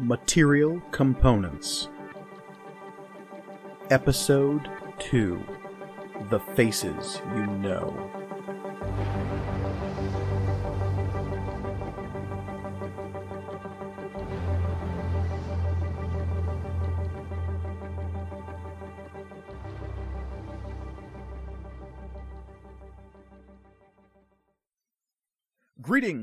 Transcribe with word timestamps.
Material 0.00 0.80
Components 0.92 1.88
Episode 3.90 4.70
2 4.98 5.38
The 6.30 6.40
Faces 6.40 7.20
You 7.34 7.46
Know. 7.46 8.19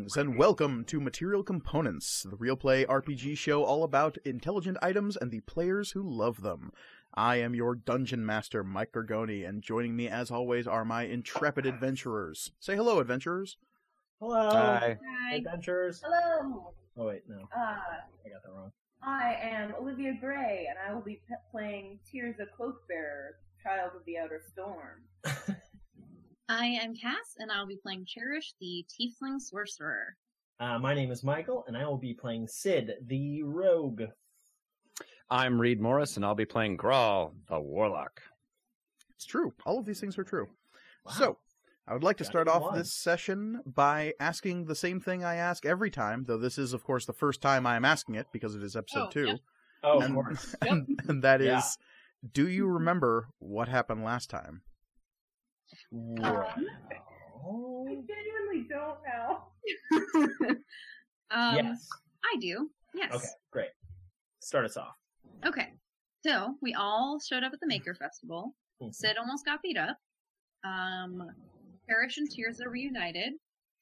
Greetings 0.08 0.30
and 0.30 0.38
welcome 0.40 0.86
to 0.86 1.02
Material 1.02 1.44
Components, 1.44 2.26
the 2.30 2.38
real 2.38 2.56
play 2.56 2.86
RPG 2.86 3.38
show 3.38 3.66
all 3.66 3.84
about 3.84 4.18
intelligent 4.24 4.78
items 4.82 5.18
and 5.18 5.32
the 5.32 5.42
players 5.42 5.92
who 5.92 6.02
love 6.02 6.44
them. 6.44 6.72
I 7.14 7.38
am 7.42 7.54
your 7.54 7.76
dungeon 7.76 8.26
master, 8.26 8.64
Mike 8.64 8.94
Gargoni, 8.94 9.46
and 9.46 9.62
joining 9.62 9.98
me 9.98 10.08
as 10.08 10.32
always 10.32 10.66
are 10.66 10.86
my 10.86 11.04
intrepid 11.04 11.66
adventurers. 11.66 12.54
Say 12.58 12.78
hello, 12.78 13.00
adventurers. 13.00 13.58
Hello, 14.22 14.50
Hi. 14.50 14.98
Hi. 15.30 15.36
adventurers. 15.36 16.02
Hello. 16.06 16.72
Oh 16.96 17.08
wait, 17.08 17.24
no, 17.28 17.50
Uh, 17.54 17.60
I 17.60 18.30
got 18.30 18.44
that 18.46 18.52
wrong. 18.54 18.72
I 19.04 19.34
am 19.42 19.74
Olivia 19.76 20.14
Gray, 20.22 20.68
and 20.70 20.80
I 20.88 20.94
will 20.96 21.02
be 21.04 21.16
p- 21.28 21.36
playing 21.52 22.00
Tears 22.10 22.40
of 22.40 22.48
the 22.48 22.54
Cloakbearer, 22.58 23.32
Child 23.62 23.92
of 23.98 24.06
the 24.06 24.18
Outer 24.20 24.42
Storm. 24.54 25.04
I 26.50 26.66
am 26.68 26.96
Cass, 26.96 27.36
and 27.40 27.52
I'll 27.52 27.68
be 27.68 27.78
playing 27.78 28.06
Cherish, 28.06 28.54
the 28.62 28.86
Tiefling 28.90 29.40
Sorcerer. 29.42 30.16
Uh, 30.59 30.80
my 30.80 30.94
name 30.94 31.12
is 31.12 31.23
Michael, 31.23 31.66
and 31.67 31.76
I 31.76 31.86
will 31.86 31.98
be 31.98 32.14
playing 32.14 32.48
Sid, 32.48 32.92
the 33.06 33.44
rogue. 33.44 34.03
I'm 35.30 35.59
Reed 35.59 35.81
Morris, 35.81 36.16
and 36.16 36.25
I'll 36.25 36.36
be 36.36 36.45
playing 36.45 36.78
Grawl, 36.78 37.34
the 37.50 37.59
Warlock. 37.59 38.22
It's 39.16 39.25
true. 39.25 39.53
All 39.66 39.80
of 39.80 39.86
these 39.86 40.00
things 40.00 40.18
are 40.18 40.23
true. 40.23 40.48
Wow. 41.06 41.12
So, 41.12 41.38
I 41.86 41.94
would 41.94 42.03
like 42.03 42.18
to 42.18 42.23
Got 42.23 42.30
start 42.31 42.48
off 42.48 42.62
one. 42.62 42.78
this 42.78 42.94
session 42.94 43.62
by 43.66 44.14
asking 44.20 44.66
the 44.66 44.75
same 44.75 45.02
thing 45.02 45.23
I 45.25 45.36
ask 45.36 45.66
every 45.66 45.92
time, 45.92 46.23
though 46.28 46.38
this 46.38 46.58
is, 46.58 46.72
of 46.72 46.84
course, 46.84 47.06
the 47.06 47.14
first 47.14 47.42
time 47.42 47.68
I 47.68 47.75
am 47.75 47.84
asking 47.86 48.16
it 48.16 48.28
because 48.31 48.56
it 48.56 48.64
is 48.64 48.75
episode 48.78 49.08
Oh, 49.08 49.09
two. 49.12 49.25
yeah. 49.28 49.36
Oh, 49.84 49.98
of 49.98 50.03
and, 50.06 50.14
course. 50.14 50.56
and, 50.62 51.00
and 51.09 51.23
that 51.23 51.42
is, 51.42 51.48
Yeah. 51.48 52.30
do 52.31 52.48
you 52.48 52.68
remember 52.68 53.28
what 53.40 53.68
happened 53.68 54.03
last 54.06 54.30
time? 54.30 54.62
Right. 55.92 56.48
I 56.92 56.96
Oh, 57.50 57.86
genuinely 57.88 58.68
don't 58.70 58.98
know. 59.08 60.50
um, 61.32 61.56
yes. 61.56 61.88
I 62.26 62.38
do. 62.40 62.70
Yes. 62.94 63.14
Okay, 63.14 63.28
great. 63.52 63.70
Start 64.40 64.66
us 64.66 64.76
off. 64.76 64.96
Okay. 65.46 65.74
So 66.26 66.56
we 66.62 66.74
all 66.74 67.20
showed 67.20 67.44
up 67.44 67.54
at 67.54 67.59
the 67.62 67.68
Maker 67.68 67.96
Festival. 67.96 68.54
Mhm. 68.82 68.94
Sid 68.94 69.18
almost 69.18 69.46
got 69.46 69.62
beat 69.62 69.78
up. 69.78 69.98
Um, 70.66 71.24
Cherish 71.88 72.18
and 72.18 72.30
Tears 72.30 72.59
are 72.59 72.70
reunited. 72.70 73.34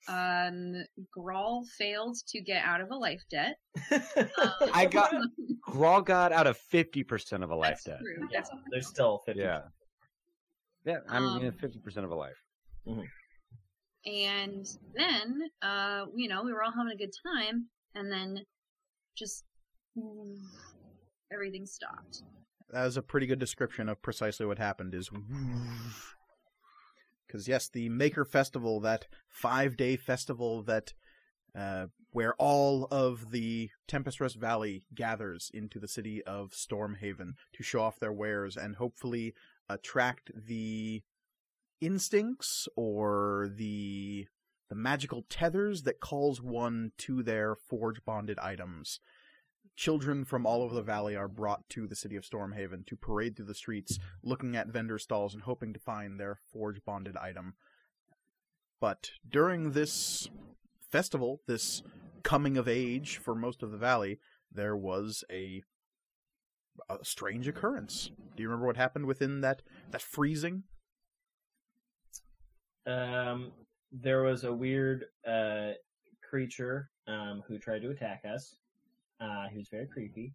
Um, 0.08 0.84
Grawl 1.18 1.66
failed 1.80 2.18
to 2.28 2.42
get 2.42 2.64
out 2.64 2.82
of 2.82 2.92
a 2.92 2.96
life 2.96 3.24
debt. 3.32 3.56
Um, 3.92 4.00
I 4.74 4.86
got 4.86 5.12
Grawl 5.68 6.06
got 6.06 6.32
out 6.32 6.46
of 6.46 6.58
fifty 6.58 7.04
percent 7.04 7.44
of 7.44 7.50
a 7.50 7.56
life 7.56 7.82
that's 7.84 7.86
debt. 7.86 8.00
true. 8.00 8.28
Yeah, 8.32 8.44
there's 8.70 8.88
still 8.88 9.24
50. 9.26 9.42
Yeah, 9.42 9.62
yeah. 10.86 11.00
I 11.10 11.20
mean, 11.20 11.48
Um, 11.48 11.52
fifty 11.54 11.80
percent 11.80 12.06
of 12.06 12.12
a 12.12 12.16
life. 12.16 12.38
And 14.06 14.66
then, 14.94 15.50
uh, 15.62 16.06
you 16.16 16.28
know, 16.28 16.44
we 16.44 16.54
were 16.54 16.64
all 16.64 16.72
having 16.72 16.94
a 16.94 16.98
good 16.98 17.14
time, 17.26 17.68
and 17.96 18.12
then 18.12 18.46
just 19.18 19.44
everything 21.32 21.66
stopped. 21.66 22.22
That 22.70 22.86
is 22.86 22.98
a 22.98 23.02
pretty 23.02 23.26
good 23.26 23.40
description 23.40 23.90
of 23.90 24.02
precisely 24.02 24.46
what 24.46 24.60
happened. 24.60 24.94
Is 24.94 25.10
because 27.28 27.48
yes, 27.48 27.68
the 27.68 27.90
Maker 27.90 28.26
Festival, 28.26 28.80
that 28.82 29.08
five-day 29.28 29.98
festival 29.98 30.62
that 30.64 30.94
uh, 31.58 31.88
where 32.12 32.36
all 32.36 32.88
of 32.92 33.32
the 33.32 33.70
Tempest 33.88 34.20
Rest 34.20 34.36
Valley 34.36 34.84
gathers 34.94 35.50
into 35.54 35.80
the 35.80 35.88
city 35.88 36.22
of 36.24 36.52
Stormhaven 36.52 37.34
to 37.54 37.64
show 37.64 37.82
off 37.82 38.00
their 38.00 38.14
wares 38.14 38.58
and 38.58 38.76
hopefully 38.76 39.34
attract 39.70 40.32
the 40.36 41.04
instincts 41.82 42.68
or 42.76 43.50
the 43.54 44.28
the 44.68 44.76
magical 44.76 45.24
tethers 45.30 45.84
that 45.84 46.00
calls 46.00 46.42
one 46.42 46.92
to 46.98 47.22
their 47.22 47.56
forge 47.56 48.04
bonded 48.04 48.40
items 48.40 49.00
children 49.76 50.24
from 50.24 50.46
all 50.46 50.62
over 50.62 50.74
the 50.74 50.82
valley 50.82 51.16
are 51.16 51.28
brought 51.28 51.68
to 51.70 51.88
the 51.88 51.96
city 51.96 52.16
of 52.16 52.24
Stormhaven 52.24 52.86
to 52.88 52.96
parade 52.96 53.36
through 53.36 53.46
the 53.46 53.56
streets, 53.56 54.00
looking 54.24 54.56
at 54.56 54.68
vendor 54.68 54.98
stalls 54.98 55.34
and 55.34 55.44
hoping 55.44 55.74
to 55.74 55.80
find 55.80 56.20
their 56.20 56.40
forge 56.52 56.84
bonded 56.86 57.18
item. 57.18 57.56
But 58.80 59.12
during 59.28 59.72
this 59.72 60.30
festival, 60.92 61.42
this 61.48 61.84
coming 62.24 62.58
of 62.58 62.68
age 62.68 63.18
for 63.18 63.36
most 63.36 63.64
of 63.64 63.72
the 63.72 63.78
valley, 63.78 64.20
there 64.52 64.76
was 64.76 65.24
a 65.32 65.64
a 66.90 66.98
strange 67.04 67.48
occurrence. 67.48 68.12
Do 68.36 68.44
you 68.44 68.50
remember 68.50 68.68
what 68.68 68.78
happened 68.78 69.06
within 69.06 69.42
that 69.42 69.62
that 69.92 70.02
freezing? 70.02 70.64
Um, 72.88 73.52
there 73.92 74.24
was 74.24 74.44
a 74.44 74.54
weird 74.54 75.06
uh, 75.28 75.72
creature 76.28 76.90
um, 77.08 77.44
who 77.48 77.58
tried 77.58 77.82
to 77.82 77.90
attack 77.92 78.24
us. 78.32 78.56
Uh, 79.20 79.48
he 79.52 79.58
was 79.58 79.70
very 79.70 79.88
creepy. 79.88 80.34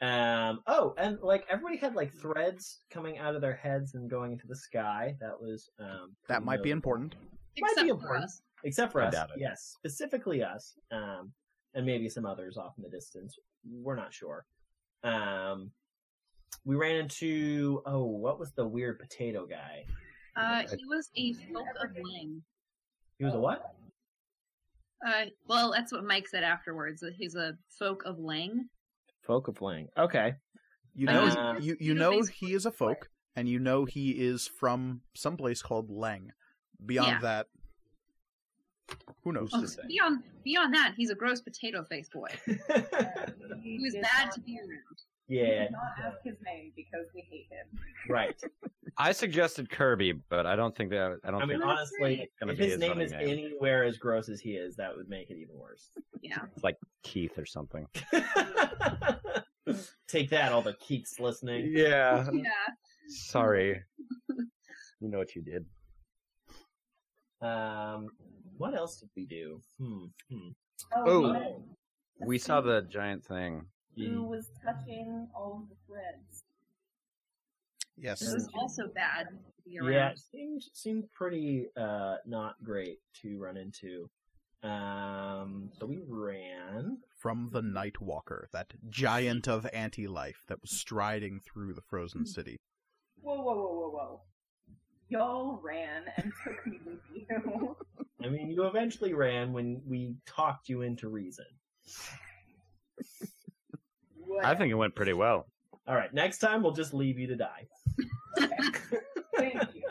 Um, 0.00 0.60
oh, 0.66 0.94
and 0.98 1.18
like 1.22 1.44
everybody 1.48 1.76
had 1.76 1.94
like 1.94 2.12
threads 2.12 2.80
coming 2.90 3.18
out 3.18 3.34
of 3.34 3.40
their 3.40 3.54
heads 3.54 3.94
and 3.94 4.10
going 4.10 4.32
into 4.32 4.46
the 4.46 4.56
sky. 4.56 5.14
That 5.20 5.40
was 5.40 5.70
um, 5.78 6.14
That 6.28 6.36
pretty 6.36 6.44
might 6.46 6.62
be 6.62 6.70
notable. 6.70 6.76
important. 6.76 7.14
Might 7.58 7.70
Except 7.70 7.84
be 7.84 7.90
for 7.90 7.94
important. 7.94 8.24
us. 8.24 8.42
except 8.64 8.92
for 8.92 9.02
I 9.02 9.06
us. 9.06 9.12
doubt 9.14 9.30
it. 9.34 9.40
Yes, 9.40 9.72
specifically 9.76 10.42
us, 10.42 10.74
um, 10.90 11.32
and 11.74 11.86
maybe 11.86 12.08
some 12.08 12.26
others 12.26 12.56
off 12.56 12.74
in 12.76 12.82
the 12.82 12.90
distance. 12.90 13.36
We're 13.70 13.94
not 13.96 14.12
sure. 14.12 14.44
Um, 15.04 15.70
we 16.64 16.76
ran 16.76 16.96
into 16.96 17.82
oh, 17.86 18.04
what 18.04 18.38
was 18.38 18.52
the 18.52 18.66
weird 18.66 18.98
potato 18.98 19.46
guy? 19.46 19.84
Uh, 20.36 20.62
he 20.76 20.84
was 20.86 21.10
a 21.16 21.32
folk 21.52 21.66
of 21.82 21.90
Ling. 22.02 22.42
He 23.18 23.24
was 23.24 23.34
a 23.34 23.38
what? 23.38 23.74
Uh, 25.06 25.26
well, 25.46 25.72
that's 25.72 25.92
what 25.92 26.04
Mike 26.04 26.26
said 26.26 26.42
afterwards. 26.42 27.04
He's 27.18 27.34
a 27.34 27.52
folk 27.78 28.02
of 28.06 28.18
Lang. 28.18 28.68
Folk 29.22 29.48
of 29.48 29.60
Lang. 29.60 29.88
Okay. 29.98 30.34
You 30.94 31.06
know, 31.06 31.24
was- 31.24 31.64
you 31.64 31.76
you 31.78 31.88
you 31.88 31.94
know, 31.94 32.12
know 32.12 32.22
he 32.22 32.54
is 32.54 32.66
a 32.66 32.70
folk, 32.70 33.10
and 33.36 33.48
you 33.48 33.58
know 33.58 33.84
he 33.84 34.10
is 34.12 34.48
from 34.58 35.02
some 35.14 35.36
place 35.36 35.60
called 35.62 35.90
Lang. 35.90 36.32
Beyond 36.84 37.08
Yeah. 37.08 37.20
that, 37.20 37.46
who 39.24 39.32
knows? 39.32 39.50
Oh, 39.52 39.64
beyond 39.88 40.22
beyond 40.44 40.74
that, 40.74 40.94
he's 40.96 41.10
a 41.10 41.14
gross 41.14 41.40
potato 41.40 41.82
faced 41.84 42.12
boy. 42.12 42.28
He 43.62 43.78
was 43.80 43.94
bad 43.94 44.26
not- 44.26 44.32
to 44.34 44.40
be 44.40 44.58
around. 44.58 44.98
yeah. 45.28 45.62
did 45.64 45.72
not 45.72 45.82
ask 46.06 46.18
his 46.22 46.36
name 46.44 46.72
because 46.76 47.06
we 47.14 47.22
hate 47.30 47.46
him. 47.50 47.66
Right. 48.08 48.38
I 48.98 49.10
suggested 49.12 49.70
Kirby, 49.70 50.12
but 50.28 50.46
I 50.46 50.54
don't 50.54 50.76
think 50.76 50.90
that. 50.90 51.18
I 51.24 51.30
don't 51.30 51.42
I 51.42 51.46
mean, 51.46 51.58
think 51.58 51.64
honestly, 51.70 52.20
it's 52.22 52.32
if 52.42 52.48
be 52.58 52.64
his 52.64 52.72
his 52.74 52.80
name 52.80 53.00
is 53.00 53.10
name. 53.12 53.28
anywhere 53.28 53.82
as 53.84 53.96
gross 53.96 54.28
as 54.28 54.38
he 54.40 54.50
is, 54.52 54.76
that 54.76 54.94
would 54.96 55.08
make 55.08 55.30
it 55.30 55.36
even 55.38 55.56
worse. 55.58 55.90
Yeah. 56.22 56.38
it's 56.54 56.62
like 56.62 56.76
Keith 57.02 57.36
or 57.38 57.46
something. 57.46 57.86
Take 60.06 60.30
that, 60.30 60.52
all 60.52 60.62
the 60.62 60.74
Keats 60.74 61.18
listening. 61.18 61.72
Yeah. 61.74 62.28
Yeah. 62.32 62.44
Sorry. 63.08 63.82
you 65.00 65.08
know 65.08 65.18
what 65.18 65.34
you 65.34 65.42
did. 65.42 65.64
Um, 67.40 68.08
what 68.56 68.74
else 68.74 68.96
did 68.96 69.10
we 69.16 69.26
do? 69.26 69.60
Hmm. 69.78 70.06
hmm. 70.30 70.48
Oh. 70.94 71.20
we 71.20 71.32
met 71.32 71.60
We 72.20 72.38
saw 72.38 72.60
the 72.60 72.82
giant 72.82 73.24
thing. 73.24 73.66
Who 73.96 74.24
was 74.24 74.50
touching 74.64 75.28
all 75.34 75.62
of 75.62 75.68
the 75.68 75.76
threads? 75.86 76.44
Yes. 77.96 78.22
It 78.22 78.34
was 78.34 78.48
also 78.54 78.88
bad 78.92 79.28
to 79.28 79.34
be. 79.64 79.78
Yeah, 79.80 80.10
it 80.10 80.18
seemed 80.18 80.62
seemed 80.72 81.04
pretty 81.12 81.66
uh 81.76 82.16
not 82.26 82.56
great 82.64 82.98
to 83.22 83.38
run 83.38 83.56
into. 83.56 84.10
Um, 84.64 85.70
so 85.78 85.84
we 85.84 86.00
ran. 86.08 86.98
from 87.18 87.50
the 87.52 87.60
Night 87.60 88.00
Walker, 88.00 88.48
that 88.54 88.72
giant 88.88 89.46
of 89.46 89.66
anti-life 89.74 90.42
that 90.48 90.62
was 90.62 90.70
striding 90.70 91.38
through 91.40 91.74
the 91.74 91.82
frozen 91.82 92.24
city. 92.24 92.56
Whoa, 93.20 93.42
whoa, 93.42 93.54
whoa, 93.54 93.72
whoa, 93.74 93.90
whoa! 93.90 94.20
Y'all 95.08 95.60
ran 95.62 96.04
and 96.16 96.32
took 96.44 96.66
me 96.66 96.80
with 96.86 96.98
you. 97.14 97.76
I 98.24 98.28
mean, 98.28 98.50
you 98.50 98.64
eventually 98.64 99.12
ran 99.12 99.52
when 99.52 99.82
we 99.86 100.16
talked 100.26 100.68
you 100.68 100.80
into 100.82 101.08
reason. 101.08 101.44
I 104.42 104.54
think 104.54 104.70
it 104.70 104.74
went 104.74 104.94
pretty 104.94 105.12
well. 105.12 105.46
All 105.86 105.94
right, 105.94 106.12
next 106.14 106.38
time 106.38 106.62
we'll 106.62 106.72
just 106.72 106.94
leave 106.94 107.18
you 107.18 107.26
to 107.26 107.36
die. 107.36 107.66
Thank 109.36 109.58
you. 109.74 109.82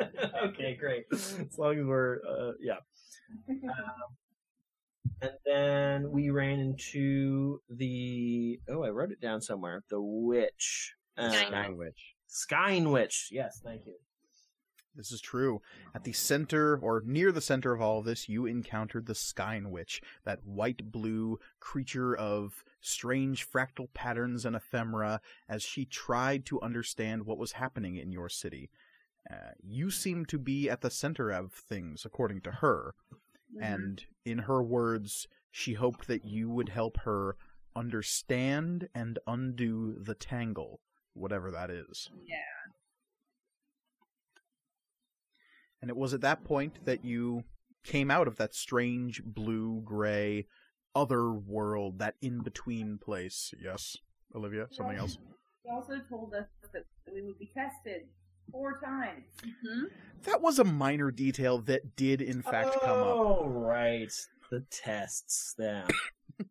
okay, 0.46 0.76
great. 0.80 1.06
As 1.12 1.58
long 1.58 1.78
as 1.78 1.86
we're, 1.86 2.18
uh, 2.28 2.54
yeah. 2.60 2.78
Um, 3.50 3.62
And 5.22 5.32
then 5.46 6.12
we 6.12 6.32
ran 6.32 6.60
into 6.60 7.62
the 7.70 8.60
oh, 8.70 8.84
I 8.84 8.90
wrote 8.90 9.12
it 9.12 9.22
down 9.22 9.42
somewhere. 9.42 9.84
The 9.90 10.02
witch, 10.02 10.96
uh, 11.18 11.30
Skyne. 11.30 11.52
Nine 11.52 11.78
Witch. 11.78 12.16
Skyne 12.28 12.90
witch. 12.92 13.30
Yes, 13.32 13.62
thank 13.64 13.86
you. 13.86 13.96
This 14.96 15.12
is 15.12 15.22
true. 15.22 15.62
At 15.96 16.04
the 16.04 16.14
center, 16.14 16.78
or 16.78 17.02
near 17.06 17.32
the 17.32 17.42
center 17.42 17.74
of 17.74 17.82
all 17.82 18.00
of 18.00 18.06
this, 18.06 18.30
you 18.30 18.46
encountered 18.46 19.08
the 19.08 19.16
Skyne 19.16 19.72
Witch, 19.72 20.02
that 20.24 20.46
white 20.46 20.92
blue 20.92 21.40
creature 21.60 22.16
of 22.16 22.64
strange 22.80 23.50
fractal 23.50 23.92
patterns 23.94 24.46
and 24.46 24.56
ephemera, 24.56 25.20
as 25.50 25.64
she 25.64 25.86
tried 25.86 26.46
to 26.46 26.62
understand 26.62 27.26
what 27.26 27.40
was 27.40 27.54
happening 27.54 27.96
in 27.96 28.12
your 28.12 28.30
city. 28.30 28.70
Uh, 29.32 29.52
you 29.62 29.90
seem 29.90 30.26
to 30.26 30.38
be 30.38 30.70
at 30.70 30.82
the 30.82 30.92
center 30.92 31.32
of 31.32 31.54
things, 31.54 32.06
according 32.06 32.42
to 32.42 32.52
her, 32.52 32.94
and 33.62 34.06
in 34.26 34.40
her 34.40 34.62
words, 34.62 35.28
she 35.50 35.74
hoped 35.74 36.08
that 36.08 36.26
you 36.26 36.50
would 36.50 36.70
help 36.70 36.98
her 37.02 37.36
understand 37.76 38.90
and 38.94 39.20
undo 39.26 39.96
the 40.00 40.16
tangle, 40.16 40.82
whatever 41.14 41.52
that 41.52 41.70
is. 41.70 42.10
Yeah. 42.26 42.38
And 45.84 45.90
it 45.90 45.98
was 45.98 46.14
at 46.14 46.22
that 46.22 46.46
point 46.46 46.80
that 46.86 47.04
you 47.04 47.44
came 47.84 48.10
out 48.10 48.26
of 48.26 48.38
that 48.38 48.56
strange 48.56 49.22
blue 49.22 49.82
gray 49.84 50.46
other 50.96 51.34
world, 51.34 52.00
that 52.00 52.16
in 52.22 52.40
between 52.40 52.98
place. 52.98 53.54
Yes, 53.62 53.98
Olivia, 54.34 54.68
something 54.72 54.96
else. 54.96 55.18
He 55.62 55.70
also 55.70 55.96
told 56.10 56.34
us 56.36 56.46
that 56.72 56.86
we 57.14 57.22
would 57.22 57.38
be 57.38 57.52
tested 57.54 58.04
four 58.50 58.80
times. 58.80 59.26
hmm 59.44 59.88
That 60.22 60.40
was 60.42 60.58
a 60.58 60.64
minor 60.64 61.12
detail 61.12 61.58
that 61.64 61.98
did 61.98 62.22
in 62.22 62.42
fact 62.42 62.78
come 62.82 63.00
up. 63.00 63.18
Oh, 63.20 63.46
right. 63.46 64.14
The 64.52 64.62
tests. 64.72 65.54
Yeah. 65.60 65.86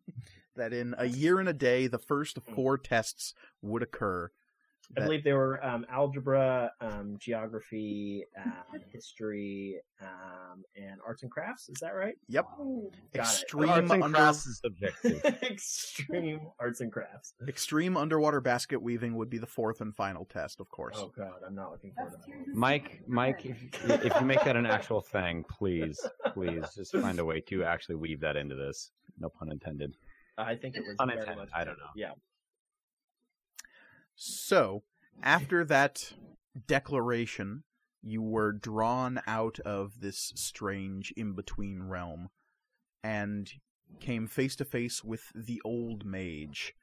That 0.55 0.71
in 0.71 0.93
a 0.99 1.05
year 1.05 1.39
and 1.39 1.49
a 1.49 1.53
day, 1.53 1.87
the 1.87 1.97
first 1.97 2.37
four 2.53 2.77
tests 2.77 3.33
would 3.63 3.81
occur. 3.81 4.29
I 4.95 4.99
That- 4.99 5.05
believe 5.05 5.23
they 5.23 5.33
were 5.33 5.63
um, 5.65 5.85
algebra, 5.89 6.71
um, 6.81 7.17
geography, 7.17 8.25
um, 8.37 8.53
history, 8.91 9.79
um, 10.01 10.63
and 10.75 10.99
arts 11.05 11.23
and 11.23 11.31
crafts. 11.31 11.69
Is 11.69 11.79
that 11.79 11.95
right? 11.95 12.15
Yep. 12.27 12.45
Oh, 12.59 12.91
Got 13.13 13.21
it. 13.21 13.41
Extreme 13.41 13.69
Arts 13.69 13.91
and 13.91 14.03
under 14.03 14.17
crafts 14.17 14.45
is 14.45 14.59
subjective. 14.59 15.25
Extreme 15.43 16.41
arts 16.59 16.81
and 16.81 16.91
crafts. 16.91 17.33
extreme 17.47 17.97
underwater 17.97 18.41
basket 18.41 18.81
weaving 18.81 19.15
would 19.15 19.29
be 19.29 19.37
the 19.37 19.47
fourth 19.47 19.81
and 19.81 19.95
final 19.95 20.25
test, 20.25 20.59
of 20.59 20.69
course. 20.69 20.97
Oh 20.99 21.11
god, 21.15 21.41
I'm 21.45 21.55
not 21.55 21.71
looking 21.71 21.93
forward 21.93 22.13
that's 22.13 22.25
to 22.25 22.31
that. 22.31 22.55
Mike, 22.55 23.01
Mike, 23.07 23.45
if, 23.45 23.57
if 23.89 24.13
you 24.19 24.25
make 24.25 24.43
that 24.43 24.55
an 24.55 24.65
actual 24.65 25.01
thing, 25.01 25.43
please, 25.49 25.99
please, 26.33 26.65
just 26.75 26.95
find 26.97 27.19
a 27.19 27.25
way 27.25 27.39
to 27.41 27.63
actually 27.63 27.95
weave 27.95 28.19
that 28.19 28.35
into 28.35 28.55
this. 28.55 28.91
No 29.19 29.29
pun 29.29 29.51
intended. 29.51 29.95
I 30.37 30.55
think 30.55 30.75
it 30.75 30.81
was 30.85 30.95
Unintended, 30.99 31.25
very 31.25 31.37
much 31.37 31.49
I 31.53 31.63
don't 31.63 31.77
know. 31.77 31.89
Yeah. 31.95 32.11
So, 34.15 34.83
after 35.21 35.65
that 35.65 36.13
declaration, 36.67 37.63
you 38.01 38.21
were 38.21 38.51
drawn 38.51 39.21
out 39.25 39.59
of 39.61 40.01
this 40.01 40.33
strange 40.35 41.11
in 41.15 41.33
between 41.33 41.83
realm 41.83 42.29
and 43.03 43.51
came 43.99 44.27
face 44.27 44.55
to 44.57 44.65
face 44.65 45.03
with 45.03 45.31
the 45.33 45.61
old 45.63 46.05
mage, 46.05 46.73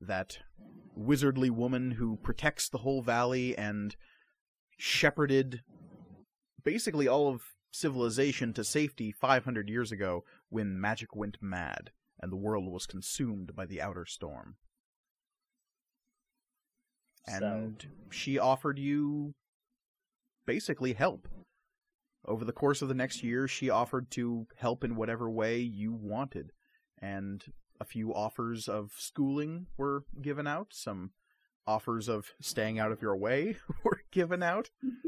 that 0.00 0.38
wizardly 0.96 1.50
woman 1.50 1.92
who 1.92 2.16
protects 2.16 2.68
the 2.68 2.78
whole 2.78 3.02
valley 3.02 3.56
and 3.56 3.96
shepherded 4.76 5.62
basically 6.62 7.08
all 7.08 7.28
of 7.28 7.42
civilization 7.70 8.52
to 8.52 8.64
safety 8.64 9.12
500 9.12 9.68
years 9.68 9.92
ago 9.92 10.24
when 10.48 10.80
magic 10.80 11.14
went 11.14 11.38
mad 11.40 11.90
and 12.20 12.32
the 12.32 12.36
world 12.36 12.70
was 12.70 12.86
consumed 12.86 13.54
by 13.54 13.66
the 13.66 13.80
outer 13.80 14.06
storm 14.06 14.56
and 17.26 17.86
she 18.10 18.38
offered 18.38 18.78
you 18.78 19.34
basically 20.46 20.92
help. 20.92 21.28
Over 22.26 22.44
the 22.44 22.52
course 22.52 22.82
of 22.82 22.88
the 22.88 22.94
next 22.94 23.22
year, 23.22 23.46
she 23.46 23.70
offered 23.70 24.10
to 24.12 24.46
help 24.56 24.82
in 24.82 24.96
whatever 24.96 25.30
way 25.30 25.58
you 25.58 25.92
wanted, 25.92 26.50
and 27.00 27.44
a 27.80 27.84
few 27.84 28.12
offers 28.12 28.68
of 28.68 28.90
schooling 28.96 29.66
were 29.76 30.04
given 30.20 30.46
out. 30.46 30.68
Some 30.72 31.10
offers 31.66 32.08
of 32.08 32.32
staying 32.40 32.78
out 32.78 32.92
of 32.92 33.02
your 33.02 33.16
way 33.16 33.56
were 33.84 34.02
given 34.10 34.42
out. 34.42 34.70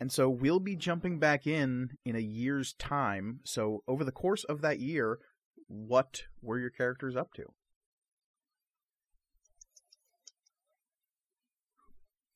And 0.00 0.10
so 0.10 0.30
we'll 0.30 0.60
be 0.60 0.76
jumping 0.76 1.18
back 1.18 1.46
in 1.46 1.90
in 2.06 2.16
a 2.16 2.20
year's 2.20 2.72
time. 2.72 3.40
So 3.44 3.84
over 3.86 4.02
the 4.02 4.10
course 4.10 4.44
of 4.44 4.62
that 4.62 4.80
year, 4.80 5.18
what 5.68 6.22
were 6.40 6.58
your 6.58 6.70
characters 6.70 7.14
up 7.14 7.34
to? 7.34 7.44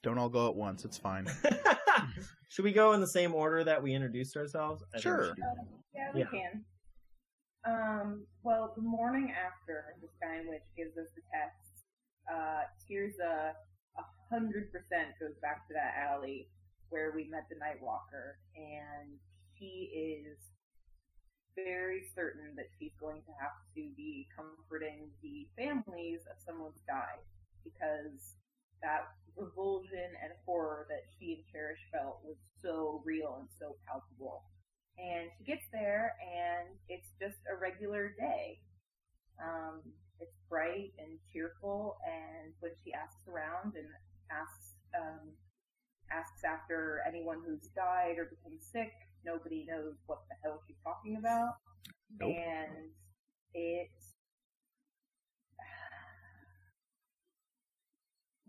Don't 0.04 0.18
all 0.18 0.28
go 0.28 0.48
at 0.48 0.54
once. 0.54 0.84
It's 0.84 0.98
fine. 0.98 1.26
should 2.50 2.64
we 2.66 2.72
go 2.72 2.92
in 2.92 3.00
the 3.00 3.06
same 3.06 3.34
order 3.34 3.64
that 3.64 3.82
we 3.82 3.94
introduced 3.94 4.36
ourselves? 4.36 4.84
I 4.94 5.00
think 5.00 5.04
we 5.06 5.10
Sure. 5.10 5.26
should 5.28 5.36
do 5.36 5.42
that. 5.42 5.66
Yeah, 5.94 6.10
we 6.12 6.20
Yeah. 6.20 6.26
can. 6.30 6.64
Um, 7.64 8.26
well, 8.42 8.74
the 8.76 8.82
morning 8.82 9.32
after 9.32 9.96
the 10.02 10.08
Sky 10.20 10.42
Witch 10.46 10.68
gives 10.76 10.98
us 10.98 11.08
the 11.16 11.22
tests, 11.32 11.84
uh, 12.30 12.64
Tirza 12.84 13.54
a 13.96 14.02
hundred 14.28 14.70
percent 14.70 15.16
goes 15.18 15.38
back 15.40 15.66
to 15.68 15.72
that 15.72 15.94
alley 15.96 16.50
where 16.90 17.12
we 17.16 17.24
met 17.24 17.48
the 17.48 17.56
Nightwalker, 17.56 18.36
and 18.54 19.18
she 19.58 19.88
is 20.28 20.36
very 21.56 22.04
certain 22.14 22.54
that 22.56 22.66
she's 22.78 22.92
going 23.00 23.22
to 23.22 23.32
have 23.40 23.56
to 23.74 23.88
be 23.96 24.28
comforting 24.36 25.08
the 25.22 25.48
families 25.56 26.20
of 26.30 26.36
someone 26.44 26.72
who's 26.74 26.82
died 26.86 27.24
because 27.64 28.34
that 28.82 29.08
revulsion 29.36 30.14
and 30.22 30.32
horror 30.46 30.86
that 30.88 31.02
she 31.18 31.34
and 31.34 31.44
Cherish 31.50 31.80
felt 31.92 32.20
was 32.24 32.36
so 32.62 33.02
real 33.04 33.38
and 33.40 33.48
so 33.58 33.76
palpable. 33.86 34.44
And 34.98 35.28
she 35.36 35.44
gets 35.44 35.66
there, 35.72 36.14
and 36.22 36.70
it's 36.88 37.10
just 37.20 37.38
a 37.50 37.58
regular 37.58 38.14
day. 38.18 38.60
Um, 39.42 39.82
it's 40.20 40.38
bright 40.48 40.94
and 40.98 41.18
cheerful, 41.32 41.98
and 42.06 42.54
when 42.60 42.70
she 42.84 42.92
asks 42.94 43.26
around 43.26 43.74
and 43.74 43.90
asks 44.30 44.78
um, 44.94 45.34
asks 46.12 46.44
after 46.44 47.02
anyone 47.08 47.42
who's 47.44 47.66
died 47.74 48.18
or 48.18 48.30
become 48.30 48.58
sick, 48.60 48.92
nobody 49.26 49.66
knows 49.68 49.94
what 50.06 50.22
the 50.28 50.36
hell 50.42 50.60
she's 50.66 50.78
talking 50.84 51.16
about. 51.16 51.58
Nope. 52.20 52.30
And 52.30 52.94
it 53.54 53.90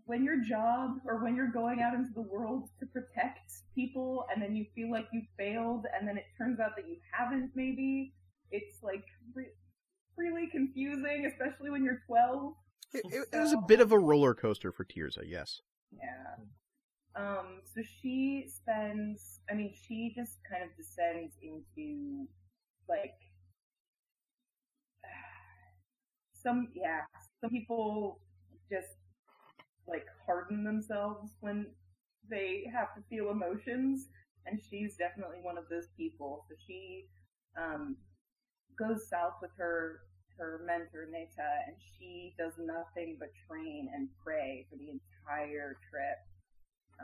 when 0.06 0.24
your 0.24 0.40
job 0.40 0.98
or 1.04 1.22
when 1.22 1.34
you're 1.34 1.50
going 1.50 1.80
out 1.80 1.92
into 1.92 2.12
the 2.14 2.22
world 2.22 2.68
to 2.80 2.86
protect 2.86 3.52
people 3.74 4.24
and 4.32 4.42
then 4.42 4.54
you 4.54 4.64
feel 4.74 4.90
like 4.90 5.06
you 5.12 5.20
failed 5.36 5.84
and 5.98 6.08
then 6.08 6.16
it 6.16 6.24
turns 6.38 6.58
out 6.60 6.70
that 6.76 6.88
you 6.88 6.96
haven't 7.12 7.50
maybe 7.54 8.14
it's 8.50 8.82
like 8.82 9.04
re- 9.34 9.52
really 10.16 10.48
confusing 10.50 11.30
especially 11.30 11.70
when 11.70 11.84
you're 11.84 12.00
12 12.06 12.54
It, 12.94 13.04
it, 13.10 13.28
it 13.32 13.38
was 13.38 13.52
a 13.52 13.60
bit 13.66 13.80
of 13.80 13.92
a 13.92 13.98
roller 13.98 14.32
coaster 14.34 14.72
for 14.72 14.84
Tirza, 14.84 15.22
yes. 15.26 15.60
yeah 15.92 16.36
um 17.16 17.60
so 17.64 17.82
she 18.00 18.44
spends 18.46 19.40
i 19.50 19.54
mean 19.54 19.72
she 19.86 20.12
just 20.14 20.38
kind 20.48 20.62
of 20.62 20.68
descends 20.76 21.34
into 21.42 22.28
like 22.88 23.14
some 26.32 26.68
yeah 26.74 27.00
some 27.40 27.50
people 27.50 28.20
just 28.70 28.95
like 29.88 30.06
harden 30.24 30.64
themselves 30.64 31.32
when 31.40 31.66
they 32.28 32.64
have 32.72 32.94
to 32.94 33.02
feel 33.08 33.30
emotions 33.30 34.08
and 34.46 34.60
she's 34.68 34.96
definitely 34.96 35.38
one 35.42 35.56
of 35.58 35.64
those 35.68 35.88
people 35.96 36.44
so 36.48 36.54
she 36.66 37.06
um 37.56 37.96
goes 38.78 39.08
south 39.08 39.34
with 39.40 39.50
her 39.56 40.00
her 40.36 40.60
mentor 40.66 41.06
Neta 41.10 41.48
and 41.66 41.76
she 41.98 42.34
does 42.38 42.52
nothing 42.58 43.16
but 43.18 43.30
train 43.48 43.88
and 43.94 44.08
pray 44.22 44.66
for 44.68 44.76
the 44.76 44.90
entire 44.90 45.76
trip 45.90 46.18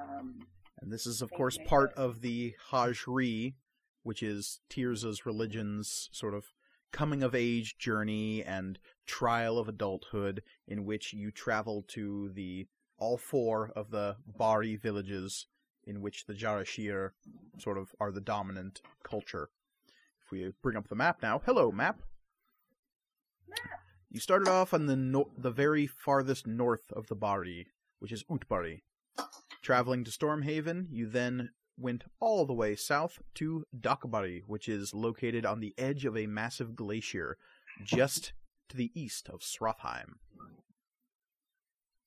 um 0.00 0.40
And 0.80 0.92
this 0.92 1.06
is, 1.06 1.22
of 1.22 1.30
course, 1.30 1.56
you. 1.58 1.64
part 1.66 1.92
of 1.94 2.20
the 2.20 2.54
Hajri, 2.70 3.54
which 4.02 4.22
is 4.22 4.60
Tirza's 4.68 5.24
religion's 5.24 6.08
sort 6.12 6.34
of 6.34 6.46
coming 6.92 7.22
of 7.22 7.34
age 7.34 7.78
journey 7.78 8.42
and 8.42 8.78
trial 9.06 9.58
of 9.58 9.68
adulthood, 9.68 10.42
in 10.66 10.84
which 10.84 11.12
you 11.12 11.30
travel 11.30 11.84
to 11.88 12.30
the 12.34 12.66
all 12.98 13.18
four 13.18 13.72
of 13.74 13.90
the 13.90 14.16
Bari 14.38 14.76
villages, 14.76 15.46
in 15.84 16.00
which 16.00 16.26
the 16.26 16.34
Jarashir 16.34 17.10
sort 17.58 17.78
of 17.78 17.94
are 17.98 18.12
the 18.12 18.20
dominant 18.20 18.80
culture. 19.02 19.50
If 20.24 20.30
we 20.30 20.52
bring 20.62 20.76
up 20.76 20.88
the 20.88 20.94
map 20.94 21.18
now, 21.22 21.42
hello 21.44 21.72
map. 21.72 22.02
You 24.10 24.20
started 24.20 24.48
off 24.48 24.74
on 24.74 24.86
the 24.86 24.96
no- 24.96 25.30
the 25.36 25.50
very 25.50 25.86
farthest 25.86 26.46
north 26.46 26.92
of 26.92 27.06
the 27.08 27.16
Bari, 27.16 27.68
which 27.98 28.12
is 28.12 28.24
Utbari. 28.24 28.82
Traveling 29.62 30.04
to 30.04 30.10
Stormhaven, 30.10 30.86
you 30.90 31.08
then 31.08 31.50
went 31.78 32.04
all 32.20 32.44
the 32.44 32.52
way 32.52 32.76
south 32.76 33.20
to 33.34 33.64
Dakbari, 33.78 34.42
which 34.46 34.68
is 34.68 34.94
located 34.94 35.46
on 35.46 35.60
the 35.60 35.74
edge 35.78 36.04
of 36.04 36.16
a 36.16 36.26
massive 36.26 36.76
glacier 36.76 37.38
just 37.82 38.32
to 38.72 38.78
the 38.78 38.90
east 38.94 39.28
of 39.28 39.40
Srothheim. 39.40 40.14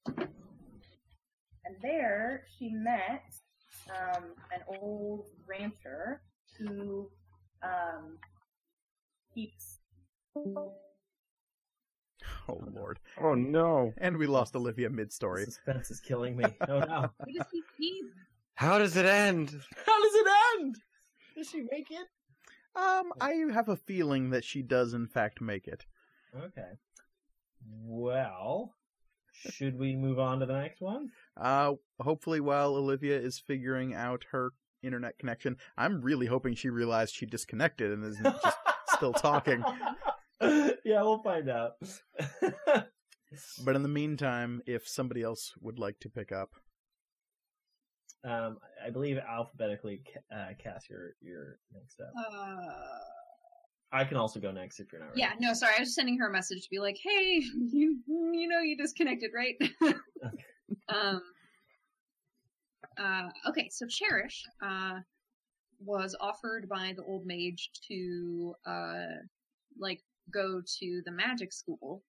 And 0.08 1.76
there 1.82 2.44
she 2.58 2.70
met 2.72 3.24
um, 3.90 4.24
an 4.54 4.62
old 4.82 5.26
rancher 5.48 6.22
who 6.58 7.10
um, 7.64 8.18
keeps. 9.34 9.80
Oh 12.48 12.62
lord. 12.74 13.00
Oh 13.22 13.34
no! 13.34 13.94
And 13.98 14.18
we 14.18 14.28
lost 14.28 14.56
Olivia 14.56 14.90
mid-story. 14.90 15.46
Suspense 15.46 15.90
is 15.90 16.00
killing 16.00 16.38
me. 16.38 16.46
Oh 16.68 16.80
no. 16.80 17.10
What 17.18 17.30
does 17.38 17.48
he 17.52 17.62
keep? 17.78 18.06
How 18.56 18.78
does 18.78 18.96
it 18.96 19.06
end? 19.06 19.50
How 19.86 20.04
does 20.04 20.14
it 20.14 20.28
end? 20.58 20.76
Does 21.36 21.50
she 21.50 21.62
make 21.72 21.90
it? 21.90 22.08
Um, 22.76 23.14
I 23.20 23.34
have 23.52 23.70
a 23.70 23.76
feeling 23.76 24.32
that 24.32 24.44
she 24.44 24.62
does 24.62 24.94
in 24.94 25.08
fact 25.08 25.42
make 25.42 25.68
it. 25.68 25.86
Okay. 26.38 26.72
Well, 27.68 28.76
should 29.34 29.78
we 29.78 29.96
move 29.96 30.20
on 30.20 30.40
to 30.40 30.46
the 30.46 30.54
next 30.54 30.82
one? 30.82 31.10
Uh, 31.38 31.74
hopefully 32.00 32.40
while 32.40 32.76
Olivia 32.76 33.18
is 33.20 33.40
figuring 33.40 33.94
out 33.94 34.26
her 34.32 34.52
internet 34.84 35.18
connection, 35.18 35.58
I'm 35.78 36.02
really 36.02 36.28
hoping 36.28 36.56
she 36.56 36.70
realized 36.70 37.16
she 37.16 37.26
disconnected 37.26 37.92
and 37.92 38.06
isn't 38.06 38.24
just 38.24 38.58
still 38.94 39.14
talking. 39.14 39.64
yeah, 40.42 41.02
we'll 41.02 41.24
find 41.24 41.50
out. 41.50 41.74
But 43.66 43.76
in 43.76 43.84
the 43.84 43.90
meantime, 43.90 44.62
if 44.66 44.88
somebody 44.88 45.22
else 45.22 45.54
would 45.60 45.78
like 45.78 46.00
to 46.02 46.10
pick 46.10 46.32
up, 46.32 46.52
um, 48.24 48.60
I 48.86 48.90
believe 48.92 49.18
alphabetically, 49.18 50.04
ca- 50.06 50.36
uh, 50.36 50.54
Cass, 50.58 50.86
you're 50.90 51.16
you're 51.22 51.60
next 51.74 52.00
up. 52.00 52.14
Uh, 52.18 52.56
I 53.92 54.04
can 54.04 54.18
also 54.18 54.40
go 54.40 54.52
next 54.52 54.80
if 54.80 54.92
you're 54.92 55.02
not 55.02 55.10
ready. 55.10 55.22
yeah, 55.22 55.34
no, 55.40 55.54
sorry. 55.54 55.74
I 55.78 55.82
was 55.82 55.96
sending 55.96 56.18
her 56.18 56.28
a 56.28 56.32
message 56.32 56.64
to 56.64 56.70
be 56.70 56.80
like, 56.80 56.98
"Hey, 57.02 57.44
you 57.72 58.00
you 58.08 58.48
know 58.48 58.60
you 58.60 58.78
disconnected, 58.78 59.32
right?" 59.34 59.56
um. 60.90 61.22
Uh. 62.98 63.30
Okay. 63.48 63.70
So 63.70 63.86
Cherish 63.88 64.44
uh 64.62 65.00
was 65.84 66.16
offered 66.20 66.70
by 66.70 66.94
the 66.96 67.04
old 67.04 67.26
mage 67.26 67.70
to 67.88 68.56
uh 68.66 69.06
like 69.78 70.02
go 70.34 70.62
to 70.80 71.02
the 71.06 71.12
magic 71.12 71.52
school 71.52 72.02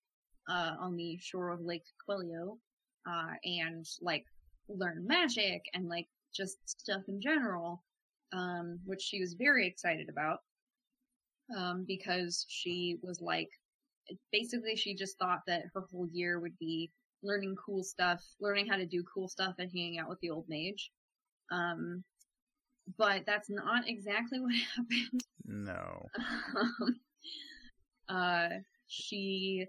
uh 0.48 0.74
on 0.80 0.96
the 0.96 1.18
shore 1.20 1.50
of 1.50 1.60
Lake 1.60 1.84
Quelio 2.08 2.58
uh 3.08 3.34
and 3.44 3.84
like 4.00 4.24
learn 4.68 5.04
magic 5.06 5.64
and 5.74 5.88
like 5.88 6.06
just 6.32 6.58
stuff 6.68 7.02
in 7.08 7.20
general 7.20 7.82
um 8.32 8.78
which 8.84 9.02
she 9.02 9.20
was 9.20 9.34
very 9.34 9.66
excited 9.66 10.08
about 10.08 10.40
um, 11.54 11.84
because 11.86 12.46
she 12.48 12.98
was 13.02 13.20
like, 13.20 13.50
basically, 14.32 14.76
she 14.76 14.94
just 14.94 15.18
thought 15.18 15.40
that 15.46 15.64
her 15.74 15.84
whole 15.90 16.08
year 16.12 16.40
would 16.40 16.58
be 16.58 16.90
learning 17.22 17.56
cool 17.56 17.82
stuff, 17.82 18.22
learning 18.40 18.66
how 18.66 18.76
to 18.76 18.86
do 18.86 19.04
cool 19.12 19.28
stuff, 19.28 19.54
and 19.58 19.70
hanging 19.70 19.98
out 19.98 20.08
with 20.08 20.20
the 20.20 20.30
old 20.30 20.46
mage. 20.48 20.90
Um, 21.50 22.04
but 22.98 23.24
that's 23.26 23.50
not 23.50 23.88
exactly 23.88 24.40
what 24.40 24.54
happened. 24.54 25.20
no. 25.44 26.06
Um, 26.56 27.00
uh, 28.08 28.48
she 28.86 29.66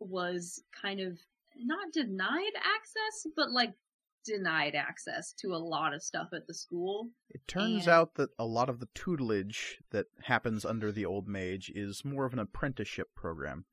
was 0.00 0.62
kind 0.80 1.00
of 1.00 1.18
not 1.56 1.92
denied 1.92 2.52
access, 2.56 3.26
but 3.36 3.50
like 3.50 3.72
denied 4.24 4.74
access 4.74 5.32
to 5.34 5.54
a 5.54 5.56
lot 5.56 5.92
of 5.94 6.02
stuff 6.02 6.28
at 6.32 6.46
the 6.46 6.54
school. 6.54 7.10
It 7.30 7.46
turns 7.46 7.82
And- 7.86 7.88
out 7.88 8.14
that 8.14 8.30
a 8.38 8.46
lot 8.46 8.68
of 8.68 8.80
the 8.80 8.88
tutelage 8.94 9.80
that 9.90 10.06
happens 10.22 10.64
under 10.64 10.90
the 10.90 11.04
old 11.04 11.28
mage 11.28 11.70
is 11.70 12.04
more 12.04 12.24
of 12.24 12.32
an 12.32 12.38
apprenticeship 12.38 13.14
program. 13.14 13.64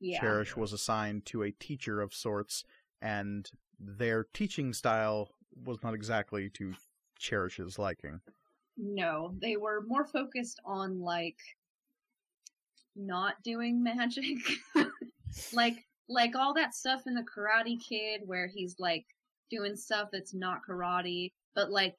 Yeah. 0.00 0.20
Cherish 0.20 0.56
was 0.56 0.72
assigned 0.72 1.26
to 1.26 1.42
a 1.42 1.50
teacher 1.50 2.00
of 2.00 2.14
sorts, 2.14 2.64
and 3.02 3.50
their 3.80 4.24
teaching 4.32 4.72
style 4.72 5.34
was 5.64 5.82
not 5.82 5.94
exactly 5.94 6.48
to 6.50 6.74
Cherish's 7.18 7.78
liking. 7.78 8.20
No, 8.76 9.34
they 9.40 9.56
were 9.56 9.82
more 9.86 10.06
focused 10.06 10.60
on 10.64 11.00
like 11.00 11.38
not 12.94 13.42
doing 13.42 13.82
magic. 13.82 14.38
like 15.52 15.84
like 16.08 16.34
all 16.36 16.54
that 16.54 16.74
stuff 16.74 17.02
in 17.06 17.14
the 17.14 17.22
Karate 17.24 17.78
Kid 17.80 18.22
where 18.24 18.46
he's 18.46 18.76
like 18.78 19.04
doing 19.50 19.76
stuff 19.76 20.08
that's 20.12 20.34
not 20.34 20.60
karate, 20.68 21.32
but 21.54 21.70
like 21.70 21.96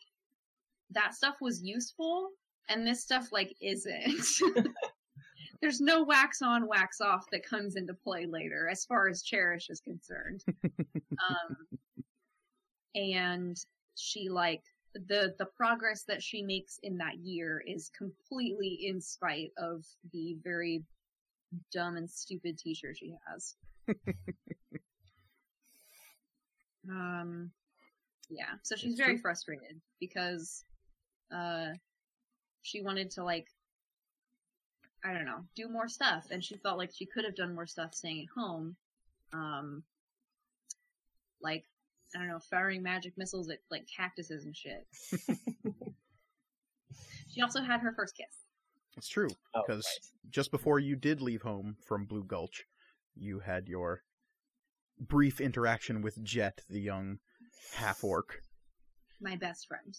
that 0.91 1.13
stuff 1.13 1.36
was 1.41 1.62
useful 1.63 2.29
and 2.70 2.86
this 2.86 3.01
stuff 3.01 3.32
like 3.32 3.56
isn't. 3.62 4.22
There's 5.62 5.82
no 5.82 6.03
wax 6.03 6.41
on, 6.41 6.68
wax 6.68 7.01
off 7.01 7.25
that 7.32 7.46
comes 7.46 7.75
into 7.75 7.94
play 7.94 8.25
later 8.25 8.70
as 8.70 8.86
far 8.86 9.10
as 9.10 9.24
Cherish 9.24 9.70
is 9.70 9.82
concerned. 9.82 10.44
um 11.29 11.58
and 12.96 13.58
she 13.96 14.29
like 14.29 14.63
the 14.94 15.36
the 15.38 15.46
progress 15.46 16.03
that 16.08 16.24
she 16.24 16.41
makes 16.41 16.79
in 16.84 16.98
that 16.98 17.18
year 17.18 17.62
is 17.68 17.91
completely 17.96 18.79
in 18.88 19.00
spite 19.01 19.51
of 19.58 19.86
the 20.12 20.38
very 20.44 20.84
dumb 21.72 21.98
and 21.98 22.10
stupid 22.10 22.58
teacher 22.58 22.94
she 22.96 23.15
has. 23.27 23.56
um 26.89 27.51
yeah, 28.29 28.53
so 28.63 28.75
she's 28.75 28.96
very 28.96 29.17
frustrated 29.17 29.81
because 30.00 30.63
uh 31.34 31.67
she 32.62 32.81
wanted 32.81 33.10
to 33.12 33.24
like 33.24 33.48
I 35.03 35.13
don't 35.13 35.25
know, 35.25 35.46
do 35.55 35.69
more 35.69 35.88
stuff 35.88 36.27
and 36.29 36.43
she 36.43 36.58
felt 36.58 36.77
like 36.77 36.91
she 36.93 37.05
could 37.05 37.24
have 37.24 37.36
done 37.36 37.55
more 37.55 37.65
stuff 37.67 37.93
staying 37.93 38.24
at 38.27 38.41
home. 38.41 38.75
Um 39.34 39.84
like 41.41 41.65
I 42.15 42.19
don't 42.19 42.27
know, 42.27 42.39
firing 42.39 42.81
magic 42.84 43.13
missiles 43.17 43.50
at 43.50 43.60
like 43.72 43.86
cactuses 43.96 44.46
and 44.46 44.55
shit. 44.55 44.88
she 47.29 47.41
also 47.41 47.62
had 47.62 47.81
her 47.81 47.93
first 47.93 48.17
kiss. 48.17 48.25
It's 48.98 49.08
true, 49.08 49.29
Oh, 49.55 49.62
because 49.65 49.86
right. 49.86 50.31
just 50.31 50.51
before 50.51 50.79
you 50.79 50.96
did 50.96 51.22
leave 51.22 51.43
home 51.43 51.77
from 51.86 52.05
Blue 52.05 52.24
Gulch, 52.24 52.65
you 53.15 53.39
had 53.39 53.67
your 53.67 54.01
brief 55.00 55.39
interaction 55.41 56.01
with 56.01 56.24
Jet, 56.24 56.62
the 56.70 56.79
young 56.79 57.20
half 57.74 58.03
orc, 58.03 58.41
My 59.22 59.36
best 59.36 59.68
friend. 59.68 59.96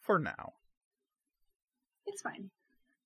for 0.00 0.18
now. 0.18 0.52
It's 2.06 2.22
fine. 2.22 2.50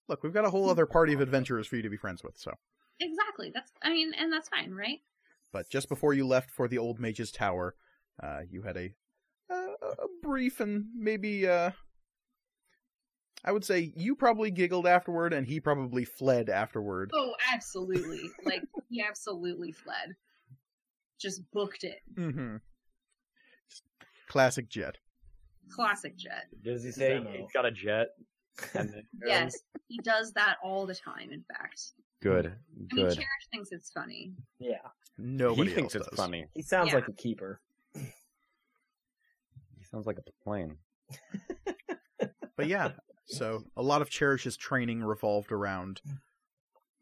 Look, 0.08 0.22
we've 0.22 0.32
got 0.34 0.44
a 0.44 0.50
whole 0.50 0.68
other 0.70 0.86
party 0.86 1.12
of 1.12 1.20
adventurers 1.20 1.66
for 1.66 1.76
you 1.76 1.82
to 1.82 1.88
be 1.90 1.96
friends 1.96 2.22
with, 2.22 2.36
so. 2.38 2.52
Exactly. 3.00 3.50
That's 3.52 3.72
I 3.82 3.90
mean, 3.90 4.12
and 4.18 4.32
that's 4.32 4.48
fine, 4.48 4.72
right? 4.72 5.00
But 5.52 5.68
just 5.68 5.88
before 5.88 6.14
you 6.14 6.26
left 6.26 6.50
for 6.50 6.68
the 6.68 6.78
old 6.78 7.00
mage's 7.00 7.30
tower, 7.32 7.74
uh, 8.22 8.40
you 8.48 8.62
had 8.62 8.76
a, 8.76 8.94
a 9.50 9.54
a 9.54 10.06
brief 10.22 10.60
and 10.60 10.86
maybe 10.94 11.46
uh, 11.48 11.72
I 13.44 13.50
would 13.52 13.64
say 13.64 13.92
you 13.96 14.14
probably 14.14 14.50
giggled 14.50 14.86
afterward, 14.86 15.32
and 15.32 15.46
he 15.46 15.58
probably 15.60 16.04
fled 16.04 16.48
afterward. 16.48 17.10
Oh, 17.14 17.34
absolutely. 17.52 18.30
like 18.44 18.62
he 18.88 19.02
absolutely 19.06 19.72
fled. 19.72 20.14
Just 21.20 21.42
booked 21.52 21.84
it. 21.84 21.98
Mm-hmm. 22.14 22.56
Classic 24.28 24.68
Jet. 24.68 24.98
Classic 25.70 26.16
Jet. 26.16 26.44
Does 26.64 26.84
he 26.84 26.90
say 26.92 27.12
Zemo. 27.12 27.36
he's 27.36 27.50
got 27.52 27.66
a 27.66 27.70
jet? 27.70 28.08
And 28.74 28.90
then, 28.90 29.02
Yes, 29.26 29.56
he 29.88 29.98
does 30.04 30.32
that 30.34 30.56
all 30.62 30.84
the 30.86 30.94
time. 30.94 31.30
In 31.32 31.42
fact, 31.56 31.80
Good. 32.20 32.46
I 32.46 32.50
mean, 32.94 33.06
Good. 33.06 33.14
Cherish 33.14 33.48
thinks 33.50 33.72
it's 33.72 33.90
funny. 33.90 34.32
Yeah, 34.58 34.76
Nobody 35.18 35.70
he 35.70 35.74
thinks 35.74 35.94
else 35.96 36.06
it's 36.06 36.16
funny. 36.16 36.46
he 36.54 36.62
sounds 36.62 36.88
Yeah. 36.90 36.96
like 36.96 37.08
a 37.08 37.12
keeper. 37.12 37.60
He 37.94 39.84
sounds 39.90 40.06
like 40.06 40.18
a 40.18 40.22
plane. 40.44 40.76
But 42.56 42.66
yeah, 42.68 42.90
so 43.26 43.64
a 43.76 43.82
lot 43.82 44.02
of 44.02 44.10
Cherish's 44.10 44.56
training 44.56 45.02
revolved 45.02 45.52
around 45.52 46.00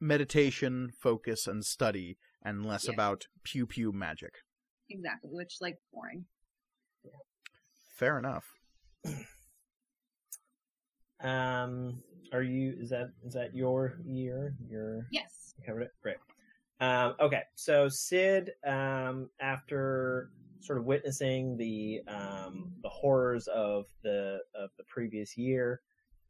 meditation, 0.00 0.91
focus, 1.03 1.47
and 1.47 1.65
study, 1.65 2.17
and 2.43 2.65
less 2.65 2.87
Yeah. 2.87 2.95
about 2.95 3.27
pew 3.45 3.67
pew 3.67 3.93
magic. 3.93 4.35
Exactly, 4.89 5.31
which 5.33 5.57
like 5.61 5.77
boring. 5.93 6.27
Fair 7.97 8.19
enough. 8.19 8.45
Um, 11.23 12.03
are 12.33 12.43
you? 12.43 12.75
Is 12.81 12.91
that 12.91 13.11
is 13.27 13.35
that 13.35 13.55
your 13.55 13.99
year? 14.07 14.55
Your 14.69 15.07
Yes. 15.11 15.55
You 15.59 15.65
covered 15.67 15.83
it. 15.83 15.91
Great. 16.03 16.17
Um, 16.81 17.15
okay, 17.21 17.43
so 17.57 17.89
Sid, 17.91 18.53
um, 18.67 19.29
after 19.39 20.31
sort 20.61 20.79
of 20.79 20.87
witnessing 20.87 21.59
the 21.59 22.00
um, 22.09 22.73
the 22.83 22.89
horrors 22.89 23.49
of 23.49 23.85
the 24.03 24.39
of 24.55 24.71
the 24.79 24.85
previous 24.89 25.37
year, 25.37 25.83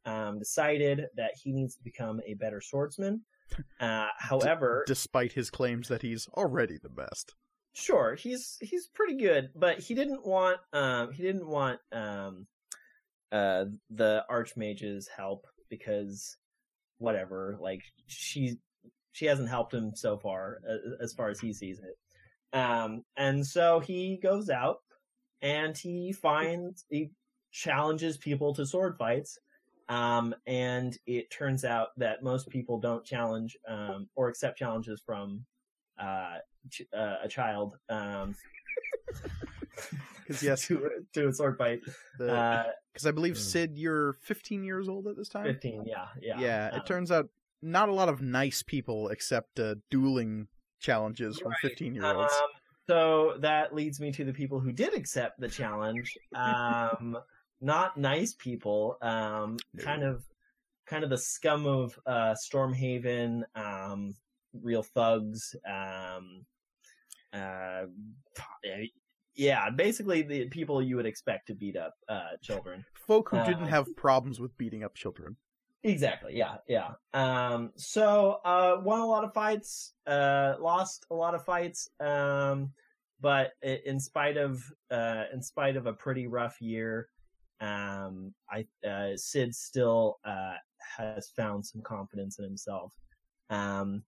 um, 0.05 0.39
decided 0.39 1.05
that 1.15 1.31
he 1.41 1.51
needs 1.51 1.75
to 1.75 1.83
become 1.83 2.19
a 2.25 2.33
better 2.35 2.61
swordsman. 2.61 3.21
Uh, 3.81 4.07
however, 4.17 4.85
Despite 4.87 5.33
his 5.33 5.49
claims 5.49 5.89
that 5.89 6.01
he's 6.01 6.25
already 6.37 6.77
the 6.81 6.87
best. 6.87 7.33
sure 7.73 8.15
he's 8.15 8.57
he's 8.61 8.87
pretty 8.87 9.15
good 9.15 9.49
but 9.55 9.79
he 9.79 9.93
didn't 9.93 10.25
want 10.25 10.57
um 10.73 11.11
he 11.11 11.21
didn't 11.23 11.47
want 11.47 11.79
um 11.93 12.45
uh 13.31 13.65
the 13.89 14.23
archmage's 14.29 15.07
help 15.07 15.45
because 15.69 16.37
whatever 16.97 17.57
like 17.61 17.81
she 18.07 18.57
she 19.13 19.25
hasn't 19.25 19.49
helped 19.49 19.73
him 19.73 19.91
so 19.95 20.17
far 20.17 20.59
uh, 20.69 21.03
as 21.03 21.13
far 21.13 21.29
as 21.29 21.39
he 21.39 21.51
sees 21.53 21.79
it 21.79 22.57
um 22.57 23.03
and 23.17 23.45
so 23.45 23.79
he 23.79 24.17
goes 24.21 24.49
out 24.49 24.77
and 25.41 25.77
he 25.77 26.11
finds 26.13 26.85
he 26.89 27.09
challenges 27.51 28.17
people 28.17 28.53
to 28.53 28.65
sword 28.65 28.95
fights 28.97 29.37
um 29.91 30.33
and 30.47 30.97
it 31.05 31.29
turns 31.29 31.65
out 31.65 31.89
that 31.97 32.23
most 32.23 32.47
people 32.49 32.79
don't 32.79 33.03
challenge 33.03 33.57
um 33.67 34.07
or 34.15 34.29
accept 34.29 34.57
challenges 34.57 35.01
from 35.05 35.43
uh 35.99 36.37
ch- 36.69 36.87
uh, 36.93 37.17
a 37.23 37.27
child 37.27 37.77
um 37.89 38.33
Because 40.23 40.41
yes, 40.43 40.61
to, 40.67 40.89
to 41.13 41.27
a 41.27 41.33
sword 41.33 41.57
fight. 41.57 41.81
because 42.17 43.05
Uh, 43.05 43.09
I 43.09 43.11
believe 43.11 43.35
Mm. 43.35 43.37
Sid, 43.37 43.77
you're 43.77 44.13
15 44.13 44.63
years 44.63 44.87
old 44.87 45.07
at 45.07 45.17
this 45.17 45.27
time. 45.29 45.45
15, 45.45 45.85
yeah, 45.85 46.07
yeah. 46.21 46.39
Yeah, 46.39 46.67
it 46.67 46.75
um, 46.75 46.81
turns 46.85 47.11
out 47.11 47.27
not 47.61 47.89
a 47.89 47.93
lot 47.93 48.07
of 48.09 48.21
nice 48.21 48.63
people 48.63 49.09
accept 49.09 49.59
uh, 49.59 49.75
dueling 49.89 50.47
challenges 50.79 51.39
from 51.39 51.53
15 51.61 51.95
year 51.95 52.05
olds. 52.05 52.33
Um, 52.33 52.47
so 52.87 53.33
that 53.39 53.73
leads 53.75 53.99
me 53.99 54.11
to 54.13 54.23
the 54.23 54.33
people 54.33 54.59
who 54.59 54.71
did 54.71 54.93
accept 54.93 55.39
the 55.39 55.49
challenge. 55.49 56.17
Not 57.61 57.97
nice 57.97 58.33
people. 58.33 58.97
Um, 59.01 59.57
No. 59.73 59.83
kind 59.83 60.03
of, 60.03 60.23
kind 60.87 61.03
of 61.03 61.09
the 61.09 61.17
scum 61.17 61.65
of 61.65 61.97
uh, 62.05 62.35
Stormhaven. 62.35 63.43
Um, 63.55 64.15
real 64.53 64.83
thugs. 64.83 65.55
Um, 65.65 66.45
uh, 67.33 67.83
yeah, 69.35 69.69
basically 69.69 70.23
the 70.23 70.49
people 70.49 70.81
you 70.81 70.97
would 70.97 71.05
expect 71.05 71.47
to 71.47 71.55
beat 71.55 71.77
up 71.77 71.93
uh, 72.09 72.31
children. 72.41 72.83
Folk 73.07 73.29
who 73.29 73.37
didn't 73.45 73.63
um, 73.63 73.69
have 73.69 73.95
problems 73.95 74.39
with 74.39 74.57
beating 74.57 74.83
up 74.83 74.93
children. 74.95 75.37
Exactly. 75.83 76.37
Yeah. 76.37 76.57
Yeah. 76.67 76.91
Um, 77.13 77.71
so, 77.75 78.39
uh, 78.45 78.77
won 78.83 78.99
a 78.99 79.05
lot 79.05 79.23
of 79.23 79.33
fights, 79.33 79.93
uh, 80.05 80.55
lost 80.59 81.05
a 81.09 81.15
lot 81.15 81.33
of 81.33 81.43
fights. 81.43 81.89
Um, 81.99 82.73
but 83.19 83.53
in 83.61 83.99
spite 83.99 84.37
of, 84.37 84.63
uh, 84.89 85.23
in 85.33 85.41
spite 85.41 85.77
of 85.77 85.85
a 85.85 85.93
pretty 85.93 86.27
rough 86.27 86.61
year, 86.61 87.07
um, 87.61 88.33
I, 88.49 88.65
uh, 88.87 89.15
Sid 89.15 89.55
still, 89.55 90.19
uh, 90.25 90.55
has 90.97 91.29
found 91.29 91.65
some 91.65 91.81
confidence 91.81 92.39
in 92.39 92.45
himself. 92.45 92.91
Um, 93.49 94.03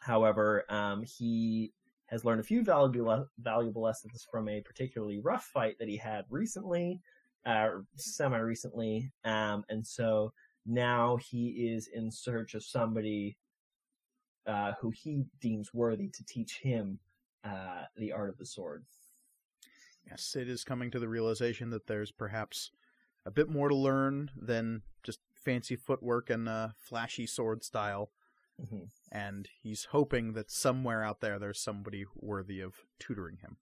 however, 0.00 0.64
um, 0.68 1.02
he 1.02 1.72
has 2.06 2.24
learned 2.24 2.40
a 2.40 2.44
few 2.44 2.62
valuable, 2.62 3.26
valuable 3.38 3.82
lessons 3.82 4.26
from 4.30 4.48
a 4.48 4.60
particularly 4.60 5.18
rough 5.18 5.44
fight 5.44 5.76
that 5.78 5.88
he 5.88 5.96
had 5.96 6.24
recently, 6.28 7.00
uh, 7.46 7.70
semi 7.96 8.38
recently. 8.38 9.10
Um, 9.24 9.64
and 9.68 9.86
so, 9.86 10.32
now 10.66 11.16
he 11.16 11.70
is 11.72 11.88
in 11.88 12.10
search 12.10 12.54
of 12.54 12.62
somebody 12.62 13.36
uh, 14.46 14.72
who 14.80 14.90
he 14.90 15.24
deems 15.40 15.72
worthy 15.72 16.08
to 16.08 16.24
teach 16.24 16.60
him 16.62 16.98
uh, 17.44 17.84
the 17.96 18.12
art 18.12 18.28
of 18.28 18.36
the 18.38 18.46
sword. 18.46 18.84
Sid 20.16 20.48
is 20.48 20.64
coming 20.64 20.90
to 20.90 20.98
the 20.98 21.08
realization 21.08 21.70
that 21.70 21.86
there's 21.86 22.10
perhaps 22.10 22.72
a 23.26 23.30
bit 23.30 23.48
more 23.48 23.68
to 23.68 23.74
learn 23.76 24.30
than 24.36 24.82
just 25.02 25.20
fancy 25.34 25.76
footwork 25.76 26.30
and 26.30 26.48
uh, 26.48 26.68
flashy 26.78 27.26
sword 27.26 27.64
style. 27.64 28.10
hmm 28.68 28.84
And 29.12 29.48
he's 29.62 29.86
hoping 29.86 30.34
that 30.34 30.50
somewhere 30.50 31.02
out 31.02 31.20
there 31.20 31.38
there's 31.38 31.60
somebody 31.60 32.04
worthy 32.14 32.60
of 32.60 32.74
tutoring 32.98 33.38
him. 33.42 33.56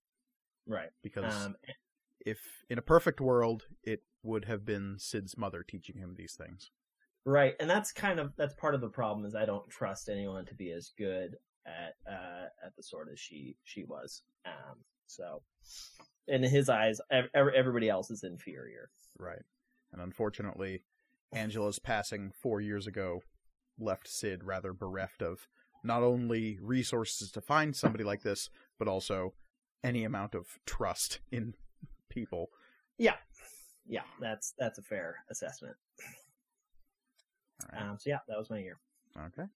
Right. 0.66 0.90
Because 1.02 1.46
Um, 1.46 1.56
if 2.20 2.38
in 2.68 2.78
a 2.78 2.82
perfect 2.82 3.20
world, 3.20 3.66
it 3.82 4.02
would 4.22 4.44
have 4.46 4.64
been 4.64 4.96
Sid's 4.98 5.36
mother 5.38 5.62
teaching 5.62 5.98
him 5.98 6.14
these 6.16 6.34
things. 6.34 6.70
right, 7.24 7.54
and 7.60 7.68
that's 7.70 7.92
kind 7.92 8.18
of 8.18 8.32
that's 8.36 8.54
part 8.54 8.74
of 8.74 8.80
the 8.80 8.88
problem 8.88 9.24
is 9.26 9.34
I 9.34 9.46
don't 9.46 9.68
trust 9.70 10.08
anyone 10.08 10.44
to 10.46 10.54
be 10.54 10.72
as 10.72 10.92
good 10.98 11.36
at 11.66 11.94
uh, 12.10 12.46
at 12.64 12.74
the 12.76 12.82
sword 12.82 13.08
as 13.12 13.20
she 13.20 13.56
she 13.64 13.84
was. 13.84 14.22
Um, 14.44 14.78
so, 15.06 15.42
in 16.28 16.42
his 16.42 16.68
eyes, 16.68 17.00
ev- 17.10 17.30
ev- 17.34 17.54
everybody 17.54 17.88
else 17.88 18.10
is 18.10 18.22
inferior. 18.22 18.90
Right. 19.18 19.42
And 19.92 20.00
unfortunately, 20.00 20.82
Angela's 21.32 21.78
passing 21.78 22.32
four 22.40 22.60
years 22.60 22.86
ago 22.86 23.22
left 23.78 24.08
Sid 24.08 24.44
rather 24.44 24.72
bereft 24.72 25.22
of 25.22 25.46
not 25.84 26.02
only 26.02 26.58
resources 26.60 27.30
to 27.32 27.40
find 27.40 27.74
somebody 27.74 28.04
like 28.04 28.22
this, 28.22 28.50
but 28.78 28.88
also 28.88 29.34
any 29.84 30.04
amount 30.04 30.34
of 30.34 30.58
trust 30.66 31.20
in 31.30 31.54
people. 32.08 32.50
Yeah, 32.98 33.14
yeah, 33.86 34.02
that's 34.20 34.54
that's 34.58 34.78
a 34.78 34.82
fair 34.82 35.16
assessment. 35.30 35.76
All 37.62 37.80
right. 37.80 37.90
Um, 37.90 37.98
so 37.98 38.10
yeah, 38.10 38.18
that 38.28 38.38
was 38.38 38.50
my 38.50 38.58
year. 38.58 38.78
Okay. 39.16 39.48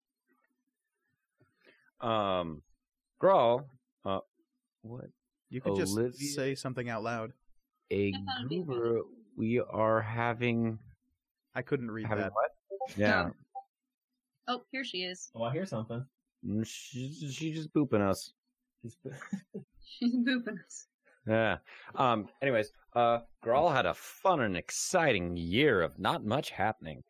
Um, 2.01 2.63
Grawl, 3.21 3.65
uh, 4.05 4.21
what? 4.83 5.07
You 5.53 5.61
could 5.61 5.77
just 5.77 5.97
say 6.35 6.55
something 6.55 6.89
out 6.89 7.03
loud. 7.03 7.33
A 7.91 8.09
I 8.09 8.13
thought 8.13 8.37
it'd 8.39 8.49
be 8.49 8.57
goober. 8.63 9.01
We 9.37 9.61
are 9.61 10.01
having 10.01 10.79
I 11.55 11.61
couldn't 11.61 11.91
read 11.91 12.07
having 12.07 12.25
that. 12.25 12.33
what? 12.33 12.97
Yeah, 12.97 13.29
Oh, 14.49 14.63
here 14.73 14.83
she 14.83 15.03
is. 15.03 15.31
Oh, 15.35 15.43
I 15.45 15.53
hear 15.53 15.67
something. 15.67 16.05
Mm, 16.47 16.67
she's 16.67 17.33
she's 17.35 17.55
just 17.57 17.73
booping 17.75 18.01
us. 18.01 18.33
She's- 18.83 18.97
She's 19.99 20.15
booping 20.17 20.57
us. 20.65 20.87
Yeah. 21.29 21.59
Um. 21.97 22.29
Anyways, 22.41 22.73
uh, 22.97 23.19
Grawl 23.45 23.73
had 23.73 23.85
a 23.87 23.93
fun 23.95 24.41
and 24.41 24.57
exciting 24.57 25.37
year 25.37 25.83
of 25.83 25.99
not 25.99 26.25
much 26.25 26.49
happening. 26.51 27.05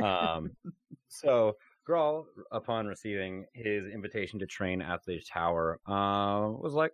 Um. 0.00 0.52
so 1.08 1.56
Grawl, 1.86 2.26
upon 2.52 2.86
receiving 2.86 3.44
his 3.54 3.84
invitation 3.92 4.38
to 4.38 4.46
train 4.46 4.80
at 4.80 5.04
the 5.04 5.20
tower, 5.20 5.80
uh, 5.86 6.48
was 6.48 6.74
like, 6.74 6.92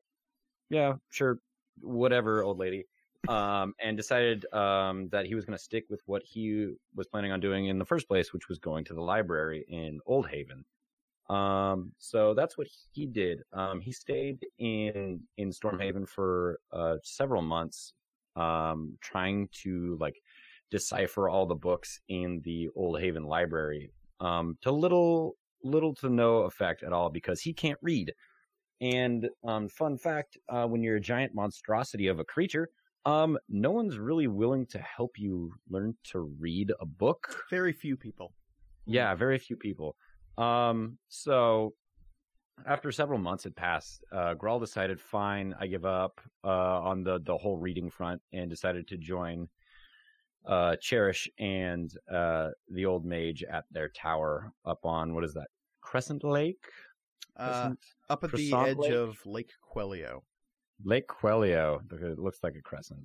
"Yeah, 0.70 0.94
sure, 1.10 1.38
whatever, 1.80 2.42
old 2.42 2.58
lady." 2.58 2.86
Um, 3.28 3.74
and 3.80 3.96
decided 3.96 4.44
um 4.52 5.08
that 5.08 5.24
he 5.26 5.34
was 5.34 5.46
going 5.46 5.56
to 5.56 5.64
stick 5.64 5.84
with 5.88 6.02
what 6.06 6.22
he 6.22 6.74
was 6.94 7.06
planning 7.06 7.32
on 7.32 7.40
doing 7.40 7.66
in 7.66 7.78
the 7.78 7.84
first 7.84 8.06
place, 8.08 8.32
which 8.32 8.48
was 8.48 8.58
going 8.58 8.84
to 8.86 8.94
the 8.94 9.00
library 9.00 9.64
in 9.68 10.00
Old 10.06 10.28
Haven. 10.28 10.64
Um, 11.30 11.92
so 11.98 12.34
that's 12.34 12.58
what 12.58 12.66
he 12.92 13.06
did. 13.06 13.42
Um, 13.52 13.80
he 13.80 13.92
stayed 13.92 14.44
in 14.58 15.20
in 15.38 15.50
Stormhaven 15.50 16.06
for 16.08 16.58
uh, 16.72 16.96
several 17.02 17.42
months, 17.42 17.94
um, 18.36 18.96
trying 19.00 19.48
to 19.62 19.96
like 20.00 20.16
decipher 20.70 21.28
all 21.28 21.46
the 21.46 21.54
books 21.54 22.00
in 22.08 22.40
the 22.44 22.68
Old 22.74 23.00
Haven 23.00 23.24
library. 23.24 23.90
Um, 24.20 24.58
to 24.62 24.70
little 24.70 25.36
little 25.62 25.94
to 25.94 26.10
no 26.10 26.40
effect 26.40 26.82
at 26.82 26.92
all 26.92 27.08
because 27.08 27.40
he 27.40 27.52
can't 27.52 27.78
read. 27.80 28.12
And 28.84 29.30
um, 29.44 29.68
fun 29.68 29.96
fact: 29.96 30.36
uh, 30.50 30.66
when 30.66 30.82
you're 30.82 30.96
a 30.96 31.00
giant 31.00 31.34
monstrosity 31.34 32.06
of 32.08 32.18
a 32.18 32.24
creature, 32.24 32.68
um, 33.06 33.38
no 33.48 33.70
one's 33.70 33.96
really 33.96 34.26
willing 34.26 34.66
to 34.66 34.78
help 34.78 35.18
you 35.18 35.52
learn 35.70 35.96
to 36.12 36.20
read 36.38 36.70
a 36.80 36.86
book. 36.86 37.44
Very 37.50 37.72
few 37.72 37.96
people. 37.96 38.34
Yeah, 38.86 39.14
very 39.14 39.38
few 39.38 39.56
people. 39.56 39.96
Um, 40.36 40.98
so 41.08 41.72
after 42.66 42.92
several 42.92 43.18
months 43.18 43.44
had 43.44 43.56
passed, 43.56 44.04
uh, 44.12 44.34
Grawl 44.34 44.60
decided, 44.60 45.00
fine, 45.00 45.54
I 45.58 45.66
give 45.66 45.86
up 45.86 46.20
uh, 46.44 46.80
on 46.82 47.02
the 47.04 47.20
the 47.24 47.38
whole 47.38 47.56
reading 47.56 47.88
front, 47.88 48.20
and 48.34 48.50
decided 48.50 48.86
to 48.88 48.98
join 48.98 49.48
uh, 50.46 50.76
Cherish 50.76 51.26
and 51.38 51.90
uh, 52.12 52.50
the 52.68 52.84
old 52.84 53.06
mage 53.06 53.42
at 53.44 53.64
their 53.70 53.88
tower 53.88 54.52
up 54.66 54.84
on 54.84 55.14
what 55.14 55.24
is 55.24 55.32
that 55.32 55.48
Crescent 55.80 56.22
Lake? 56.22 56.66
Uh, 57.36 57.72
up 58.08 58.22
at 58.24 58.32
the 58.32 58.52
edge 58.54 58.76
Lake? 58.78 58.92
of 58.92 59.18
Lake 59.26 59.50
Quelio. 59.74 60.22
Lake 60.84 61.06
Quelio. 61.08 61.80
It 61.92 62.18
looks 62.18 62.38
like 62.42 62.54
a 62.56 62.62
crescent. 62.62 63.00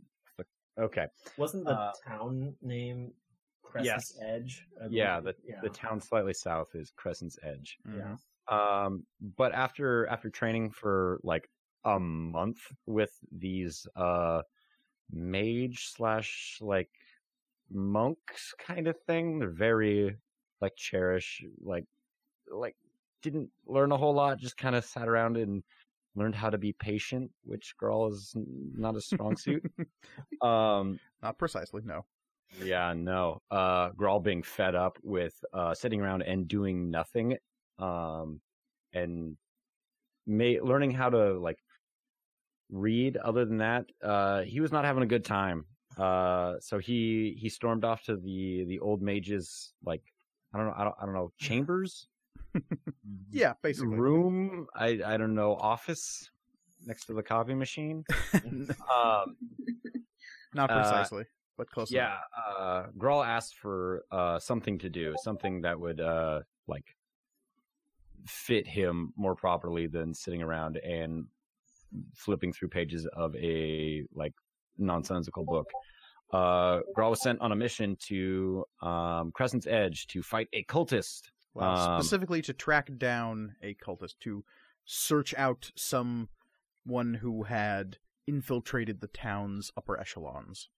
Okay. 0.80 1.08
Wasn't 1.38 1.66
the 1.66 1.72
Uh, 1.72 1.92
town 2.08 2.56
name 2.62 3.14
Crescent's 3.64 4.16
yes. 4.18 4.22
Edge? 4.22 4.68
I 4.82 4.88
Yeah, 4.90 5.20
believe? 5.20 5.36
the 5.62 5.68
the 5.68 5.70
town 5.70 6.00
slightly 6.00 6.34
south 6.34 6.74
is 6.74 6.92
Crescent's 6.96 7.38
Edge. 7.44 7.78
Yeah. 7.86 8.16
Mhm. 8.50 8.54
Um, 8.54 9.06
but 9.20 9.52
after 9.52 10.08
after 10.08 10.30
training 10.30 10.72
for 10.72 11.20
like 11.24 11.50
a 11.84 12.00
month 12.00 12.60
with 12.86 13.12
these 13.32 13.86
uh 13.96 14.42
mage 15.12 15.88
slash 15.90 16.58
like 16.62 16.90
monks 17.70 18.54
kind 18.58 18.88
of 18.88 18.98
thing, 19.02 19.40
they're 19.40 19.50
very 19.50 20.18
like 20.62 20.76
cherish 20.78 21.44
like 21.60 21.86
like 22.48 22.76
didn't 23.22 23.50
learn 23.66 23.92
a 23.92 23.98
whole 23.98 24.14
lot, 24.14 24.40
just 24.40 24.58
kind 24.58 24.76
of 24.76 24.86
sat 24.86 25.08
around 25.08 25.38
and 25.38 25.64
learned 26.16 26.36
how 26.36 26.50
to 26.50 26.58
be 26.58 26.74
patient, 26.74 27.32
which 27.44 27.74
Grawl 27.82 28.12
is 28.12 28.34
not 28.36 28.96
a 28.96 29.02
strong 29.02 29.36
suit. 29.38 29.64
um 30.42 31.00
Not 31.22 31.38
precisely, 31.38 31.82
no. 31.86 32.06
yeah, 32.64 32.94
no. 32.94 33.42
Uh 33.52 33.92
Grawl 33.92 34.24
being 34.24 34.44
fed 34.44 34.76
up 34.76 34.98
with 35.04 35.34
uh 35.54 35.74
sitting 35.74 36.02
around 36.02 36.24
and 36.24 36.48
doing 36.48 36.90
nothing. 36.90 37.38
Um 37.78 38.42
and 38.94 39.38
may 40.26 40.60
learning 40.62 40.92
how 40.92 41.10
to 41.10 41.40
like 41.40 41.58
read 42.70 43.18
other 43.18 43.46
than 43.46 43.58
that. 43.58 43.86
Uh, 44.02 44.42
he 44.44 44.60
was 44.62 44.72
not 44.72 44.86
having 44.86 45.04
a 45.04 45.08
good 45.08 45.26
time. 45.26 45.66
Uh, 45.98 46.56
so 46.60 46.78
he 46.78 47.36
he 47.40 47.50
stormed 47.50 47.84
off 47.84 48.04
to 48.04 48.16
the 48.16 48.64
the 48.66 48.80
old 48.80 49.02
mage's 49.02 49.74
like 49.84 50.04
I 50.54 50.58
don't 50.58 50.68
know 50.68 50.74
I 50.78 50.84
don't 50.84 50.96
I 51.02 51.06
don't 51.06 51.16
know 51.16 51.32
chambers 51.38 52.08
Yeah, 53.32 53.54
basically. 53.62 53.98
room 53.98 54.68
I 54.76 55.00
I 55.06 55.18
don't 55.18 55.36
know 55.36 55.56
office 55.56 56.30
next 56.86 57.06
to 57.06 57.14
the 57.14 57.24
copy 57.24 57.54
machine. 57.54 58.04
um, 58.34 59.36
Not 60.54 60.72
Uh, 60.72 60.76
precisely, 60.76 61.26
but 61.58 61.70
close 61.70 61.92
yeah, 61.92 62.18
uh, 62.58 62.88
Grawl 62.98 63.26
asked 63.26 63.56
for 63.56 64.04
uh 64.12 64.40
something 64.40 64.80
to 64.80 64.90
do, 64.90 65.16
something 65.24 65.62
that 65.62 65.80
would 65.80 66.02
uh 66.02 66.42
like 66.68 66.96
fit 68.26 68.68
him 68.68 69.14
more 69.16 69.36
properly 69.36 69.88
than 69.88 70.14
sitting 70.14 70.42
around 70.42 70.78
and 70.78 71.26
flipping 72.14 72.54
through 72.54 72.70
pages 72.70 73.08
of 73.14 73.36
a 73.36 74.04
like 74.14 74.34
nonsensical 74.78 75.44
book. 75.46 75.70
Uh, 76.32 76.82
Grawl 76.96 77.12
was 77.12 77.22
sent 77.22 77.42
on 77.42 77.52
a 77.52 77.56
mission 77.56 77.98
to 78.08 78.64
um, 78.82 79.32
Crescent's 79.32 79.66
Edge 79.68 80.08
to 80.08 80.22
fight 80.22 80.48
a 80.54 80.64
cultist. 80.66 81.32
Well, 81.54 81.76
um, 81.76 82.02
specifically 82.02 82.42
to 82.44 82.54
track 82.54 82.90
down 82.98 83.56
a 83.62 83.76
cultist, 83.76 84.20
to 84.22 84.44
search 84.86 85.34
out 85.38 85.72
someone 85.76 86.28
who 87.22 87.44
had 87.44 87.98
infiltrated 88.28 89.02
the 89.02 89.08
town's 89.08 89.72
upper 89.76 90.00
echelons. 90.00 90.70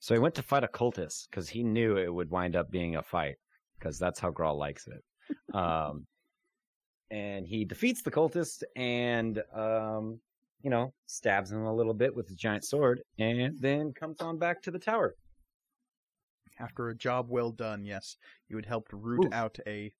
So 0.00 0.14
he 0.14 0.20
went 0.20 0.34
to 0.36 0.42
fight 0.42 0.64
a 0.64 0.68
cultist 0.68 1.28
because 1.30 1.48
he 1.48 1.62
knew 1.62 1.96
it 1.96 2.12
would 2.12 2.30
wind 2.30 2.56
up 2.56 2.70
being 2.70 2.96
a 2.96 3.02
fight 3.02 3.36
because 3.78 3.98
that's 3.98 4.18
how 4.18 4.30
Grawl 4.30 4.58
likes 4.58 4.86
it. 4.86 5.02
Um, 5.54 6.06
and 7.10 7.46
he 7.46 7.66
defeats 7.66 8.02
the 8.02 8.10
cultist 8.10 8.62
and, 8.76 9.42
um, 9.54 10.20
you 10.62 10.70
know, 10.70 10.92
stabs 11.06 11.52
him 11.52 11.64
a 11.64 11.74
little 11.74 11.92
bit 11.92 12.14
with 12.14 12.28
his 12.28 12.36
giant 12.36 12.64
sword 12.64 13.02
and 13.18 13.58
then 13.60 13.92
comes 13.92 14.20
on 14.20 14.38
back 14.38 14.62
to 14.62 14.70
the 14.70 14.78
tower. 14.78 15.14
After 16.58 16.88
a 16.88 16.94
job 16.94 17.28
well 17.28 17.50
done, 17.50 17.84
yes, 17.84 18.16
you 18.48 18.56
had 18.56 18.66
helped 18.66 18.92
root 18.92 19.26
Ooh. 19.26 19.30
out 19.32 19.58
a 19.66 19.92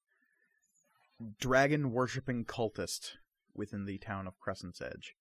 dragon 1.38 1.92
worshipping 1.92 2.44
cultist 2.44 3.12
within 3.54 3.84
the 3.84 3.98
town 3.98 4.26
of 4.26 4.38
Crescent's 4.38 4.80
Edge. 4.80 5.14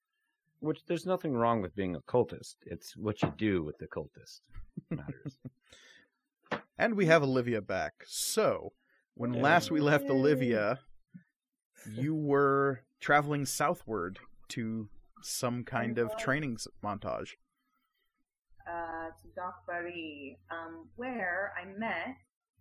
Which 0.59 0.85
there's 0.85 1.05
nothing 1.05 1.33
wrong 1.33 1.61
with 1.61 1.75
being 1.75 1.95
a 1.95 2.01
cultist. 2.01 2.55
It's 2.65 2.97
what 2.97 3.21
you 3.21 3.33
do 3.37 3.63
with 3.63 3.77
the 3.77 3.87
cultist 3.87 4.41
matters. 4.89 5.37
And 6.77 6.95
we 6.95 7.07
have 7.07 7.23
Olivia 7.23 7.61
back. 7.61 8.03
So, 8.05 8.73
when 9.15 9.33
last 9.33 9.71
we 9.71 9.79
left 9.79 10.09
Olivia, 10.09 10.79
you 11.91 12.13
were 12.13 12.81
traveling 12.99 13.45
southward 13.45 14.19
to 14.49 14.87
some 15.23 15.63
kind 15.63 15.97
of 15.97 16.15
training 16.17 16.57
montage. 16.83 17.31
Uh, 18.67 19.07
to 19.21 19.27
Dakbari, 19.39 20.35
um, 20.51 20.87
where 20.97 21.53
I 21.55 21.65
met. 21.79 22.17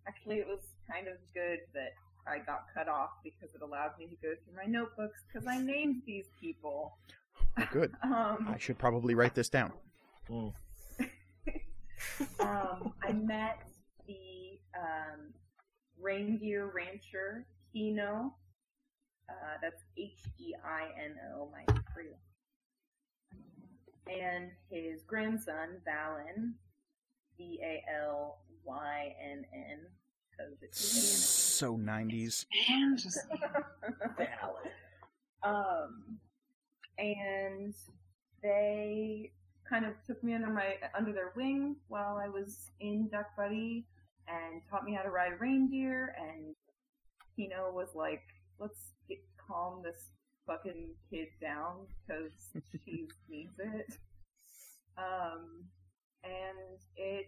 Actually, 0.06 0.36
it 0.36 0.46
was 0.46 0.60
kind 0.88 1.08
of 1.08 1.14
good 1.34 1.58
that 1.74 1.94
I 2.26 2.38
got 2.38 2.66
cut 2.72 2.88
off 2.88 3.10
because 3.24 3.54
it 3.54 3.62
allowed 3.62 3.98
me 3.98 4.06
to 4.06 4.16
go 4.22 4.34
through 4.44 4.54
my 4.56 4.66
notebooks 4.66 5.22
because 5.26 5.48
I 5.48 5.58
named 5.58 6.02
these 6.06 6.26
people. 6.40 6.96
Oh, 7.58 7.68
good. 7.72 7.92
Um, 8.04 8.48
I 8.48 8.56
should 8.58 8.78
probably 8.78 9.14
write 9.14 9.34
this 9.34 9.48
down. 9.48 9.72
Mm. 10.30 10.52
um, 12.40 12.92
I 13.02 13.12
met 13.12 13.58
the 14.06 14.58
um, 14.78 15.32
reindeer 16.00 16.70
rancher 16.74 17.46
Heino. 17.74 18.32
Uh, 19.28 19.56
that's 19.60 19.82
H 19.96 20.12
E 20.38 20.54
I 20.64 20.84
N 21.04 21.16
O, 21.34 21.48
my 21.50 21.64
crew. 21.92 22.14
And 24.08 24.50
his 24.70 25.02
grandson, 25.02 25.80
Valynn, 25.86 26.52
V 27.36 27.60
A 27.62 27.84
L 28.00 28.38
Y 28.64 29.14
N 29.22 29.44
N, 29.52 29.78
because 30.30 30.54
it's 30.62 30.78
So 30.80 31.76
90s. 31.76 32.46
um, 35.42 36.18
and 36.98 37.74
they 38.42 39.32
kind 39.68 39.84
of 39.84 39.92
took 40.06 40.22
me 40.22 40.34
under 40.34 40.48
my 40.48 40.76
under 40.96 41.12
their 41.12 41.32
wing 41.34 41.76
while 41.88 42.16
I 42.16 42.28
was 42.28 42.70
in 42.80 43.08
Dakbari 43.08 43.84
and 44.28 44.62
taught 44.70 44.84
me 44.84 44.94
how 44.94 45.02
to 45.02 45.10
ride 45.10 45.32
a 45.32 45.36
reindeer. 45.36 46.14
And 46.18 46.54
Heino 47.38 47.72
was 47.72 47.94
like, 47.94 48.22
"Let's 48.58 48.92
get, 49.08 49.18
calm 49.36 49.82
this 49.82 50.10
fucking 50.46 50.94
kid 51.10 51.28
down 51.40 51.86
because 52.06 52.32
she 52.84 53.08
needs 53.28 53.54
it." 53.58 53.98
Um, 54.98 55.64
and 56.24 56.78
it 56.96 57.26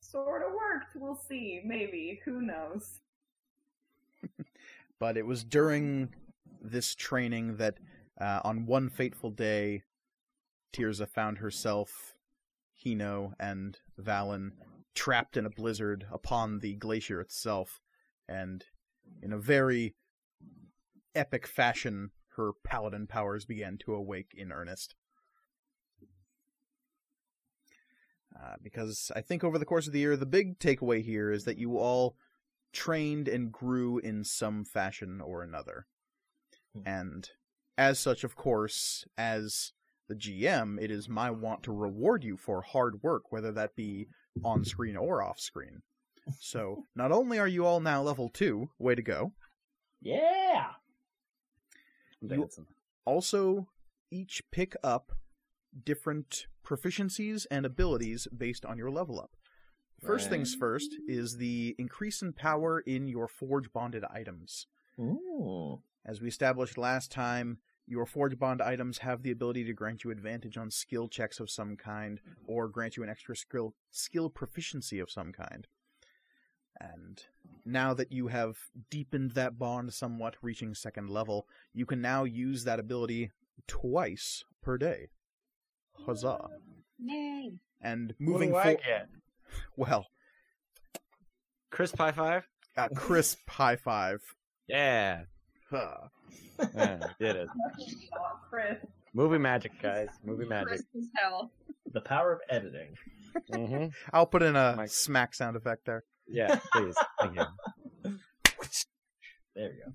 sort 0.00 0.42
of 0.42 0.52
worked. 0.52 0.94
We'll 0.94 1.20
see. 1.28 1.60
Maybe. 1.64 2.20
Who 2.24 2.42
knows? 2.42 3.00
But 5.02 5.16
it 5.16 5.26
was 5.26 5.42
during 5.42 6.14
this 6.60 6.94
training 6.94 7.56
that, 7.56 7.78
uh, 8.20 8.38
on 8.44 8.66
one 8.66 8.88
fateful 8.88 9.32
day, 9.32 9.82
Tirza 10.72 11.08
found 11.08 11.38
herself, 11.38 12.14
Heino, 12.84 13.32
and 13.40 13.76
Valynn 14.00 14.52
trapped 14.94 15.36
in 15.36 15.44
a 15.44 15.50
blizzard 15.50 16.06
upon 16.12 16.60
the 16.60 16.74
glacier 16.74 17.20
itself, 17.20 17.80
and 18.28 18.64
in 19.22 19.32
a 19.32 19.38
very 19.38 19.96
epic 21.14 21.46
fashion, 21.46 22.10
her 22.36 22.52
paladin 22.64 23.06
powers 23.06 23.44
began 23.44 23.78
to 23.78 23.94
awake 23.94 24.32
in 24.34 24.52
earnest. 24.52 24.94
Uh, 28.34 28.56
because 28.62 29.12
I 29.14 29.20
think 29.20 29.44
over 29.44 29.58
the 29.58 29.66
course 29.66 29.86
of 29.86 29.92
the 29.92 30.00
year, 30.00 30.16
the 30.16 30.26
big 30.26 30.58
takeaway 30.58 31.02
here 31.02 31.30
is 31.30 31.44
that 31.44 31.58
you 31.58 31.78
all 31.78 32.16
trained 32.72 33.28
and 33.28 33.52
grew 33.52 33.98
in 33.98 34.24
some 34.24 34.64
fashion 34.64 35.20
or 35.20 35.42
another. 35.42 35.86
Hmm. 36.74 36.88
And 36.88 37.30
as 37.76 37.98
such, 37.98 38.24
of 38.24 38.34
course, 38.34 39.04
as 39.16 39.72
the 40.08 40.14
GM, 40.14 40.80
it 40.80 40.90
is 40.90 41.08
my 41.08 41.30
want 41.30 41.62
to 41.64 41.72
reward 41.72 42.24
you 42.24 42.36
for 42.36 42.62
hard 42.62 43.02
work, 43.02 43.30
whether 43.30 43.52
that 43.52 43.76
be 43.76 44.08
on 44.44 44.64
screen 44.64 44.96
or 44.96 45.22
off 45.22 45.38
screen. 45.38 45.82
So, 46.38 46.86
not 46.96 47.12
only 47.12 47.38
are 47.38 47.48
you 47.48 47.66
all 47.66 47.80
now 47.80 48.02
level 48.02 48.28
2, 48.28 48.70
way 48.78 48.94
to 48.94 49.02
go, 49.02 49.32
Yeah. 50.00 50.70
Also 53.04 53.68
each 54.10 54.42
pick 54.50 54.76
up 54.84 55.12
different 55.84 56.46
proficiencies 56.64 57.46
and 57.50 57.66
abilities 57.66 58.28
based 58.36 58.64
on 58.64 58.78
your 58.78 58.90
level 58.90 59.18
up. 59.18 59.32
First 60.04 60.30
things 60.30 60.54
first 60.54 60.96
is 61.06 61.36
the 61.36 61.76
increase 61.78 62.22
in 62.22 62.32
power 62.32 62.80
in 62.80 63.06
your 63.06 63.28
forge 63.28 63.72
bonded 63.72 64.04
items. 64.12 64.66
Ooh. 64.98 65.80
As 66.04 66.20
we 66.20 66.26
established 66.26 66.76
last 66.76 67.12
time, 67.12 67.58
your 67.86 68.06
forge 68.06 68.38
bond 68.38 68.60
items 68.60 68.98
have 68.98 69.22
the 69.22 69.30
ability 69.30 69.64
to 69.64 69.72
grant 69.72 70.02
you 70.02 70.10
advantage 70.10 70.56
on 70.56 70.70
skill 70.70 71.08
checks 71.08 71.38
of 71.38 71.50
some 71.50 71.76
kind 71.76 72.20
or 72.46 72.68
grant 72.68 72.96
you 72.96 73.02
an 73.02 73.08
extra 73.08 73.36
skill 73.36 73.74
skill 73.90 74.28
proficiency 74.28 74.98
of 74.98 75.10
some 75.10 75.32
kind. 75.32 75.68
And 76.80 77.22
now 77.64 77.94
that 77.94 78.10
you 78.12 78.28
have 78.28 78.56
deepened 78.90 79.32
that 79.32 79.58
bond 79.58 79.92
somewhat, 79.94 80.36
reaching 80.42 80.74
second 80.74 81.08
level, 81.10 81.46
you 81.72 81.86
can 81.86 82.00
now 82.00 82.24
use 82.24 82.64
that 82.64 82.80
ability 82.80 83.30
twice 83.68 84.44
per 84.62 84.78
day. 84.78 85.08
Huzzah. 86.06 86.48
Yay. 86.98 87.52
And 87.80 88.14
What 88.18 88.20
moving 88.20 88.50
do 88.50 88.56
I 88.56 88.62
forward, 88.62 88.80
get? 88.84 89.08
well, 89.76 90.06
Crisp 91.70 91.96
high 91.98 92.12
five? 92.12 92.46
a 92.76 92.88
crisp 92.90 93.38
high 93.48 93.76
five. 93.76 94.20
Yeah. 94.68 95.22
Huh. 95.70 96.08
yeah 96.74 96.98
did 97.18 97.36
it. 97.36 97.48
Movie 99.14 99.38
magic, 99.38 99.72
guys. 99.80 100.08
Movie 100.24 100.46
magic. 100.46 100.68
Crisp 100.68 100.86
as 100.96 101.08
hell. 101.16 101.50
The 101.92 102.00
power 102.00 102.32
of 102.32 102.40
editing. 102.48 102.96
Mm-hmm. 103.50 103.86
I'll 104.12 104.26
put 104.26 104.42
in 104.42 104.56
a 104.56 104.74
Mike. 104.76 104.90
smack 104.90 105.34
sound 105.34 105.56
effect 105.56 105.84
there. 105.86 106.04
Yeah, 106.28 106.58
please. 106.72 106.96
Thank 107.20 107.36
you. 107.36 107.44
There 109.54 109.70
you 109.72 109.82
go. 109.84 109.92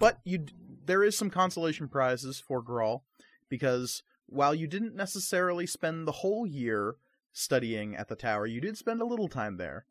But 0.00 0.18
you, 0.24 0.46
there 0.84 1.02
is 1.04 1.16
some 1.16 1.30
consolation 1.30 1.88
prizes 1.88 2.40
for 2.40 2.62
Grawl 2.62 3.02
because 3.48 4.02
while 4.26 4.54
you 4.54 4.66
didn't 4.66 4.96
necessarily 4.96 5.66
spend 5.66 6.06
the 6.08 6.12
whole 6.12 6.46
year 6.46 6.96
studying 7.32 7.94
at 7.94 8.08
the 8.08 8.16
tower, 8.16 8.46
you 8.46 8.60
did 8.60 8.76
spend 8.76 9.00
a 9.00 9.06
little 9.06 9.28
time 9.28 9.56
there. 9.56 9.86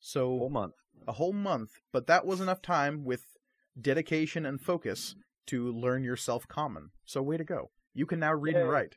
So 0.00 0.34
a 0.34 0.38
Whole 0.38 0.50
month. 0.50 0.74
a 1.06 1.12
whole 1.12 1.32
month, 1.32 1.70
but 1.92 2.06
that 2.06 2.24
was 2.26 2.40
enough 2.40 2.62
time 2.62 3.04
with 3.04 3.24
dedication 3.80 4.46
and 4.46 4.60
focus 4.60 5.14
to 5.46 5.70
learn 5.72 6.04
yourself 6.04 6.46
common. 6.48 6.90
So 7.04 7.20
way 7.22 7.36
to 7.36 7.44
go. 7.44 7.70
You 7.94 8.06
can 8.06 8.18
now 8.20 8.32
read 8.32 8.54
and 8.56 8.64
Yay. 8.66 8.70
write. 8.70 8.96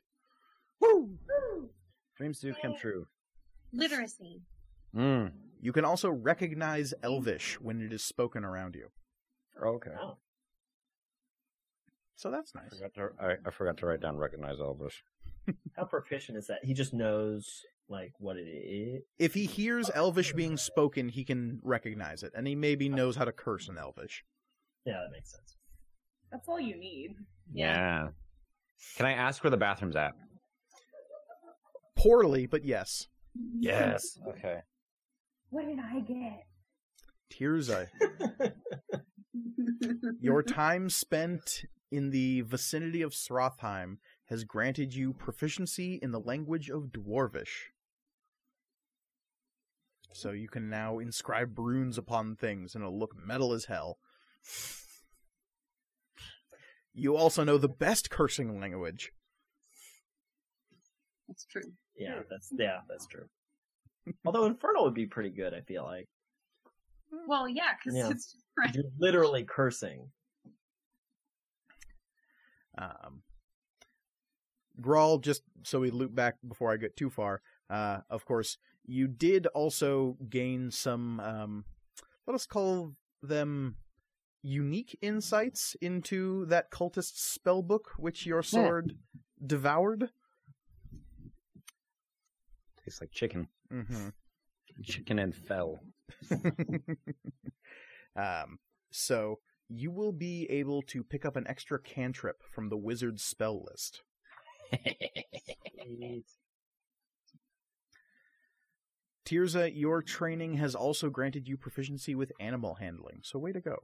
Dreams 2.18 2.40
do 2.40 2.54
come 2.62 2.76
true. 2.80 3.08
Literacy. 3.76 4.42
Mm. 4.96 5.32
You 5.62 5.72
can 5.72 5.86
also 5.86 6.10
recognize 6.10 6.94
Elvish 7.04 7.60
when 7.60 7.82
it 7.82 7.92
is 7.92 8.04
spoken 8.04 8.44
around 8.44 8.76
you. 8.76 8.88
Okay. 9.64 9.92
Wow. 9.92 10.18
So 12.16 12.32
that's 12.32 12.54
I 12.56 12.62
nice. 12.62 12.70
forgot 12.74 12.94
to 12.96 13.10
I, 13.20 13.48
I 13.48 13.52
forgot 13.52 13.78
to 13.78 13.86
write 13.86 14.02
down 14.02 14.18
recognize 14.18 14.60
Elvish. 14.60 15.04
How 15.76 15.86
proficient 15.86 16.38
is 16.38 16.48
that? 16.48 16.60
He 16.64 16.74
just 16.74 16.94
knows 16.94 17.62
like 17.90 18.14
what 18.20 18.38
it 18.38 18.48
is. 18.48 19.04
If 19.20 19.34
he 19.34 19.46
hears 19.46 19.92
Elvish 19.94 20.34
being 20.34 20.58
spoken, 20.58 21.10
he 21.10 21.24
can 21.24 21.60
recognize 21.64 22.24
it, 22.24 22.32
and 22.36 22.48
he 22.48 22.56
maybe 22.56 22.90
knows 22.90 23.16
how 23.16 23.26
to 23.26 23.32
curse 23.32 23.68
in 23.68 23.78
Elvish. 23.78 24.24
Yeah, 24.86 24.94
that 25.04 25.12
makes 25.12 25.32
sense. 25.32 25.58
That's 26.32 26.48
all 26.48 26.60
you 26.60 26.78
need. 26.78 27.16
Yeah. 27.54 28.10
Can 28.98 29.06
I 29.06 29.14
ask 29.14 29.44
where 29.44 29.52
the 29.52 29.58
bathroom's 29.58 29.96
at? 29.96 30.14
Poorly, 31.96 32.46
but 32.46 32.64
yes. 32.66 33.08
Yes. 33.60 34.20
Okay. 34.28 34.60
What 35.50 35.66
did 35.66 35.80
I 35.80 36.00
get? 36.02 36.46
Tirza, 37.32 37.88
your 40.20 40.44
time 40.44 40.90
spent 40.90 41.66
in 41.92 42.10
the 42.10 42.42
vicinity 42.42 43.02
of 43.02 43.14
Srothheim 43.14 43.98
has 44.26 44.44
granted 44.44 44.94
you 44.94 45.14
proficiency 45.14 46.00
in 46.02 46.12
the 46.12 46.20
language 46.20 46.70
of 46.70 46.92
Dwarvish. 46.92 47.70
So 50.14 50.32
you 50.32 50.48
can 50.48 50.70
now 50.70 51.00
inscribe 51.00 51.58
runes 51.60 51.98
upon 51.98 52.36
things, 52.36 52.74
and 52.74 52.84
it'll 52.84 52.98
look 52.98 53.16
metal 53.18 53.54
as 53.54 53.66
hell. 53.66 53.98
You 56.94 57.18
also 57.18 57.44
know 57.44 57.58
the 57.58 57.68
best 57.68 58.10
cursing 58.10 58.60
language. 58.60 59.12
That's 61.28 61.46
true. 61.46 61.74
Yeah, 61.98 62.22
that's 62.30 62.52
yeah, 62.58 62.80
that's 62.90 63.08
true. 63.08 63.26
Although 64.26 64.46
Infernal 64.46 64.84
would 64.84 64.94
be 64.94 65.06
pretty 65.08 65.30
good, 65.30 65.54
I 65.54 65.62
feel 65.62 65.84
like 65.84 66.08
Well, 67.28 67.48
yeah, 67.48 67.74
because 67.78 67.98
Yeah. 67.98 68.10
it's 68.12 68.38
right. 68.58 68.74
you're 68.76 68.84
literally 69.00 69.44
cursing. 69.44 70.12
Um, 72.78 73.24
Grawl, 74.82 75.22
just 75.22 75.44
so 75.64 75.80
we 75.80 75.92
loop 75.92 76.14
back 76.14 76.36
before 76.46 76.72
I 76.74 76.78
get 76.78 76.98
too 76.98 77.10
far, 77.10 77.42
uh, 77.70 78.02
of 78.10 78.26
course, 78.26 78.58
you 78.86 79.08
did 79.08 79.48
also 79.48 80.18
gain 80.30 80.70
some, 80.72 81.20
um, 81.22 81.66
let 82.28 82.36
us 82.36 82.46
call 82.46 82.96
them 83.24 83.78
unique 84.42 84.98
insights 85.02 85.76
into 85.82 86.46
that 86.48 86.70
cultist 86.70 87.18
spell 87.18 87.64
book 87.64 87.94
which 87.98 88.26
your 88.26 88.44
sword 88.44 88.98
devoured. 89.46 90.12
Tastes 92.86 93.02
like 93.02 93.12
chicken. 93.12 93.48
Mm-hmm. 93.74 94.10
Chicken 94.84 95.20
and 95.20 95.36
fell. 95.36 95.80
um, 98.16 98.60
so 98.92 99.40
you 99.68 99.92
will 99.92 100.12
be 100.12 100.46
able 100.50 100.84
to 100.84 101.04
pick 101.04 101.26
up 101.26 101.36
an 101.36 101.48
extra 101.48 101.80
cantrip 101.80 102.44
from 102.54 102.70
the 102.70 102.78
wizard's 102.78 103.24
spell 103.24 103.66
list. 103.70 104.04
Tirza, 109.26 109.72
your 109.76 110.04
training 110.04 110.54
has 110.56 110.76
also 110.76 111.10
granted 111.10 111.48
you 111.48 111.58
proficiency 111.58 112.14
with 112.14 112.32
animal 112.40 112.76
handling, 112.76 113.22
so 113.24 113.40
way 113.40 113.52
to 113.52 113.60
go. 113.60 113.78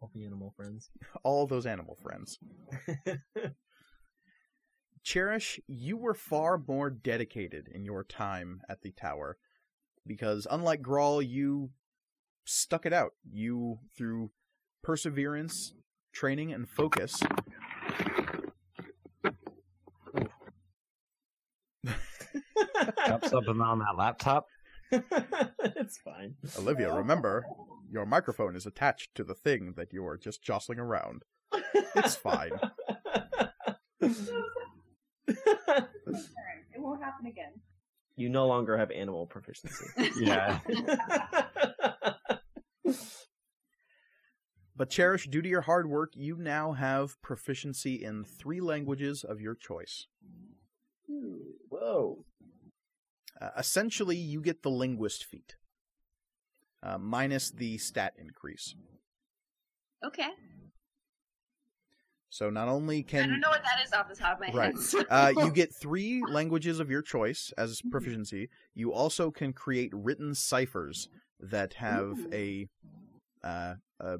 All 0.00 0.10
the 0.14 0.26
animal 0.26 0.52
friends. 0.54 0.90
All 1.22 1.46
those 1.46 1.64
animal 1.64 1.96
friends. 2.02 2.38
Cherish, 5.04 5.60
you 5.68 5.96
were 5.98 6.14
far 6.14 6.60
more 6.66 6.88
dedicated 6.90 7.68
in 7.68 7.84
your 7.84 8.02
time 8.02 8.62
at 8.68 8.80
the 8.80 8.90
tower 8.90 9.36
because, 10.06 10.46
unlike 10.50 10.80
Grawl, 10.82 11.26
you 11.26 11.70
stuck 12.44 12.86
it 12.86 12.92
out. 12.92 13.12
You, 13.30 13.78
through 13.96 14.30
perseverance, 14.82 15.74
training, 16.12 16.52
and 16.52 16.68
focus, 16.68 17.22
Up 23.06 23.24
something 23.26 23.60
on 23.60 23.78
that 23.80 23.96
laptop. 23.96 24.46
it's 24.90 25.98
fine. 25.98 26.34
Olivia, 26.58 26.92
remember, 26.92 27.44
your 27.90 28.06
microphone 28.06 28.56
is 28.56 28.66
attached 28.66 29.14
to 29.14 29.24
the 29.24 29.34
thing 29.34 29.74
that 29.76 29.92
you 29.92 30.06
are 30.06 30.16
just 30.16 30.42
jostling 30.42 30.78
around. 30.78 31.22
It's 31.94 32.16
fine. 32.16 32.52
Alright, 35.28 35.88
it 36.74 36.80
won't 36.80 37.02
happen 37.02 37.26
again. 37.26 37.52
you 38.16 38.28
no 38.28 38.46
longer 38.46 38.76
have 38.78 38.90
animal 38.90 39.26
proficiency. 39.26 39.86
Yeah. 40.20 40.60
But 44.76 44.90
Cherish, 44.90 45.28
due 45.28 45.40
to 45.40 45.48
your 45.48 45.60
hard 45.62 45.88
work, 45.88 46.14
you 46.16 46.36
now 46.36 46.72
have 46.72 47.20
proficiency 47.22 48.02
in 48.02 48.24
three 48.24 48.60
languages 48.60 49.22
of 49.22 49.40
your 49.40 49.54
choice. 49.54 50.08
Whoa. 51.68 52.24
Uh, 53.40 53.50
essentially, 53.56 54.16
you 54.16 54.40
get 54.40 54.62
the 54.62 54.70
linguist 54.70 55.24
feat, 55.24 55.54
uh, 56.82 56.98
minus 56.98 57.50
the 57.52 57.78
stat 57.78 58.14
increase. 58.18 58.74
Okay. 60.04 60.28
So 62.34 62.50
not 62.50 62.66
only 62.66 63.04
can 63.04 63.22
I 63.22 63.26
don't 63.28 63.38
know 63.38 63.48
what 63.50 63.62
that 63.62 63.80
is 63.86 63.92
off 63.92 64.08
the 64.08 64.16
top 64.16 64.40
of 64.40 64.48
my 64.48 64.52
Right. 64.52 64.74
head. 64.74 64.80
so- 64.80 65.04
uh, 65.08 65.32
you 65.36 65.50
get 65.54 65.72
three 65.72 66.24
languages 66.26 66.80
of 66.80 66.90
your 66.90 67.00
choice 67.00 67.52
as 67.56 67.80
proficiency. 67.92 68.48
You 68.74 68.92
also 68.92 69.30
can 69.30 69.52
create 69.52 69.92
written 69.94 70.34
ciphers 70.34 71.08
that 71.38 71.74
have 71.74 72.26
a, 72.32 72.66
uh, 73.44 73.74
a 74.00 74.16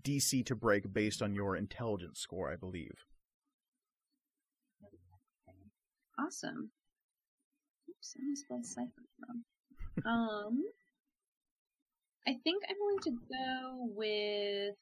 DC 0.00 0.46
to 0.46 0.54
break 0.54 0.92
based 0.92 1.22
on 1.22 1.34
your 1.34 1.56
intelligence 1.56 2.20
score, 2.20 2.52
I 2.52 2.54
believe. 2.54 2.94
Awesome. 6.16 6.70
Oops, 7.90 8.16
I 8.16 8.34
spelled 8.36 8.64
cipher 8.64 9.02
wrong. 9.26 9.42
Um, 10.06 10.62
I 12.28 12.38
think 12.44 12.62
I'm 12.70 12.78
going 12.78 13.00
to 13.00 13.10
go 13.28 13.88
with 13.96 14.76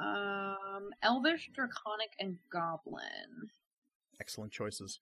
um 0.00 0.90
Elvish, 1.02 1.50
Draconic, 1.54 2.10
and 2.20 2.36
Goblin. 2.52 3.48
Excellent 4.20 4.52
choices. 4.52 5.00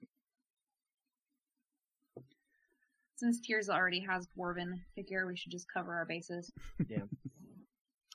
Since 3.16 3.40
Tears 3.40 3.68
already 3.70 4.00
has 4.00 4.26
Dwarven, 4.36 4.74
figure 4.94 5.26
we 5.26 5.36
should 5.36 5.52
just 5.52 5.66
cover 5.72 5.94
our 5.94 6.04
bases. 6.04 6.52
Yeah. 6.88 7.04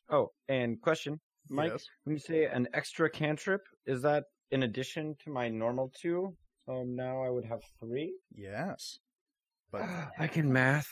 oh, 0.09 0.31
and 0.47 0.79
question, 0.81 1.19
Mike. 1.49 1.71
Yes. 1.71 1.85
When 2.03 2.15
you 2.15 2.19
say 2.19 2.45
an 2.45 2.67
extra 2.73 3.09
cantrip, 3.09 3.61
is 3.87 4.01
that 4.03 4.25
in 4.51 4.63
addition 4.63 5.15
to 5.23 5.31
my 5.31 5.49
normal 5.49 5.91
two? 5.99 6.35
So 6.67 6.83
now 6.85 7.23
I 7.23 7.29
would 7.31 7.45
have 7.45 7.61
three. 7.79 8.13
Yes. 8.35 8.99
But 9.71 9.83
I 10.19 10.27
can 10.27 10.51
math. 10.53 10.87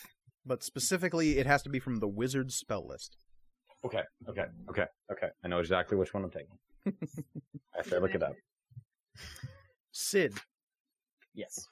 but 0.46 0.64
specifically, 0.64 1.38
it 1.38 1.46
has 1.46 1.62
to 1.64 1.70
be 1.70 1.80
from 1.80 1.98
the 2.00 2.08
wizard 2.08 2.52
spell 2.52 2.88
list. 2.88 3.16
Okay, 3.86 4.02
okay, 4.28 4.46
okay, 4.70 4.86
okay. 5.12 5.28
I 5.44 5.48
know 5.48 5.60
exactly 5.60 5.98
which 5.98 6.14
one 6.14 6.24
I'm 6.24 6.32
taking. 6.32 6.58
After 7.78 7.96
I 7.98 8.00
look 8.00 8.14
it 8.16 8.24
up. 8.24 8.34
Sid, 9.92 10.34
Yes. 11.34 11.68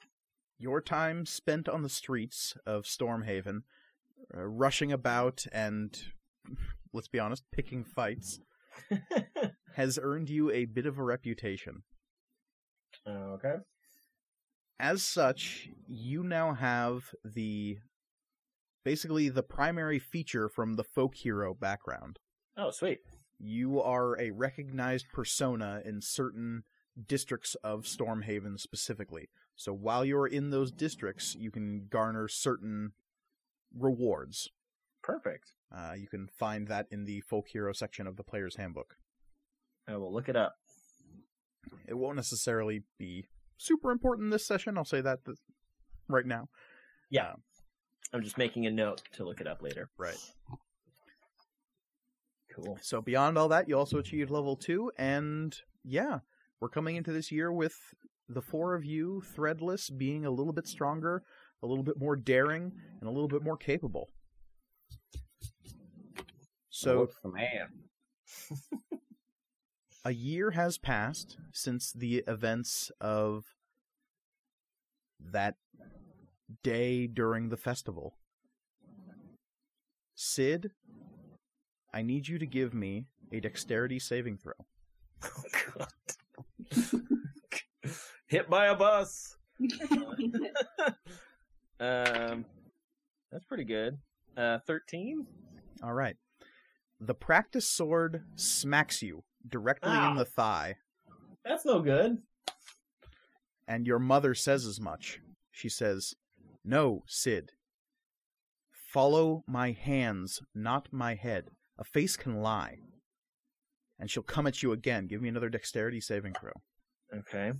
your 0.58 0.80
time 0.80 1.26
spent 1.26 1.68
on 1.68 1.82
the 1.82 1.88
streets 1.88 2.56
of 2.66 2.84
Stormhaven, 2.84 3.62
uh, 4.36 4.42
rushing 4.42 4.90
about 4.92 5.44
and, 5.52 5.98
let's 6.92 7.08
be 7.08 7.18
honest, 7.18 7.44
picking 7.52 7.84
fights, 7.84 8.40
has 9.74 9.98
earned 10.02 10.30
you 10.30 10.50
a 10.50 10.64
bit 10.64 10.86
of 10.86 10.98
a 10.98 11.02
reputation. 11.04 11.82
okay. 13.06 13.56
As 14.80 15.02
such, 15.02 15.68
you 15.86 16.22
now 16.22 16.54
have 16.54 17.10
the 17.24 17.78
basically 18.88 19.28
the 19.28 19.42
primary 19.42 19.98
feature 19.98 20.48
from 20.48 20.76
the 20.76 20.82
folk 20.82 21.14
hero 21.14 21.52
background. 21.52 22.18
Oh, 22.56 22.70
sweet. 22.70 23.00
You 23.38 23.82
are 23.82 24.18
a 24.18 24.30
recognized 24.30 25.08
persona 25.12 25.82
in 25.84 26.00
certain 26.00 26.62
districts 27.06 27.54
of 27.62 27.82
Stormhaven 27.82 28.58
specifically. 28.58 29.28
So 29.56 29.74
while 29.74 30.06
you're 30.06 30.26
in 30.26 30.48
those 30.48 30.72
districts, 30.72 31.36
you 31.38 31.50
can 31.50 31.88
garner 31.90 32.28
certain 32.28 32.92
rewards. 33.78 34.48
Perfect. 35.02 35.52
Uh, 35.70 35.92
you 35.94 36.06
can 36.06 36.26
find 36.26 36.66
that 36.68 36.86
in 36.90 37.04
the 37.04 37.20
folk 37.20 37.48
hero 37.48 37.74
section 37.74 38.06
of 38.06 38.16
the 38.16 38.24
player's 38.24 38.56
handbook. 38.56 38.96
I 39.86 39.98
will 39.98 40.14
look 40.14 40.30
it 40.30 40.36
up. 40.36 40.54
It 41.86 41.98
won't 41.98 42.16
necessarily 42.16 42.84
be 42.98 43.26
super 43.58 43.90
important 43.90 44.30
this 44.30 44.46
session. 44.46 44.78
I'll 44.78 44.86
say 44.86 45.02
that 45.02 45.26
th- 45.26 45.36
right 46.08 46.24
now. 46.24 46.48
Yeah. 47.10 47.34
I'm 48.12 48.22
just 48.22 48.38
making 48.38 48.66
a 48.66 48.70
note 48.70 49.02
to 49.12 49.24
look 49.24 49.40
it 49.40 49.46
up 49.46 49.62
later. 49.62 49.90
Right. 49.98 50.18
Cool. 52.54 52.78
So 52.80 53.00
beyond 53.00 53.36
all 53.38 53.48
that, 53.48 53.68
you 53.68 53.76
also 53.78 53.98
achieved 53.98 54.30
level 54.30 54.56
two, 54.56 54.90
and 54.98 55.54
yeah, 55.84 56.20
we're 56.60 56.68
coming 56.68 56.96
into 56.96 57.12
this 57.12 57.30
year 57.30 57.52
with 57.52 57.76
the 58.28 58.42
four 58.42 58.74
of 58.74 58.84
you, 58.84 59.22
threadless, 59.36 59.96
being 59.96 60.24
a 60.24 60.30
little 60.30 60.52
bit 60.52 60.66
stronger, 60.66 61.22
a 61.62 61.66
little 61.66 61.84
bit 61.84 61.98
more 61.98 62.16
daring, 62.16 62.72
and 63.00 63.08
a 63.08 63.12
little 63.12 63.28
bit 63.28 63.42
more 63.42 63.56
capable. 63.56 64.08
So 66.70 67.00
What's 67.00 67.18
the 67.22 67.30
man? 67.30 67.68
a 70.04 70.12
year 70.12 70.52
has 70.52 70.78
passed 70.78 71.36
since 71.52 71.92
the 71.92 72.24
events 72.26 72.90
of 73.00 73.44
that 75.20 75.56
day 76.62 77.06
during 77.06 77.48
the 77.48 77.56
festival. 77.56 78.14
Sid, 80.14 80.70
I 81.94 82.02
need 82.02 82.26
you 82.28 82.38
to 82.38 82.46
give 82.46 82.74
me 82.74 83.06
a 83.32 83.40
dexterity 83.40 83.98
saving 83.98 84.38
throw. 84.38 84.52
Oh, 85.24 85.42
God. 85.76 85.88
Hit 88.28 88.50
by 88.50 88.66
a 88.66 88.74
bus. 88.74 89.36
um, 91.80 92.44
that's 93.30 93.44
pretty 93.48 93.64
good. 93.64 93.98
Uh, 94.36 94.58
thirteen. 94.66 95.26
All 95.82 95.94
right. 95.94 96.16
The 97.00 97.14
practice 97.14 97.68
sword 97.68 98.24
smacks 98.36 99.02
you 99.02 99.22
directly 99.48 99.96
in 99.96 100.16
the 100.16 100.24
thigh, 100.24 100.76
That's 101.44 101.64
no 101.64 101.80
good. 101.80 102.18
and 103.68 103.86
your 103.86 104.00
mother 104.00 104.34
says 104.34 104.66
as 104.66 104.80
much. 104.80 105.20
She 105.52 105.68
says, 105.68 106.14
No, 106.70 107.02
Sid. 107.06 107.52
Follow 108.92 109.42
my 109.46 109.72
hands, 109.72 110.42
not 110.54 110.88
my 110.92 111.14
head. 111.14 111.46
A 111.78 111.84
face 111.84 112.14
can 112.14 112.42
lie. 112.42 112.76
And 113.98 114.10
she'll 114.10 114.22
come 114.22 114.46
at 114.46 114.62
you 114.62 114.72
again. 114.72 115.06
Give 115.06 115.22
me 115.22 115.30
another 115.30 115.48
dexterity 115.48 115.98
saving 116.02 116.34
throw. 116.38 116.52
Okay. 117.20 117.52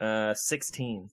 Uh, 0.00 0.32
sixteen. 0.32 1.10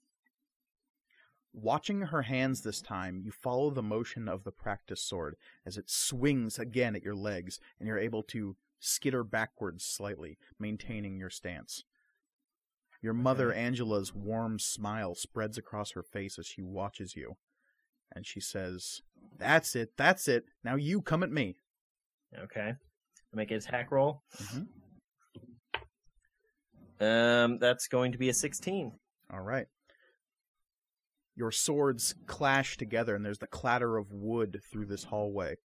Watching 1.51 2.03
her 2.03 2.21
hands 2.21 2.61
this 2.61 2.81
time, 2.81 3.21
you 3.21 3.33
follow 3.33 3.69
the 3.69 3.83
motion 3.83 4.29
of 4.29 4.45
the 4.45 4.51
practice 4.51 5.01
sword 5.01 5.35
as 5.65 5.77
it 5.77 5.89
swings 5.89 6.57
again 6.57 6.95
at 6.95 7.03
your 7.03 7.15
legs, 7.15 7.59
and 7.79 7.87
you're 7.87 7.99
able 7.99 8.23
to 8.23 8.55
skitter 8.79 9.25
backwards 9.25 9.83
slightly, 9.83 10.37
maintaining 10.57 11.19
your 11.19 11.29
stance. 11.29 11.83
Your 13.05 13.13
mother, 13.13 13.53
Angela's 13.53 14.15
warm 14.15 14.57
smile 14.57 15.13
spreads 15.13 15.59
across 15.59 15.91
her 15.91 16.01
face 16.01 16.39
as 16.39 16.47
she 16.47 16.63
watches 16.63 17.15
you, 17.15 17.35
and 18.15 18.25
she 18.25 18.39
says, 18.39 19.01
That's 19.37 19.75
it, 19.75 19.91
that's 19.95 20.27
it. 20.27 20.45
Now 20.63 20.73
you 20.75 21.03
come 21.03 21.21
at 21.21 21.29
me. 21.29 21.57
Okay. 22.35 22.73
Make 23.31 23.51
an 23.51 23.57
attack 23.57 23.91
roll. 23.91 24.23
Mhm. 24.37 24.67
Um, 26.99 27.59
that's 27.59 27.87
going 27.87 28.11
to 28.13 28.17
be 28.17 28.27
a 28.29 28.33
sixteen. 28.33 28.93
All 29.31 29.41
right. 29.41 29.67
Your 31.35 31.51
swords 31.51 32.15
clash 32.25 32.75
together, 32.75 33.13
and 33.15 33.23
there's 33.23 33.37
the 33.37 33.45
clatter 33.45 33.97
of 33.97 34.11
wood 34.11 34.61
through 34.71 34.87
this 34.87 35.03
hallway. 35.03 35.57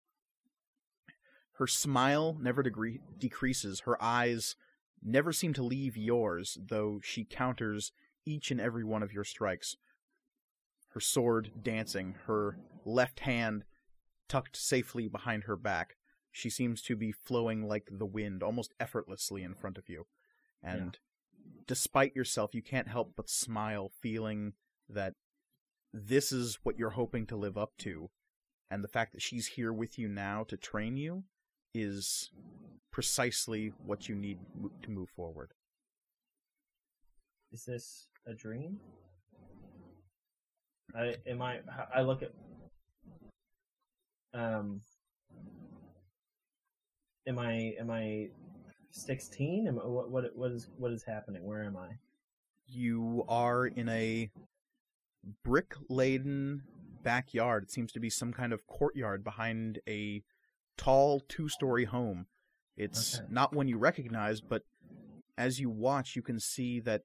Her 1.54 1.68
smile 1.68 2.38
never 2.42 2.64
degree- 2.64 3.00
decreases. 3.18 3.82
Her 3.86 3.96
eyes 4.04 4.58
never 5.04 5.32
seem 5.32 5.54
to 5.54 5.64
leave 5.64 5.98
yours, 5.98 6.58
though 6.62 7.00
she 7.04 7.24
counters 7.24 7.92
each 8.26 8.52
and 8.52 8.60
every 8.60 8.84
one 8.84 9.04
of 9.04 9.14
your 9.14 9.24
strikes. 9.24 9.76
Her 10.90 11.00
sword 11.00 11.52
dancing, 11.62 12.16
her 12.26 12.58
left 12.86 13.22
hand 13.22 13.64
tucked 14.28 14.56
safely 14.56 15.08
behind 15.08 15.44
her 15.44 15.56
back. 15.56 15.96
She 16.32 16.50
seems 16.50 16.82
to 16.84 16.96
be 16.96 17.12
flowing 17.12 17.68
like 17.68 17.88
the 17.92 18.06
wind, 18.06 18.44
almost 18.44 18.74
effortlessly 18.80 19.44
in 19.44 19.56
front 19.56 19.78
of 19.78 19.90
you. 19.90 20.06
And 20.62 20.98
despite 21.68 22.16
yourself, 22.16 22.54
you 22.54 22.62
can't 22.62 22.88
help 22.88 23.14
but 23.16 23.30
smile, 23.30 23.92
feeling 24.02 24.54
that 24.90 25.14
this 25.94 26.32
is 26.32 26.60
what 26.64 26.78
you're 26.78 26.92
hoping 26.92 27.26
to 27.28 27.36
live 27.36 27.58
up 27.58 27.72
to. 27.80 28.10
And 28.70 28.84
the 28.84 28.90
fact 28.90 29.14
that 29.14 29.22
she's 29.22 29.48
here 29.48 29.74
with 29.74 29.98
you 29.98 30.08
now 30.08 30.44
to 30.48 30.58
train 30.58 30.98
you 30.98 31.24
is 31.74 32.32
precisely 32.92 33.74
what 33.86 34.10
you 34.10 34.16
need 34.16 34.40
to 34.82 34.92
move 34.92 35.10
forward. 35.10 35.52
Is 37.52 37.66
this 37.66 38.08
a 38.28 38.34
dream? 38.34 38.80
I 40.96 41.16
am 41.28 41.42
I 41.42 41.60
I 41.94 42.02
look 42.02 42.24
at 42.24 42.32
um 44.34 44.82
am 47.28 47.40
I 47.40 47.74
am 47.80 47.92
I 47.92 48.30
16 48.92 49.68
am 49.68 49.76
what 49.76 50.10
what 50.10 50.36
what 50.36 50.52
is 50.52 50.68
what 50.78 50.92
is 50.92 51.04
happening 51.04 51.44
where 51.44 51.64
am 51.64 51.78
I 51.78 51.90
You 52.66 53.24
are 53.28 53.68
in 53.68 53.88
a 53.88 54.32
brick 55.44 55.74
laden 55.90 56.64
backyard. 57.04 57.64
It 57.64 57.72
seems 57.72 57.92
to 57.94 58.00
be 58.00 58.10
some 58.10 58.34
kind 58.34 58.54
of 58.54 58.66
courtyard 58.68 59.24
behind 59.24 59.80
a 59.88 60.24
tall 60.80 61.20
two 61.20 61.50
story 61.50 61.86
home. 61.86 62.26
It's 62.78 63.20
Okay. 63.20 63.28
not 63.30 63.54
one 63.54 63.68
you 63.68 63.78
recognize, 63.78 64.42
but 64.42 64.64
as 65.38 65.60
you 65.60 65.70
watch, 65.70 66.16
you 66.16 66.22
can 66.22 66.40
see 66.40 66.80
that 66.80 67.04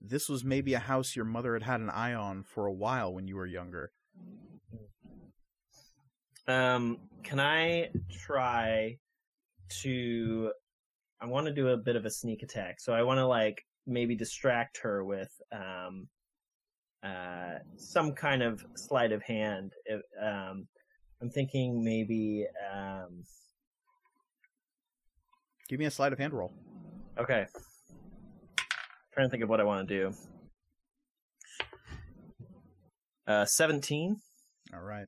this 0.00 0.28
was 0.28 0.44
maybe 0.44 0.74
a 0.74 0.78
house 0.78 1.14
your 1.14 1.24
mother 1.26 1.52
had 1.52 1.62
had 1.62 1.80
an 1.80 1.90
eye 1.90 2.14
on 2.14 2.42
for 2.42 2.66
a 2.66 2.72
while 2.72 3.12
when 3.14 3.28
you 3.28 3.36
were 3.36 3.46
younger. 3.46 3.92
um 6.48 6.98
can 7.22 7.38
I 7.38 7.90
try 8.10 8.96
to 9.82 10.52
I 11.20 11.26
want 11.26 11.46
to 11.46 11.52
do 11.52 11.68
a 11.68 11.76
bit 11.76 11.94
of 11.94 12.04
a 12.04 12.10
sneak 12.10 12.42
attack 12.42 12.80
so 12.80 12.92
I 12.92 13.02
want 13.02 13.18
to 13.18 13.26
like 13.26 13.64
maybe 13.86 14.16
distract 14.16 14.78
her 14.78 15.04
with 15.04 15.30
um 15.52 16.08
uh 17.04 17.58
some 17.76 18.12
kind 18.12 18.42
of 18.42 18.64
sleight 18.76 19.12
of 19.12 19.22
hand 19.22 19.72
If, 19.84 20.00
um 20.20 20.66
I'm 21.22 21.30
thinking 21.30 21.82
maybe 21.84 22.46
um 22.74 23.22
Give 25.68 25.78
me 25.78 25.86
a 25.86 25.90
sleight 25.90 26.12
of 26.12 26.18
hand 26.18 26.34
roll. 26.34 26.52
Okay. 27.18 27.46
trying 29.14 29.26
to 29.26 29.30
think 29.30 29.42
of 29.42 29.48
what 29.48 29.60
I 29.60 29.64
want 29.64 29.88
to 29.88 29.94
do. 30.10 30.14
Uh, 33.26 33.44
17. 33.46 34.16
All 34.74 34.80
right. 34.80 35.06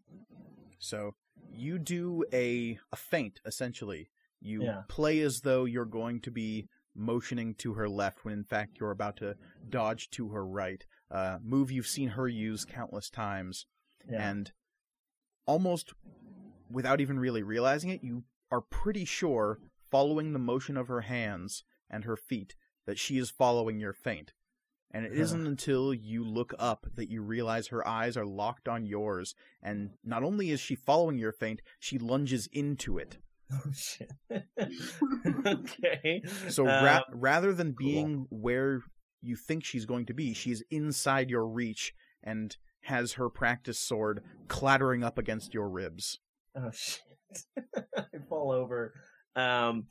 So 0.79 1.13
you 1.51 1.79
do 1.79 2.25
a 2.33 2.79
a 2.93 2.97
feint 2.97 3.41
essentially. 3.45 4.09
You 4.41 4.63
Yeah. 4.65 4.83
play 4.89 5.21
as 5.21 5.41
though 5.43 5.65
you're 5.65 5.85
going 5.87 6.21
to 6.23 6.31
be 6.31 6.69
motioning 6.95 7.55
to 7.57 7.75
her 7.75 7.89
left 7.89 8.25
when 8.25 8.33
in 8.35 8.45
fact 8.45 8.79
you're 8.79 8.91
about 8.93 9.17
to 9.17 9.35
dodge 9.69 10.09
to 10.11 10.29
her 10.29 10.47
right. 10.47 10.85
Uh, 11.11 11.39
move 11.43 11.71
you've 11.71 11.87
seen 11.87 12.11
her 12.11 12.29
use 12.29 12.65
countless 12.65 13.11
times, 13.11 13.67
Yeah. 14.09 14.31
and 14.31 14.53
almost 15.47 15.93
without 16.71 17.01
even 17.01 17.19
really 17.19 17.43
realizing 17.43 17.91
it, 17.91 18.03
you 18.03 18.25
are 18.51 18.61
pretty 18.61 19.05
sure, 19.05 19.59
following 19.91 20.33
the 20.33 20.39
motion 20.39 20.77
of 20.77 20.89
her 20.89 21.03
hands 21.03 21.65
and 21.91 22.05
her 22.05 22.17
feet, 22.17 22.55
that 22.87 22.99
she 22.99 23.19
is 23.19 23.31
following 23.31 23.79
your 23.81 23.93
feint. 23.93 24.33
And 24.91 25.05
it 25.05 25.13
Huh. 25.15 25.23
isn't 25.23 25.47
until 25.47 25.93
you 25.93 26.23
look 26.25 26.55
up 26.59 26.87
that 26.95 27.11
you 27.11 27.21
realize 27.23 27.69
her 27.69 27.87
eyes 27.87 28.17
are 28.17 28.27
locked 28.27 28.69
on 28.69 28.87
yours, 28.87 29.35
and 29.63 29.91
not 30.05 30.23
only 30.23 30.51
is 30.51 30.61
she 30.61 30.75
following 30.77 31.19
your 31.19 31.33
feint, 31.33 31.61
she 31.81 31.99
lunges 31.99 32.47
into 32.53 32.99
it. 32.99 33.19
oh 33.53 33.71
shit. 33.73 34.11
okay. 35.47 36.23
So 36.49 36.65
ra- 36.65 37.03
Um, 37.09 37.21
rather 37.21 37.53
than 37.53 37.73
being 37.73 38.27
where 38.31 38.83
you 39.21 39.37
think 39.37 39.65
she's 39.65 39.87
going 39.87 40.07
to 40.07 40.15
be, 40.15 40.33
she's 40.35 40.63
inside 40.71 41.31
your 41.31 41.47
reach 41.47 41.93
and 42.23 42.57
has 42.85 43.13
her 43.15 43.29
practice 43.29 43.79
sword 43.79 44.23
clattering 44.49 45.03
up 45.03 45.19
against 45.19 45.55
your 45.55 45.69
ribs. 45.69 46.19
Oh 46.57 46.71
shit! 46.73 47.03
I 47.97 48.05
fall 48.29 48.53
over. 48.53 48.95
Um, 49.37 49.87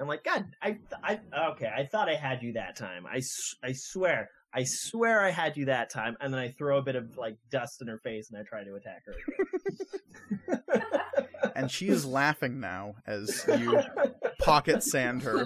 I'm 0.00 0.06
like, 0.06 0.22
God, 0.22 0.46
I, 0.62 0.78
I, 1.02 1.18
okay, 1.50 1.70
I 1.74 1.84
thought 1.84 2.08
I 2.08 2.14
had 2.14 2.42
you 2.42 2.52
that 2.52 2.76
time. 2.76 3.04
I, 3.06 3.20
I 3.64 3.72
swear, 3.72 4.30
I 4.54 4.62
swear 4.64 5.24
I 5.24 5.30
had 5.30 5.56
you 5.56 5.64
that 5.66 5.90
time. 5.90 6.16
And 6.20 6.32
then 6.32 6.40
I 6.40 6.50
throw 6.50 6.78
a 6.78 6.82
bit 6.82 6.94
of 6.94 7.16
like 7.16 7.36
dust 7.50 7.82
in 7.82 7.88
her 7.88 7.98
face 7.98 8.30
and 8.30 8.38
I 8.38 8.44
try 8.44 8.62
to 8.62 8.74
attack 8.76 9.02
her. 9.06 10.62
And 11.54 11.70
she 11.70 11.88
is 11.88 12.04
laughing 12.04 12.60
now 12.60 12.94
as 13.06 13.44
you 13.48 13.80
pocket 14.40 14.82
sand 14.82 15.22
her. 15.22 15.44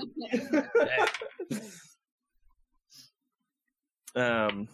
um, 4.15 4.69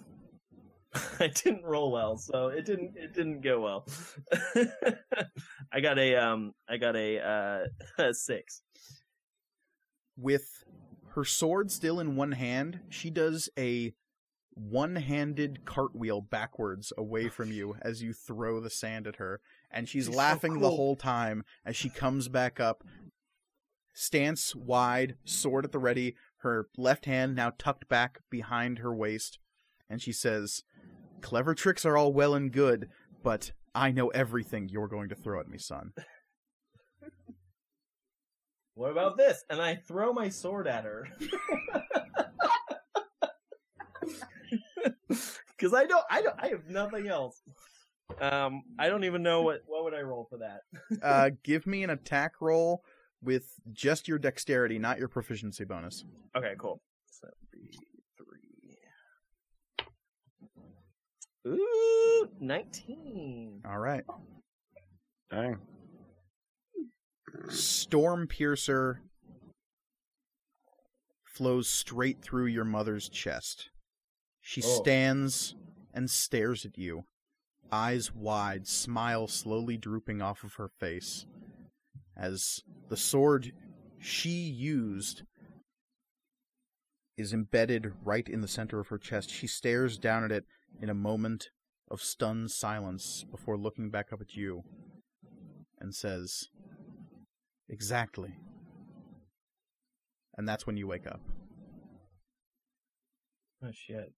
I 1.21 1.29
didn't 1.29 1.65
roll 1.65 1.93
well, 1.93 2.17
so 2.17 2.49
it 2.49 2.65
didn't, 2.65 2.93
it 2.97 3.15
didn't 3.15 3.43
go 3.43 3.61
well. 3.61 3.87
I 5.73 5.81
got 5.81 5.99
a, 5.99 6.17
um, 6.17 6.53
I 6.69 6.77
got 6.77 6.97
a, 6.97 7.21
uh, 7.21 7.67
a 8.03 8.15
six. 8.15 8.63
With 10.17 10.65
her 11.15 11.25
sword 11.25 11.71
still 11.71 12.01
in 12.01 12.17
one 12.17 12.33
hand, 12.33 12.81
she 12.89 13.11
does 13.11 13.49
a 13.59 13.93
one-handed 14.59 15.65
cartwheel 15.65 16.21
backwards 16.21 16.93
away 16.99 17.29
from 17.29 17.53
you 17.53 17.77
as 17.81 18.03
you 18.03 18.13
throw 18.13 18.61
the 18.61 18.71
sand 18.71 19.07
at 19.07 19.17
her, 19.17 19.41
and 19.71 19.89
she's 19.89 20.07
She's 20.07 20.15
so 20.15 20.19
laughing 20.19 20.61
the 20.61 20.71
whole 20.71 20.97
time 20.97 21.45
as 21.65 21.77
she 21.77 21.89
comes 21.89 22.29
back 22.29 22.59
up, 22.59 22.83
stance 23.95 24.55
wide, 24.55 25.17
sword 25.25 25.65
at 25.65 25.73
the 25.73 25.79
ready, 25.79 26.17
her 26.39 26.69
left 26.77 27.05
hand 27.05 27.35
now 27.35 27.53
tucked 27.57 27.89
back 27.89 28.21
behind 28.31 28.79
her 28.79 28.95
waist, 28.95 29.39
and 29.89 30.03
she 30.03 30.13
says, 30.13 30.63
"Clever 31.21 31.55
tricks 31.55 31.85
are 31.85 31.97
all 31.97 32.13
well 32.13 32.35
and 32.35 32.53
good, 32.53 32.89
but 33.23 33.53
I 33.75 33.91
know 33.91 34.09
everything 34.09 34.69
you're 34.69 34.89
going 34.89 35.09
to 35.11 35.15
throw 35.15 35.41
at 35.41 35.49
me, 35.49 35.59
son." 35.59 35.93
What 38.75 38.93
about 38.93 39.17
this? 39.17 39.45
And 39.51 39.61
I 39.61 39.75
throw 39.75 40.13
my 40.13 40.29
sword 40.29 40.69
at 40.69 40.85
her. 40.85 41.09
Because 45.09 45.75
I 45.75 45.87
don't, 45.87 46.05
I 46.09 46.23
don't, 46.23 46.37
I 46.39 46.49
have 46.49 46.69
nothing 46.69 47.09
else. 47.09 47.43
Um, 48.21 48.63
I 48.79 48.89
don't 48.89 49.03
even 49.03 49.23
know 49.25 49.43
what 49.43 49.63
what 49.67 49.83
would 49.85 49.95
I 49.95 50.03
roll 50.03 50.27
for 50.31 50.39
that. 50.39 50.61
Uh, 51.03 51.31
give 51.43 51.67
me 51.67 51.83
an 51.83 51.91
attack 51.91 52.35
roll 52.41 52.83
with 53.23 53.45
just 53.73 54.07
your 54.07 54.19
dexterity, 54.19 54.79
not 54.79 54.99
your 54.99 55.09
proficiency 55.09 55.65
bonus. 55.65 56.05
Okay, 56.37 56.55
cool. 56.59 56.81
So 57.11 57.27
that'd 57.27 57.51
be 57.51 57.77
Ooh, 61.47 62.29
nineteen. 62.41 63.63
All 63.65 63.79
right. 63.79 64.05
Dang. 65.31 65.59
Storm 67.49 68.27
Piercer 68.27 69.01
flows 71.25 71.69
straight 71.69 72.21
through 72.23 72.47
your 72.47 72.65
mother's 72.65 73.09
chest. 73.09 73.71
She 74.41 74.63
Oh. 74.63 74.81
stands 74.81 75.55
and 75.95 76.11
stares 76.11 76.65
at 76.65 76.77
you, 76.79 77.05
eyes 77.71 78.13
wide, 78.13 78.67
smile 78.67 79.29
slowly 79.29 79.77
drooping 79.77 80.21
off 80.23 80.43
of 80.43 80.55
her 80.55 80.69
face, 80.69 81.27
as 82.17 82.65
the 82.89 82.97
sword 82.97 83.53
she 84.01 84.31
used 84.49 85.23
is 87.17 87.33
embedded 87.33 87.93
right 88.03 88.29
in 88.29 88.41
the 88.41 88.49
center 88.49 88.81
of 88.81 88.89
her 88.89 88.99
chest. 88.99 89.31
She 89.31 89.47
stares 89.47 89.99
down 89.99 90.25
at 90.25 90.33
it 90.33 90.47
in 90.81 90.91
a 90.91 90.95
moment 90.95 91.51
of 91.91 92.03
stunned 92.03 92.51
silence 92.51 93.25
before 93.31 93.57
looking 93.57 93.91
back 93.91 94.13
up 94.13 94.21
at 94.21 94.35
you 94.35 94.63
and 95.81 95.95
says, 95.95 96.49
Exactly. 97.69 98.35
And 100.37 100.49
that's 100.49 100.67
when 100.67 100.77
you 100.77 100.87
wake 100.87 101.07
up. 101.07 101.21
Oh 103.63 103.71
shit. 103.73 104.13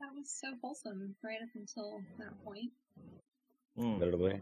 That 0.00 0.10
was 0.14 0.30
so 0.30 0.48
wholesome 0.62 1.14
right 1.24 1.38
up 1.42 1.48
until 1.54 2.02
that 2.18 2.44
point. 2.44 2.70
Mm. 3.78 3.98
Literally. 3.98 4.40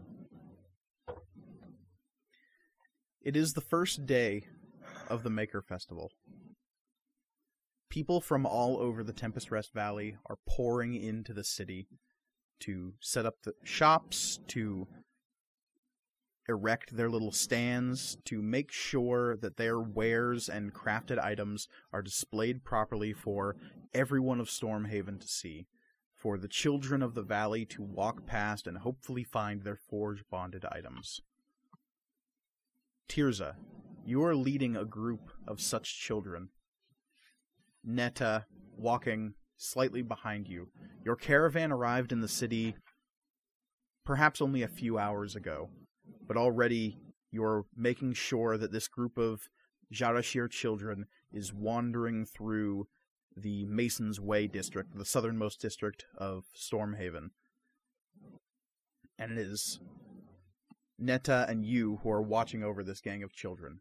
It 3.23 3.37
is 3.37 3.53
the 3.53 3.61
first 3.61 4.05
day 4.05 4.43
of 5.09 5.23
the 5.23 5.29
Maker 5.29 5.61
Festival. 5.61 6.11
People 7.91 8.21
from 8.21 8.45
all 8.45 8.77
over 8.77 9.03
the 9.03 9.11
Tempest 9.11 9.51
Rest 9.51 9.73
Valley 9.73 10.15
are 10.25 10.37
pouring 10.47 10.95
into 10.95 11.33
the 11.33 11.43
city 11.43 11.89
to 12.61 12.93
set 13.01 13.25
up 13.25 13.41
the 13.43 13.53
shops, 13.65 14.39
to 14.47 14.87
erect 16.47 16.95
their 16.95 17.09
little 17.09 17.33
stands, 17.33 18.17
to 18.23 18.41
make 18.41 18.71
sure 18.71 19.35
that 19.35 19.57
their 19.57 19.77
wares 19.77 20.47
and 20.47 20.73
crafted 20.73 21.21
items 21.21 21.67
are 21.91 22.01
displayed 22.01 22.63
properly 22.63 23.11
for 23.11 23.57
everyone 23.93 24.39
of 24.39 24.47
Stormhaven 24.47 25.19
to 25.19 25.27
see, 25.27 25.67
for 26.15 26.37
the 26.37 26.47
children 26.47 27.03
of 27.03 27.13
the 27.13 27.21
valley 27.21 27.65
to 27.65 27.83
walk 27.83 28.25
past 28.25 28.67
and 28.67 28.77
hopefully 28.77 29.25
find 29.25 29.63
their 29.63 29.75
forge 29.75 30.23
bonded 30.31 30.63
items. 30.71 31.19
Tirza, 33.09 33.55
you 34.05 34.23
are 34.23 34.33
leading 34.33 34.77
a 34.77 34.85
group 34.85 35.31
of 35.45 35.59
such 35.59 35.99
children. 35.99 36.51
Netta 37.83 38.45
walking 38.77 39.33
slightly 39.57 40.01
behind 40.01 40.47
you. 40.47 40.69
Your 41.03 41.15
caravan 41.15 41.71
arrived 41.71 42.11
in 42.11 42.21
the 42.21 42.27
city 42.27 42.75
perhaps 44.05 44.41
only 44.41 44.63
a 44.63 44.67
few 44.67 44.97
hours 44.97 45.35
ago, 45.35 45.69
but 46.27 46.37
already 46.37 46.97
you're 47.31 47.65
making 47.75 48.13
sure 48.13 48.57
that 48.57 48.71
this 48.71 48.87
group 48.87 49.17
of 49.17 49.47
Jarashir 49.93 50.49
children 50.49 51.05
is 51.31 51.53
wandering 51.53 52.25
through 52.25 52.87
the 53.35 53.65
Mason's 53.65 54.19
Way 54.19 54.47
district, 54.47 54.97
the 54.97 55.05
southernmost 55.05 55.61
district 55.61 56.05
of 56.17 56.45
Stormhaven. 56.55 57.29
And 59.17 59.31
it 59.33 59.37
is 59.37 59.79
Netta 60.97 61.45
and 61.47 61.65
you 61.65 61.99
who 62.03 62.09
are 62.09 62.21
watching 62.21 62.63
over 62.63 62.83
this 62.83 63.01
gang 63.01 63.23
of 63.23 63.33
children. 63.33 63.79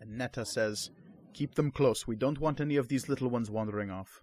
And 0.00 0.18
Netta 0.18 0.44
says, 0.44 0.90
Keep 1.32 1.54
them 1.54 1.70
close. 1.70 2.06
We 2.06 2.16
don't 2.16 2.40
want 2.40 2.60
any 2.60 2.76
of 2.76 2.88
these 2.88 3.08
little 3.08 3.28
ones 3.28 3.50
wandering 3.50 3.90
off. 3.90 4.22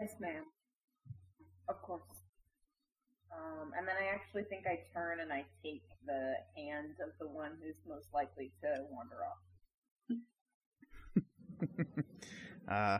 Yes, 0.00 0.14
ma'am. 0.20 0.44
Of 1.68 1.82
course. 1.82 2.02
Um, 3.36 3.72
and 3.76 3.86
then 3.86 3.96
I 4.00 4.14
actually 4.14 4.44
think 4.44 4.64
I 4.66 4.80
turn 4.94 5.20
and 5.20 5.32
I 5.32 5.44
take 5.62 5.82
the 6.06 6.34
hand 6.56 6.94
of 7.02 7.10
the 7.20 7.28
one 7.28 7.52
who's 7.62 7.76
most 7.86 8.08
likely 8.14 8.52
to 8.62 8.84
wander 8.90 9.16
off. 9.28 9.38
uh, 12.70 12.98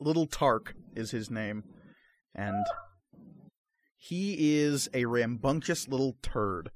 Little 0.00 0.26
Tark 0.26 0.74
is 0.96 1.10
his 1.10 1.30
name, 1.30 1.62
and 2.34 2.66
he 3.96 4.56
is 4.60 4.88
a 4.92 5.04
rambunctious 5.04 5.86
little 5.86 6.16
turd. 6.22 6.70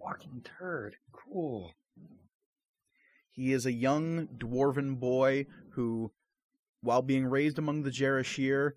Walking 0.00 0.42
turd. 0.58 0.96
Cool. 1.12 1.72
He 3.30 3.52
is 3.52 3.66
a 3.66 3.72
young 3.72 4.26
dwarven 4.36 4.98
boy 4.98 5.46
who, 5.72 6.12
while 6.80 7.02
being 7.02 7.26
raised 7.26 7.58
among 7.58 7.82
the 7.82 7.90
Jarashir, 7.90 8.72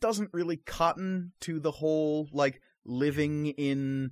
doesn't 0.00 0.34
really 0.34 0.56
cotton 0.56 1.32
to 1.40 1.60
the 1.60 1.70
whole, 1.70 2.28
like, 2.32 2.60
living 2.84 3.46
in 3.46 4.10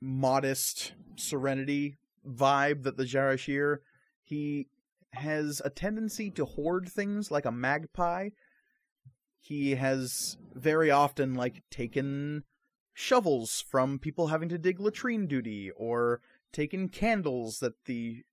modest 0.00 0.94
serenity 1.16 1.98
vibe 2.26 2.84
that 2.84 2.96
the 2.96 3.04
Jarashir. 3.04 3.78
He 4.22 4.68
has 5.12 5.62
a 5.64 5.70
tendency 5.70 6.30
to 6.32 6.44
hoard 6.44 6.88
things 6.88 7.30
like 7.30 7.44
a 7.44 7.52
magpie. 7.52 8.30
He 9.40 9.76
has 9.76 10.36
very 10.54 10.90
often, 10.90 11.34
like, 11.34 11.62
taken 11.70 12.44
shovels 12.98 13.64
from 13.70 13.96
people 13.96 14.26
having 14.26 14.48
to 14.48 14.58
dig 14.58 14.80
latrine 14.80 15.28
duty 15.28 15.70
or 15.76 16.20
taken 16.52 16.88
candles 16.88 17.60
that 17.60 17.84
the 17.84 18.24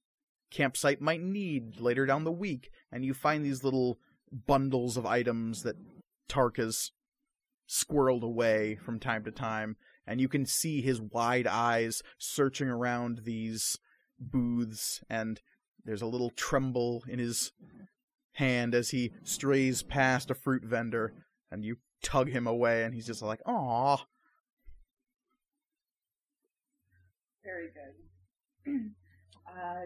campsite 0.50 1.00
might 1.00 1.22
need 1.22 1.80
later 1.80 2.08
down 2.08 2.24
the 2.24 2.32
week 2.32 2.72
and 2.92 3.06
you 3.06 3.14
find 3.14 3.46
these 3.46 3.64
little 3.64 4.00
bundles 4.48 4.98
of 4.98 5.06
items 5.06 5.62
that 5.62 5.76
Tark 6.28 6.58
has 6.58 6.92
squirreled 7.70 8.24
away 8.24 8.76
from 8.84 9.00
time 9.00 9.24
to 9.26 9.32
time 9.32 9.76
and 10.08 10.20
you 10.20 10.28
can 10.28 10.48
see 10.48 10.82
his 10.82 11.00
wide 11.00 11.46
eyes 11.46 12.02
searching 12.18 12.68
around 12.68 13.20
these 13.20 13.78
booths 14.20 15.04
and 15.08 15.42
there's 15.84 16.02
a 16.02 16.08
little 16.08 16.32
tremble 16.32 17.04
in 17.08 17.20
his 17.20 17.52
hand 18.34 18.74
as 18.74 18.90
he 18.90 19.12
strays 19.22 19.84
past 19.84 20.32
a 20.32 20.36
fruit 20.36 20.64
vendor 20.64 21.14
and 21.52 21.64
you 21.64 21.78
tug 22.02 22.30
him 22.30 22.48
away 22.48 22.84
and 22.84 22.96
he's 22.96 23.06
just 23.06 23.22
like 23.22 23.42
"Aw." 23.46 24.04
Very 27.46 27.70
good. 28.66 28.74
uh, 29.48 29.86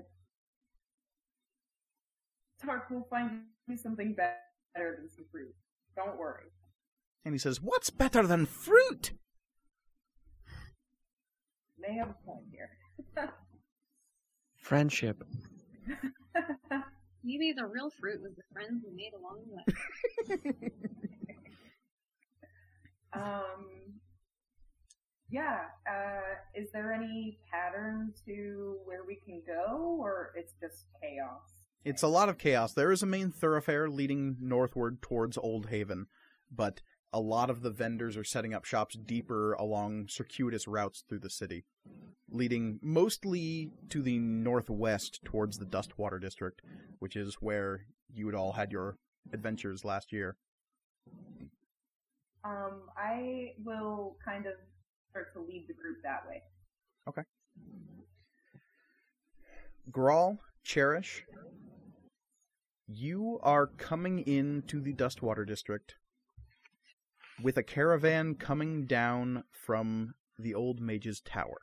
Tark 2.65 2.89
will 2.89 3.05
find 3.09 3.41
you 3.67 3.77
something 3.77 4.13
better 4.15 4.95
than 4.97 5.09
some 5.11 5.25
fruit. 5.31 5.53
Don't 5.95 6.17
worry. 6.17 6.45
and 7.25 7.33
he 7.35 7.39
says 7.39 7.61
what's 7.61 7.89
better 7.89 8.25
than 8.25 8.45
fruit 8.45 9.11
They 11.85 11.93
have 11.95 12.09
a 12.09 12.25
point 12.25 12.45
here. 12.51 12.69
Friendship. 14.57 15.23
Maybe 17.23 17.53
the 17.55 17.65
real 17.65 17.89
fruit 17.89 18.21
was 18.21 18.33
the 18.35 18.43
friends 18.53 18.83
we 18.85 18.93
made 18.95 19.13
along 19.13 19.39
the 19.47 19.55
way. 19.55 20.61
um, 23.13 23.65
yeah. 25.31 25.59
Uh, 25.89 26.35
is 26.55 26.69
there 26.71 26.91
any 26.91 27.39
pattern 27.51 28.13
to 28.25 28.77
where 28.85 29.03
we 29.05 29.19
can 29.25 29.41
go, 29.45 29.97
or 29.99 30.31
it's 30.35 30.53
just 30.59 30.85
chaos? 31.01 31.41
It's 31.85 32.03
a 32.03 32.07
lot 32.07 32.29
of 32.29 32.37
chaos. 32.37 32.73
There 32.73 32.91
is 32.91 33.03
a 33.03 33.07
main 33.07 33.31
thoroughfare 33.31 33.89
leading 33.89 34.37
northward 34.41 35.01
towards 35.01 35.37
Old 35.37 35.67
Haven, 35.67 36.07
but 36.51 36.81
a 37.11 37.19
lot 37.19 37.49
of 37.49 37.61
the 37.61 37.71
vendors 37.71 38.17
are 38.17 38.23
setting 38.23 38.53
up 38.53 38.65
shops 38.65 38.95
deeper 38.95 39.53
along 39.53 40.07
circuitous 40.09 40.67
routes 40.67 41.03
through 41.07 41.19
the 41.19 41.29
city, 41.29 41.65
leading 42.29 42.79
mostly 42.81 43.71
to 43.89 44.01
the 44.01 44.19
northwest 44.19 45.19
towards 45.23 45.57
the 45.57 45.65
Dustwater 45.65 46.19
district, 46.19 46.61
which 46.99 47.15
is 47.15 47.35
where 47.39 47.85
you 48.13 48.25
had 48.25 48.35
all 48.35 48.53
had 48.53 48.71
your 48.71 48.97
adventures 49.33 49.85
last 49.85 50.11
year. 50.11 50.35
Um, 52.43 52.83
I 52.97 53.53
will 53.63 54.17
kind 54.23 54.45
of 54.45 54.53
start 55.09 55.33
to 55.33 55.41
lead 55.41 55.65
the 55.67 55.73
group 55.73 55.97
that 56.03 56.27
way. 56.27 56.41
Okay. 57.07 57.23
Grawl, 59.91 60.37
Cherish, 60.63 61.23
you 62.87 63.39
are 63.41 63.67
coming 63.67 64.19
into 64.19 64.81
the 64.81 64.93
Dustwater 64.93 65.45
district 65.45 65.95
with 67.41 67.57
a 67.57 67.63
caravan 67.63 68.35
coming 68.35 68.85
down 68.85 69.43
from 69.51 70.13
the 70.37 70.53
old 70.53 70.79
mage's 70.79 71.21
tower. 71.21 71.57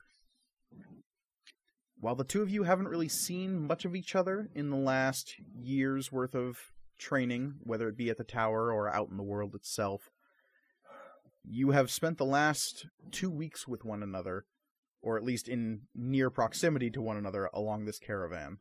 While 1.99 2.15
the 2.15 2.25
two 2.25 2.43
of 2.43 2.51
you 2.51 2.65
haven't 2.65 2.89
really 2.89 3.09
seen 3.09 3.67
much 3.67 3.85
of 3.85 3.95
each 3.95 4.15
other 4.15 4.49
in 4.55 4.71
the 4.71 4.77
last 4.77 5.35
year's 5.59 6.13
worth 6.13 6.35
of 6.35 6.59
training, 6.99 7.55
whether 7.63 7.89
it 7.89 7.97
be 7.97 8.11
at 8.11 8.19
the 8.19 8.25
tower 8.25 8.73
or 8.73 8.89
out 8.89 9.09
in 9.11 9.17
the 9.17 9.23
world 9.23 9.55
itself, 9.55 10.11
you 11.49 11.71
have 11.71 11.91
spent 11.91 12.19
the 12.19 12.25
last 12.25 12.87
two 13.11 13.31
weeks 13.31 13.69
with 13.69 13.85
one 13.85 14.03
another, 14.03 14.45
or 15.03 15.17
at 15.17 15.25
least 15.25 15.49
in 15.49 15.83
near 15.95 16.31
proximity 16.31 16.91
to 16.91 17.01
one 17.01 17.17
another 17.17 17.49
along 17.55 17.85
this 17.85 17.99
caravan. 17.99 18.59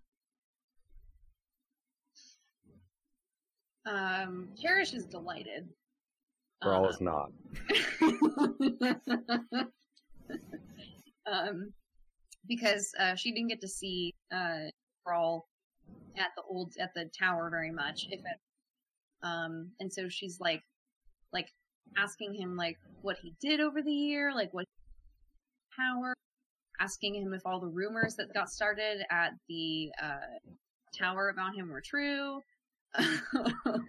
Um, 3.86 4.50
Cherish 4.60 4.94
is 4.94 5.06
delighted. 5.06 5.68
Grawl 6.64 6.86
Uh, 6.86 6.90
is 6.90 7.02
not. 7.02 7.32
um, 11.32 11.74
because 12.48 12.92
uh, 13.00 13.16
she 13.16 13.32
didn't 13.32 13.50
get 13.50 13.62
to 13.62 13.68
see 13.68 14.14
uh, 14.32 14.70
Grawl 15.08 15.42
at 16.18 16.32
the 16.36 16.44
old 16.48 16.74
at 16.80 16.94
the 16.96 17.10
tower 17.18 17.50
very 17.50 17.72
much, 17.72 18.08
if 18.10 18.20
it. 18.20 18.40
Um, 19.24 19.72
and 19.80 19.92
so 19.92 20.08
she's 20.10 20.40
like, 20.40 20.64
like 21.34 21.50
asking 21.98 22.34
him 22.34 22.56
like 22.56 22.78
what 23.02 23.18
he 23.22 23.34
did 23.40 23.60
over 23.60 23.82
the 23.82 23.92
year, 23.92 24.34
like 24.34 24.54
what 24.54 24.66
power, 25.78 26.14
asking 26.80 27.16
him 27.16 27.34
if 27.34 27.42
all 27.46 27.60
the 27.60 27.68
rumors 27.68 28.16
that 28.16 28.34
got 28.34 28.50
started 28.50 29.04
at 29.12 29.32
the 29.48 29.92
uh, 30.02 30.18
tower 30.98 31.30
about 31.30 31.56
him 31.56 31.70
were 31.70 31.82
true. 31.82 32.40
um, 32.98 33.82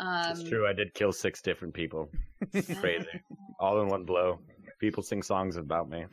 it's 0.00 0.42
true. 0.44 0.66
I 0.66 0.72
did 0.72 0.92
kill 0.94 1.12
six 1.12 1.40
different 1.40 1.74
people. 1.74 2.10
Crazy. 2.80 3.06
All 3.60 3.80
in 3.80 3.88
one 3.88 4.04
blow. 4.04 4.40
People 4.80 5.02
sing 5.02 5.22
songs 5.22 5.56
about 5.56 5.88
me. 5.88 6.04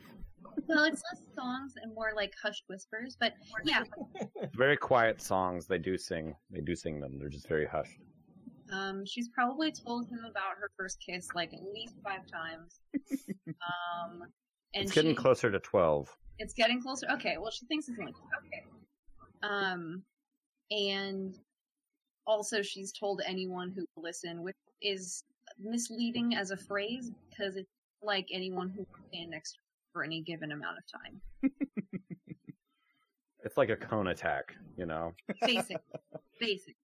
Well, 0.66 0.84
it's 0.84 1.02
less 1.12 1.22
songs 1.34 1.74
and 1.82 1.94
more 1.94 2.12
like 2.14 2.32
hushed 2.40 2.64
whispers, 2.68 3.16
but 3.18 3.32
yeah, 3.64 3.82
Very 4.54 4.76
quiet 4.76 5.20
songs. 5.20 5.66
They 5.66 5.78
do 5.78 5.96
sing. 5.96 6.34
They 6.50 6.60
do 6.60 6.76
sing 6.76 7.00
them. 7.00 7.18
They're 7.18 7.28
just 7.28 7.48
very 7.48 7.66
hushed. 7.66 7.98
Um, 8.72 9.04
she's 9.06 9.28
probably 9.28 9.72
told 9.72 10.08
him 10.08 10.20
about 10.28 10.56
her 10.60 10.70
first 10.76 10.98
kiss 11.04 11.28
like 11.34 11.52
at 11.52 11.60
least 11.74 11.94
five 12.04 12.26
times. 12.26 12.80
um, 13.48 14.22
and 14.74 14.84
it's 14.84 14.92
getting 14.92 15.12
she- 15.12 15.16
closer 15.16 15.50
to 15.50 15.58
twelve. 15.60 16.14
It's 16.38 16.54
getting 16.54 16.80
closer. 16.80 17.06
Okay, 17.12 17.36
well, 17.38 17.50
she 17.50 17.66
thinks 17.66 17.88
it's 17.88 17.98
like 17.98 18.14
okay. 18.46 18.64
Um, 19.42 20.02
and 20.70 21.36
also 22.26 22.62
she's 22.62 22.92
told 22.92 23.20
anyone 23.26 23.72
who 23.74 23.84
will 23.94 24.02
listen, 24.02 24.42
which 24.42 24.56
is 24.80 25.24
misleading 25.60 26.34
as 26.34 26.50
a 26.50 26.56
phrase 26.56 27.10
because 27.28 27.56
it's 27.56 27.68
like 28.02 28.26
anyone 28.32 28.70
who 28.70 28.80
will 28.80 29.08
stand 29.12 29.30
next 29.30 29.58
for 29.92 30.02
any 30.02 30.22
given 30.22 30.52
amount 30.52 30.78
of 30.78 30.84
time. 31.00 31.52
It's 33.44 33.56
like 33.56 33.70
a 33.70 33.76
cone 33.76 34.08
attack, 34.08 34.54
you 34.76 34.86
know. 34.86 35.12
Basic, 35.44 35.78
basic. 36.40 36.76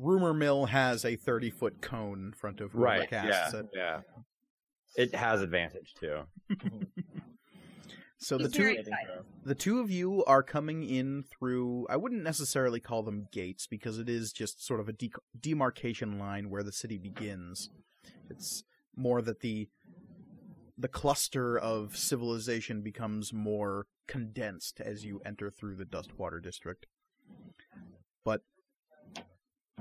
Rumor 0.00 0.32
Mill 0.32 0.66
has 0.66 1.04
a 1.04 1.16
30 1.16 1.50
foot 1.50 1.80
cone 1.82 2.24
in 2.26 2.32
front 2.32 2.60
of 2.60 2.72
whoever 2.72 3.06
casts 3.06 3.52
Yeah. 3.54 3.60
it. 3.60 3.66
Yeah. 3.74 4.00
It 4.96 5.14
has 5.14 5.40
advantage 5.42 5.94
too. 6.00 6.22
So 8.22 8.36
the 8.36 8.48
two 8.50 8.76
the 9.44 9.54
two 9.54 9.80
of 9.80 9.90
you 9.90 10.22
are 10.26 10.42
coming 10.42 10.82
in 10.82 11.22
through 11.22 11.86
I 11.88 11.96
wouldn't 11.96 12.22
necessarily 12.22 12.78
call 12.78 13.02
them 13.02 13.26
gates 13.32 13.66
because 13.66 13.98
it 13.98 14.08
is 14.10 14.30
just 14.32 14.64
sort 14.64 14.80
of 14.80 14.88
a 14.88 14.92
de- 14.92 15.12
demarcation 15.38 16.18
line 16.18 16.50
where 16.50 16.62
the 16.62 16.72
city 16.72 16.98
begins. 16.98 17.70
It's 18.28 18.62
more 18.94 19.22
that 19.22 19.40
the 19.40 19.68
the 20.76 20.88
cluster 20.88 21.58
of 21.58 21.96
civilization 21.96 22.82
becomes 22.82 23.32
more 23.32 23.86
condensed 24.06 24.80
as 24.80 25.04
you 25.04 25.22
enter 25.24 25.50
through 25.50 25.76
the 25.76 25.84
Dustwater 25.86 26.42
district. 26.42 26.86
But 28.24 28.42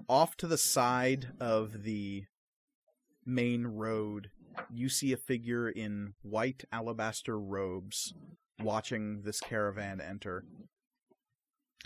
off 0.07 0.37
to 0.37 0.47
the 0.47 0.57
side 0.57 1.29
of 1.39 1.83
the 1.83 2.25
main 3.25 3.67
road, 3.67 4.29
you 4.71 4.89
see 4.89 5.13
a 5.13 5.17
figure 5.17 5.69
in 5.69 6.13
white 6.21 6.63
alabaster 6.71 7.39
robes 7.39 8.13
watching 8.61 9.21
this 9.23 9.39
caravan 9.39 10.01
enter. 10.01 10.45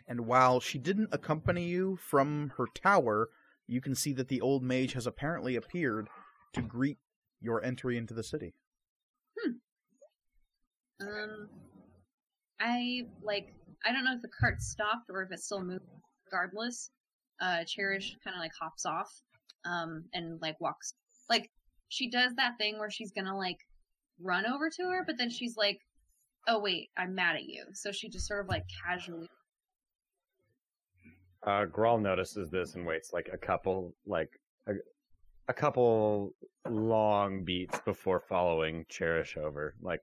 And 0.07 0.21
while 0.21 0.59
she 0.59 0.79
didn't 0.79 1.09
accompany 1.11 1.65
you 1.65 1.97
from 1.97 2.53
her 2.57 2.65
tower, 2.73 3.29
you 3.67 3.79
can 3.79 3.95
see 3.95 4.13
that 4.13 4.27
the 4.27 4.41
old 4.41 4.63
mage 4.63 4.93
has 4.93 5.07
apparently 5.07 5.55
appeared 5.55 6.09
to 6.53 6.61
greet 6.61 6.97
your 7.41 7.63
entry 7.63 7.97
into 7.97 8.13
the 8.13 8.23
city. 8.23 8.53
Hmm. 9.39 9.51
Um, 11.01 11.49
I 12.59 13.07
like. 13.21 13.53
I 13.85 13.91
don't 13.91 14.05
know 14.05 14.15
if 14.15 14.21
the 14.21 14.29
cart 14.39 14.61
stopped 14.61 15.09
or 15.09 15.23
if 15.23 15.31
it 15.31 15.39
still 15.39 15.63
moved. 15.63 15.85
Regardless, 16.25 16.89
uh, 17.43 17.63
Cherish 17.67 18.15
kind 18.23 18.35
of 18.35 18.39
like 18.39 18.53
hops 18.59 18.85
off, 18.85 19.11
um, 19.65 20.05
and 20.13 20.41
like 20.41 20.59
walks. 20.61 20.93
Like 21.29 21.49
she 21.89 22.09
does 22.09 22.33
that 22.35 22.57
thing 22.57 22.79
where 22.79 22.89
she's 22.89 23.11
gonna 23.11 23.37
like 23.37 23.57
run 24.21 24.45
over 24.45 24.69
to 24.69 24.83
her, 24.83 25.03
but 25.05 25.17
then 25.17 25.29
she's 25.29 25.57
like, 25.57 25.79
"Oh 26.47 26.59
wait, 26.59 26.89
I'm 26.97 27.13
mad 27.15 27.35
at 27.35 27.43
you." 27.43 27.65
So 27.73 27.91
she 27.91 28.09
just 28.09 28.27
sort 28.27 28.41
of 28.41 28.47
like 28.47 28.63
casually. 28.85 29.27
Uh, 31.45 31.65
Grawl 31.65 32.01
notices 32.01 32.49
this 32.49 32.75
and 32.75 32.85
waits 32.85 33.11
like 33.11 33.29
a 33.33 33.37
couple, 33.37 33.93
like 34.05 34.29
a, 34.67 34.73
a 35.49 35.53
couple 35.53 36.33
long 36.69 37.43
beats 37.43 37.77
before 37.83 38.21
following 38.21 38.85
Cherish 38.87 39.35
over. 39.35 39.75
Like, 39.81 39.99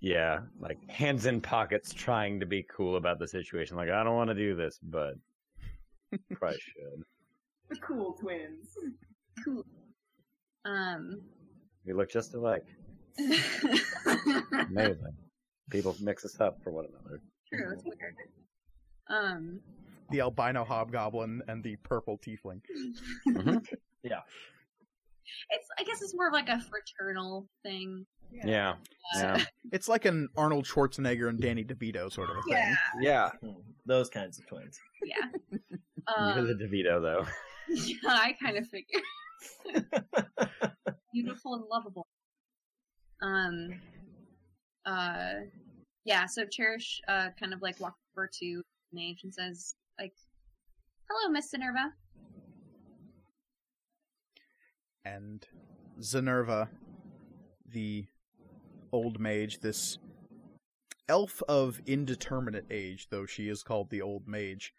yeah, 0.00 0.40
like 0.58 0.78
hands 0.88 1.26
in 1.26 1.42
pockets, 1.42 1.92
trying 1.92 2.40
to 2.40 2.46
be 2.46 2.64
cool 2.74 2.96
about 2.96 3.18
the 3.18 3.28
situation. 3.28 3.76
Like, 3.76 3.90
I 3.90 4.02
don't 4.02 4.16
want 4.16 4.30
to 4.30 4.34
do 4.34 4.56
this, 4.56 4.78
but 4.82 5.16
probably 6.34 6.58
should. 6.58 7.02
The 7.70 7.76
cool 7.76 8.14
twins. 8.14 8.68
Cool. 9.44 9.64
Um. 10.64 11.20
We 11.86 11.92
look 11.92 12.10
just 12.10 12.34
alike. 12.34 12.64
Amazing. 13.18 15.16
People 15.70 15.96
mix 16.00 16.24
us 16.24 16.40
up 16.40 16.58
for 16.62 16.70
one 16.70 16.86
another. 16.86 17.20
True. 17.52 17.72
It's 17.74 17.84
weird. 17.84 18.14
Um. 19.10 19.60
The 20.10 20.20
albino 20.22 20.64
hobgoblin 20.64 21.42
and 21.48 21.62
the 21.62 21.76
purple 21.76 22.18
tiefling. 22.18 22.60
It's. 25.50 25.66
I 25.78 25.82
guess 25.84 26.00
it's 26.00 26.14
more 26.14 26.28
of 26.28 26.32
like 26.32 26.48
a 26.48 26.58
fraternal 26.60 27.46
thing. 27.62 28.06
Yeah, 28.32 28.74
Uh, 29.14 29.18
yeah, 29.18 29.44
It's 29.72 29.88
like 29.88 30.04
an 30.04 30.28
Arnold 30.36 30.64
Schwarzenegger 30.66 31.28
and 31.28 31.40
Danny 31.40 31.64
DeVito 31.64 32.10
sort 32.12 32.30
of 32.30 32.36
a 32.38 32.42
thing. 32.42 32.52
Yeah. 32.52 32.74
yeah. 33.00 33.30
Hmm, 33.42 33.60
Those 33.86 34.08
kinds 34.10 34.38
of 34.38 34.46
twins. 34.46 34.78
Yeah. 35.04 35.58
You're 36.16 36.46
the 36.46 36.52
Um, 36.52 36.58
DeVito 36.58 37.02
though. 37.02 37.26
yeah, 37.68 37.96
I 38.06 38.34
kind 38.42 38.56
of 38.56 38.66
figured. 38.66 39.02
Beautiful 41.12 41.54
and 41.54 41.64
lovable. 41.70 42.06
Um. 43.22 43.80
Uh. 44.86 45.32
Yeah. 46.04 46.26
So 46.26 46.44
Cherish, 46.50 47.00
uh, 47.08 47.28
kind 47.38 47.52
of 47.52 47.60
like 47.60 47.78
walks 47.80 48.00
over 48.16 48.30
to 48.40 48.62
Mage 48.92 49.20
and 49.24 49.34
says, 49.34 49.74
like, 49.98 50.14
"Hello, 51.10 51.30
Miss 51.30 51.52
Minerva." 51.52 51.92
and 55.04 55.46
Zenerva, 56.00 56.68
the 57.66 58.06
old 58.92 59.18
mage, 59.18 59.60
this 59.60 59.98
elf 61.08 61.42
of 61.48 61.80
indeterminate 61.86 62.66
age, 62.70 63.08
though 63.10 63.24
she 63.24 63.48
is 63.48 63.62
called 63.62 63.88
the 63.90 64.02
old 64.02 64.28
mage, 64.28 64.74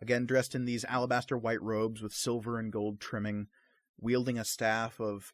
again 0.00 0.26
dressed 0.26 0.54
in 0.54 0.64
these 0.64 0.84
alabaster 0.84 1.36
white 1.36 1.62
robes 1.62 2.02
with 2.02 2.12
silver 2.12 2.58
and 2.58 2.72
gold 2.72 3.00
trimming, 3.00 3.48
wielding 3.98 4.38
a 4.38 4.44
staff 4.44 5.00
of 5.00 5.32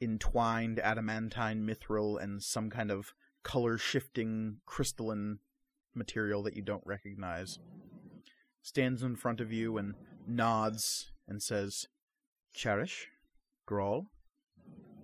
entwined 0.00 0.78
adamantine 0.80 1.66
mithril 1.66 2.22
and 2.22 2.42
some 2.42 2.70
kind 2.70 2.90
of 2.90 3.14
color 3.42 3.78
shifting 3.78 4.58
crystalline 4.66 5.38
material 5.94 6.42
that 6.42 6.56
you 6.56 6.62
don't 6.62 6.86
recognize. 6.86 7.58
Stands 8.62 9.02
in 9.02 9.16
front 9.16 9.40
of 9.40 9.52
you 9.52 9.78
and 9.78 9.94
nods 10.26 11.12
and 11.28 11.42
says, 11.42 11.86
Cherish? 12.52 13.08
Grawl, 13.68 14.06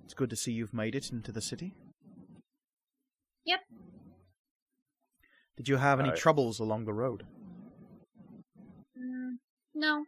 it's 0.04 0.14
good 0.14 0.30
to 0.30 0.36
see 0.36 0.52
you've 0.52 0.74
made 0.74 0.94
it 0.94 1.10
into 1.10 1.32
the 1.32 1.40
city. 1.40 1.74
Yep. 3.44 3.60
Did 5.56 5.68
you 5.68 5.76
have 5.76 6.00
any 6.00 6.10
Aye. 6.10 6.16
troubles 6.16 6.60
along 6.60 6.84
the 6.84 6.94
road? 6.94 7.24
No. 9.74 10.04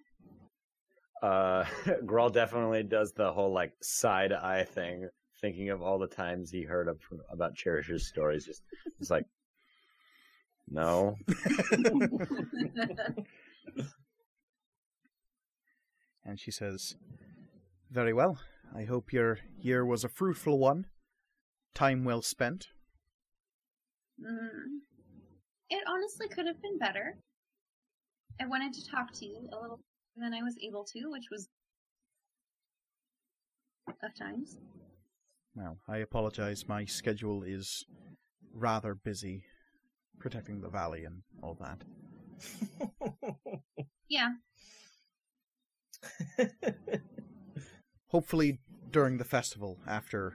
Uh, 1.22 1.64
Grawl 2.04 2.32
definitely 2.32 2.82
does 2.82 3.12
the 3.12 3.32
whole 3.32 3.52
like 3.52 3.72
side 3.82 4.32
eye 4.32 4.64
thing, 4.64 5.08
thinking 5.40 5.70
of 5.70 5.82
all 5.82 5.98
the 5.98 6.06
times 6.06 6.50
he 6.50 6.62
heard 6.62 6.88
of, 6.88 6.98
about 7.30 7.54
Cherish's 7.54 8.06
stories. 8.08 8.44
Just, 8.44 8.62
it's 9.00 9.10
like, 9.10 9.24
no. 10.68 11.16
And 16.24 16.40
she 16.40 16.50
says, 16.50 16.96
Very 17.90 18.12
well. 18.12 18.38
I 18.74 18.84
hope 18.84 19.12
your 19.12 19.38
year 19.58 19.84
was 19.84 20.04
a 20.04 20.08
fruitful 20.08 20.58
one. 20.58 20.86
Time 21.74 22.04
well 22.04 22.22
spent. 22.22 22.68
Mm. 24.20 24.80
It 25.68 25.84
honestly 25.86 26.28
could 26.28 26.46
have 26.46 26.60
been 26.62 26.78
better. 26.78 27.18
I 28.40 28.46
wanted 28.46 28.72
to 28.74 28.90
talk 28.90 29.12
to 29.14 29.26
you 29.26 29.48
a 29.52 29.56
little 29.60 29.80
more 30.16 30.28
than 30.30 30.34
I 30.34 30.42
was 30.42 30.56
able 30.62 30.84
to, 30.84 31.10
which 31.10 31.26
was 31.30 31.48
of 34.02 34.14
times. 34.18 34.56
Well, 35.54 35.78
I 35.88 35.98
apologize. 35.98 36.68
My 36.68 36.84
schedule 36.84 37.42
is 37.42 37.84
rather 38.52 38.94
busy 38.94 39.44
protecting 40.18 40.60
the 40.60 40.68
valley 40.68 41.04
and 41.04 41.22
all 41.42 41.56
that. 41.60 41.82
Yeah, 44.06 44.32
Hopefully, 48.08 48.60
during 48.90 49.18
the 49.18 49.24
festival, 49.24 49.78
after 49.86 50.34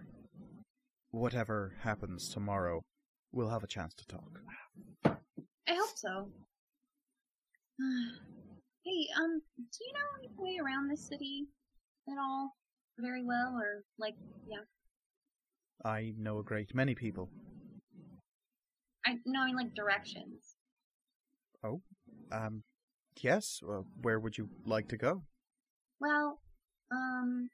whatever 1.11 1.75
happens 1.81 2.29
tomorrow, 2.29 2.81
we'll 3.31 3.49
have 3.49 3.63
a 3.63 3.67
chance 3.67 3.93
to 3.95 4.07
talk. 4.07 4.41
I 5.05 5.73
hope 5.73 5.95
so. 5.95 6.29
hey, 8.86 9.07
um, 9.17 9.41
do 9.57 9.80
you 9.82 9.93
know 9.93 10.09
any 10.19 10.30
way 10.38 10.59
around 10.63 10.89
this 10.89 11.07
city 11.07 11.47
at 12.09 12.17
all 12.19 12.55
very 12.97 13.23
well, 13.23 13.55
or 13.55 13.84
like, 13.97 14.15
yeah, 14.47 14.63
I 15.86 16.13
know 16.17 16.39
a 16.39 16.43
great 16.43 16.75
many 16.75 16.93
people. 16.93 17.30
I 19.05 19.13
know, 19.25 19.41
I 19.41 19.45
mean, 19.45 19.55
like 19.55 19.73
directions. 19.73 20.55
Oh, 21.63 21.82
um, 22.32 22.63
yes. 23.21 23.61
Uh, 23.67 23.84
where 24.01 24.19
would 24.19 24.38
you 24.38 24.49
like 24.65 24.89
to 24.89 24.97
go? 24.97 25.23
Well, 26.01 26.39
um, 26.91 27.49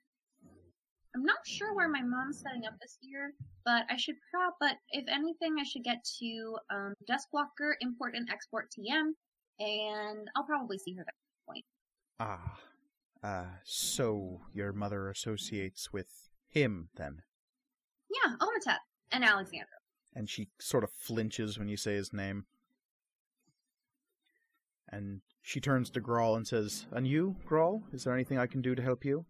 I'm 1.15 1.23
not 1.23 1.38
sure 1.45 1.76
where 1.76 1.88
my 1.88 2.01
mom's 2.01 2.41
setting 2.41 2.65
up 2.65 2.73
this 2.82 2.97
year, 3.01 3.34
but 3.63 3.84
I 3.89 3.95
should 3.95 4.15
prob. 4.32 4.53
But 4.59 4.78
if 4.89 5.05
anything, 5.07 5.55
I 5.59 5.63
should 5.63 5.84
get 5.84 6.03
to 6.19 6.57
um, 6.73 6.93
Duskwalker 7.09 7.73
Import 7.82 8.15
and 8.15 8.28
Export 8.30 8.69
TM, 8.71 9.11
and 9.60 10.30
I'll 10.36 10.43
probably 10.43 10.78
see 10.78 10.93
her 10.93 11.01
at 11.01 11.08
that 11.08 11.14
point. 11.47 11.66
Ah, 12.20 12.60
uh, 13.24 13.45
so 13.64 14.41
your 14.53 14.72
mother 14.74 15.10
associates 15.10 15.91
with 15.91 16.30
him 16.47 16.89
then? 16.95 17.22
Yeah, 18.10 18.36
Omatep 18.39 18.78
and 19.12 19.24
Alexandra. 19.24 19.68
And 20.14 20.30
she 20.30 20.49
sort 20.60 20.84
of 20.84 20.91
flinches 20.91 21.58
when 21.58 21.68
you 21.68 21.78
say 21.78 21.95
his 21.95 22.14
name. 22.14 22.45
And 24.89 25.22
she 25.41 25.60
turns 25.60 25.89
to 25.91 26.01
Grawl 26.01 26.38
and 26.38 26.47
says, 26.47 26.86
And 26.91 27.08
you, 27.08 27.36
Grawl? 27.49 27.82
Is 27.91 28.03
there 28.03 28.14
anything 28.14 28.38
I 28.38 28.47
can 28.47 28.62
do 28.62 28.76
to 28.76 28.82
help 28.82 29.03
you? 29.03 29.26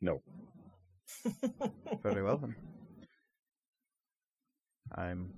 No. 0.00 0.20
Very 2.02 2.22
well 2.22 2.36
then. 2.36 2.54
I'm. 4.94 5.32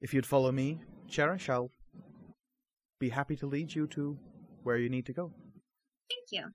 If 0.00 0.12
you'd 0.12 0.26
follow 0.26 0.52
me, 0.52 0.80
Cherish, 1.08 1.48
I'll 1.48 1.70
be 2.98 3.08
happy 3.08 3.36
to 3.36 3.46
lead 3.46 3.74
you 3.74 3.86
to 3.88 4.18
where 4.62 4.76
you 4.76 4.88
need 4.88 5.06
to 5.06 5.12
go. 5.12 5.32
Thank 6.10 6.28
you. 6.32 6.50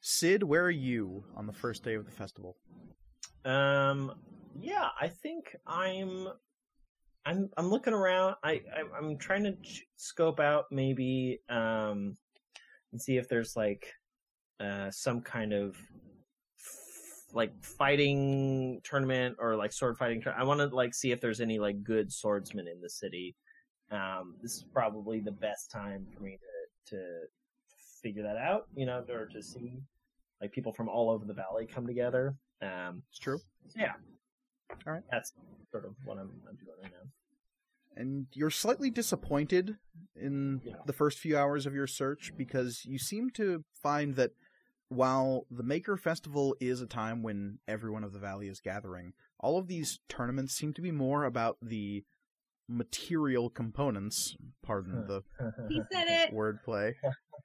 Sid, 0.00 0.42
where 0.42 0.64
are 0.64 0.70
you 0.70 1.24
on 1.36 1.46
the 1.46 1.52
first 1.52 1.82
day 1.82 1.94
of 1.94 2.04
the 2.04 2.10
festival? 2.10 2.56
Um, 3.44 4.12
yeah, 4.60 4.88
I 5.00 5.08
think 5.08 5.56
I'm. 5.66 6.28
I'm 7.26 7.48
I'm 7.56 7.70
looking 7.70 7.94
around. 7.94 8.34
I 8.44 8.60
I'm, 8.76 8.90
I'm 8.98 9.18
trying 9.18 9.44
to 9.44 9.52
ch- 9.62 9.86
scope 9.96 10.40
out 10.40 10.66
maybe 10.70 11.40
um 11.48 12.14
and 12.92 13.00
see 13.00 13.16
if 13.16 13.30
there's 13.30 13.56
like 13.56 13.90
uh 14.60 14.90
some 14.90 15.22
kind 15.22 15.54
of 15.54 15.70
f- 15.70 15.93
like 17.34 17.52
fighting 17.62 18.80
tournament 18.84 19.36
or 19.38 19.56
like 19.56 19.72
sword 19.72 19.98
fighting. 19.98 20.20
Tur- 20.22 20.34
I 20.38 20.44
want 20.44 20.60
to 20.60 20.66
like 20.66 20.94
see 20.94 21.10
if 21.12 21.20
there's 21.20 21.40
any 21.40 21.58
like 21.58 21.82
good 21.84 22.12
swordsmen 22.12 22.66
in 22.68 22.80
the 22.80 22.88
city. 22.88 23.34
Um, 23.90 24.36
this 24.40 24.52
is 24.54 24.64
probably 24.72 25.20
the 25.20 25.32
best 25.32 25.70
time 25.70 26.06
for 26.14 26.22
me 26.22 26.38
to 26.38 26.96
to 26.96 27.02
figure 28.02 28.22
that 28.22 28.36
out. 28.36 28.68
You 28.76 28.86
know, 28.86 29.04
or 29.10 29.26
to 29.26 29.42
see 29.42 29.74
like 30.40 30.52
people 30.52 30.72
from 30.72 30.88
all 30.88 31.10
over 31.10 31.24
the 31.24 31.34
valley 31.34 31.66
come 31.66 31.86
together. 31.86 32.34
Um, 32.62 33.02
It's 33.10 33.18
true. 33.18 33.38
so 33.68 33.80
yeah. 33.80 33.92
All 34.86 34.92
right. 34.92 35.02
That's 35.10 35.32
sort 35.70 35.84
of 35.84 35.94
what 36.04 36.18
I'm, 36.18 36.30
I'm 36.48 36.56
doing 36.56 36.76
right 36.82 36.90
now. 36.92 37.08
and 37.96 38.26
you're 38.32 38.50
slightly 38.50 38.90
disappointed 38.90 39.76
in 40.16 40.60
Yeah. 40.64 40.74
the 40.86 40.92
first 40.92 41.18
few 41.18 41.36
hours 41.36 41.66
of 41.66 41.74
your 41.74 41.86
search 41.86 42.32
because 42.36 42.84
you 42.84 42.98
seem 42.98 43.30
to 43.30 43.64
find 43.82 44.14
that 44.16 44.32
while 44.94 45.46
the 45.50 45.62
Maker 45.62 45.96
Festival 45.96 46.56
is 46.60 46.80
a 46.80 46.86
time 46.86 47.22
when 47.22 47.58
everyone 47.68 48.04
of 48.04 48.12
the 48.12 48.18
valley 48.18 48.48
is 48.48 48.60
gathering, 48.60 49.12
all 49.40 49.58
of 49.58 49.66
these 49.66 49.98
tournaments 50.08 50.54
seem 50.54 50.72
to 50.74 50.82
be 50.82 50.90
more 50.90 51.24
about 51.24 51.56
the 51.60 52.04
material 52.68 53.50
components, 53.50 54.36
pardon 54.62 55.06
the 55.06 55.22
He 55.68 55.82
said 55.92 56.06
it. 56.08 56.32
wordplay, 56.34 56.94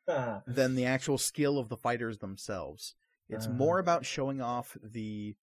than 0.47 0.75
the 0.75 0.85
actual 0.85 1.17
skill 1.17 1.57
of 1.57 1.69
the 1.69 1.77
fighters 1.77 2.19
themselves. 2.19 2.95
It's 3.27 3.47
Uh. 3.47 3.51
more 3.51 3.79
about 3.79 4.05
showing 4.05 4.41
off 4.41 4.77
the 4.81 5.35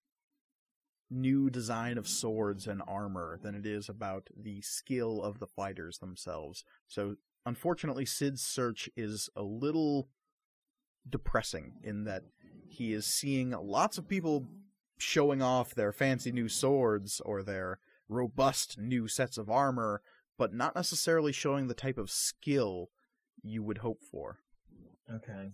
new 1.09 1.51
design 1.51 1.99
of 1.99 2.09
swords 2.09 2.67
and 2.67 2.83
armor 2.89 3.39
than 3.43 3.55
it 3.55 3.65
is 3.65 3.89
about 3.89 4.29
the 4.37 4.61
skill 4.63 5.23
of 5.23 5.39
the 5.39 5.47
fighters 5.47 5.99
themselves. 5.99 6.65
So, 6.89 7.17
unfortunately, 7.45 8.07
Sid's 8.07 8.43
search 8.43 8.91
is 8.97 9.31
a 9.37 9.43
little 9.43 10.09
depressing 11.09 11.73
in 11.83 12.05
that 12.05 12.23
he 12.69 12.93
is 12.93 13.07
seeing 13.07 13.51
lots 13.51 13.99
of 13.99 14.09
people 14.09 14.47
showing 14.99 15.43
off 15.43 15.75
their 15.75 15.93
fancy 15.93 16.33
new 16.33 16.49
swords 16.49 17.21
or 17.25 17.43
their 17.43 17.79
robust 18.09 18.79
new 18.79 19.09
sets 19.09 19.37
of 19.39 19.51
armor, 19.51 20.03
but 20.39 20.55
not 20.55 20.75
necessarily 20.75 21.33
showing 21.33 21.69
the 21.69 21.75
type 21.75 21.99
of 21.99 22.11
skill 22.11 22.91
you 23.43 23.63
would 23.63 23.79
hope 23.79 24.03
for. 24.03 24.39
okay. 25.13 25.51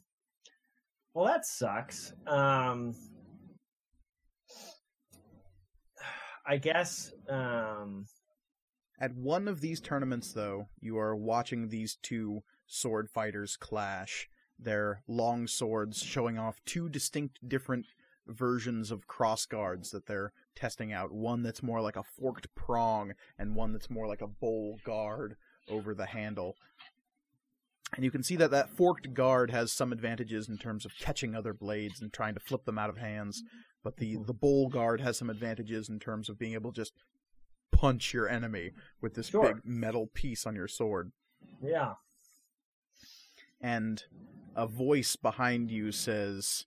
Well, 1.14 1.26
that 1.26 1.44
sucks. 1.44 2.14
Um, 2.26 2.94
I 6.46 6.56
guess. 6.56 7.12
Um, 7.28 8.06
At 8.98 9.14
one 9.14 9.46
of 9.46 9.60
these 9.60 9.80
tournaments, 9.80 10.32
though, 10.32 10.68
you 10.80 10.96
are 10.98 11.14
watching 11.14 11.68
these 11.68 11.96
two 12.02 12.42
sword 12.66 13.10
fighters 13.10 13.56
clash. 13.56 14.28
Their 14.62 15.02
long 15.08 15.46
swords 15.46 16.02
showing 16.02 16.38
off 16.38 16.60
two 16.64 16.88
distinct 16.88 17.48
different 17.48 17.86
versions 18.26 18.90
of 18.90 19.06
cross 19.06 19.46
guards 19.46 19.90
that 19.90 20.06
they're 20.06 20.32
testing 20.54 20.92
out. 20.92 21.12
One 21.12 21.42
that's 21.42 21.62
more 21.62 21.80
like 21.80 21.96
a 21.96 22.02
forked 22.04 22.54
prong, 22.54 23.12
and 23.38 23.56
one 23.56 23.72
that's 23.72 23.90
more 23.90 24.06
like 24.06 24.20
a 24.20 24.26
bowl 24.28 24.78
guard 24.84 25.36
over 25.68 25.94
the 25.94 26.06
handle. 26.06 26.54
And 27.94 28.04
you 28.04 28.10
can 28.10 28.22
see 28.22 28.36
that 28.36 28.50
that 28.52 28.70
forked 28.70 29.12
guard 29.12 29.50
has 29.50 29.72
some 29.72 29.92
advantages 29.92 30.48
in 30.48 30.56
terms 30.58 30.84
of 30.86 30.92
catching 30.98 31.34
other 31.34 31.52
blades 31.52 32.00
and 32.00 32.12
trying 32.12 32.34
to 32.34 32.40
flip 32.40 32.64
them 32.64 32.78
out 32.78 32.88
of 32.90 32.96
hands, 32.98 33.42
but 33.82 33.96
the 33.96 34.16
the 34.26 34.32
bowl 34.32 34.68
guard 34.68 35.00
has 35.00 35.18
some 35.18 35.28
advantages 35.28 35.88
in 35.88 35.98
terms 35.98 36.28
of 36.28 36.38
being 36.38 36.54
able 36.54 36.72
to 36.72 36.80
just 36.80 36.92
punch 37.72 38.14
your 38.14 38.28
enemy 38.28 38.70
with 39.00 39.14
this 39.14 39.28
Sure. 39.28 39.54
big 39.54 39.64
metal 39.64 40.06
piece 40.06 40.46
on 40.46 40.54
your 40.54 40.68
sword. 40.68 41.10
yeah. 41.60 41.94
And 43.60 44.02
a 44.54 44.66
voice 44.66 45.16
behind 45.16 45.70
you 45.70 45.92
says, 45.92 46.66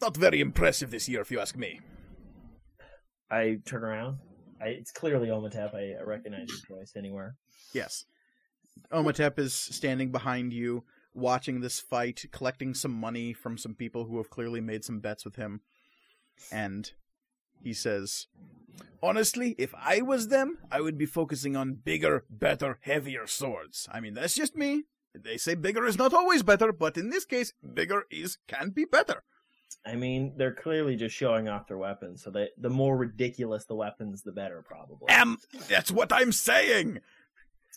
"Not 0.00 0.16
very 0.16 0.40
impressive 0.40 0.90
this 0.90 1.08
year, 1.08 1.20
if 1.20 1.30
you 1.30 1.40
ask 1.40 1.56
me." 1.56 1.80
I 3.30 3.58
turn 3.64 3.84
around. 3.84 4.18
I, 4.60 4.68
it's 4.68 4.92
clearly 4.92 5.28
Omatep. 5.28 5.74
I, 5.74 6.00
I 6.00 6.04
recognize 6.04 6.50
his 6.50 6.64
voice 6.68 6.92
anywhere. 6.96 7.36
Yes. 7.72 8.04
Omatep 8.92 9.38
is 9.38 9.54
standing 9.54 10.10
behind 10.10 10.52
you, 10.52 10.84
watching 11.12 11.60
this 11.60 11.80
fight, 11.80 12.24
collecting 12.32 12.74
some 12.74 12.92
money 12.92 13.32
from 13.32 13.58
some 13.58 13.74
people 13.74 14.04
who 14.04 14.18
have 14.18 14.30
clearly 14.30 14.60
made 14.60 14.84
some 14.84 15.00
bets 15.00 15.24
with 15.24 15.36
him. 15.36 15.60
And 16.52 16.90
he 17.62 17.72
says, 17.72 18.26
Honestly, 19.02 19.54
if 19.58 19.74
I 19.74 20.00
was 20.00 20.28
them, 20.28 20.58
I 20.70 20.80
would 20.80 20.98
be 20.98 21.06
focusing 21.06 21.56
on 21.56 21.74
bigger, 21.84 22.24
better, 22.30 22.78
heavier 22.82 23.26
swords. 23.26 23.88
I 23.92 24.00
mean, 24.00 24.14
that's 24.14 24.34
just 24.34 24.56
me. 24.56 24.84
They 25.14 25.36
say 25.36 25.54
bigger 25.54 25.84
is 25.86 25.98
not 25.98 26.12
always 26.12 26.42
better, 26.42 26.72
but 26.72 26.96
in 26.96 27.10
this 27.10 27.24
case, 27.24 27.52
bigger 27.74 28.04
is 28.10 28.38
can 28.48 28.70
be 28.70 28.84
better. 28.84 29.22
I 29.86 29.96
mean, 29.96 30.34
they're 30.36 30.54
clearly 30.54 30.96
just 30.96 31.14
showing 31.14 31.48
off 31.48 31.66
their 31.68 31.78
weapons. 31.78 32.22
So 32.22 32.30
they, 32.30 32.48
the 32.58 32.70
more 32.70 32.96
ridiculous 32.96 33.66
the 33.66 33.74
weapons, 33.74 34.22
the 34.22 34.32
better, 34.32 34.62
probably. 34.66 35.08
Um, 35.08 35.38
that's 35.68 35.90
what 35.90 36.12
I'm 36.12 36.32
saying. 36.32 37.00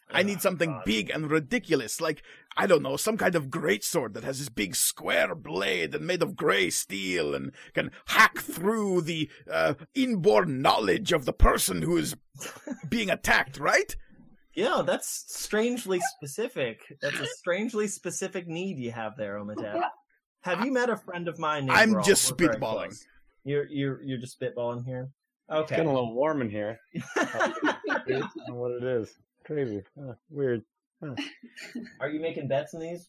I 0.09 0.23
need 0.23 0.37
Oh, 0.37 0.41
something 0.41 0.69
God. 0.69 0.83
big 0.85 1.09
and 1.09 1.29
ridiculous, 1.29 1.99
like, 1.99 2.23
I 2.55 2.65
don't 2.65 2.81
know, 2.81 2.95
some 2.95 3.17
kind 3.17 3.35
of 3.35 3.49
great 3.49 3.83
sword 3.83 4.13
that 4.13 4.23
has 4.23 4.39
this 4.39 4.47
big 4.47 4.73
square 4.75 5.35
blade 5.35 5.93
and 5.93 6.07
made 6.07 6.21
of 6.23 6.37
gray 6.37 6.69
steel 6.69 7.35
and 7.35 7.51
can 7.73 7.91
hack 8.05 8.37
through 8.39 9.01
the 9.01 9.29
uh, 9.51 9.73
inborn 9.93 10.61
knowledge 10.61 11.11
of 11.11 11.25
the 11.25 11.33
person 11.33 11.81
who 11.81 11.97
is 11.97 12.15
being 12.89 13.09
attacked, 13.09 13.59
right? 13.59 13.97
Yeah, 14.57 14.81
that's 14.83 15.25
strangely 15.27 15.99
specific. 16.15 16.81
That's 16.99 17.19
a 17.19 17.25
strangely 17.37 17.87
specific 17.87 18.47
need 18.47 18.79
you 18.79 18.91
have 18.91 19.15
there, 19.15 19.35
Omatep. 19.37 19.79
Have 20.41 20.65
you 20.65 20.71
met 20.73 20.89
a 20.89 20.97
friend 20.97 21.27
of 21.27 21.37
mine 21.37 21.67
named 21.67 21.77
I'm 21.77 21.93
Rawl? 21.93 22.03
just 22.03 22.31
We're 22.31 22.49
spitballing. 22.49 22.99
You're 23.43 23.67
you're 23.67 24.01
you're 24.01 24.17
just 24.17 24.39
spitballing 24.39 24.83
here. 24.83 25.09
It's 25.49 25.59
Okay. 25.59 25.75
getting 25.75 25.91
a 25.91 25.93
little 25.93 26.15
warm 26.15 26.41
in 26.41 26.49
here. 26.49 26.79
Don't 27.15 28.03
know 28.47 28.55
what 28.55 28.71
it 28.71 28.83
is. 28.83 29.15
Crazy. 29.45 29.83
Huh, 29.97 30.13
weird. 30.31 30.63
Are 31.99 32.09
you 32.09 32.19
making 32.19 32.47
bets 32.47 32.73
on 32.73 32.81
these? 32.81 33.05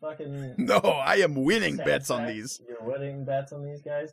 Fucking 0.00 0.54
No, 0.58 0.76
I 0.76 1.16
am 1.16 1.34
winning 1.42 1.78
bets 1.78 2.10
on 2.10 2.26
these. 2.26 2.60
You're 2.68 2.82
winning 2.86 3.24
bets 3.24 3.52
on 3.52 3.64
these 3.64 3.80
guys. 3.80 4.12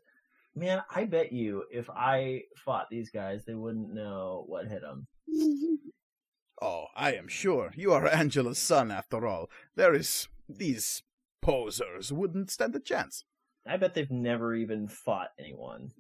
Man, 0.56 0.82
I 0.96 1.04
bet 1.06 1.34
you 1.34 1.66
if 1.72 1.90
I 1.90 2.44
fought 2.64 2.88
these 2.90 3.10
guys, 3.12 3.44
they 3.46 3.54
wouldn't 3.54 3.94
know 3.94 4.46
what 4.48 4.68
hit 4.68 4.82
them. 4.82 5.08
Oh, 6.62 6.88
I 6.96 7.14
am 7.14 7.28
sure. 7.28 7.72
You 7.76 7.94
are 7.94 8.08
Angela's 8.14 8.60
son, 8.60 8.92
after 8.92 9.26
all. 9.26 9.50
There 9.76 9.94
is. 9.94 10.28
These 10.48 11.04
posers 11.42 12.12
wouldn't 12.12 12.52
stand 12.52 12.76
a 12.76 12.80
chance. 12.80 13.24
I 13.68 13.78
bet 13.78 13.94
they've 13.94 14.10
never 14.10 14.56
even 14.56 14.88
fought 14.88 15.30
anyone. 15.40 15.92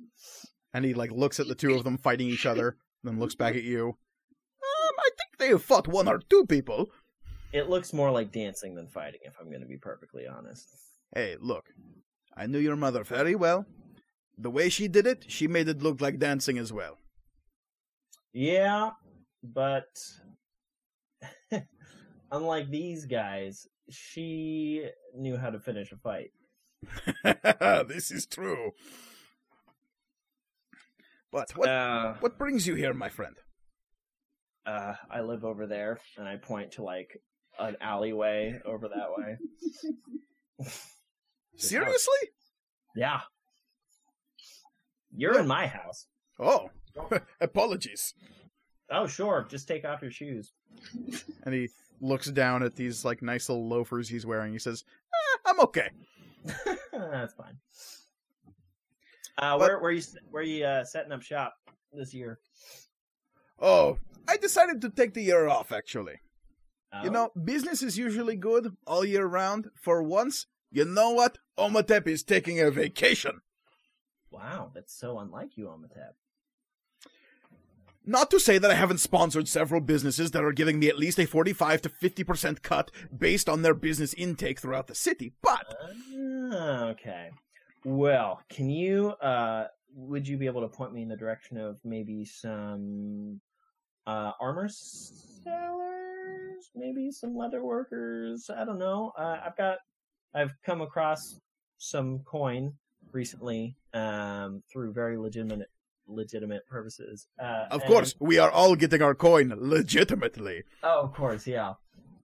And 0.73 0.85
he, 0.85 0.93
like, 0.93 1.11
looks 1.11 1.39
at 1.39 1.47
the 1.47 1.55
two 1.55 1.75
of 1.75 1.83
them 1.83 1.97
fighting 1.97 2.27
each 2.27 2.45
other, 2.45 2.77
then 3.03 3.19
looks 3.19 3.35
back 3.35 3.55
at 3.55 3.63
you. 3.63 3.87
Um, 3.89 4.95
I 4.99 5.09
think 5.09 5.37
they 5.37 5.47
have 5.49 5.63
fought 5.63 5.87
one 5.87 6.07
or 6.07 6.19
two 6.29 6.45
people. 6.45 6.89
It 7.53 7.69
looks 7.69 7.93
more 7.93 8.11
like 8.11 8.31
dancing 8.31 8.75
than 8.75 8.87
fighting, 8.87 9.21
if 9.23 9.35
I'm 9.39 9.49
going 9.49 9.61
to 9.61 9.67
be 9.67 9.77
perfectly 9.77 10.27
honest. 10.27 10.67
Hey, 11.13 11.35
look. 11.39 11.65
I 12.35 12.45
knew 12.45 12.59
your 12.59 12.75
mother 12.75 13.03
very 13.03 13.35
well. 13.35 13.65
The 14.37 14.51
way 14.51 14.69
she 14.69 14.87
did 14.87 15.05
it, 15.05 15.25
she 15.27 15.47
made 15.47 15.67
it 15.67 15.81
look 15.81 15.99
like 15.99 16.19
dancing 16.19 16.57
as 16.57 16.71
well. 16.71 16.97
Yeah, 18.31 18.91
but 19.43 19.87
unlike 22.31 22.69
these 22.69 23.05
guys, 23.05 23.67
she 23.89 24.85
knew 25.15 25.37
how 25.37 25.49
to 25.49 25.59
finish 25.59 25.91
a 25.91 25.97
fight. 25.97 26.31
this 27.87 28.11
is 28.11 28.25
true. 28.25 28.71
But 31.31 31.51
what 31.55 31.69
Uh, 31.69 32.15
what 32.19 32.37
brings 32.37 32.65
you 32.67 32.75
here, 32.75 32.93
my 32.93 33.09
friend? 33.09 33.35
uh, 34.65 34.93
I 35.09 35.21
live 35.21 35.43
over 35.45 35.65
there, 35.67 35.99
and 36.17 36.27
I 36.27 36.37
point 36.37 36.73
to 36.73 36.83
like 36.83 37.19
an 37.59 37.75
alleyway 37.81 38.59
over 38.65 38.87
that 38.89 39.09
way. 39.17 40.67
Seriously? 41.57 42.29
Yeah. 42.95 43.21
You're 45.15 45.39
in 45.39 45.47
my 45.47 45.67
house. 45.67 46.07
Oh, 46.39 46.69
apologies. 47.41 48.13
Oh, 48.91 49.07
sure. 49.07 49.45
Just 49.49 49.67
take 49.67 49.85
off 49.85 50.01
your 50.01 50.11
shoes. 50.11 50.53
And 51.43 51.53
he 51.53 51.69
looks 52.01 52.29
down 52.31 52.63
at 52.63 52.75
these 52.75 53.05
like 53.05 53.21
nice 53.21 53.49
little 53.49 53.67
loafers 53.67 54.09
he's 54.09 54.25
wearing. 54.25 54.53
He 54.53 54.59
says, 54.59 54.83
eh, 55.13 55.37
"I'm 55.49 55.59
okay." 55.61 55.89
That's 56.93 57.33
fine. 57.33 57.57
Uh, 59.37 59.57
But- 59.57 59.59
where 59.59 59.79
where 59.79 59.91
you 59.91 60.01
where 60.31 60.43
you 60.43 60.65
uh, 60.65 60.83
setting 60.83 61.11
up 61.11 61.21
shop 61.21 61.53
this 61.93 62.13
year? 62.13 62.39
Oh, 63.59 63.97
I 64.27 64.37
decided 64.37 64.81
to 64.81 64.89
take 64.89 65.13
the 65.13 65.21
year 65.23 65.47
off. 65.47 65.71
Actually, 65.71 66.19
you 67.03 67.09
Oh? 67.09 67.11
know, 67.11 67.29
business 67.43 67.81
is 67.83 67.97
usually 67.97 68.35
good 68.35 68.75
all 68.87 69.03
year 69.05 69.25
round. 69.25 69.69
For 69.75 70.01
once, 70.01 70.47
you 70.71 70.85
know 70.85 71.11
what? 71.11 71.37
Omatep 71.57 72.07
is 72.07 72.23
taking 72.23 72.59
a 72.59 72.71
vacation. 72.71 73.41
Wow, 74.31 74.71
that's 74.73 74.93
so 74.93 75.19
unlike 75.19 75.57
you, 75.57 75.65
Omatep. 75.65 76.13
Not 78.09 78.31
to 78.31 78.39
say 78.39 78.57
that 78.57 78.71
I 78.71 78.73
haven't 78.73 78.97
sponsored 78.97 79.47
several 79.47 79.81
businesses 79.81 80.31
that 80.31 80.43
are 80.43 80.51
giving 80.51 80.79
me 80.79 80.87
at 80.87 80.97
least 80.97 81.19
a 81.19 81.27
45 81.27 81.83
to 81.83 81.89
50% 81.89 82.63
cut 82.63 82.89
based 83.15 83.47
on 83.47 83.61
their 83.61 83.75
business 83.75 84.15
intake 84.15 84.59
throughout 84.59 84.87
the 84.87 84.95
city, 84.95 85.33
but 85.43 85.75
Ah, 86.51 86.85
okay. 86.85 87.29
Well, 87.85 88.41
can 88.49 88.67
you 88.67 89.09
uh 89.21 89.67
would 89.93 90.27
you 90.27 90.37
be 90.37 90.47
able 90.47 90.61
to 90.61 90.67
point 90.67 90.91
me 90.91 91.03
in 91.03 91.07
the 91.07 91.15
direction 91.15 91.57
of 91.57 91.77
maybe 91.85 92.25
some 92.25 93.39
uh 94.07 94.31
armor 94.41 94.69
sellers, 94.69 95.51
maybe 96.75 97.11
some 97.11 97.37
leather 97.37 97.63
workers, 97.63 98.49
I 98.49 98.65
don't 98.65 98.79
know. 98.79 99.11
Uh, 99.19 99.37
I've 99.45 99.55
got 99.55 99.77
I've 100.33 100.55
come 100.65 100.81
across 100.81 101.39
some 101.77 102.21
coin 102.25 102.73
recently 103.11 103.75
um 103.93 104.63
through 104.73 104.93
very 104.93 105.15
legitimate 105.15 105.69
legitimate 106.09 106.65
purposes. 106.67 107.27
Uh 107.39 107.65
of 107.71 107.81
and- 107.81 107.89
course, 107.89 108.15
we 108.19 108.37
are 108.39 108.51
all 108.51 108.75
getting 108.75 109.01
our 109.01 109.15
coin 109.15 109.53
legitimately. 109.57 110.63
Oh, 110.83 111.01
of 111.03 111.13
course, 111.13 111.45
yeah. 111.47 111.73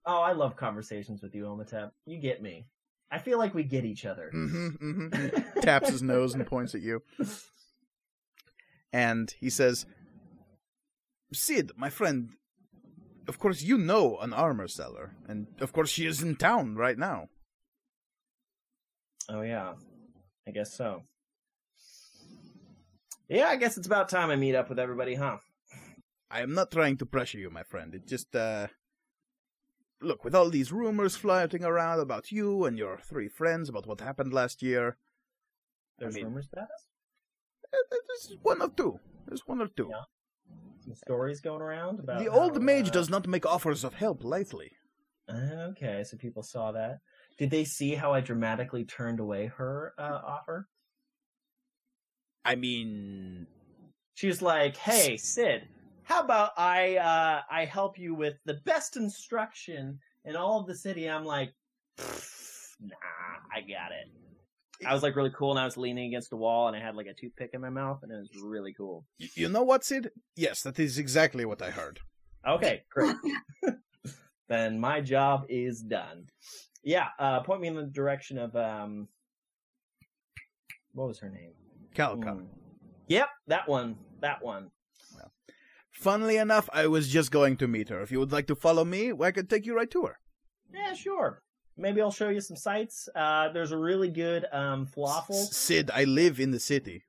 Oh, 0.04 0.20
I 0.20 0.32
love 0.32 0.56
conversations 0.56 1.22
with 1.22 1.34
you, 1.34 1.44
Omatep. 1.44 1.90
You 2.04 2.18
get 2.18 2.40
me. 2.42 2.66
I 3.10 3.18
feel 3.18 3.38
like 3.38 3.54
we 3.54 3.62
get 3.64 3.84
each 3.84 4.04
other. 4.04 4.30
hmm 4.30 4.68
hmm 4.70 5.08
taps 5.62 5.88
his 5.90 6.02
nose 6.02 6.34
and 6.34 6.46
points 6.46 6.74
at 6.74 6.80
you. 6.82 7.02
And 8.92 9.32
he 9.38 9.50
says, 9.50 9.86
Sid, 11.32 11.72
my 11.76 11.90
friend, 11.90 12.30
of 13.28 13.38
course 13.38 13.62
you 13.62 13.78
know 13.78 14.16
an 14.18 14.32
armor 14.32 14.68
seller, 14.68 15.16
and 15.28 15.46
of 15.60 15.72
course 15.72 15.90
she 15.90 16.06
is 16.06 16.22
in 16.22 16.36
town 16.36 16.76
right 16.76 16.96
now. 16.98 17.28
Oh 19.28 19.42
yeah, 19.42 19.74
I 20.46 20.52
guess 20.52 20.72
so. 20.72 21.02
Yeah, 23.28 23.46
I 23.48 23.56
guess 23.56 23.76
it's 23.76 23.86
about 23.86 24.08
time 24.08 24.30
I 24.30 24.36
meet 24.36 24.54
up 24.54 24.68
with 24.68 24.78
everybody, 24.78 25.14
huh? 25.14 25.38
I 26.30 26.42
am 26.42 26.54
not 26.54 26.70
trying 26.70 26.96
to 26.98 27.06
pressure 27.06 27.38
you, 27.38 27.50
my 27.50 27.62
friend. 27.62 27.94
It 27.94 28.06
just, 28.06 28.34
uh. 28.34 28.68
Look, 30.02 30.24
with 30.24 30.34
all 30.34 30.50
these 30.50 30.72
rumors 30.72 31.16
floating 31.16 31.64
around 31.64 32.00
about 32.00 32.30
you 32.30 32.64
and 32.66 32.76
your 32.78 32.98
three 32.98 33.28
friends 33.28 33.68
about 33.70 33.86
what 33.86 34.00
happened 34.00 34.32
last 34.32 34.62
year, 34.62 34.98
There's 35.98 36.14
mean- 36.14 36.26
rumors 36.26 36.48
about 36.52 36.64
us. 36.64 36.86
eh, 37.72 37.76
eh, 37.92 37.96
there's 38.06 38.36
one 38.42 38.60
or 38.60 38.68
two. 38.68 39.00
There's 39.26 39.46
one 39.46 39.60
or 39.62 39.68
two. 39.68 39.88
Yeah. 39.90 40.02
Some 40.84 40.94
stories 40.94 41.40
going 41.40 41.62
around 41.62 41.98
about 42.00 42.18
The 42.22 42.28
old 42.28 42.56
how, 42.56 42.60
mage 42.62 42.88
uh, 42.88 42.92
does 42.92 43.08
not 43.08 43.26
make 43.26 43.46
offers 43.46 43.82
of 43.84 43.94
help 43.94 44.22
lightly. 44.22 44.72
Okay, 45.28 46.04
so 46.04 46.16
people 46.18 46.42
saw 46.44 46.70
that. 46.72 46.98
Did 47.38 47.50
they 47.50 47.64
see 47.64 47.94
how 47.94 48.12
I 48.12 48.20
dramatically 48.20 48.84
turned 48.84 49.18
away 49.18 49.46
her 49.46 49.94
uh, 49.98 50.20
offer? 50.24 50.68
I 52.46 52.54
mean, 52.54 53.46
She 54.14 54.28
was 54.28 54.40
like, 54.40 54.76
"Hey, 54.76 55.16
Sid, 55.16 55.68
how 56.04 56.22
about 56.22 56.52
I 56.56 56.96
uh, 56.96 57.42
I 57.50 57.64
help 57.64 57.98
you 57.98 58.14
with 58.14 58.34
the 58.44 58.54
best 58.64 58.96
instruction 58.96 59.98
in 60.24 60.36
all 60.36 60.60
of 60.60 60.66
the 60.66 60.74
city?" 60.76 61.10
I'm 61.10 61.24
like, 61.24 61.52
"Nah, 62.80 62.96
I 63.54 63.60
got 63.60 63.92
it." 63.92 64.08
I 64.86 64.92
was 64.92 65.02
like 65.02 65.16
really 65.16 65.32
cool, 65.36 65.50
and 65.50 65.58
I 65.58 65.64
was 65.64 65.76
leaning 65.76 66.06
against 66.08 66.30
the 66.30 66.36
wall, 66.36 66.68
and 66.68 66.76
I 66.76 66.80
had 66.80 66.94
like 66.94 67.06
a 67.06 67.14
toothpick 67.14 67.50
in 67.54 67.60
my 67.60 67.70
mouth, 67.70 68.00
and 68.02 68.12
it 68.12 68.16
was 68.16 68.30
really 68.42 68.74
cool. 68.74 69.04
y- 69.18 69.28
you 69.34 69.48
know 69.48 69.62
what, 69.62 69.84
Sid? 69.84 70.10
Yes, 70.36 70.62
that 70.62 70.78
is 70.78 70.98
exactly 70.98 71.44
what 71.44 71.62
I 71.62 71.70
heard. 71.70 71.98
Okay, 72.46 72.84
great. 72.92 73.16
then 74.48 74.78
my 74.78 75.00
job 75.00 75.46
is 75.48 75.80
done. 75.82 76.26
Yeah, 76.84 77.08
uh, 77.18 77.40
point 77.40 77.60
me 77.62 77.68
in 77.68 77.74
the 77.74 77.84
direction 77.86 78.38
of 78.38 78.54
um, 78.54 79.08
what 80.92 81.08
was 81.08 81.18
her 81.18 81.30
name? 81.30 81.52
Calca. 81.96 82.38
Hmm. 82.38 82.44
Yep, 83.08 83.28
that 83.48 83.68
one. 83.68 83.96
That 84.20 84.42
one. 84.42 84.70
Funnily 85.92 86.36
enough, 86.36 86.68
I 86.74 86.88
was 86.88 87.08
just 87.08 87.30
going 87.30 87.56
to 87.56 87.66
meet 87.66 87.88
her. 87.88 88.02
If 88.02 88.12
you 88.12 88.18
would 88.18 88.30
like 88.30 88.46
to 88.48 88.54
follow 88.54 88.84
me, 88.84 89.12
I 89.18 89.30
could 89.30 89.48
take 89.48 89.64
you 89.64 89.74
right 89.74 89.90
to 89.92 90.02
her. 90.02 90.18
Yeah, 90.72 90.92
sure. 90.92 91.42
Maybe 91.78 92.02
I'll 92.02 92.10
show 92.10 92.28
you 92.28 92.42
some 92.42 92.56
sights. 92.56 93.08
Uh, 93.14 93.48
there's 93.48 93.72
a 93.72 93.78
really 93.78 94.10
good 94.10 94.44
um 94.52 94.86
falafel. 94.86 95.34
Sid, 95.34 95.90
I 95.92 96.04
live 96.04 96.38
in 96.38 96.50
the 96.50 96.60
city. 96.60 97.04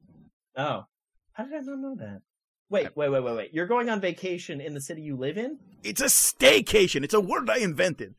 Oh, 0.55 0.85
how 1.33 1.43
did 1.43 1.53
I 1.53 1.59
not 1.59 1.79
know 1.79 1.95
that? 1.95 2.21
Wait, 2.69 2.95
wait, 2.95 3.09
wait, 3.09 3.23
wait, 3.23 3.35
wait. 3.35 3.53
You're 3.53 3.67
going 3.67 3.89
on 3.89 4.01
vacation 4.01 4.59
in 4.59 4.73
the 4.73 4.81
city 4.81 5.01
you 5.01 5.15
live 5.15 5.37
in? 5.37 5.57
It's 5.83 6.01
a 6.01 6.05
staycation. 6.05 7.03
It's 7.03 7.13
a 7.13 7.21
word 7.21 7.49
I 7.49 7.57
invented. 7.57 8.15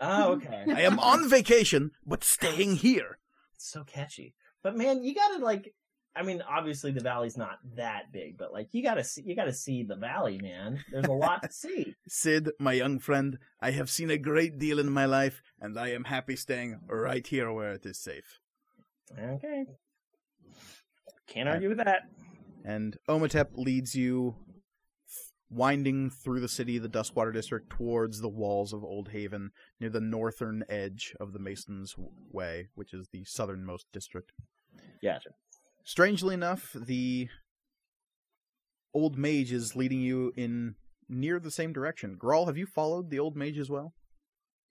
Oh, 0.00 0.32
okay. 0.32 0.64
I 0.68 0.82
am 0.82 0.98
on 0.98 1.28
vacation, 1.28 1.92
but 2.04 2.24
staying 2.24 2.76
here. 2.76 3.18
It's 3.54 3.70
so 3.70 3.84
catchy. 3.84 4.34
But 4.62 4.76
man, 4.76 5.02
you 5.04 5.14
gotta 5.14 5.44
like. 5.44 5.74
I 6.14 6.22
mean, 6.22 6.42
obviously 6.48 6.90
the 6.90 7.00
valley's 7.00 7.38
not 7.38 7.58
that 7.76 8.12
big, 8.12 8.36
but 8.36 8.52
like 8.52 8.68
you 8.72 8.82
gotta 8.82 9.02
see, 9.02 9.22
you 9.22 9.34
gotta 9.34 9.52
see 9.52 9.82
the 9.82 9.96
valley, 9.96 10.38
man. 10.38 10.84
There's 10.90 11.06
a 11.06 11.12
lot 11.12 11.42
to 11.42 11.52
see. 11.52 11.94
Sid, 12.06 12.50
my 12.58 12.74
young 12.74 12.98
friend, 12.98 13.38
I 13.60 13.70
have 13.70 13.90
seen 13.90 14.10
a 14.10 14.18
great 14.18 14.58
deal 14.58 14.78
in 14.78 14.90
my 14.90 15.06
life, 15.06 15.42
and 15.60 15.78
I 15.78 15.88
am 15.92 16.04
happy 16.04 16.36
staying 16.36 16.80
right 16.86 17.26
here 17.26 17.50
where 17.50 17.72
it 17.72 17.86
is 17.86 17.98
safe. 17.98 18.40
Okay. 19.18 19.64
Can't 21.26 21.48
argue 21.48 21.70
with 21.70 21.78
that. 21.78 22.02
And 22.64 22.96
Omatep 23.08 23.56
leads 23.56 23.94
you 23.94 24.36
winding 25.50 26.10
through 26.10 26.40
the 26.40 26.48
city, 26.48 26.78
the 26.78 26.88
Duskwater 26.88 27.32
district, 27.32 27.70
towards 27.70 28.20
the 28.20 28.28
walls 28.28 28.72
of 28.72 28.84
Old 28.84 29.08
Haven, 29.08 29.50
near 29.80 29.90
the 29.90 30.00
northern 30.00 30.64
edge 30.68 31.14
of 31.20 31.32
the 31.32 31.38
Masons 31.38 31.94
Way, 32.30 32.68
which 32.74 32.92
is 32.92 33.08
the 33.12 33.24
southernmost 33.24 33.86
district. 33.92 34.32
Gotcha. 35.02 35.30
Strangely 35.84 36.34
enough, 36.34 36.74
the 36.74 37.28
old 38.94 39.18
mage 39.18 39.52
is 39.52 39.74
leading 39.74 40.00
you 40.00 40.32
in 40.36 40.74
near 41.08 41.40
the 41.40 41.50
same 41.50 41.72
direction. 41.72 42.16
Grawl, 42.16 42.46
have 42.46 42.56
you 42.56 42.66
followed 42.66 43.10
the 43.10 43.18
old 43.18 43.36
mage 43.36 43.58
as 43.58 43.70
well? 43.70 43.92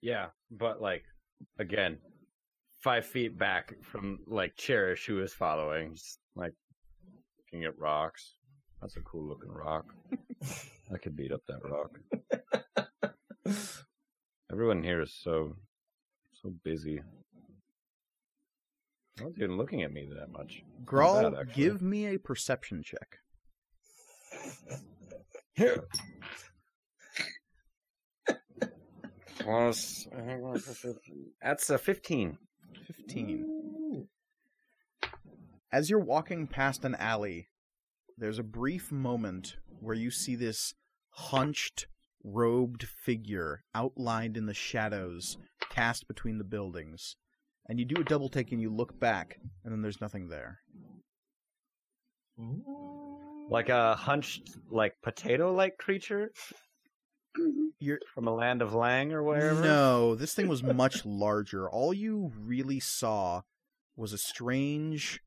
Yeah, 0.00 0.28
but 0.50 0.80
like 0.80 1.04
again, 1.58 1.98
five 2.80 3.06
feet 3.06 3.38
back 3.38 3.74
from 3.82 4.20
like 4.26 4.56
Cherish, 4.56 5.06
who 5.06 5.22
is 5.22 5.32
following, 5.32 5.94
just 5.94 6.18
like 6.34 6.54
looking 7.38 7.64
at 7.64 7.78
rocks. 7.78 8.34
That's 8.80 8.96
a 8.96 9.00
cool 9.00 9.28
looking 9.28 9.52
rock. 9.52 9.84
I 10.92 10.98
could 10.98 11.16
beat 11.16 11.32
up 11.32 11.42
that 11.46 11.60
rock. 11.62 13.14
Everyone 14.50 14.82
here 14.82 15.00
is 15.00 15.14
so 15.22 15.56
so 16.32 16.52
busy. 16.64 17.00
No 19.18 19.24
one's 19.24 19.36
even 19.38 19.56
looking 19.56 19.82
at 19.82 19.92
me 19.92 20.08
that 20.18 20.30
much. 20.30 20.62
Not 20.78 20.86
Grawl, 20.86 21.34
bad, 21.34 21.54
give 21.54 21.82
me 21.82 22.06
a 22.06 22.18
perception 22.18 22.82
check. 22.82 23.18
Here. 25.54 25.84
Plus, 29.38 30.06
that's 31.42 31.70
a 31.70 31.78
fifteen. 31.78 32.38
15. 32.86 34.08
As 35.72 35.90
you're 35.90 35.98
walking 35.98 36.46
past 36.46 36.84
an 36.84 36.94
alley, 36.94 37.48
there's 38.16 38.38
a 38.38 38.44
brief 38.44 38.92
moment 38.92 39.56
where 39.80 39.96
you 39.96 40.10
see 40.10 40.36
this 40.36 40.74
hunched, 41.10 41.86
robed 42.24 42.86
figure 42.86 43.64
outlined 43.74 44.36
in 44.36 44.46
the 44.46 44.54
shadows 44.54 45.38
cast 45.70 46.06
between 46.06 46.38
the 46.38 46.44
buildings. 46.44 47.16
And 47.68 47.78
you 47.78 47.84
do 47.84 48.00
a 48.00 48.04
double 48.04 48.28
take 48.28 48.52
and 48.52 48.60
you 48.60 48.70
look 48.70 48.98
back, 48.98 49.38
and 49.64 49.72
then 49.72 49.82
there's 49.82 50.00
nothing 50.00 50.28
there. 50.28 50.60
Like 53.48 53.68
a 53.68 53.94
hunched, 53.94 54.56
like 54.70 54.94
potato-like 55.02 55.78
creature 55.78 56.32
mm-hmm. 57.38 57.66
You're 57.78 58.00
from 58.14 58.26
a 58.28 58.34
land 58.34 58.62
of 58.62 58.74
Lang 58.74 59.12
or 59.12 59.22
wherever. 59.22 59.60
No, 59.60 60.14
this 60.14 60.34
thing 60.34 60.48
was 60.48 60.62
much 60.62 61.04
larger. 61.04 61.68
All 61.68 61.92
you 61.92 62.32
really 62.38 62.78
saw 62.80 63.42
was 63.96 64.12
a 64.12 64.18
strange, 64.18 65.20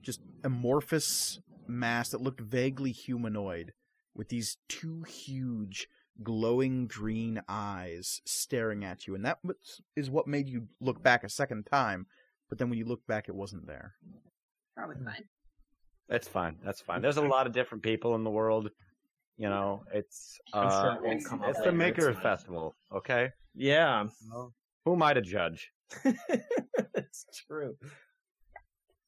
just 0.00 0.20
amorphous 0.44 1.40
mass 1.66 2.10
that 2.10 2.20
looked 2.20 2.40
vaguely 2.40 2.92
humanoid, 2.92 3.72
with 4.14 4.28
these 4.28 4.56
two 4.68 5.02
huge, 5.02 5.88
glowing 6.22 6.86
green 6.86 7.40
eyes 7.48 8.20
staring 8.26 8.84
at 8.84 9.06
you. 9.06 9.14
And 9.14 9.24
that 9.24 9.38
was- 9.44 9.80
is 9.96 10.10
what 10.10 10.26
made 10.26 10.48
you 10.48 10.68
look 10.80 11.02
back 11.02 11.24
a 11.24 11.28
second 11.28 11.64
time. 11.64 12.06
But 12.48 12.58
then 12.58 12.68
when 12.68 12.78
you 12.78 12.84
looked 12.84 13.06
back, 13.06 13.28
it 13.28 13.34
wasn't 13.34 13.66
there. 13.66 13.94
Probably 14.76 14.96
fine. 15.04 15.24
That's 16.08 16.28
fine. 16.28 16.58
That's 16.62 16.80
fine. 16.80 17.00
There's 17.00 17.16
a 17.16 17.22
lot 17.22 17.46
of 17.46 17.52
different 17.52 17.82
people 17.82 18.14
in 18.14 18.24
the 18.24 18.30
world. 18.30 18.70
You 19.38 19.48
know, 19.48 19.82
it's 19.92 20.38
uh, 20.52 20.96
sure 20.98 21.06
it's, 21.06 21.26
come 21.26 21.42
it's 21.44 21.60
the 21.62 21.72
Maker 21.72 22.10
it's. 22.10 22.20
Festival. 22.20 22.76
Okay, 22.94 23.30
Yeah, 23.54 24.06
who 24.84 24.92
am 24.92 25.02
I 25.02 25.14
to 25.14 25.22
judge? 25.22 25.72
it's 26.04 27.24
true. 27.46 27.74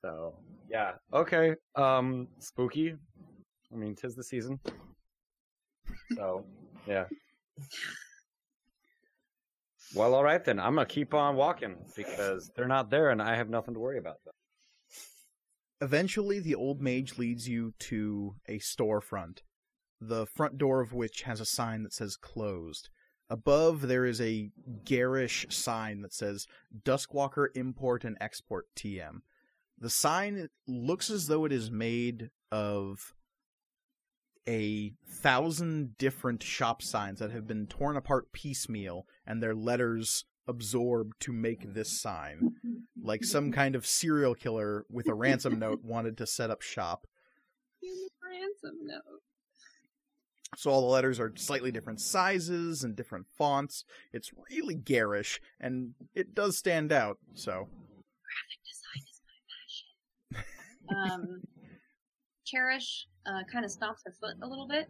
So 0.02 0.38
yeah, 0.68 0.92
okay. 1.12 1.54
Um, 1.76 2.28
spooky. 2.38 2.94
I 3.72 3.76
mean, 3.76 3.94
tis 3.94 4.14
the 4.14 4.24
season. 4.24 4.58
So 6.16 6.44
yeah. 6.86 7.04
Well, 9.94 10.14
all 10.14 10.24
right 10.24 10.44
then. 10.44 10.58
I'm 10.58 10.74
gonna 10.74 10.86
keep 10.86 11.14
on 11.14 11.36
walking 11.36 11.76
because 11.96 12.50
they're 12.56 12.66
not 12.66 12.90
there, 12.90 13.10
and 13.10 13.22
I 13.22 13.36
have 13.36 13.48
nothing 13.48 13.74
to 13.74 13.80
worry 13.80 13.98
about. 13.98 14.24
Them. 14.24 14.34
Eventually, 15.80 16.40
the 16.40 16.54
old 16.54 16.80
mage 16.80 17.18
leads 17.18 17.48
you 17.48 17.74
to 17.80 18.34
a 18.48 18.58
storefront, 18.58 19.38
the 20.00 20.26
front 20.26 20.58
door 20.58 20.80
of 20.80 20.92
which 20.92 21.22
has 21.22 21.40
a 21.40 21.46
sign 21.46 21.82
that 21.84 21.92
says 21.92 22.16
closed. 22.16 22.88
Above, 23.30 23.82
there 23.82 24.04
is 24.04 24.20
a 24.20 24.50
garish 24.84 25.46
sign 25.50 26.02
that 26.02 26.12
says 26.12 26.46
Duskwalker 26.84 27.48
Import 27.54 28.04
and 28.04 28.16
Export 28.20 28.66
TM. 28.76 29.20
The 29.78 29.90
sign 29.90 30.48
looks 30.66 31.10
as 31.10 31.26
though 31.26 31.44
it 31.44 31.52
is 31.52 31.70
made 31.70 32.30
of 32.52 33.14
a 34.48 34.92
thousand 35.08 35.96
different 35.98 36.42
shop 36.42 36.82
signs 36.82 37.18
that 37.18 37.30
have 37.30 37.46
been 37.46 37.66
torn 37.66 37.96
apart 37.96 38.32
piecemeal 38.32 39.06
and 39.26 39.42
their 39.42 39.54
letters 39.54 40.24
absorbed 40.46 41.14
to 41.20 41.32
make 41.32 41.72
this 41.72 42.00
sign 42.00 42.52
like 43.02 43.24
some 43.24 43.50
kind 43.60 43.74
of 43.74 43.86
serial 43.86 44.34
killer 44.34 44.84
with 44.90 45.08
a 45.08 45.14
ransom 45.14 45.58
note 45.58 45.80
wanted 45.84 46.18
to 46.18 46.26
set 46.26 46.50
up 46.50 46.62
shop. 46.62 47.06
Ransom 47.82 48.78
note. 48.86 49.20
So 50.56 50.70
all 50.70 50.82
the 50.82 50.86
letters 50.86 51.18
are 51.18 51.32
slightly 51.36 51.72
different 51.72 52.00
sizes 52.00 52.84
and 52.84 52.94
different 52.94 53.26
fonts. 53.36 53.84
It's 54.12 54.30
really 54.50 54.74
garish 54.74 55.40
and 55.60 55.94
it 56.14 56.34
does 56.34 56.58
stand 56.58 56.92
out. 56.92 57.18
So 57.34 57.68
Graphic 58.24 58.60
design 58.68 59.04
is 59.10 59.20
my 60.32 60.44
passion. 61.00 61.22
um, 61.22 61.42
Cherish 62.54 63.08
uh, 63.26 63.42
kind 63.50 63.64
of 63.64 63.70
stomps 63.70 64.04
her 64.04 64.12
foot 64.20 64.36
a 64.42 64.46
little 64.46 64.68
bit, 64.68 64.88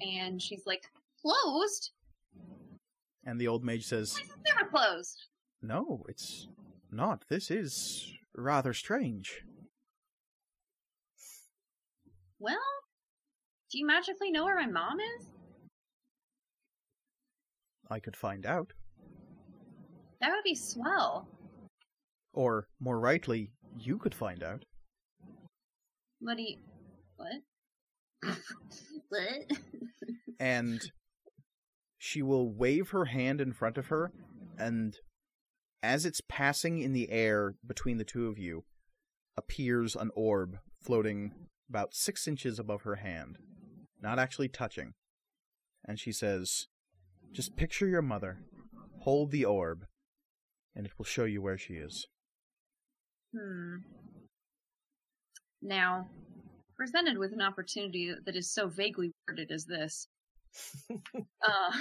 and 0.00 0.42
she's 0.42 0.62
like, 0.66 0.82
"Closed? 1.22 1.92
and 3.26 3.40
the 3.40 3.48
old 3.48 3.64
mage 3.64 3.86
says, 3.86 4.14
Why 4.14 4.22
is 4.22 4.30
it 4.30 4.54
never 4.54 4.68
closed?" 4.68 5.26
"No, 5.62 6.04
it's 6.08 6.48
not. 6.90 7.24
This 7.28 7.52
is 7.52 8.12
rather 8.36 8.72
strange." 8.72 9.44
Well, 12.40 12.56
do 13.70 13.78
you 13.78 13.86
magically 13.86 14.32
know 14.32 14.44
where 14.44 14.56
my 14.56 14.66
mom 14.66 14.98
is? 15.00 15.30
I 17.88 18.00
could 18.00 18.16
find 18.16 18.44
out. 18.44 18.72
That 20.20 20.30
would 20.30 20.44
be 20.44 20.56
swell. 20.56 21.28
Or 22.32 22.66
more 22.80 22.98
rightly, 22.98 23.52
you 23.78 23.98
could 23.98 24.14
find 24.14 24.42
out. 24.42 24.64
What 26.18 26.36
do 26.36 26.42
you? 26.42 26.56
What? 27.16 28.36
what? 29.08 29.58
and 30.40 30.80
she 31.98 32.22
will 32.22 32.52
wave 32.52 32.90
her 32.90 33.06
hand 33.06 33.40
in 33.40 33.52
front 33.52 33.78
of 33.78 33.86
her 33.86 34.12
and 34.58 34.96
as 35.82 36.06
it's 36.06 36.22
passing 36.28 36.78
in 36.78 36.92
the 36.92 37.10
air 37.10 37.54
between 37.66 37.98
the 37.98 38.04
two 38.04 38.28
of 38.28 38.38
you 38.38 38.64
appears 39.36 39.94
an 39.94 40.10
orb 40.14 40.58
floating 40.82 41.32
about 41.68 41.94
six 41.94 42.26
inches 42.26 42.58
above 42.58 42.82
her 42.82 42.96
hand 42.96 43.38
not 44.00 44.18
actually 44.18 44.48
touching 44.48 44.94
and 45.86 45.98
she 45.98 46.12
says 46.12 46.66
just 47.32 47.56
picture 47.56 47.86
your 47.86 48.02
mother 48.02 48.38
hold 49.00 49.30
the 49.30 49.44
orb 49.44 49.84
and 50.74 50.86
it 50.86 50.92
will 50.98 51.04
show 51.04 51.24
you 51.24 51.42
where 51.42 51.58
she 51.58 51.74
is 51.74 52.06
Hmm. 53.34 53.76
Now, 55.60 56.08
presented 56.76 57.18
with 57.18 57.32
an 57.32 57.40
opportunity 57.40 58.12
that 58.24 58.36
is 58.36 58.50
so 58.50 58.68
vaguely 58.68 59.12
worded 59.28 59.50
as 59.50 59.64
this, 59.64 60.08
uh, 60.92 61.72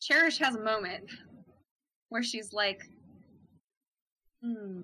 Cherish 0.00 0.38
has 0.38 0.56
a 0.56 0.60
moment 0.60 1.04
where 2.08 2.22
she's 2.22 2.52
like, 2.52 2.82
hmm. 4.42 4.80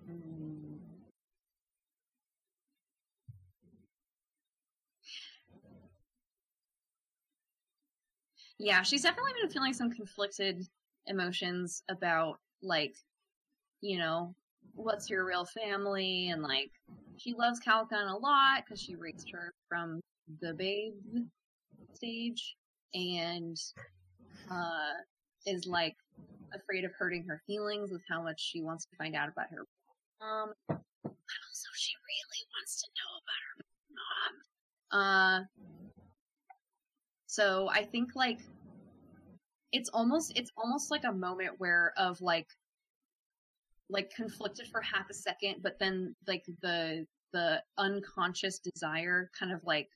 Yeah, 8.59 8.83
she's 8.83 9.03
definitely 9.03 9.33
been 9.41 9.51
feeling 9.51 9.73
some 9.73 9.91
conflicted 9.91 10.67
emotions 11.07 11.83
about, 11.89 12.41
like, 12.61 12.97
you 13.81 13.99
know, 13.99 14.35
what's 14.79 15.11
your 15.11 15.25
real 15.25 15.45
family 15.45 16.31
and 16.31 16.43
like 16.43 16.71
she 17.17 17.35
loves 17.35 17.61
Calcon 17.61 18.09
a 18.09 18.17
lot 18.17 18.63
because 18.65 18.81
she 18.81 18.95
raised 18.95 19.29
her 19.33 19.53
from 19.69 20.01
the 20.41 20.55
babe 20.55 20.93
stage 21.95 22.57
and 22.95 23.57
uh 24.51 24.93
is 25.47 25.67
like 25.67 25.97
afraid 26.55 26.85
of 26.85 26.93
hurting 26.99 27.25
her 27.29 27.43
feelings 27.47 27.91
with 27.91 28.03
how 28.09 28.23
much 28.23 28.41
she 28.41 28.63
wants 28.63 28.85
to 28.87 28.97
find 28.97 29.15
out 29.15 29.29
about 29.29 29.47
her 29.51 29.65
mom. 30.21 30.53
But 30.69 30.77
also 30.77 31.69
she 31.75 31.93
really 32.07 32.45
wants 32.55 32.83
to 32.83 32.89
know 32.97 33.11
about 33.21 33.43
her 33.49 33.65
mom. 34.93 35.01
Uh 35.01 35.45
so 37.27 37.69
i 37.71 37.85
think 37.85 38.11
like 38.15 38.41
it's 39.73 39.91
almost 39.91 40.33
it's 40.35 40.51
almost 40.57 40.91
like 40.91 41.05
a 41.05 41.13
moment 41.13 41.51
where 41.59 41.93
of 41.97 42.21
like 42.21 42.49
like 43.91 44.11
conflicted 44.15 44.67
for 44.69 44.81
half 44.81 45.09
a 45.11 45.15
second, 45.15 45.57
but 45.63 45.79
then 45.79 46.15
like 46.27 46.45
the 46.63 47.07
the 47.33 47.63
unconscious 47.77 48.59
desire 48.59 49.31
kind 49.39 49.53
of 49.53 49.61
like 49.65 49.89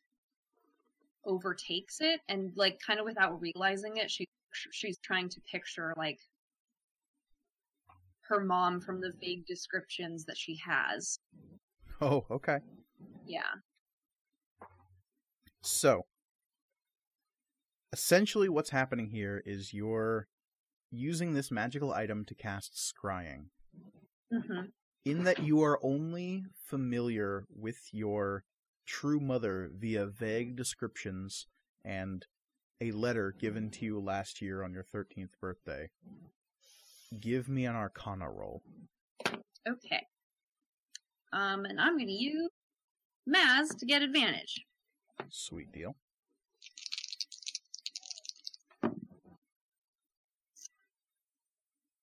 overtakes 1.24 1.98
it 2.00 2.20
and 2.28 2.52
like 2.56 2.78
kind 2.84 2.98
of 2.98 3.06
without 3.06 3.40
realizing 3.40 3.96
it 3.96 4.10
she 4.10 4.26
she's 4.72 4.98
trying 4.98 5.28
to 5.28 5.40
picture 5.50 5.94
like 5.96 6.18
her 8.28 8.44
mom 8.44 8.80
from 8.80 9.00
the 9.00 9.12
vague 9.20 9.46
descriptions 9.46 10.24
that 10.24 10.36
she 10.36 10.58
has 10.66 11.18
Oh, 12.00 12.26
okay. 12.30 12.58
yeah 13.24 13.54
So, 15.62 16.06
essentially, 17.92 18.48
what's 18.48 18.70
happening 18.70 19.10
here 19.10 19.42
is 19.46 19.72
you're 19.72 20.26
using 20.90 21.34
this 21.34 21.52
magical 21.52 21.92
item 21.92 22.24
to 22.24 22.34
cast 22.34 22.74
scrying. 22.74 23.46
Hmm 24.32 24.62
in 25.04 25.24
that 25.24 25.40
you 25.42 25.60
are 25.62 25.80
only 25.82 26.44
familiar 26.68 27.44
with 27.54 27.88
your 27.92 28.44
true 28.86 29.18
mother 29.18 29.68
via 29.76 30.06
vague 30.06 30.54
descriptions 30.54 31.46
and 31.84 32.26
a 32.80 32.92
letter 32.92 33.34
given 33.38 33.68
to 33.70 33.84
you 33.84 33.98
last 34.00 34.40
year 34.40 34.62
on 34.62 34.72
your 34.72 34.84
13th 34.84 35.30
birthday. 35.40 35.88
Give 37.18 37.48
me 37.48 37.66
an 37.66 37.74
arcana 37.74 38.30
roll. 38.30 38.62
okay 39.68 40.06
um 41.32 41.64
and 41.64 41.80
i'm 41.80 41.98
gonna 41.98 42.10
use 42.10 42.50
maz 43.28 43.76
to 43.78 43.86
get 43.86 44.02
advantage 44.02 44.64
Sweet 45.30 45.70
deal. 45.72 45.96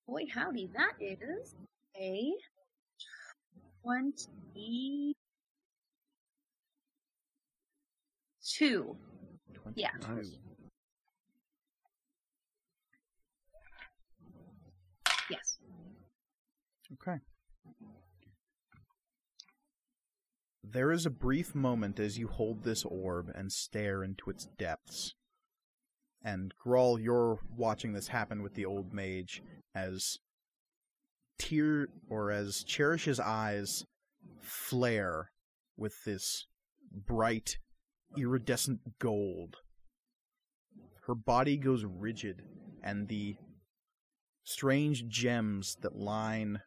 boy 0.07 0.23
howdy 0.33 0.69
that 0.73 0.93
is 0.99 1.55
a 1.99 2.33
22 3.83 5.15
Yeah. 9.75 9.89
22. 10.01 10.15
Nice. 10.15 10.37
yes 15.29 15.59
Okay. 16.93 17.19
There 20.63 20.91
is 20.91 21.05
a 21.05 21.09
brief 21.09 21.55
moment 21.55 21.99
as 21.99 22.17
you 22.17 22.27
hold 22.27 22.63
this 22.63 22.85
orb 22.85 23.31
and 23.35 23.51
stare 23.51 24.03
into 24.03 24.29
its 24.29 24.45
depths. 24.57 25.15
And 26.23 26.53
Grawl, 26.63 27.01
you're 27.01 27.39
watching 27.55 27.93
this 27.93 28.09
happen 28.09 28.43
with 28.43 28.53
the 28.53 28.65
old 28.65 28.93
mage 28.93 29.41
as 29.73 30.19
tear 31.39 31.87
or 32.09 32.29
as 32.29 32.63
Cherish's 32.63 33.19
eyes 33.19 33.83
flare 34.41 35.31
with 35.75 36.03
this 36.03 36.45
bright 36.91 37.57
iridescent 38.15 38.79
gold. 38.99 39.57
Her 41.07 41.15
body 41.15 41.57
goes 41.57 41.83
rigid 41.85 42.43
and 42.83 43.07
the 43.07 43.35
strange 44.43 45.07
gems 45.07 45.77
that 45.81 45.95
line 45.95 46.61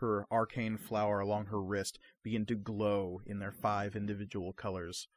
her 0.00 0.26
arcane 0.30 0.76
flower 0.76 1.20
along 1.20 1.46
her 1.46 1.60
wrist 1.60 1.98
begin 2.22 2.46
to 2.46 2.54
glow 2.54 3.20
in 3.26 3.38
their 3.38 3.52
five 3.52 3.96
individual 3.96 4.52
colors 4.52 5.08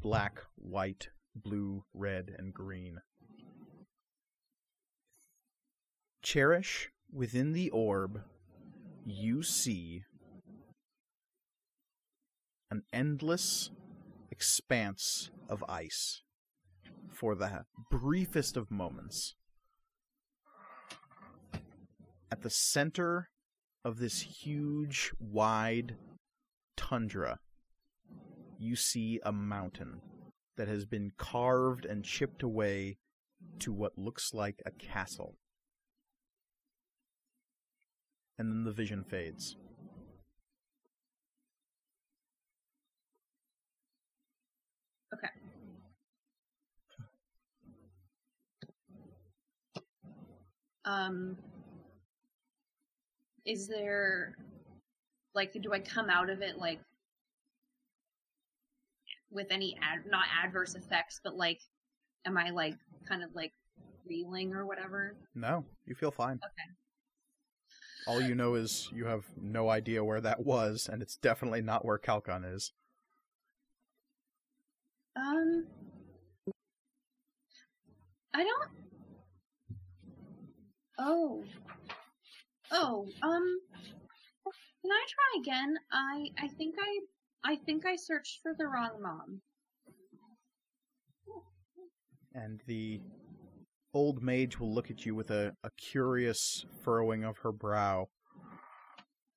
black, 0.00 0.40
white, 0.54 1.08
blue, 1.34 1.84
red, 1.92 2.34
and 2.38 2.54
green. 2.54 3.00
Cherish, 6.22 6.90
within 7.12 7.52
the 7.52 7.68
orb, 7.70 8.22
you 9.04 9.42
see 9.42 10.04
an 12.70 12.82
endless 12.92 13.70
expanse 14.30 15.30
of 15.48 15.64
ice 15.68 16.22
for 17.10 17.34
the 17.34 17.64
briefest 17.90 18.56
of 18.56 18.70
moments. 18.70 19.34
At 22.30 22.42
the 22.42 22.50
center 22.50 23.28
of 23.84 23.98
this 23.98 24.22
huge, 24.22 25.12
wide 25.20 25.96
tundra, 26.76 27.40
you 28.58 28.76
see 28.76 29.20
a 29.24 29.32
mountain 29.32 30.00
that 30.56 30.68
has 30.68 30.86
been 30.86 31.12
carved 31.18 31.84
and 31.84 32.04
chipped 32.04 32.42
away 32.42 32.96
to 33.58 33.72
what 33.72 33.98
looks 33.98 34.32
like 34.32 34.62
a 34.64 34.70
castle. 34.70 35.36
And 38.38 38.50
then 38.50 38.64
the 38.64 38.72
vision 38.72 39.04
fades. 39.04 39.56
Okay. 45.14 45.28
Um, 50.84 51.36
is 53.44 53.68
there 53.68 54.36
like 55.34 55.52
do 55.62 55.72
I 55.72 55.78
come 55.78 56.10
out 56.10 56.30
of 56.30 56.42
it 56.42 56.58
like 56.58 56.80
with 59.30 59.46
any 59.50 59.76
ad 59.82 60.00
not 60.10 60.24
adverse 60.44 60.74
effects, 60.74 61.20
but 61.22 61.36
like 61.36 61.60
am 62.26 62.36
I 62.36 62.50
like 62.50 62.74
kind 63.08 63.22
of 63.22 63.30
like 63.34 63.52
reeling 64.06 64.54
or 64.54 64.66
whatever? 64.66 65.16
No, 65.34 65.64
you 65.86 65.94
feel 65.94 66.10
fine. 66.10 66.40
Okay. 66.44 66.70
All 68.06 68.20
you 68.20 68.34
know 68.34 68.54
is 68.54 68.88
you 68.92 69.06
have 69.06 69.24
no 69.40 69.68
idea 69.68 70.04
where 70.04 70.20
that 70.20 70.44
was, 70.44 70.88
and 70.90 71.02
it's 71.02 71.16
definitely 71.16 71.62
not 71.62 71.84
where 71.84 71.98
Calcon 71.98 72.44
is. 72.54 72.72
Um, 75.14 75.66
I 78.34 78.42
don't. 78.44 78.70
Oh, 80.98 81.44
oh. 82.72 83.06
Um, 83.22 83.60
can 84.82 84.90
I 84.90 85.06
try 85.08 85.40
again? 85.40 85.76
I 85.92 86.26
I 86.38 86.48
think 86.48 86.74
I 86.80 87.00
I 87.52 87.56
think 87.56 87.86
I 87.86 87.96
searched 87.96 88.40
for 88.42 88.54
the 88.58 88.66
wrong 88.66 89.00
mom. 89.00 89.40
and 92.34 92.60
the 92.66 93.00
old 93.94 94.22
mage 94.22 94.58
will 94.58 94.72
look 94.72 94.90
at 94.90 95.04
you 95.04 95.14
with 95.14 95.30
a, 95.30 95.54
a 95.62 95.70
curious 95.76 96.64
furrowing 96.82 97.24
of 97.24 97.38
her 97.38 97.52
brow 97.52 98.08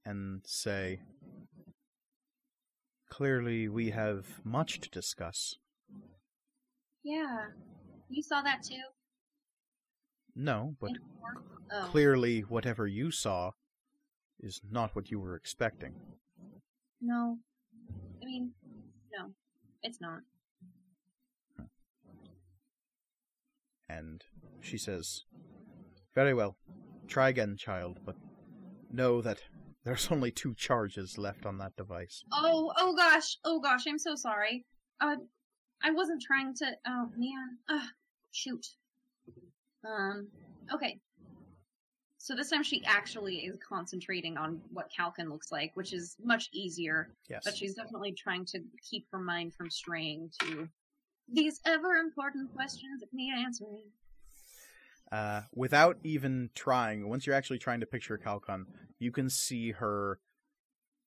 and 0.05 0.41
say, 0.45 0.99
Clearly, 3.09 3.67
we 3.69 3.91
have 3.91 4.25
much 4.43 4.79
to 4.81 4.89
discuss. 4.89 5.55
Yeah, 7.03 7.47
you 8.09 8.21
saw 8.23 8.41
that 8.41 8.63
too. 8.63 8.81
No, 10.35 10.75
but 10.81 10.91
Oh, 11.71 11.87
clearly, 11.89 12.41
whatever 12.41 12.85
you 12.85 13.09
saw 13.09 13.51
is 14.39 14.61
not 14.69 14.95
what 14.95 15.09
you 15.09 15.19
were 15.19 15.35
expecting. 15.35 15.93
no. 17.01 17.37
I 18.21 18.25
mean, 18.25 18.51
no, 19.17 19.31
it's 19.81 19.99
not. 20.01 20.19
And 23.89 24.23
she 24.65 24.77
says, 24.77 25.23
Very 26.13 26.33
well. 26.33 26.57
Try 27.07 27.29
again, 27.29 27.55
child, 27.55 27.99
but 28.05 28.15
know 28.91 29.21
that 29.21 29.41
there's 29.83 30.07
only 30.11 30.31
two 30.31 30.53
charges 30.55 31.17
left 31.17 31.45
on 31.45 31.57
that 31.59 31.75
device. 31.75 32.23
Oh, 32.31 32.73
oh 32.77 32.95
gosh, 32.95 33.37
oh 33.45 33.59
gosh, 33.59 33.83
I'm 33.87 33.99
so 33.99 34.15
sorry. 34.15 34.65
Uh, 34.99 35.17
I 35.83 35.91
wasn't 35.91 36.21
trying 36.21 36.53
to. 36.55 36.65
Oh 36.87 37.09
man, 37.15 37.57
Ugh, 37.69 37.89
shoot. 38.31 38.65
Um, 39.87 40.29
okay. 40.73 40.99
So 42.17 42.35
this 42.35 42.49
time 42.49 42.63
she 42.63 42.83
actually 42.85 43.35
is 43.45 43.55
concentrating 43.57 44.35
on 44.35 44.59
what 44.73 44.89
Calkin 44.89 45.29
looks 45.29 45.51
like, 45.51 45.71
which 45.75 45.93
is 45.93 46.15
much 46.23 46.49
easier. 46.51 47.09
Yes. 47.29 47.43
But 47.45 47.55
she's 47.55 47.75
definitely 47.75 48.13
trying 48.13 48.45
to 48.45 48.61
keep 48.89 49.05
her 49.11 49.19
mind 49.19 49.53
from 49.53 49.69
straying 49.69 50.31
to 50.41 50.67
these 51.31 51.61
ever 51.65 51.97
important 51.97 52.51
questions 52.55 53.01
that 53.01 53.13
need 53.13 53.31
answering. 53.31 53.83
Uh, 55.11 55.41
without 55.53 55.97
even 56.03 56.49
trying, 56.55 57.07
once 57.07 57.25
you're 57.25 57.35
actually 57.35 57.59
trying 57.59 57.79
to 57.79 57.85
picture 57.85 58.17
Calcon, 58.17 58.65
you 58.99 59.11
can 59.11 59.29
see 59.29 59.71
her 59.71 60.19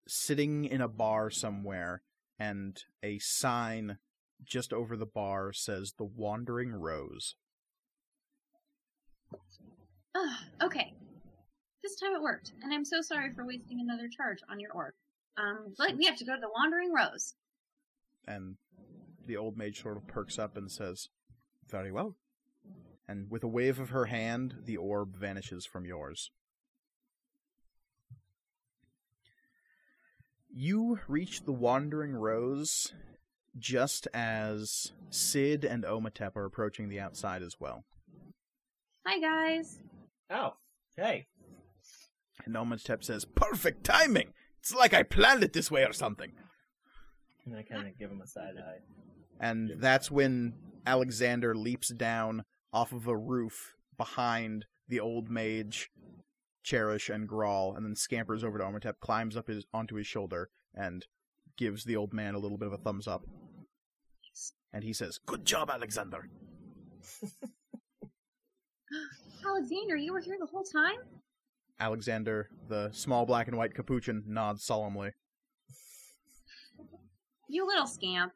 sitting 0.07 0.65
in 0.65 0.81
a 0.81 0.89
bar 0.89 1.31
somewhere, 1.31 2.03
and 2.39 2.83
a 3.03 3.19
sign 3.19 3.99
just 4.45 4.73
over 4.73 4.97
the 4.97 5.07
bar 5.07 5.53
says 5.53 5.95
"The 5.99 6.05
Wandering 6.05 6.73
Rose." 6.73 7.35
Ugh, 10.15 10.39
okay. 10.63 10.95
This 11.83 11.99
time 12.01 12.15
it 12.15 12.23
worked, 12.23 12.53
and 12.63 12.73
I'm 12.73 12.85
so 12.85 13.01
sorry 13.01 13.33
for 13.35 13.47
wasting 13.47 13.81
another 13.81 14.09
charge 14.09 14.39
on 14.51 14.61
your 14.61 14.73
orb. 14.73 14.95
Um, 15.37 15.75
but 15.77 15.97
we 15.97 16.07
have 16.07 16.19
to 16.19 16.25
go 16.25 16.35
to 16.35 16.41
the 16.41 16.51
Wandering 16.55 16.93
Rose. 16.93 17.35
And 18.27 18.57
the 19.27 19.37
old 19.37 19.57
mage 19.57 19.83
sort 19.83 19.97
of 19.97 20.07
perks 20.07 20.39
up 20.39 20.57
and 20.57 20.71
says, 20.71 21.09
"Very 21.69 21.93
well." 21.93 22.17
And 23.09 23.31
with 23.31 23.43
a 23.43 23.49
wave 23.49 23.81
of 23.81 23.89
her 23.89 24.07
hand, 24.07 24.57
the 24.65 24.77
orb 24.77 25.17
vanishes 25.17 25.65
from 25.65 25.87
yours. 25.87 26.31
You 30.51 31.01
reach 31.09 31.45
the 31.45 31.53
Wandering 31.53 32.13
Rose 32.13 32.93
just 33.59 34.07
as 34.13 34.93
Sid 35.09 35.65
and 35.65 35.85
Omatep 35.85 36.37
are 36.37 36.45
approaching 36.45 36.89
the 36.89 37.01
outside 37.01 37.43
as 37.43 37.57
well. 37.59 37.85
Hi 39.07 39.19
guys. 39.21 39.79
Oh, 40.31 40.55
hey. 40.97 41.27
And 42.45 42.55
Omatep 42.55 43.03
says, 43.03 43.25
Perfect 43.25 43.85
timing! 43.85 44.33
It's 44.61 44.75
like 44.75 44.93
I 44.93 45.03
planned 45.03 45.43
it 45.43 45.55
this 45.55 45.71
way 45.71 45.85
or 45.85 45.93
something. 45.93 46.33
And 47.47 47.57
I 47.57 47.63
kind 47.63 47.89
of 47.89 47.99
give 47.99 48.11
him 48.11 48.21
a 48.21 48.27
side 48.27 48.55
eye. 48.59 48.81
And 49.41 49.73
that's 49.79 50.11
when 50.11 50.55
Alexander 50.85 51.55
leaps 51.55 51.89
down 51.89 52.45
off 52.73 52.93
of 52.93 53.07
a 53.07 53.17
roof 53.17 53.75
behind 53.97 54.67
the 54.89 55.01
old 55.01 55.29
mage, 55.29 55.91
Cherish, 56.63 57.09
and 57.09 57.29
Grawl, 57.29 57.77
and 57.77 57.85
then 57.85 57.95
scampers 57.95 58.45
over 58.45 58.59
to 58.59 58.65
Omatep, 58.65 59.01
climbs 59.01 59.37
up 59.37 59.49
his 59.49 59.65
onto 59.73 59.97
his 59.97 60.07
shoulder, 60.07 60.51
and 60.75 61.07
gives 61.57 61.85
the 61.85 61.97
old 61.97 62.13
man 62.13 62.35
a 62.35 62.39
little 62.39 62.59
bit 62.59 62.69
of 62.69 62.73
a 62.73 62.79
thumbs 62.79 63.07
up. 63.07 63.25
And 64.73 64.85
he 64.85 64.93
says, 64.93 65.19
Good 65.27 65.45
job, 65.45 65.71
Alexander. 65.71 66.29
Alexander, 69.47 69.97
you 69.97 70.13
were 70.13 70.21
here 70.21 70.37
the 70.39 70.47
whole 70.47 70.65
time? 70.65 70.97
Alexander, 71.81 72.49
the 72.69 72.91
small 72.93 73.25
black 73.25 73.49
and 73.49 73.57
white 73.57 73.75
capuchin, 73.75 74.25
nods 74.27 74.65
solemnly. 74.65 75.13
You 77.49 77.67
little 77.67 77.87
scamp. 77.87 78.33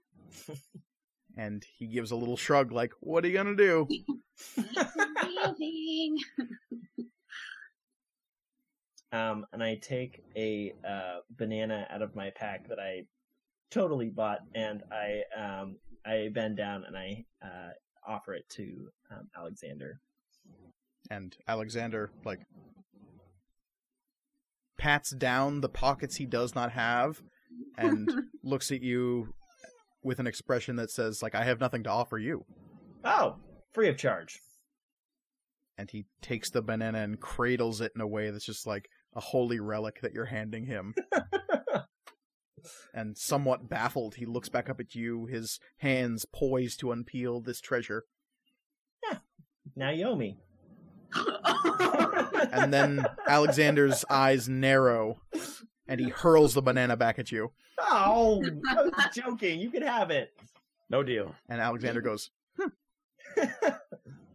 And 1.37 1.64
he 1.78 1.87
gives 1.87 2.11
a 2.11 2.16
little 2.16 2.37
shrug, 2.37 2.72
like, 2.72 2.93
What 3.01 3.24
are 3.24 3.28
you 3.28 3.35
gonna 3.35 3.57
do? 3.57 3.89
Um, 9.12 9.45
and 9.53 9.62
I 9.62 9.74
take 9.76 10.22
a 10.37 10.72
uh, 10.89 11.18
banana 11.30 11.87
out 11.91 12.01
of 12.01 12.16
my 12.16 12.30
pack 12.30 12.68
that 12.68 12.78
I 12.78 13.03
totally 13.70 14.09
bought, 14.09 14.39
and 14.55 14.83
I 14.91 15.22
um, 15.39 15.76
I 16.07 16.30
bend 16.33 16.57
down 16.57 16.85
and 16.87 16.97
I 16.97 17.24
uh, 17.45 17.70
offer 18.07 18.33
it 18.35 18.49
to 18.51 18.89
um, 19.11 19.28
Alexander. 19.37 20.01
and 21.11 21.37
Alexander 21.47 22.11
like 22.24 22.41
pats 24.78 25.14
down 25.14 25.61
the 25.61 25.68
pockets 25.68 26.16
he 26.16 26.26
does 26.26 26.55
not 26.55 26.72
have 26.72 27.22
and 27.76 28.11
looks 28.43 28.70
at 28.72 28.83
you 28.83 29.35
with 30.05 30.18
an 30.18 30.26
expression 30.26 30.76
that 30.76 30.90
says 30.90 31.22
like 31.22 31.34
I 31.34 31.44
have 31.44 31.61
nothing 31.61 31.82
to 31.84 31.90
offer 31.90 32.18
you 32.18 32.44
Oh, 33.05 33.36
free 33.72 33.88
of 33.88 33.96
charge. 33.96 34.38
and 35.78 35.90
he 35.90 36.07
takes 36.20 36.50
the 36.50 36.62
banana 36.62 36.98
and 36.98 37.20
cradles 37.20 37.80
it 37.80 37.92
in 37.94 38.00
a 38.00 38.07
way 38.07 38.30
that's 38.30 38.44
just 38.46 38.66
like 38.66 38.88
a 39.14 39.20
holy 39.20 39.61
relic 39.61 40.00
that 40.03 40.12
you're 40.12 40.26
handing 40.26 40.66
him 40.66 40.94
and 42.94 43.16
somewhat 43.18 43.68
baffled 43.68 44.14
he 44.16 44.26
looks 44.26 44.48
back 44.48 44.68
up 44.70 44.78
at 44.80 44.94
you 44.94 45.26
his 45.26 45.59
hands 45.78 46.24
poised 46.32 46.78
to 46.80 46.86
unpeel 46.86 47.44
this 47.44 47.61
treasure 47.61 48.05
Now 49.76 49.90
you 49.90 50.07
owe 50.07 50.16
me. 50.16 50.38
and 52.53 52.72
then 52.72 53.05
Alexander's 53.28 54.05
eyes 54.11 54.48
narrow 54.48 55.20
and 55.93 56.01
he 56.01 56.09
hurls 56.09 56.55
the 56.55 56.62
banana 56.62 56.97
back 56.97 57.18
at 57.18 57.30
you 57.30 57.51
Oh, 57.78 58.43
I 58.70 58.74
was 58.82 58.93
joking. 59.14 59.61
You 59.61 59.70
can 59.70 59.82
have 59.82 60.11
it. 60.11 60.32
No 60.90 61.03
deal. 61.03 61.34
and 61.49 61.61
Alexander 61.61 62.01
goes 62.01 62.30
hmm. 62.59 62.68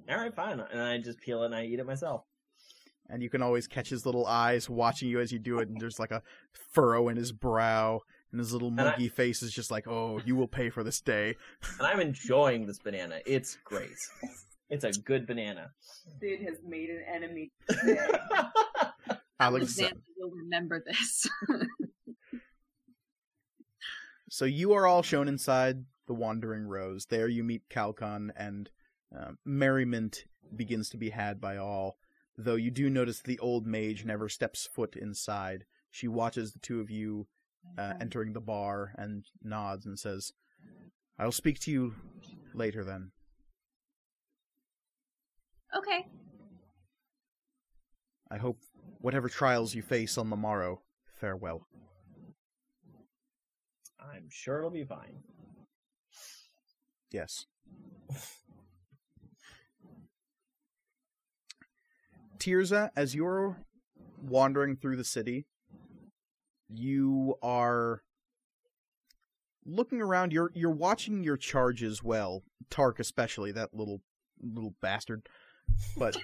All 0.09 0.17
right, 0.17 0.33
fine. 0.35 0.59
And 0.59 0.81
I 0.81 0.97
just 0.99 1.19
peel 1.19 1.43
it 1.43 1.47
and 1.47 1.55
I 1.55 1.65
eat 1.65 1.79
it 1.79 1.85
myself. 1.85 2.23
and 3.09 3.21
you 3.21 3.29
can 3.29 3.41
always 3.41 3.67
catch 3.67 3.89
his 3.89 4.05
little 4.05 4.25
eyes 4.25 4.69
watching 4.69 5.09
you 5.09 5.19
as 5.19 5.31
you 5.31 5.39
do 5.39 5.59
it, 5.59 5.67
and 5.69 5.79
there's 5.79 5.99
like 5.99 6.11
a 6.11 6.21
furrow 6.73 7.09
in 7.09 7.17
his 7.17 7.31
brow, 7.31 8.01
and 8.31 8.39
his 8.39 8.53
little 8.53 8.69
I- 8.69 8.83
monkey 8.83 9.09
face 9.09 9.41
is 9.43 9.51
just 9.51 9.69
like, 9.71 9.87
"Oh, 9.87 10.21
you 10.25 10.35
will 10.35 10.47
pay 10.47 10.69
for 10.69 10.83
this 10.83 11.01
day." 11.01 11.35
And 11.79 11.87
I'm 11.87 11.99
enjoying 11.99 12.65
this 12.67 12.79
banana. 12.79 13.19
It's 13.25 13.57
great. 13.63 13.89
It's 14.69 14.83
a 14.83 14.91
good 14.91 15.25
banana. 15.25 15.71
Sid 16.19 16.41
has 16.41 16.57
made 16.67 16.89
an 16.89 17.01
enemy 17.09 17.53
today. 17.69 17.99
Alex, 18.33 18.51
Alexander 19.39 20.01
will 20.17 20.31
remember 20.31 20.83
this. 20.85 21.27
so 24.29 24.45
you 24.45 24.73
are 24.73 24.87
all 24.87 25.03
shown 25.03 25.27
inside 25.27 25.85
the 26.07 26.13
Wandering 26.13 26.67
Rose. 26.67 27.05
There 27.05 27.27
you 27.27 27.43
meet 27.43 27.69
Calcon, 27.69 28.31
and 28.35 28.69
uh, 29.17 29.31
merriment 29.45 30.25
begins 30.55 30.89
to 30.89 30.97
be 30.97 31.11
had 31.11 31.39
by 31.39 31.57
all. 31.57 31.97
Though 32.37 32.55
you 32.55 32.71
do 32.71 32.89
notice 32.89 33.21
the 33.21 33.39
old 33.39 33.65
mage 33.65 34.05
never 34.05 34.29
steps 34.29 34.67
foot 34.71 34.95
inside. 34.95 35.65
She 35.91 36.07
watches 36.07 36.53
the 36.53 36.59
two 36.59 36.79
of 36.79 36.89
you 36.89 37.27
uh, 37.77 37.93
entering 37.99 38.33
the 38.33 38.41
bar 38.41 38.93
and 38.97 39.25
nods 39.43 39.85
and 39.85 39.97
says, 39.97 40.33
"I'll 41.17 41.31
speak 41.31 41.59
to 41.61 41.71
you 41.71 41.95
later 42.53 42.83
then." 42.83 43.11
okay. 45.75 46.07
I 48.29 48.37
hope 48.37 48.59
whatever 48.99 49.29
trials 49.29 49.75
you 49.75 49.81
face 49.81 50.17
on 50.17 50.29
the 50.29 50.35
morrow, 50.35 50.81
farewell. 51.19 51.67
I'm 53.99 54.27
sure 54.29 54.59
it'll 54.59 54.69
be 54.69 54.85
fine. 54.85 55.23
Yes. 57.11 57.45
Tirza, 62.39 62.89
as 62.95 63.15
you're 63.15 63.57
wandering 64.21 64.75
through 64.75 64.97
the 64.97 65.03
city, 65.03 65.45
you 66.69 67.35
are 67.41 68.01
looking 69.65 70.01
around. 70.01 70.31
You're 70.31 70.51
you're 70.53 70.71
watching 70.71 71.23
your 71.23 71.37
charges 71.37 72.03
well. 72.03 72.43
Tark, 72.69 72.99
especially 72.99 73.51
that 73.53 73.73
little 73.73 74.01
little 74.41 74.75
bastard. 74.81 75.27
But 75.97 76.17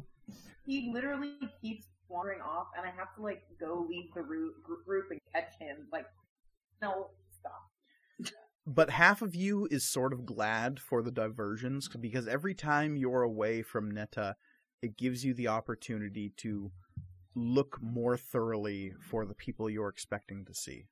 he 0.64 0.90
literally 0.92 1.34
keeps 1.60 1.86
wandering 2.08 2.40
off, 2.40 2.68
and 2.76 2.86
I 2.86 2.90
have 2.90 3.14
to 3.16 3.22
like 3.22 3.42
go 3.60 3.86
leave 3.88 4.12
the 4.14 4.22
group 4.22 5.06
and 5.10 5.20
catch 5.32 5.54
him. 5.58 5.88
Like, 5.92 6.06
no, 6.82 7.10
stop. 7.40 8.32
but 8.66 8.90
half 8.90 9.22
of 9.22 9.34
you 9.34 9.66
is 9.70 9.84
sort 9.84 10.12
of 10.12 10.26
glad 10.26 10.80
for 10.80 11.02
the 11.02 11.10
diversions 11.10 11.88
because 11.88 12.28
every 12.28 12.54
time 12.54 12.96
you're 12.96 13.22
away 13.22 13.62
from 13.62 13.90
Netta, 13.90 14.36
it 14.82 14.96
gives 14.96 15.24
you 15.24 15.34
the 15.34 15.48
opportunity 15.48 16.32
to 16.38 16.70
look 17.34 17.78
more 17.82 18.16
thoroughly 18.16 18.94
for 19.00 19.26
the 19.26 19.34
people 19.34 19.68
you're 19.68 19.88
expecting 19.88 20.44
to 20.46 20.54
see. 20.54 20.86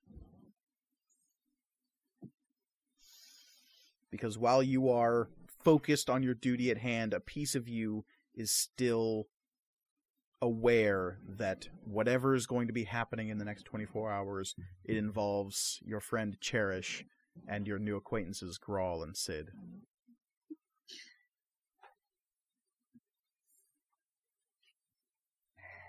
Because 4.11 4.39
while 4.39 4.63
you 4.63 4.91
are 4.91 5.29
focused 5.65 6.09
on 6.09 6.23
your 6.23 6.35
duty 6.35 6.71
at 6.71 6.79
hand, 6.79 7.13
a 7.13 7.21
piece 7.21 7.55
of 7.55 7.69
you 7.69 8.05
is 8.35 8.53
still 8.53 9.27
aware 10.45 11.19
that 11.39 11.69
whatever 11.87 12.35
is 12.35 12.47
going 12.47 12.67
to 12.67 12.73
be 12.75 12.85
happening 12.85 13.31
in 13.31 13.39
the 13.39 13.47
next 13.47 13.65
24 13.65 14.13
hours, 14.13 14.55
it 14.85 14.97
involves 14.97 15.81
your 15.83 16.01
friend 16.01 16.37
Cherish 16.39 17.03
and 17.49 17.67
your 17.67 17.79
new 17.79 17.97
acquaintances 17.97 18.59
Grawl 18.59 19.03
and 19.03 19.17
Sid. 19.17 19.49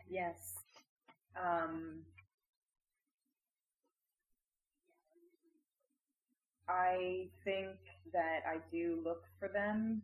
Yes. 0.10 0.54
Um. 1.36 2.04
I 6.68 7.28
think 7.44 7.76
that 8.14 8.40
I 8.48 8.58
do 8.72 9.02
look 9.04 9.24
for 9.38 9.50
them. 9.50 10.02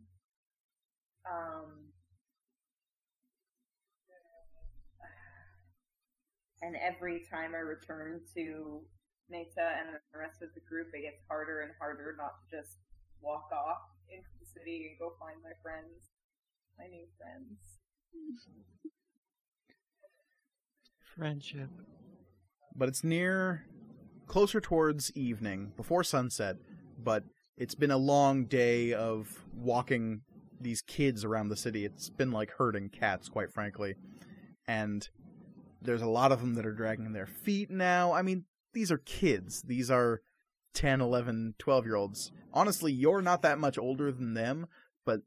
Um. 1.26 1.92
And 6.62 6.76
every 6.76 7.24
time 7.28 7.54
I 7.54 7.58
return 7.58 8.20
to 8.34 8.80
Neta 9.28 9.74
and 9.78 9.98
the 10.12 10.18
rest 10.18 10.42
of 10.42 10.50
the 10.54 10.60
group, 10.60 10.88
it 10.94 11.02
gets 11.02 11.22
harder 11.28 11.62
and 11.62 11.72
harder 11.78 12.14
not 12.16 12.34
to 12.38 12.56
just 12.56 12.78
walk 13.20 13.48
off 13.52 13.82
into 14.08 14.28
the 14.40 14.46
city 14.46 14.88
and 14.88 14.98
go 14.98 15.14
find 15.18 15.36
my 15.42 15.52
friends, 15.62 16.10
my 16.78 16.86
new 16.86 17.06
friends. 17.18 17.58
Friendship. 21.16 21.70
But 22.74 22.88
it's 22.88 23.02
near 23.02 23.66
closer 24.26 24.60
towards 24.60 25.10
evening, 25.16 25.72
before 25.76 26.04
sunset, 26.04 26.56
but 27.02 27.24
it's 27.56 27.74
been 27.74 27.90
a 27.90 27.98
long 27.98 28.44
day 28.44 28.92
of 28.92 29.44
walking 29.54 30.22
these 30.60 30.80
kids 30.80 31.24
around 31.24 31.48
the 31.48 31.56
city. 31.56 31.84
It's 31.84 32.08
been 32.08 32.30
like 32.30 32.52
herding 32.52 32.88
cats, 32.88 33.28
quite 33.28 33.52
frankly. 33.52 33.94
And 34.66 35.08
there's 35.82 36.02
a 36.02 36.06
lot 36.06 36.32
of 36.32 36.40
them 36.40 36.54
that 36.54 36.66
are 36.66 36.74
dragging 36.74 37.12
their 37.12 37.26
feet 37.26 37.70
now. 37.70 38.12
I 38.12 38.22
mean, 38.22 38.44
these 38.72 38.90
are 38.90 38.98
kids. 38.98 39.62
These 39.62 39.90
are 39.90 40.22
10, 40.74 41.00
11, 41.00 41.54
12 41.58 41.84
year 41.86 41.96
olds. 41.96 42.32
Honestly, 42.52 42.92
you're 42.92 43.22
not 43.22 43.42
that 43.42 43.58
much 43.58 43.78
older 43.78 44.10
than 44.12 44.34
them, 44.34 44.66
but 45.04 45.20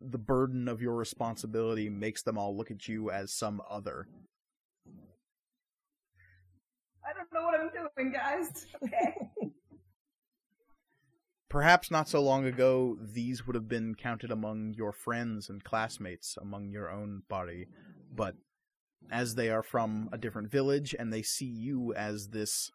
the 0.00 0.18
burden 0.18 0.68
of 0.68 0.80
your 0.80 0.94
responsibility 0.94 1.88
makes 1.88 2.22
them 2.22 2.38
all 2.38 2.56
look 2.56 2.70
at 2.70 2.88
you 2.88 3.10
as 3.10 3.32
some 3.32 3.62
other. 3.68 4.08
I 7.04 7.12
don't 7.12 7.32
know 7.32 7.42
what 7.42 7.58
I'm 7.58 7.70
doing, 7.70 8.12
guys. 8.12 8.66
Okay. 8.82 9.14
perhaps 11.48 11.90
not 11.90 12.08
so 12.08 12.22
long 12.22 12.46
ago, 12.46 12.96
these 13.00 13.46
would 13.46 13.54
have 13.56 13.68
been 13.68 13.94
counted 13.94 14.30
among 14.30 14.74
your 14.74 14.92
friends 14.92 15.48
and 15.50 15.62
classmates 15.64 16.38
among 16.40 16.70
your 16.70 16.90
own 16.90 17.22
body, 17.28 17.66
but 18.14 18.36
as 19.10 19.34
they 19.34 19.50
are 19.50 19.62
from 19.62 20.08
a 20.12 20.18
different 20.18 20.50
village 20.50 20.94
and 20.98 21.12
they 21.12 21.22
see 21.22 21.46
you 21.46 21.94
as 21.94 22.28
this 22.28 22.70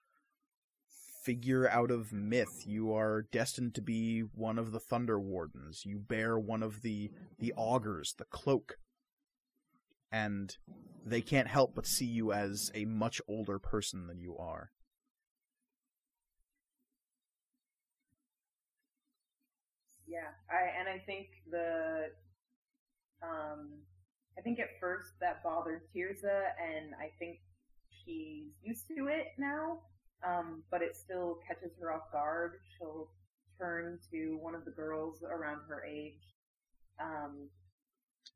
figure 1.25 1.67
out 1.69 1.89
of 1.89 2.13
myth, 2.13 2.63
you 2.65 2.93
are 2.93 3.23
destined 3.31 3.73
to 3.73 3.81
be 3.81 4.21
one 4.21 4.59
of 4.59 4.71
the 4.71 4.79
Thunder 4.79 5.19
Wardens. 5.19 5.83
You 5.83 5.97
bear 5.97 6.37
one 6.37 6.61
of 6.61 6.81
the 6.81 7.11
the 7.39 7.53
augurs, 7.57 8.13
the 8.17 8.25
cloak, 8.25 8.77
and 10.11 10.55
they 11.03 11.21
can't 11.21 11.47
help 11.47 11.73
but 11.75 11.87
see 11.87 12.05
you 12.05 12.31
as 12.31 12.71
a 12.75 12.85
much 12.85 13.21
older 13.27 13.57
person 13.57 14.07
than 14.07 14.19
you 14.19 14.37
are. 14.37 14.69
Yeah, 20.07 20.29
I 20.49 20.79
and 20.79 20.87
I 20.87 21.03
think 21.05 21.27
the 21.49 22.11
um 23.23 23.69
I 24.37 24.41
think 24.41 24.59
at 24.59 24.79
first 24.79 25.11
that 25.21 25.43
bothered 25.43 25.81
Tirza 25.93 26.49
and 26.59 26.93
I 26.99 27.09
think 27.19 27.39
she's 27.89 28.51
used 28.63 28.87
to 28.89 29.07
it 29.07 29.27
now. 29.37 29.79
Um, 30.25 30.63
but 30.71 30.81
it 30.81 30.95
still 30.95 31.39
catches 31.47 31.77
her 31.79 31.91
off 31.93 32.11
guard. 32.11 32.53
She'll 32.77 33.09
turn 33.59 33.99
to 34.11 34.37
one 34.41 34.55
of 34.55 34.65
the 34.65 34.71
girls 34.71 35.23
around 35.23 35.61
her 35.67 35.83
age. 35.85 36.33
Um, 36.99 37.49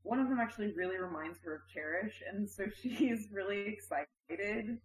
one 0.03 0.19
of 0.19 0.29
them 0.29 0.39
actually 0.39 0.73
really 0.73 0.97
reminds 0.97 1.39
her 1.43 1.55
of 1.55 1.61
Cherish, 1.73 2.21
and 2.31 2.49
so 2.49 2.65
she's 2.81 3.27
really 3.31 3.67
excited, 3.67 4.77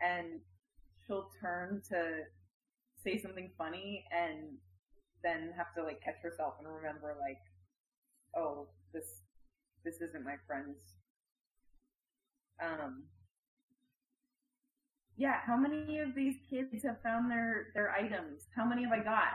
and 0.00 0.40
she'll 1.06 1.30
turn 1.40 1.82
to 1.88 2.20
say 3.02 3.20
something 3.20 3.50
funny, 3.58 4.04
and 4.12 4.56
then 5.22 5.52
have 5.56 5.74
to 5.74 5.82
like 5.82 6.02
catch 6.02 6.22
herself 6.22 6.54
and 6.58 6.68
remember 6.68 7.16
like, 7.20 7.40
oh, 8.36 8.68
this 8.92 9.22
this 9.84 10.00
isn't 10.00 10.24
my 10.24 10.36
friend's. 10.46 10.78
Um, 12.62 13.04
yeah, 15.16 15.40
how 15.46 15.56
many 15.56 15.98
of 15.98 16.14
these 16.14 16.36
kids 16.48 16.82
have 16.84 17.00
found 17.02 17.30
their 17.30 17.68
their 17.74 17.90
items? 17.90 18.46
How 18.56 18.64
many 18.64 18.84
have 18.84 18.92
I 18.92 19.02
got? 19.02 19.34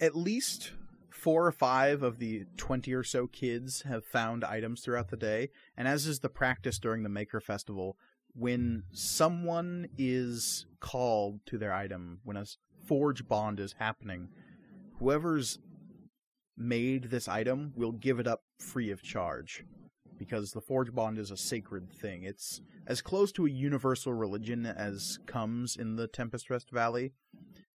At 0.00 0.16
least 0.16 0.72
four 1.10 1.46
or 1.46 1.52
five 1.52 2.02
of 2.02 2.18
the 2.18 2.46
20 2.56 2.92
or 2.94 3.04
so 3.04 3.26
kids 3.28 3.82
have 3.82 4.04
found 4.04 4.42
items 4.44 4.80
throughout 4.80 5.10
the 5.10 5.16
day, 5.16 5.50
and 5.76 5.86
as 5.86 6.06
is 6.06 6.20
the 6.20 6.28
practice 6.28 6.78
during 6.78 7.02
the 7.02 7.08
Maker 7.08 7.40
Festival, 7.40 7.96
when 8.34 8.84
someone 8.92 9.88
is 9.98 10.66
called 10.80 11.40
to 11.46 11.58
their 11.58 11.72
item, 11.72 12.20
when 12.24 12.36
a 12.36 12.46
forge 12.86 13.28
bond 13.28 13.60
is 13.60 13.76
happening, 13.78 14.28
whoever's 14.98 15.58
made 16.56 17.04
this 17.04 17.28
item 17.28 17.72
will 17.74 17.92
give 17.92 18.18
it 18.18 18.26
up 18.26 18.42
free 18.58 18.90
of 18.90 19.02
charge 19.02 19.64
because 20.18 20.52
the 20.52 20.60
forge 20.60 20.94
bond 20.94 21.18
is 21.18 21.30
a 21.30 21.36
sacred 21.36 21.92
thing. 21.92 22.22
It's 22.22 22.60
as 22.86 23.02
close 23.02 23.32
to 23.32 23.46
a 23.46 23.50
universal 23.50 24.12
religion 24.12 24.66
as 24.66 25.18
comes 25.26 25.76
in 25.76 25.96
the 25.96 26.06
Tempest 26.06 26.50
Rest 26.50 26.70
Valley 26.70 27.12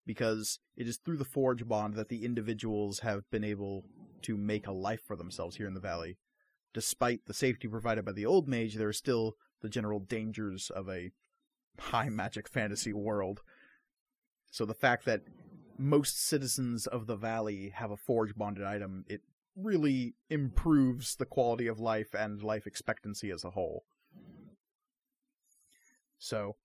because 0.05 0.59
it 0.77 0.87
is 0.87 0.97
through 0.97 1.17
the 1.17 1.25
forge 1.25 1.67
bond 1.67 1.95
that 1.95 2.09
the 2.09 2.23
individuals 2.23 2.99
have 2.99 3.29
been 3.29 3.43
able 3.43 3.83
to 4.21 4.37
make 4.37 4.65
a 4.67 4.71
life 4.71 5.01
for 5.05 5.15
themselves 5.15 5.57
here 5.57 5.67
in 5.67 5.73
the 5.73 5.79
valley. 5.79 6.17
Despite 6.73 7.25
the 7.25 7.33
safety 7.33 7.67
provided 7.67 8.05
by 8.05 8.13
the 8.13 8.25
old 8.25 8.47
mage, 8.47 8.75
there 8.75 8.87
are 8.87 8.93
still 8.93 9.35
the 9.61 9.69
general 9.69 9.99
dangers 9.99 10.69
of 10.69 10.89
a 10.89 11.11
high 11.79 12.09
magic 12.09 12.47
fantasy 12.47 12.93
world. 12.93 13.41
So 14.51 14.65
the 14.65 14.73
fact 14.73 15.05
that 15.05 15.23
most 15.77 16.25
citizens 16.25 16.87
of 16.87 17.07
the 17.07 17.15
valley 17.15 17.69
have 17.75 17.91
a 17.91 17.97
forge 17.97 18.35
bonded 18.35 18.63
item, 18.63 19.05
it 19.07 19.21
really 19.55 20.15
improves 20.29 21.15
the 21.15 21.25
quality 21.25 21.67
of 21.67 21.79
life 21.79 22.13
and 22.13 22.43
life 22.43 22.67
expectancy 22.67 23.31
as 23.31 23.43
a 23.43 23.51
whole. 23.51 23.83
So, 26.19 26.55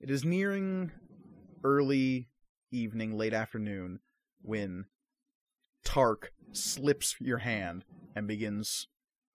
it 0.00 0.10
is 0.10 0.24
nearing 0.24 0.90
early 1.62 2.28
evening, 2.70 3.16
late 3.16 3.34
afternoon, 3.34 4.00
when 4.42 4.86
Tark 5.84 6.32
slips 6.52 7.16
your 7.20 7.38
hand 7.38 7.84
and 8.14 8.26
begins 8.26 8.88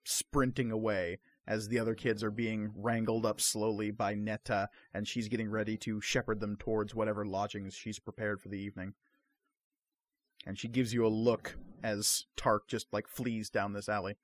sprinting 0.04 0.70
away 0.70 1.18
as 1.48 1.66
the 1.66 1.80
other 1.80 1.96
kids 1.96 2.22
are 2.22 2.30
being 2.30 2.70
wrangled 2.76 3.26
up 3.26 3.40
slowly 3.40 3.90
by 3.90 4.14
Netta, 4.14 4.68
and 4.94 5.08
she's 5.08 5.28
getting 5.28 5.50
ready 5.50 5.76
to 5.78 6.00
shepherd 6.00 6.38
them 6.38 6.56
towards 6.56 6.94
whatever 6.94 7.26
lodgings 7.26 7.74
she's 7.74 7.98
prepared 7.98 8.40
for 8.40 8.48
the 8.48 8.58
evening 8.60 8.94
and 10.46 10.58
she 10.58 10.66
gives 10.66 10.94
you 10.94 11.06
a 11.06 11.08
look 11.08 11.56
as 11.82 12.24
Tark 12.36 12.68
just 12.68 12.86
like 12.92 13.06
flees 13.06 13.50
down 13.50 13.74
this 13.74 13.88
alley. 13.88 14.16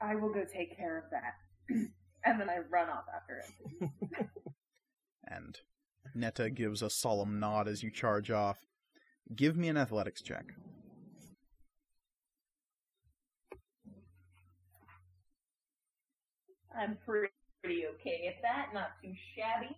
I 0.00 0.14
will 0.14 0.32
go 0.32 0.44
take 0.44 0.76
care 0.76 0.98
of 0.98 1.04
that. 1.10 1.34
and 2.24 2.40
then 2.40 2.48
I 2.48 2.58
run 2.70 2.88
off 2.88 3.04
after 3.14 3.42
it. 3.42 3.90
and 5.28 5.58
Netta 6.14 6.50
gives 6.50 6.82
a 6.82 6.88
solemn 6.88 7.40
nod 7.40 7.68
as 7.68 7.82
you 7.82 7.90
charge 7.90 8.30
off. 8.30 8.66
Give 9.34 9.56
me 9.56 9.68
an 9.68 9.76
athletics 9.76 10.22
check. 10.22 10.54
I'm 16.78 16.96
pretty 17.04 17.84
okay 17.94 18.26
at 18.28 18.42
that, 18.42 18.68
not 18.72 18.90
too 19.02 19.12
shabby. 19.36 19.76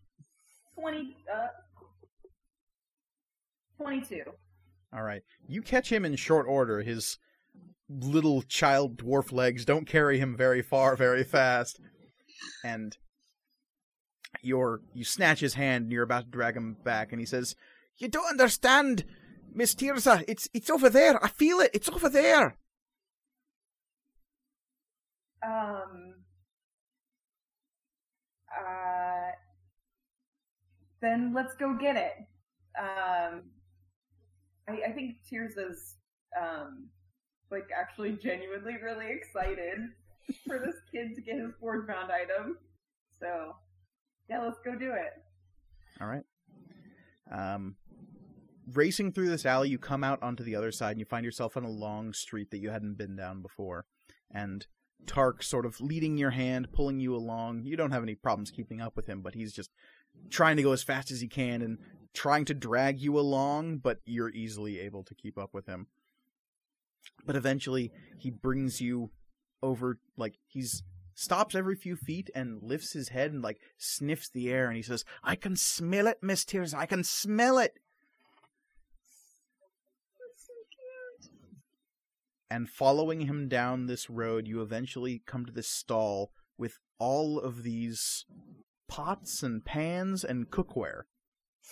20, 0.79 1.17
uh, 1.33 1.49
22. 3.79 4.23
All 4.95 5.03
right. 5.03 5.23
You 5.47 5.63
catch 5.63 5.91
him 5.91 6.05
in 6.05 6.17
short 6.17 6.47
order. 6.49 6.83
His 6.83 7.19
little 7.89 8.43
child 8.43 8.97
dwarf 8.97 9.33
legs 9.33 9.65
don't 9.65 9.87
carry 9.87 10.19
him 10.19 10.37
very 10.37 10.63
far 10.63 10.97
very 10.97 11.25
fast. 11.25 11.81
And 12.65 12.97
you're 14.41 14.81
you 14.95 15.05
snatch 15.05 15.41
his 15.41 15.55
hand 15.55 15.85
and 15.85 15.93
you're 15.93 16.03
about 16.03 16.25
to 16.25 16.31
drag 16.31 16.57
him 16.57 16.77
back 16.85 17.13
and 17.13 17.21
he 17.21 17.27
says, 17.27 17.55
"You 17.99 18.09
don't 18.09 18.31
understand, 18.31 19.05
Miss 19.53 19.75
Tirza. 19.75 20.25
It's 20.27 20.49
it's 20.55 20.71
over 20.71 20.89
there. 20.89 21.23
I 21.25 21.29
feel 21.29 21.61
it. 21.61 21.71
It's 21.75 21.89
over 21.89 22.09
there." 22.09 22.57
Um 25.45 26.12
uh 28.67 29.33
then 31.01 31.33
let's 31.35 31.55
go 31.55 31.77
get 31.79 31.97
it. 31.97 32.13
Um 32.79 33.43
I, 34.69 34.89
I 34.89 34.93
think 34.93 35.17
Tirza 35.31 35.71
is 35.71 35.97
um, 36.41 36.89
like 37.51 37.69
actually 37.77 38.13
genuinely 38.13 38.77
really 38.83 39.11
excited 39.11 39.79
for 40.47 40.59
this 40.59 40.77
kid 40.91 41.15
to 41.15 41.21
get 41.21 41.37
his 41.37 41.53
board 41.61 41.87
bound 41.87 42.11
item. 42.11 42.59
So 43.19 43.57
yeah, 44.29 44.43
let's 44.43 44.59
go 44.65 44.75
do 44.75 44.93
it. 44.93 45.23
All 46.01 46.07
right. 46.07 46.25
Um, 47.31 47.77
racing 48.73 49.13
through 49.13 49.29
this 49.29 49.47
alley, 49.47 49.69
you 49.69 49.79
come 49.79 50.05
out 50.05 50.23
onto 50.23 50.45
the 50.45 50.57
other 50.57 50.73
side 50.73 50.93
and 50.93 51.01
you 51.01 51.07
find 51.07 51.25
yourself 51.25 51.57
on 51.57 51.65
a 51.65 51.71
long 51.71 52.13
street 52.13 52.51
that 52.51 52.59
you 52.59 52.71
hadn't 52.71 52.99
been 52.99 53.17
down 53.17 53.43
before. 53.43 53.85
And 54.31 54.67
Tark 55.07 55.43
sort 55.43 55.67
of 55.67 55.81
leading 55.81 56.17
your 56.17 56.31
hand, 56.31 56.73
pulling 56.73 57.01
you 57.01 57.15
along. 57.15 57.65
You 57.65 57.77
don't 57.77 57.91
have 57.91 58.03
any 58.03 58.15
problems 58.15 58.51
keeping 58.51 58.81
up 58.81 58.97
with 58.97 59.07
him, 59.07 59.21
but 59.21 59.35
he's 59.35 59.53
just 59.53 59.71
trying 60.31 60.57
to 60.57 60.63
go 60.63 60.73
as 60.73 60.83
fast 60.83 61.11
as 61.11 61.21
he 61.21 61.29
can 61.29 61.63
and 61.63 61.79
trying 62.15 62.45
to 62.47 62.55
drag 62.55 63.01
you 63.01 63.19
along, 63.19 63.79
but 63.79 64.01
you're 64.05 64.31
easily 64.31 64.79
able 64.81 65.03
to 65.05 65.15
keep 65.15 65.39
up 65.39 65.53
with 65.53 65.67
him. 65.67 65.87
But 67.25 67.37
eventually, 67.37 67.91
he 68.19 68.31
brings 68.31 68.81
you 68.81 69.11
over, 69.63 69.99
like, 70.17 70.35
he's 70.47 70.83
stops 71.15 71.55
every 71.55 71.77
few 71.77 71.95
feet 71.95 72.31
and 72.35 72.63
lifts 72.63 72.93
his 72.93 73.11
head 73.11 73.33
and, 73.33 73.43
like, 73.43 73.61
sniffs 73.77 74.31
the 74.31 74.51
air 74.51 74.69
and 74.69 74.77
he 74.77 74.83
says, 74.83 75.05
I 75.23 75.37
can 75.37 75.57
smell 75.57 76.07
it, 76.07 76.19
Miss 76.23 76.45
Tirza, 76.45 76.75
I 76.75 76.87
can 76.87 77.05
smell 77.05 77.59
it. 77.59 77.79
And 82.53 82.69
following 82.69 83.23
him 83.23 83.49
down 83.49 83.87
this 83.87 84.11
road, 84.11 84.47
you 84.47 84.61
eventually 84.61 85.23
come 85.25 85.47
to 85.47 85.53
this 85.53 85.71
stall 85.71 86.33
with 86.59 86.81
all 86.99 87.41
of 87.41 87.63
these 87.63 88.27
pots 88.87 89.43
and 89.43 89.65
pans 89.65 90.23
and 90.23 90.51
cookware. 90.51 91.05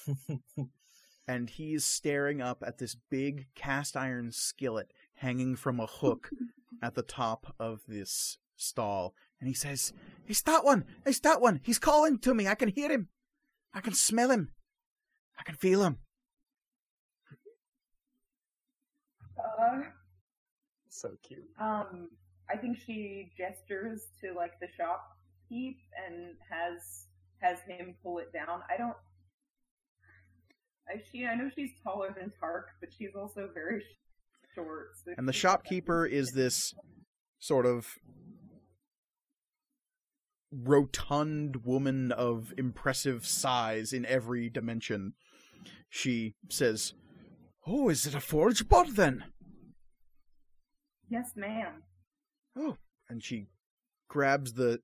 and 1.28 1.51
he's 1.51 1.85
staring 1.85 2.40
up 2.40 2.65
at 2.66 2.78
this 2.78 2.97
big 3.11 3.48
cast 3.55 3.94
iron 3.94 4.32
skillet 4.32 4.90
hanging 5.16 5.55
from 5.55 5.81
a 5.81 5.86
hook 5.86 6.31
at 6.82 6.94
the 6.94 7.02
top 7.02 7.55
of 7.61 7.82
this 7.86 8.39
stall. 8.57 9.12
And 9.39 9.48
he 9.48 9.55
says, 9.55 9.93
It's 10.27 10.40
that 10.44 10.65
one! 10.65 10.86
It's 11.05 11.20
that 11.20 11.43
one! 11.43 11.61
He's 11.62 11.78
calling 11.78 12.19
to 12.20 12.32
me! 12.32 12.48
I 12.48 12.55
can 12.55 12.70
hear 12.70 12.89
him! 12.89 13.11
I 13.74 13.82
can 13.82 13.93
smell 13.93 14.31
him! 14.31 14.52
I 15.39 15.43
can 15.43 15.57
feel 15.57 15.85
him! 15.85 15.98
Uh, 19.39 19.81
So 21.01 21.11
cute. 21.23 21.45
um, 21.59 22.11
I 22.51 22.57
think 22.57 22.77
she 22.77 23.31
gestures 23.39 24.09
to 24.21 24.35
like 24.35 24.53
the 24.61 24.67
shopkeep 24.67 25.77
and 26.07 26.35
has 26.51 27.07
has 27.41 27.59
him 27.67 27.95
pull 28.03 28.19
it 28.19 28.33
down. 28.33 28.61
I 28.69 28.77
don't 28.77 28.97
I, 30.91 31.01
she, 31.11 31.25
I 31.25 31.35
know 31.35 31.49
she's 31.55 31.71
taller 31.83 32.15
than 32.19 32.33
Tark, 32.41 32.69
but 32.81 32.91
she's 32.97 33.15
also 33.15 33.49
very 33.53 33.83
short. 34.55 34.91
so 35.05 35.13
And 35.17 35.29
the 35.29 35.33
shopkeeper 35.33 36.05
is 36.05 36.33
this 36.33 36.75
sort 37.39 37.67
of 37.67 37.87
rotund 40.53 41.65
woman 41.65 42.11
of 42.13 42.53
impressive 42.59 43.25
size 43.25 43.93
in 43.93 44.05
every 44.07 44.49
dimension. 44.49 45.15
She 45.89 46.35
says, 46.51 46.95
Oh, 47.67 47.89
is 47.89 48.07
it 48.07 48.15
a 48.15 48.21
forge 48.21 48.69
bond 48.69 48.97
then? 48.97 49.25
Yes, 51.11 51.32
ma'am. 51.35 51.82
Oh, 52.57 52.77
and 53.09 53.23
she 53.23 53.49
grabs 54.09 54.55
the 54.55 54.81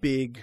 big 0.00 0.40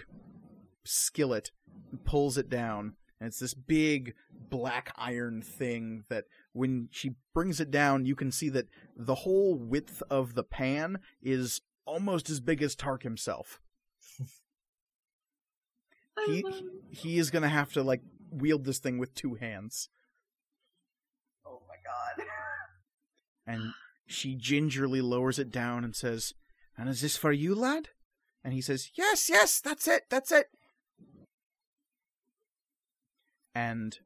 skillet 0.84 1.52
and 1.92 2.04
pulls 2.04 2.38
it 2.38 2.50
down. 2.50 2.96
And 3.20 3.28
it's 3.28 3.40
this 3.40 3.54
big 3.54 4.16
black 4.50 4.92
iron 4.98 5.44
thing 5.44 6.06
that 6.10 6.26
when 6.54 6.90
she 6.92 7.12
brings 7.36 7.60
it 7.60 7.70
down, 7.70 8.06
you 8.06 8.16
can 8.16 8.32
see 8.32 8.50
that 8.50 8.68
the 8.98 9.16
whole 9.16 9.56
width 9.56 10.02
of 10.10 10.34
the 10.34 10.44
pan 10.44 10.98
is 11.22 11.62
almost 11.86 12.30
as 12.32 12.40
big 12.40 12.64
as 12.64 12.76
Tark 12.76 13.04
himself. 13.04 13.62
He 16.28 16.44
he 16.92 17.18
is 17.18 17.32
gonna 17.32 17.50
have 17.50 17.74
to 17.74 17.82
like 17.82 18.02
wield 18.30 18.66
this 18.66 18.78
thing 18.78 19.00
with 19.00 19.16
two 19.16 19.36
hands. 19.36 19.90
Oh 21.46 21.62
my 21.68 21.76
god. 21.84 22.28
And 23.48 23.74
she 24.12 24.36
gingerly 24.36 25.02
lowers 25.02 25.40
it 25.40 25.52
down 25.52 25.84
and 25.84 25.96
says, 25.96 26.34
And 26.78 26.90
is 26.90 27.02
this 27.02 27.18
for 27.18 27.32
you, 27.32 27.56
lad? 27.56 27.90
And 28.44 28.54
he 28.54 28.62
says, 28.62 28.92
Yes, 28.96 29.30
yes, 29.30 29.60
that's 29.60 29.88
it, 29.88 30.04
that's 30.10 30.32
it. 30.32 30.48
And 33.54 33.98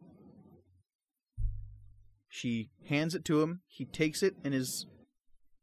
she 2.30 2.70
hands 2.88 3.16
it 3.16 3.26
to 3.26 3.42
him. 3.42 3.62
He 3.68 3.86
takes 3.86 4.22
it 4.24 4.36
in 4.44 4.52
his 4.52 4.88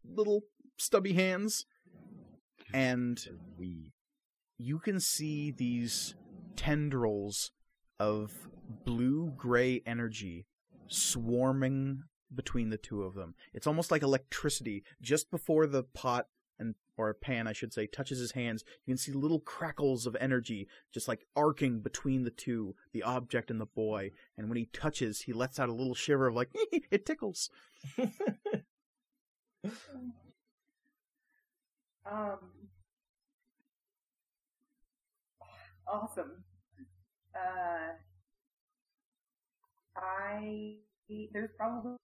little 0.05 0.43
stubby 0.78 1.12
hands. 1.12 1.66
And 2.73 3.19
you 4.56 4.78
can 4.78 5.01
see 5.01 5.51
these 5.51 6.14
tendrils 6.56 7.51
of 7.98 8.32
blue 8.85 9.35
gray 9.36 9.82
energy 9.85 10.47
swarming 10.89 12.05
between 12.35 12.71
the 12.71 12.77
two 12.77 13.03
of 13.03 13.15
them. 13.15 13.35
It's 13.53 13.67
almost 13.67 13.91
like 13.91 14.03
electricity. 14.03 14.85
Just 15.01 15.31
before 15.31 15.67
the 15.67 15.83
pot 15.83 16.29
and 16.59 16.75
or 16.97 17.13
pan, 17.15 17.47
I 17.47 17.53
should 17.53 17.73
say, 17.73 17.87
touches 17.87 18.19
his 18.19 18.33
hands, 18.33 18.65
you 18.85 18.93
can 18.93 18.99
see 18.99 19.13
little 19.13 19.41
crackles 19.41 20.07
of 20.07 20.17
energy 20.21 20.69
just 20.93 21.09
like 21.09 21.27
arcing 21.35 21.81
between 21.81 22.25
the 22.25 22.31
two, 22.31 22.75
the 22.93 23.03
object 23.03 23.51
and 23.51 23.61
the 23.61 23.67
boy. 23.67 24.13
And 24.37 24.49
when 24.49 24.59
he 24.59 24.67
touches, 24.67 25.23
he 25.23 25.33
lets 25.33 25.59
out 25.59 25.69
a 25.69 25.75
little 25.75 25.95
shiver 25.95 26.29
of 26.29 26.35
like, 26.35 26.51
it 26.91 27.07
tickles. 27.07 27.51
Um. 32.05 32.39
Awesome. 35.87 36.45
Uh, 37.35 37.95
I 39.97 40.75
there's 41.33 41.51
probably 41.57 41.97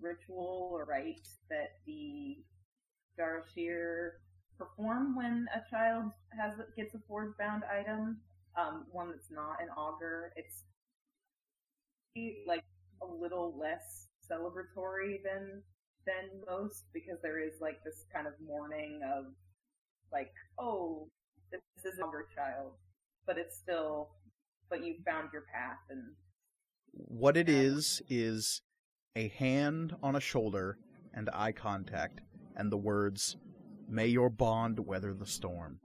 ritual 0.00 0.70
or 0.72 0.84
rite 0.84 1.28
that 1.50 1.72
the 1.86 2.38
Darashir 3.18 4.10
perform 4.58 5.16
when 5.16 5.46
a 5.54 5.70
child 5.70 6.04
has 6.38 6.54
gets 6.76 6.94
a 6.94 6.98
forge 7.08 7.36
bound 7.38 7.62
item. 7.64 8.18
Um, 8.58 8.86
one 8.90 9.10
that's 9.10 9.30
not 9.30 9.56
an 9.60 9.68
augur. 9.76 10.32
It's 10.36 10.64
like 12.46 12.64
a 13.02 13.06
little 13.06 13.54
less 13.58 14.08
celebratory 14.30 15.22
than 15.22 15.62
than 16.06 16.40
most 16.48 16.84
because 16.94 17.18
there 17.22 17.38
is 17.38 17.60
like 17.60 17.82
this 17.84 18.04
kind 18.14 18.26
of 18.26 18.32
mourning 18.46 19.00
of 19.04 19.26
like, 20.12 20.32
oh, 20.58 21.08
this 21.50 21.60
is 21.84 21.98
an 21.98 22.04
augur 22.04 22.26
child, 22.34 22.72
but 23.26 23.36
it's 23.36 23.56
still, 23.58 24.10
but 24.70 24.84
you 24.84 24.94
found 25.04 25.30
your 25.32 25.44
path 25.52 25.78
and 25.90 26.02
What 26.92 27.36
it 27.36 27.48
is 27.48 28.02
is 28.08 28.62
a 29.16 29.28
hand 29.28 29.96
on 30.02 30.14
a 30.14 30.20
shoulder 30.20 30.76
and 31.14 31.30
eye 31.32 31.50
contact 31.50 32.20
and 32.54 32.70
the 32.70 32.76
words 32.76 33.36
may 33.88 34.06
your 34.06 34.28
bond 34.28 34.78
weather 34.78 35.14
the 35.14 35.26
storm. 35.26 35.80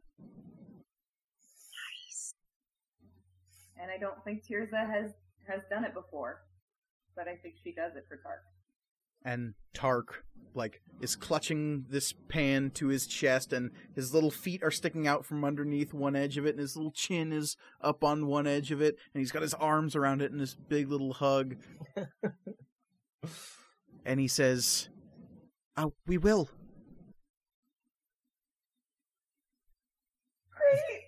Nice. 2.09 2.33
and 3.81 3.89
I 3.89 3.97
don't 3.97 4.21
think 4.23 4.43
Tirza 4.45 4.87
has 4.87 5.11
has 5.47 5.61
done 5.69 5.85
it 5.85 5.93
before, 5.93 6.41
but 7.15 7.27
I 7.27 7.35
think 7.35 7.55
she 7.63 7.71
does 7.73 7.95
it 7.95 8.05
for 8.07 8.17
Tark. 8.17 8.41
And 9.23 9.53
Tark 9.73 10.25
like 10.53 10.81
is 10.99 11.15
clutching 11.15 11.85
this 11.89 12.13
pan 12.27 12.71
to 12.71 12.87
his 12.87 13.07
chest 13.07 13.53
and 13.53 13.71
his 13.95 14.13
little 14.13 14.31
feet 14.31 14.61
are 14.63 14.71
sticking 14.71 15.07
out 15.07 15.25
from 15.25 15.45
underneath 15.45 15.93
one 15.93 16.15
edge 16.15 16.37
of 16.37 16.45
it 16.45 16.51
and 16.51 16.59
his 16.59 16.75
little 16.75 16.91
chin 16.91 17.31
is 17.31 17.55
up 17.79 18.03
on 18.03 18.27
one 18.27 18.45
edge 18.47 18.71
of 18.71 18.81
it 18.81 18.97
and 19.13 19.21
he's 19.21 19.31
got 19.31 19.41
his 19.41 19.53
arms 19.53 19.95
around 19.95 20.21
it 20.21 20.31
in 20.31 20.37
this 20.37 20.55
big 20.55 20.89
little 20.89 21.13
hug. 21.13 21.55
and 24.05 24.19
he 24.19 24.27
says, 24.27 24.89
"Oh, 25.77 25.93
we 26.05 26.17
will." 26.17 26.49
Great. 30.51 31.03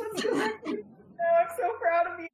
I'm 0.00 1.48
so 1.56 1.72
proud 1.80 2.06
of 2.12 2.20
you. 2.20 2.28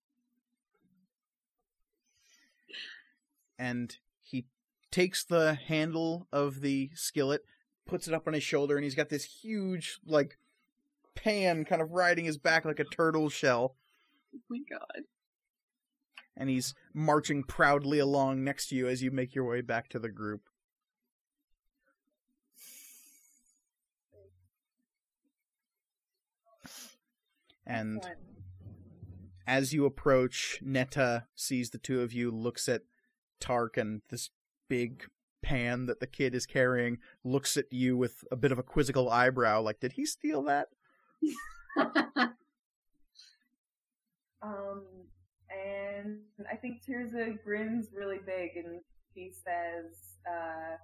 and 3.58 3.96
he 4.20 4.46
takes 4.90 5.24
the 5.24 5.54
handle 5.54 6.26
of 6.32 6.62
the 6.62 6.90
skillet, 6.94 7.42
puts 7.86 8.08
it 8.08 8.14
up 8.14 8.26
on 8.26 8.34
his 8.34 8.42
shoulder, 8.42 8.76
and 8.76 8.82
he's 8.82 8.96
got 8.96 9.08
this 9.08 9.24
huge, 9.24 10.00
like, 10.04 10.36
pan 11.14 11.64
kind 11.64 11.80
of 11.80 11.92
riding 11.92 12.24
his 12.24 12.38
back 12.38 12.64
like 12.64 12.80
a 12.80 12.84
turtle 12.84 13.28
shell, 13.28 13.76
Oh 14.34 14.40
my 14.48 14.58
god. 14.68 15.02
And 16.36 16.48
he's 16.48 16.74
marching 16.94 17.42
proudly 17.42 17.98
along 17.98 18.44
next 18.44 18.68
to 18.68 18.76
you 18.76 18.88
as 18.88 19.02
you 19.02 19.10
make 19.10 19.34
your 19.34 19.44
way 19.44 19.60
back 19.60 19.88
to 19.88 19.98
the 19.98 20.08
group. 20.08 20.42
And 27.64 27.98
Excellent. 27.98 28.18
as 29.46 29.72
you 29.72 29.84
approach, 29.84 30.58
Netta 30.62 31.26
sees 31.34 31.70
the 31.70 31.78
two 31.78 32.00
of 32.00 32.12
you, 32.12 32.30
looks 32.30 32.68
at 32.68 32.82
Tark 33.40 33.76
and 33.76 34.02
this 34.10 34.30
big 34.68 35.04
pan 35.42 35.86
that 35.86 36.00
the 36.00 36.06
kid 36.06 36.34
is 36.34 36.44
carrying, 36.44 36.98
looks 37.24 37.56
at 37.56 37.72
you 37.72 37.96
with 37.96 38.24
a 38.32 38.36
bit 38.36 38.52
of 38.52 38.58
a 38.58 38.62
quizzical 38.62 39.08
eyebrow, 39.08 39.60
like, 39.60 39.80
did 39.80 39.92
he 39.92 40.04
steal 40.04 40.42
that? 40.42 40.68
Um, 44.42 44.82
and 45.52 46.18
I 46.50 46.56
think 46.56 46.82
Tirza 46.84 47.42
grins 47.42 47.88
really 47.94 48.18
big 48.24 48.56
and 48.56 48.80
he 49.14 49.30
says, 49.30 49.94
uh, 50.26 50.76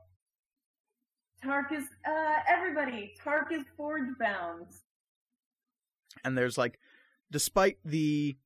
Tark 1.42 1.72
is, 1.72 1.84
uh, 2.06 2.40
everybody, 2.48 3.14
Tark 3.22 3.52
is 3.52 3.64
forge 3.76 4.08
bound. 4.18 4.66
And 6.24 6.36
there's 6.36 6.58
like, 6.58 6.78
despite 7.30 7.78
the 7.84 8.36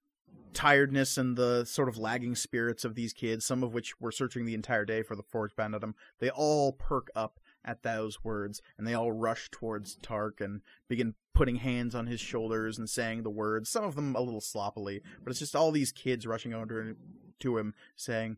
tiredness 0.52 1.16
and 1.16 1.36
the 1.36 1.64
sort 1.64 1.88
of 1.88 1.96
lagging 1.96 2.34
spirits 2.34 2.84
of 2.84 2.94
these 2.94 3.12
kids, 3.12 3.44
some 3.44 3.62
of 3.62 3.72
which 3.72 3.98
were 4.00 4.12
searching 4.12 4.44
the 4.44 4.54
entire 4.54 4.84
day 4.84 5.02
for 5.02 5.16
the 5.16 5.22
forge 5.22 5.56
bound 5.56 5.74
item, 5.74 5.94
they 6.18 6.30
all 6.30 6.72
perk 6.72 7.10
up 7.14 7.40
at 7.64 7.82
those 7.82 8.24
words 8.24 8.60
and 8.76 8.86
they 8.86 8.94
all 8.94 9.12
rush 9.12 9.48
towards 9.50 9.96
Tark 9.96 10.40
and 10.40 10.60
begin 10.88 11.14
putting 11.34 11.56
hands 11.56 11.94
on 11.94 12.06
his 12.06 12.20
shoulders 12.20 12.76
and 12.78 12.88
saying 12.90 13.22
the 13.22 13.30
words, 13.30 13.70
some 13.70 13.84
of 13.84 13.94
them 13.94 14.14
a 14.14 14.20
little 14.20 14.40
sloppily, 14.40 15.00
but 15.24 15.30
it's 15.30 15.38
just 15.40 15.56
all 15.56 15.70
these 15.72 15.92
kids 15.92 16.26
rushing 16.26 16.52
over 16.52 16.94
to 17.40 17.58
him 17.58 17.74
saying, 17.96 18.36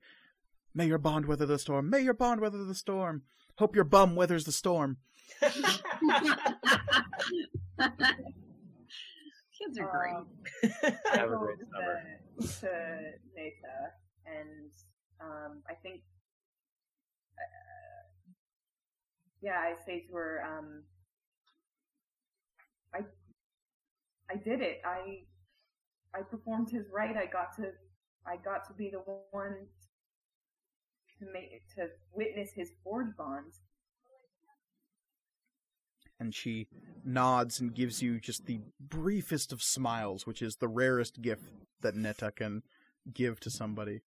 May 0.74 0.86
your 0.86 0.98
bond 0.98 1.26
weather 1.26 1.46
the 1.46 1.58
storm, 1.58 1.88
may 1.90 2.00
your 2.00 2.14
bond 2.14 2.40
weather 2.40 2.64
the 2.64 2.74
storm, 2.74 3.22
hope 3.58 3.74
your 3.74 3.84
bum 3.84 4.14
weathers 4.16 4.44
the 4.44 4.52
storm. 4.52 4.98
Kids 9.58 9.78
are 9.78 9.90
great. 9.90 10.14
Um, 10.14 10.26
I 11.12 11.16
Have 11.16 11.30
a 11.32 11.36
great 11.36 11.58
summer. 11.58 12.02
the- 12.38 12.46
to 12.46 13.12
Neta, 13.36 13.92
and 14.26 14.70
um, 15.20 15.62
I 15.68 15.74
think, 15.82 16.00
yeah, 19.44 19.58
I 19.58 19.74
say 19.84 20.06
to 20.08 20.14
her, 20.14 20.42
um, 20.42 20.84
I, 22.94 23.00
I 24.32 24.36
did 24.36 24.62
it. 24.62 24.80
I, 24.86 25.24
I 26.18 26.22
performed 26.22 26.70
his 26.70 26.86
rite. 26.90 27.16
I 27.18 27.26
got 27.26 27.54
to, 27.56 27.72
I 28.26 28.36
got 28.42 28.66
to 28.68 28.72
be 28.72 28.90
the 28.90 29.02
one 29.32 29.66
to 31.18 31.26
make 31.30 31.62
to 31.76 31.88
witness 32.14 32.52
his 32.54 32.70
forge 32.82 33.14
bond. 33.18 33.52
and 36.18 36.34
she 36.34 36.68
nods 37.04 37.60
and 37.60 37.74
gives 37.74 38.00
you 38.00 38.18
just 38.18 38.46
the 38.46 38.60
briefest 38.80 39.52
of 39.52 39.62
smiles, 39.62 40.26
which 40.26 40.40
is 40.40 40.56
the 40.56 40.68
rarest 40.68 41.20
gift 41.20 41.50
that 41.82 41.94
Netta 41.94 42.32
can 42.34 42.62
give 43.12 43.40
to 43.40 43.50
somebody. 43.50 44.00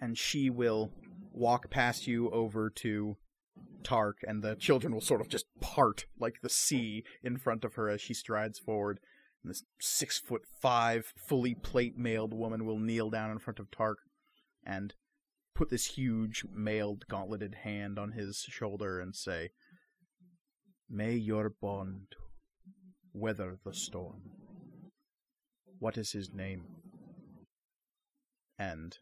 And 0.00 0.16
she 0.16 0.48
will 0.48 0.90
walk 1.32 1.70
past 1.70 2.06
you 2.06 2.30
over 2.30 2.70
to 2.70 3.16
Tark, 3.82 4.18
and 4.26 4.42
the 4.42 4.56
children 4.56 4.92
will 4.92 5.00
sort 5.00 5.20
of 5.20 5.28
just 5.28 5.46
part 5.60 6.06
like 6.18 6.40
the 6.42 6.48
sea 6.48 7.04
in 7.22 7.36
front 7.38 7.64
of 7.64 7.74
her 7.74 7.88
as 7.88 8.00
she 8.00 8.14
strides 8.14 8.58
forward. 8.58 9.00
And 9.42 9.50
this 9.50 9.62
six 9.80 10.18
foot 10.18 10.42
five, 10.60 11.12
fully 11.16 11.54
plate 11.54 11.96
mailed 11.96 12.34
woman 12.34 12.64
will 12.64 12.78
kneel 12.78 13.10
down 13.10 13.30
in 13.30 13.38
front 13.38 13.58
of 13.58 13.70
Tark 13.70 13.98
and 14.64 14.94
put 15.54 15.70
this 15.70 15.86
huge 15.86 16.44
mailed 16.54 17.04
gauntleted 17.08 17.56
hand 17.62 17.98
on 17.98 18.12
his 18.12 18.44
shoulder 18.48 19.00
and 19.00 19.14
say, 19.14 19.50
May 20.90 21.14
your 21.14 21.50
bond 21.50 22.14
weather 23.12 23.58
the 23.64 23.74
storm. 23.74 24.22
What 25.78 25.96
is 25.96 26.12
his 26.12 26.32
name? 26.32 26.64
And 28.58 28.96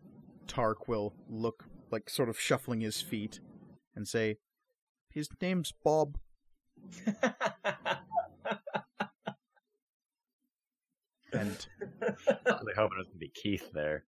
Tark 0.47 0.89
will 0.89 1.15
look 1.29 1.65
like 1.91 2.11
sort 2.11 2.29
of 2.29 2.39
shuffling 2.39 2.81
his 2.81 3.01
feet 3.01 3.41
and 3.95 4.07
say, 4.07 4.39
His 5.11 5.29
name's 5.41 5.73
Bob. 5.85 6.19
And 11.33 11.67
really 12.47 12.73
hoping 12.77 12.99
it's 13.01 13.09
gonna 13.09 13.19
be 13.19 13.33
Keith 13.35 13.71
there. 13.73 14.05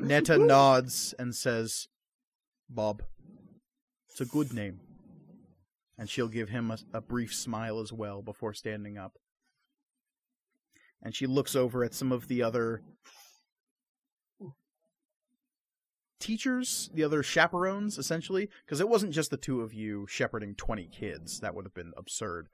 Netta 0.00 0.38
nods 0.38 1.14
and 1.18 1.34
says, 1.34 1.88
Bob. 2.68 3.02
It's 4.10 4.20
a 4.20 4.24
good 4.24 4.52
name. 4.52 4.80
And 5.96 6.08
she'll 6.08 6.28
give 6.28 6.48
him 6.48 6.70
a, 6.70 6.78
a 6.92 7.00
brief 7.00 7.34
smile 7.34 7.80
as 7.80 7.92
well 7.92 8.22
before 8.22 8.52
standing 8.52 8.98
up. 8.98 9.18
And 11.02 11.14
she 11.14 11.26
looks 11.26 11.56
over 11.56 11.84
at 11.84 11.94
some 11.94 12.12
of 12.12 12.28
the 12.28 12.42
other 12.42 12.82
teachers, 16.18 16.90
the 16.92 17.04
other 17.04 17.22
chaperones, 17.22 17.98
essentially, 17.98 18.48
because 18.64 18.80
it 18.80 18.88
wasn't 18.88 19.12
just 19.12 19.30
the 19.30 19.36
two 19.36 19.60
of 19.60 19.72
you 19.72 20.06
shepherding 20.08 20.54
20 20.54 20.86
kids. 20.86 21.40
That 21.40 21.54
would 21.54 21.64
have 21.64 21.74
been 21.74 21.92
absurd. 21.96 22.48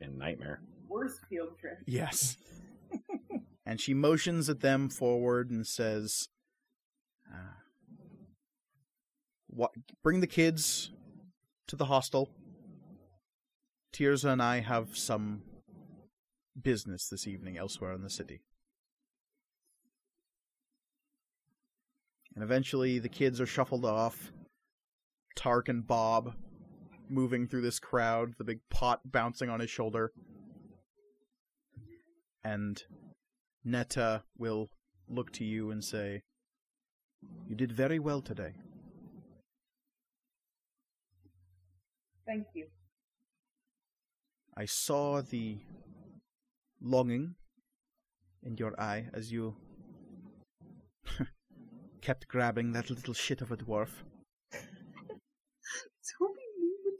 A 0.00 0.08
nightmare. 0.08 0.60
Worst 0.88 1.20
field 1.28 1.58
trip. 1.58 1.78
Yes. 1.86 2.36
and 3.66 3.80
she 3.80 3.94
motions 3.94 4.48
at 4.48 4.60
them 4.60 4.88
forward 4.88 5.50
and 5.50 5.66
says, 5.66 6.28
uh, 7.32 7.54
"What? 9.46 9.70
Bring 10.02 10.20
the 10.20 10.26
kids 10.26 10.90
to 11.68 11.76
the 11.76 11.84
hostel. 11.84 12.30
Tirza 13.94 14.32
and 14.32 14.42
I 14.42 14.60
have 14.60 14.96
some 14.96 15.42
business 16.60 17.08
this 17.08 17.26
evening 17.26 17.56
elsewhere 17.56 17.92
in 17.92 18.02
the 18.02 18.10
city." 18.10 18.42
And 22.34 22.42
eventually, 22.42 22.98
the 22.98 23.08
kids 23.08 23.40
are 23.40 23.46
shuffled 23.46 23.84
off. 23.84 24.32
Tark 25.36 25.68
and 25.68 25.86
Bob 25.86 26.34
moving 27.08 27.46
through 27.46 27.62
this 27.62 27.78
crowd, 27.78 28.34
the 28.38 28.44
big 28.44 28.60
pot 28.70 29.00
bouncing 29.04 29.50
on 29.50 29.60
his 29.60 29.70
shoulder 29.70 30.12
and 32.44 32.82
Netta 33.64 34.24
will 34.36 34.70
look 35.08 35.32
to 35.32 35.44
you 35.44 35.70
and 35.70 35.84
say, 35.84 36.22
You 37.48 37.54
did 37.54 37.72
very 37.72 37.98
well 37.98 38.20
today. 38.20 38.54
Thank 42.26 42.46
you. 42.54 42.66
I 44.56 44.64
saw 44.66 45.22
the 45.22 45.58
longing 46.80 47.34
in 48.42 48.56
your 48.56 48.78
eye 48.80 49.08
as 49.12 49.32
you 49.32 49.56
kept 52.02 52.26
grabbing 52.26 52.72
that 52.72 52.90
little 52.90 53.14
shit 53.14 53.40
of 53.40 53.52
a 53.52 53.56
dwarf. 53.56 54.02
Toby 56.18 56.40
knew 56.58 56.78
the. 56.84 56.98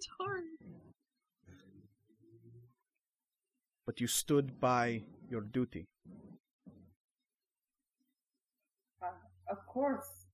But 3.84 4.00
you 4.00 4.06
stood 4.06 4.60
by 4.60 5.02
your 5.28 5.40
duty. 5.40 5.86
Uh, 9.02 9.06
of 9.50 9.66
course. 9.66 10.26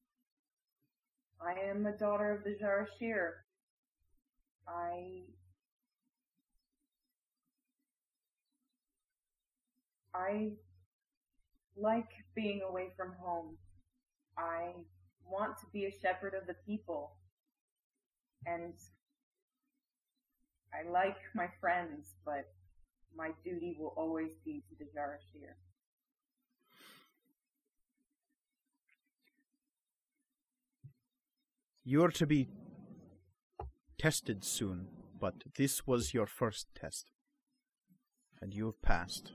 I 1.40 1.54
am 1.70 1.82
the 1.82 1.92
daughter 1.92 2.30
of 2.30 2.44
the 2.44 2.56
Jarashir. 2.62 3.30
I. 4.68 5.22
I 10.14 10.50
like 11.76 12.10
being 12.34 12.60
away 12.68 12.88
from 12.96 13.14
home. 13.18 13.56
I 14.38 14.70
want 15.28 15.58
to 15.58 15.66
be 15.72 15.86
a 15.86 15.92
shepherd 16.00 16.34
of 16.34 16.46
the 16.46 16.54
people. 16.66 17.12
And 18.46 18.74
I 20.72 20.88
like 20.88 21.16
my 21.34 21.48
friends, 21.60 22.14
but 22.24 22.48
my 23.16 23.30
duty 23.44 23.76
will 23.78 23.94
always 23.96 24.30
be 24.44 24.62
to 24.68 24.76
the 24.78 24.84
Jarashir. 24.84 25.54
You're 31.84 32.10
to 32.10 32.26
be 32.26 32.48
tested 33.98 34.44
soon, 34.44 34.88
but 35.18 35.34
this 35.56 35.86
was 35.86 36.12
your 36.12 36.26
first 36.26 36.66
test. 36.78 37.10
And 38.40 38.54
you 38.54 38.66
have 38.66 38.82
passed. 38.82 39.32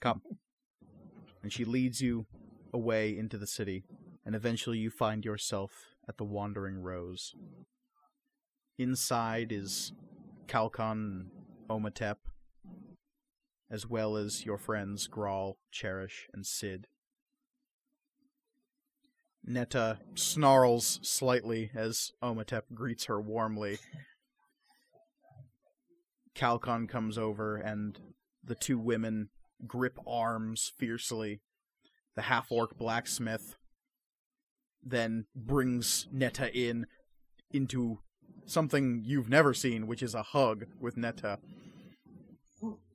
Come. 0.00 0.22
And 1.42 1.52
she 1.52 1.64
leads 1.64 2.00
you 2.00 2.26
away 2.72 3.16
into 3.16 3.36
the 3.36 3.46
city, 3.46 3.84
and 4.24 4.34
eventually 4.34 4.78
you 4.78 4.90
find 4.90 5.24
yourself 5.24 5.72
at 6.08 6.16
the 6.16 6.24
Wandering 6.24 6.78
Rose. 6.78 7.34
Inside 8.78 9.52
is 9.52 9.92
Kalkon 10.46 10.90
and 10.90 11.30
Omatep, 11.68 12.16
as 13.70 13.86
well 13.86 14.16
as 14.16 14.44
your 14.44 14.58
friends 14.58 15.08
Grawl, 15.08 15.54
Cherish, 15.70 16.28
and 16.32 16.46
Sid. 16.46 16.86
Netta 19.44 19.98
snarls 20.14 21.00
slightly 21.02 21.70
as 21.74 22.12
Omatep 22.22 22.62
greets 22.74 23.06
her 23.06 23.20
warmly. 23.20 23.78
Kalkon 26.36 26.88
comes 26.88 27.18
over, 27.18 27.56
and 27.56 27.98
the 28.42 28.54
two 28.54 28.78
women 28.78 29.28
grip 29.66 29.98
arms 30.06 30.72
fiercely. 30.76 31.40
The 32.14 32.22
half 32.22 32.50
orc 32.50 32.76
blacksmith 32.76 33.56
then 34.82 35.26
brings 35.34 36.06
Netta 36.12 36.52
in 36.52 36.86
into 37.52 38.00
something 38.46 39.02
you've 39.04 39.28
never 39.28 39.54
seen, 39.54 39.86
which 39.86 40.02
is 40.02 40.14
a 40.14 40.22
hug 40.22 40.66
with 40.80 40.96
Netta. 40.96 41.38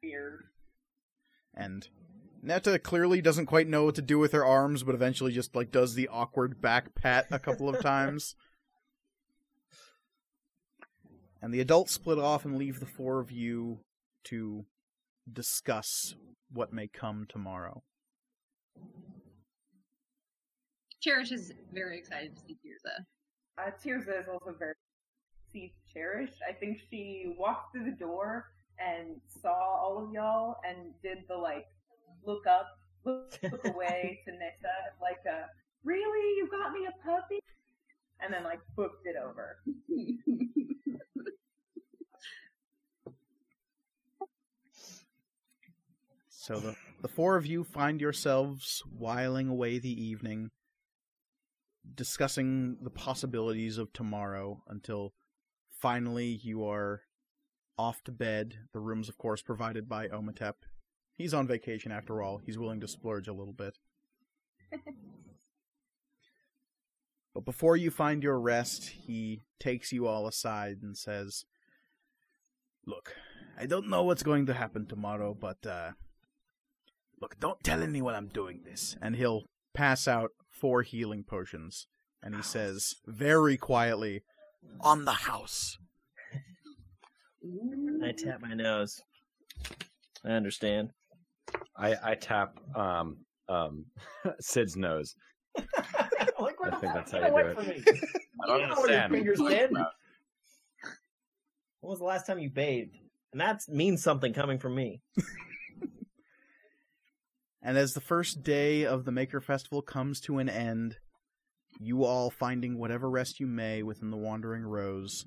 Beard. 0.02 0.46
And 1.56 1.88
Netta 2.42 2.80
clearly 2.80 3.22
doesn't 3.22 3.46
quite 3.48 3.68
know 3.68 3.86
what 3.86 3.96
to 3.96 4.02
do 4.02 4.20
with 4.20 4.32
her 4.32 4.46
arms, 4.46 4.84
but 4.84 4.96
eventually 4.96 5.32
just 5.32 5.56
like 5.56 5.72
does 5.72 5.96
the 5.96 6.08
awkward 6.08 6.62
back 6.62 6.96
pat 6.96 7.28
a 7.32 7.40
couple 7.40 7.70
of 7.70 7.82
times. 7.82 8.36
And 11.42 11.54
the 11.54 11.62
adults 11.62 11.94
split 11.94 12.20
off 12.20 12.46
and 12.46 12.58
leave 12.58 12.80
the 12.80 12.86
four 12.86 13.20
of 13.20 13.32
you 13.32 13.80
to 14.26 14.66
discuss 15.32 16.16
what 16.52 16.74
may 16.74 16.88
come 16.88 17.26
tomorrow. 17.30 17.84
Cherish 21.02 21.32
is 21.32 21.54
very 21.74 21.98
excited 21.98 22.36
to 22.36 22.42
see 22.42 22.58
Tirza. 22.66 23.04
Uh, 23.58 23.72
Tirza 23.84 24.20
is 24.20 24.28
also 24.28 24.56
very 24.58 24.74
see 25.54 25.74
cherished. 25.94 26.40
I 26.48 26.54
think 26.54 26.80
she 26.90 27.36
walked 27.38 27.74
through 27.74 27.86
the 27.86 27.98
door 27.98 28.46
and 28.80 29.20
saw 29.42 29.54
all 29.54 30.04
of 30.04 30.14
y'all 30.14 30.58
and 30.68 30.94
did 31.02 31.20
the 31.28 31.36
like 31.36 31.66
look 32.26 32.46
up, 32.48 32.68
look, 33.06 33.38
look 33.44 33.66
away 33.74 34.20
to 34.26 34.32
Netta, 34.32 34.76
like 35.02 35.20
a 35.26 35.46
really 35.84 36.38
you 36.38 36.50
got 36.52 36.74
me 36.74 36.88
a 36.88 36.92
puppy, 37.06 37.40
and 38.22 38.34
then 38.34 38.44
like 38.44 38.60
booked 38.76 39.06
it 39.06 39.16
over. 39.18 39.60
So 46.48 46.62
the, 46.62 46.76
the 47.02 47.10
four 47.10 47.36
of 47.36 47.46
you 47.46 47.66
find 47.66 48.00
yourselves 48.00 48.82
whiling 48.98 49.50
away 49.50 49.80
the 49.80 50.02
evening, 50.02 50.52
discussing 51.94 52.78
the 52.82 52.90
possibilities 52.90 53.78
of 53.78 53.92
tomorrow 53.92 54.64
until 54.66 55.12
finally 55.70 56.40
you 56.42 56.66
are 56.66 57.02
off 57.78 58.02
to 58.06 58.14
bed. 58.14 58.60
The 58.72 58.80
rooms, 58.80 59.10
of 59.10 59.18
course, 59.18 59.42
provided 59.42 59.90
by 59.90 60.08
Omatep. 60.08 60.54
He's 61.18 61.34
on 61.34 61.48
vacation 61.48 61.92
after 61.92 62.22
all. 62.22 62.38
He's 62.38 62.58
willing 62.58 62.80
to 62.80 62.88
splurge 62.88 63.28
a 63.28 63.34
little 63.34 63.52
bit. 63.52 63.78
but 67.36 67.44
before 67.44 67.76
you 67.76 67.92
find 67.92 68.24
your 68.24 68.40
rest, 68.40 68.88
he 69.06 69.42
takes 69.60 69.92
you 69.92 70.08
all 70.08 70.26
aside 70.26 70.78
and 70.82 70.98
says, 70.98 71.44
Look, 72.86 73.16
I 73.60 73.66
don't 73.66 73.90
know 73.90 74.04
what's 74.04 74.24
going 74.24 74.46
to 74.46 74.54
happen 74.54 74.86
tomorrow, 74.86 75.36
but 75.38 75.68
uh 75.68 75.92
look, 77.22 77.40
don't 77.40 77.64
tell 77.64 77.82
anyone 77.82 78.16
I'm 78.16 78.28
doing 78.28 78.62
this. 78.66 78.96
And 79.02 79.16
he'll 79.16 79.44
pass 79.74 80.08
out 80.08 80.32
four 80.50 80.82
healing 80.84 81.24
potions. 81.24 81.88
And 82.24 82.36
he 82.36 82.42
says 82.42 82.96
very 83.06 83.58
quietly, 83.58 84.24
"On 84.82 85.06
the 85.06 85.12
house." 85.14 85.78
I 88.04 88.12
tap 88.12 88.42
my 88.42 88.54
nose. 88.54 89.00
I 90.26 90.30
understand. 90.32 90.90
I, 91.78 91.96
I 92.04 92.16
tap 92.16 92.58
um 92.76 93.18
um 93.48 93.86
Sid's 94.40 94.76
nose. 94.76 95.16
like, 96.40 96.56
I 96.64 96.70
think 96.80 96.94
that's 96.94 97.12
how 97.12 97.20
you 97.20 97.28
do 97.28 97.38
it. 97.38 97.58
I 98.44 98.48
don't 98.48 98.60
You 98.62 98.68
know 98.68 98.76
where 98.76 99.02
understand. 99.02 99.12
fingers 99.14 99.38
been. 99.40 99.70
When 101.82 101.92
was 101.92 102.00
the 102.00 102.06
last 102.06 102.26
time 102.26 102.40
you 102.40 102.50
bathed? 102.50 102.96
And 103.32 103.42
that 103.42 103.62
means 103.68 104.02
something 104.04 104.34
coming 104.34 104.58
from 104.58 104.74
me. 104.76 105.02
And 107.68 107.78
as 107.78 107.92
the 107.92 108.00
first 108.00 108.44
day 108.44 108.86
of 108.86 109.04
the 109.04 109.12
Maker 109.12 109.42
Festival 109.42 109.82
comes 109.82 110.22
to 110.22 110.38
an 110.38 110.48
end, 110.48 111.00
you 111.82 112.06
all 112.06 112.30
finding 112.30 112.78
whatever 112.78 113.10
rest 113.10 113.42
you 113.42 113.46
may 113.46 113.84
within 113.84 114.10
the 114.10 114.16
Wandering 114.16 114.64
Rose, 114.64 115.26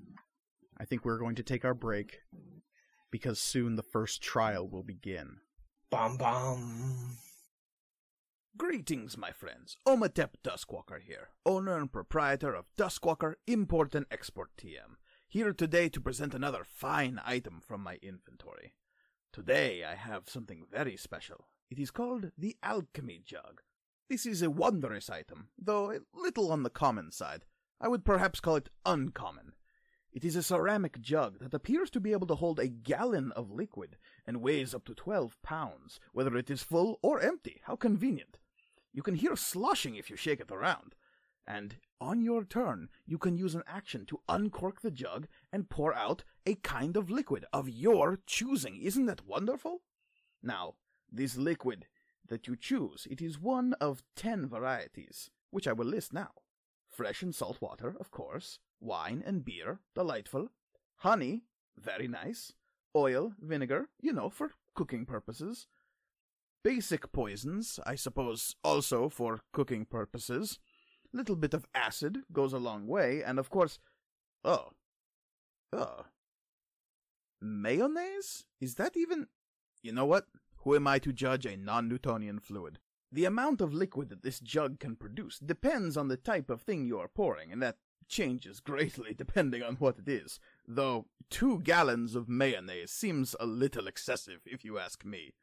I 0.78 0.86
think 0.86 1.04
we're 1.04 1.18
going 1.18 1.34
to 1.34 1.42
take 1.42 1.66
our 1.66 1.74
break 1.74 2.20
because 3.10 3.42
soon 3.42 3.76
the 3.76 3.82
first 3.82 4.22
trial 4.22 4.66
will 4.66 4.82
begin. 4.82 5.40
Bum 5.90 6.16
bum. 6.16 7.18
Greetings, 8.56 9.18
my 9.18 9.32
friends. 9.32 9.76
Omatep 9.86 10.30
Duskwalker 10.42 11.02
here, 11.06 11.28
owner 11.44 11.76
and 11.76 11.92
proprietor 11.92 12.54
of 12.54 12.74
Duskwalker 12.74 13.34
Import 13.46 13.94
and 13.94 14.06
Export 14.10 14.48
TM, 14.56 14.96
here 15.28 15.52
today 15.52 15.90
to 15.90 16.00
present 16.00 16.32
another 16.32 16.64
fine 16.64 17.20
item 17.22 17.60
from 17.60 17.82
my 17.82 17.98
inventory. 18.00 18.72
Today 19.30 19.84
I 19.84 19.94
have 19.94 20.30
something 20.30 20.64
very 20.72 20.96
special. 20.96 21.44
It 21.70 21.78
is 21.78 21.92
called 21.92 22.32
the 22.36 22.56
Alchemy 22.64 23.22
Jug. 23.24 23.62
This 24.08 24.26
is 24.26 24.42
a 24.42 24.50
wondrous 24.50 25.08
item, 25.08 25.50
though 25.56 25.92
a 25.92 26.00
little 26.12 26.50
on 26.50 26.64
the 26.64 26.70
common 26.70 27.12
side. 27.12 27.44
I 27.80 27.86
would 27.86 28.04
perhaps 28.04 28.40
call 28.40 28.56
it 28.56 28.70
uncommon. 28.84 29.52
It 30.12 30.24
is 30.24 30.34
a 30.34 30.42
ceramic 30.42 31.00
jug 31.00 31.38
that 31.38 31.54
appears 31.54 31.88
to 31.90 32.00
be 32.00 32.10
able 32.10 32.26
to 32.26 32.34
hold 32.34 32.58
a 32.58 32.66
gallon 32.66 33.30
of 33.32 33.52
liquid 33.52 33.96
and 34.26 34.42
weighs 34.42 34.74
up 34.74 34.84
to 34.86 34.94
12 34.96 35.40
pounds, 35.42 36.00
whether 36.12 36.36
it 36.36 36.50
is 36.50 36.64
full 36.64 36.98
or 37.02 37.20
empty. 37.20 37.60
How 37.64 37.76
convenient. 37.76 38.38
You 38.92 39.04
can 39.04 39.14
hear 39.14 39.36
sloshing 39.36 39.94
if 39.94 40.10
you 40.10 40.16
shake 40.16 40.40
it 40.40 40.50
around. 40.50 40.96
And 41.46 41.76
on 42.00 42.20
your 42.20 42.42
turn, 42.42 42.88
you 43.06 43.16
can 43.16 43.36
use 43.36 43.54
an 43.54 43.62
action 43.68 44.04
to 44.06 44.20
uncork 44.28 44.80
the 44.80 44.90
jug 44.90 45.28
and 45.52 45.70
pour 45.70 45.94
out 45.94 46.24
a 46.44 46.56
kind 46.56 46.96
of 46.96 47.10
liquid 47.10 47.44
of 47.52 47.68
your 47.68 48.18
choosing. 48.26 48.82
Isn't 48.82 49.06
that 49.06 49.24
wonderful? 49.24 49.82
Now, 50.42 50.74
this 51.12 51.36
liquid 51.36 51.86
that 52.28 52.46
you 52.46 52.56
choose, 52.56 53.06
it 53.10 53.20
is 53.20 53.38
one 53.38 53.74
of 53.80 54.02
10 54.16 54.48
varieties, 54.48 55.30
which 55.50 55.66
I 55.66 55.72
will 55.72 55.86
list 55.86 56.12
now. 56.12 56.30
Fresh 56.88 57.22
and 57.22 57.34
salt 57.34 57.60
water, 57.60 57.94
of 57.98 58.10
course. 58.10 58.58
Wine 58.80 59.22
and 59.24 59.44
beer, 59.44 59.80
delightful. 59.94 60.48
Honey, 60.96 61.42
very 61.76 62.08
nice. 62.08 62.52
Oil, 62.94 63.32
vinegar, 63.40 63.88
you 64.00 64.12
know, 64.12 64.28
for 64.28 64.50
cooking 64.74 65.06
purposes. 65.06 65.66
Basic 66.62 67.10
poisons, 67.12 67.80
I 67.86 67.94
suppose, 67.94 68.54
also 68.62 69.08
for 69.08 69.40
cooking 69.52 69.84
purposes. 69.84 70.58
Little 71.12 71.36
bit 71.36 71.54
of 71.54 71.66
acid 71.74 72.18
goes 72.32 72.52
a 72.52 72.58
long 72.58 72.86
way, 72.86 73.22
and 73.24 73.38
of 73.38 73.50
course, 73.50 73.78
oh, 74.44 74.70
oh, 75.72 76.04
mayonnaise? 77.40 78.44
Is 78.60 78.74
that 78.76 78.96
even? 78.96 79.28
You 79.82 79.92
know 79.92 80.04
what? 80.04 80.26
Who 80.60 80.74
am 80.74 80.86
I 80.86 80.98
to 81.00 81.12
judge 81.12 81.46
a 81.46 81.56
non-Newtonian 81.56 82.40
fluid? 82.40 82.78
The 83.12 83.24
amount 83.24 83.60
of 83.60 83.74
liquid 83.74 84.08
that 84.10 84.22
this 84.22 84.40
jug 84.40 84.78
can 84.78 84.94
produce 84.94 85.38
depends 85.38 85.96
on 85.96 86.08
the 86.08 86.16
type 86.16 86.50
of 86.50 86.62
thing 86.62 86.84
you 86.84 86.98
are 86.98 87.08
pouring, 87.08 87.50
and 87.50 87.62
that 87.62 87.78
changes 88.08 88.60
greatly 88.60 89.14
depending 89.18 89.62
on 89.62 89.76
what 89.76 89.98
it 89.98 90.08
is. 90.08 90.38
Though 90.66 91.06
two 91.30 91.60
gallons 91.60 92.14
of 92.14 92.28
mayonnaise 92.28 92.90
seems 92.90 93.34
a 93.40 93.46
little 93.46 93.86
excessive, 93.86 94.42
if 94.44 94.64
you 94.64 94.78
ask 94.78 95.04
me. 95.04 95.34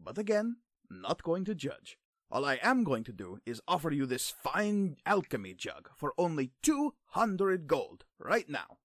But 0.00 0.18
again, 0.18 0.56
not 0.90 1.22
going 1.22 1.44
to 1.44 1.54
judge. 1.54 1.98
All 2.30 2.44
I 2.44 2.58
am 2.62 2.84
going 2.84 3.04
to 3.04 3.12
do 3.12 3.38
is 3.46 3.62
offer 3.68 3.90
you 3.90 4.06
this 4.06 4.30
fine 4.42 4.96
alchemy 5.06 5.54
jug 5.54 5.90
for 5.94 6.14
only 6.18 6.50
200 6.62 7.66
gold 7.66 8.04
right 8.18 8.48
now. 8.48 8.78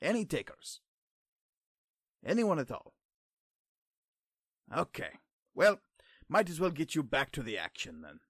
Any 0.00 0.24
takers? 0.24 0.80
Anyone 2.24 2.58
at 2.58 2.70
all? 2.70 2.93
Okay. 4.72 5.10
Well, 5.54 5.80
might 6.28 6.48
as 6.48 6.60
well 6.60 6.70
get 6.70 6.94
you 6.94 7.02
back 7.02 7.32
to 7.32 7.42
the 7.42 7.58
action 7.58 8.02
then. 8.02 8.20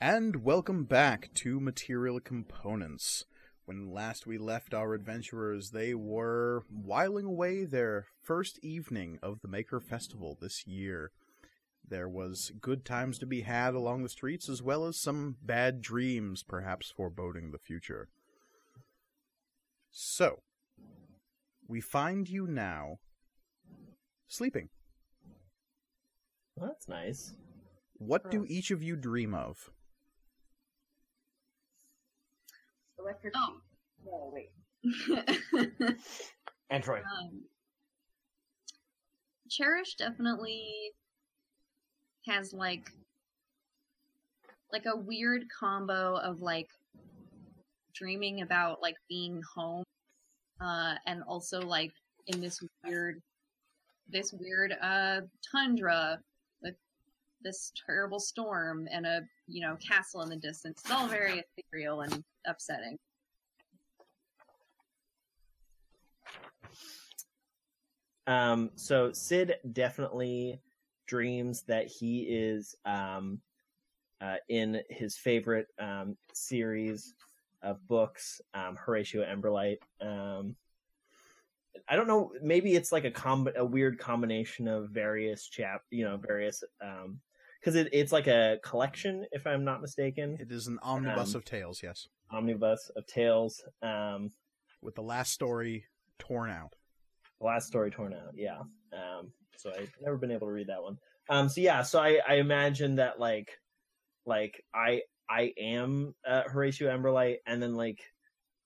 And 0.00 0.44
welcome 0.44 0.84
back 0.84 1.32
to 1.34 1.60
Material 1.60 2.20
Components. 2.20 3.26
When 3.64 3.92
last 3.92 4.26
we 4.26 4.38
left 4.38 4.74
our 4.74 4.94
adventurers, 4.94 5.70
they 5.70 5.94
were 5.94 6.64
whiling 6.70 7.26
away 7.26 7.64
their 7.64 8.06
first 8.22 8.58
evening 8.62 9.18
of 9.22 9.40
the 9.40 9.48
Maker 9.48 9.78
Festival 9.78 10.36
this 10.40 10.66
year. 10.66 11.12
There 11.86 12.08
was 12.08 12.52
good 12.60 12.84
times 12.84 13.18
to 13.18 13.26
be 13.26 13.42
had 13.42 13.74
along 13.74 14.02
the 14.02 14.08
streets, 14.08 14.48
as 14.48 14.62
well 14.62 14.86
as 14.86 14.98
some 14.98 15.36
bad 15.42 15.82
dreams, 15.82 16.42
perhaps 16.42 16.90
foreboding 16.90 17.50
the 17.50 17.58
future. 17.58 18.08
So, 19.90 20.42
we 21.70 21.80
find 21.80 22.28
you 22.28 22.48
now 22.48 22.98
sleeping. 24.26 24.68
Well, 26.56 26.68
that's 26.68 26.88
nice. 26.88 27.32
What 27.94 28.30
do 28.30 28.44
each 28.48 28.72
of 28.72 28.82
you 28.82 28.96
dream 28.96 29.34
of? 29.34 29.70
Electric. 32.98 33.32
Oh. 33.36 33.60
No, 34.04 34.32
wait. 34.34 34.50
Android. 36.70 37.02
um, 37.02 37.42
Cherish 39.48 39.94
definitely 39.94 40.92
has 42.26 42.52
like 42.52 42.90
like 44.72 44.86
a 44.86 44.96
weird 44.96 45.44
combo 45.58 46.16
of 46.16 46.40
like 46.40 46.70
dreaming 47.94 48.40
about 48.40 48.80
like 48.82 48.96
being 49.08 49.42
home 49.54 49.84
uh 50.60 50.94
and 51.06 51.22
also 51.26 51.60
like 51.60 51.92
in 52.26 52.40
this 52.40 52.60
weird 52.84 53.20
this 54.08 54.32
weird 54.32 54.74
uh 54.82 55.20
tundra 55.50 56.18
with 56.62 56.74
this 57.42 57.72
terrible 57.86 58.20
storm 58.20 58.88
and 58.90 59.06
a 59.06 59.22
you 59.46 59.60
know 59.60 59.76
castle 59.76 60.22
in 60.22 60.28
the 60.28 60.36
distance 60.36 60.80
it's 60.82 60.90
all 60.90 61.06
very 61.06 61.42
ethereal 61.58 62.02
and 62.02 62.22
upsetting. 62.46 62.98
Um, 68.26 68.70
so 68.76 69.12
Sid 69.12 69.56
definitely 69.72 70.60
dreams 71.08 71.62
that 71.62 71.88
he 71.88 72.20
is 72.20 72.76
um, 72.84 73.40
uh, 74.20 74.36
in 74.48 74.80
his 74.88 75.16
favorite 75.16 75.66
um, 75.80 76.16
series 76.32 77.14
of 77.62 77.86
books, 77.86 78.40
um, 78.54 78.76
Horatio 78.76 79.24
Emberlight. 79.24 79.78
Um, 80.00 80.56
I 81.88 81.96
don't 81.96 82.06
know. 82.08 82.32
Maybe 82.42 82.74
it's 82.74 82.92
like 82.92 83.04
a 83.04 83.10
com- 83.10 83.48
a 83.56 83.64
weird 83.64 83.98
combination 83.98 84.68
of 84.68 84.90
various 84.90 85.46
chap, 85.48 85.82
you 85.90 86.04
know, 86.04 86.16
various 86.16 86.62
because 87.60 87.74
it, 87.74 87.88
it's 87.92 88.12
like 88.12 88.26
a 88.26 88.58
collection, 88.64 89.26
if 89.32 89.46
I'm 89.46 89.64
not 89.64 89.80
mistaken, 89.80 90.36
It 90.40 90.50
is 90.50 90.66
an 90.66 90.78
omnibus 90.82 91.34
Um, 91.34 91.38
of 91.38 91.44
tales, 91.44 91.82
yes, 91.82 92.08
omnibus 92.30 92.90
of 92.96 93.06
tales. 93.06 93.62
Um, 93.82 94.32
with 94.82 94.94
the 94.94 95.02
last 95.02 95.32
story 95.32 95.84
torn 96.18 96.50
out. 96.50 96.74
The 97.40 97.46
last 97.46 97.66
story 97.66 97.90
torn 97.90 98.12
out 98.12 98.34
yeah 98.34 98.60
um 98.92 99.32
so 99.56 99.72
i've 99.78 99.90
never 100.02 100.18
been 100.18 100.30
able 100.30 100.46
to 100.46 100.52
read 100.52 100.66
that 100.66 100.82
one 100.82 100.98
um 101.30 101.48
so 101.48 101.62
yeah 101.62 101.82
so 101.82 101.98
i 101.98 102.20
i 102.28 102.34
imagine 102.34 102.96
that 102.96 103.18
like 103.18 103.58
like 104.26 104.62
i 104.74 105.00
i 105.30 105.52
am 105.58 106.14
uh, 106.28 106.42
horatio 106.42 106.94
emberlight 106.94 107.36
and 107.46 107.62
then 107.62 107.74
like 107.74 108.00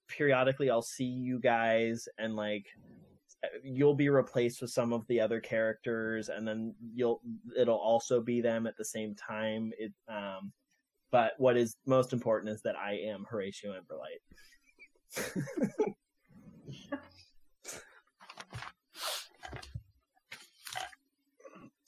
periodically 0.07 0.69
i'll 0.69 0.81
see 0.81 1.05
you 1.05 1.39
guys 1.39 2.07
and 2.17 2.35
like 2.35 2.65
you'll 3.63 3.95
be 3.95 4.09
replaced 4.09 4.61
with 4.61 4.71
some 4.71 4.91
of 4.91 5.05
the 5.07 5.21
other 5.21 5.39
characters 5.39 6.29
and 6.29 6.47
then 6.47 6.73
you'll 6.93 7.21
it'll 7.57 7.77
also 7.77 8.19
be 8.19 8.41
them 8.41 8.65
at 8.65 8.75
the 8.77 8.85
same 8.85 9.13
time. 9.15 9.71
It 9.77 9.93
um 10.07 10.51
but 11.11 11.33
what 11.37 11.55
is 11.55 11.77
most 11.85 12.11
important 12.13 12.51
is 12.51 12.61
that 12.63 12.75
i 12.75 12.93
am 12.93 13.25
horatio 13.29 13.73
emberlight 13.73 14.21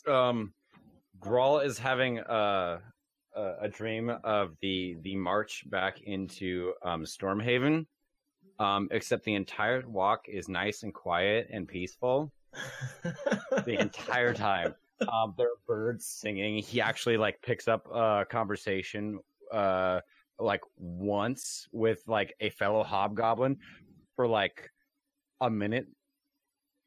Um, 0.08 0.54
Grawl 1.20 1.66
is 1.66 1.78
having 1.78 2.20
a, 2.20 2.80
a 3.38 3.66
a 3.66 3.70
dream 3.70 4.10
of 4.24 4.46
the 4.62 4.98
the 5.04 5.16
march 5.16 5.64
back 5.70 6.02
into 6.02 6.74
um 6.84 7.04
Stormhaven, 7.06 7.86
Um, 8.60 8.88
except 8.92 9.24
the 9.24 9.36
entire 9.36 9.84
walk 9.88 10.22
is 10.28 10.50
nice 10.50 10.84
and 10.84 10.94
quiet 10.94 11.48
and 11.54 11.68
peaceful 11.68 12.32
the 13.66 13.78
entire 13.80 14.34
time. 14.34 14.74
Um, 15.14 15.36
there 15.38 15.50
are 15.54 15.62
birds 15.68 16.06
singing. 16.08 16.64
He 16.64 16.82
actually 16.82 17.18
like 17.18 17.40
picks 17.44 17.68
up 17.68 17.86
a 17.94 18.26
conversation, 18.38 19.20
uh, 19.52 20.02
like 20.40 20.62
once 20.78 21.68
with 21.72 22.02
like 22.08 22.34
a 22.40 22.50
fellow 22.50 22.84
hobgoblin 22.84 23.58
for 24.16 24.26
like 24.28 24.72
a 25.40 25.50
minute, 25.50 25.86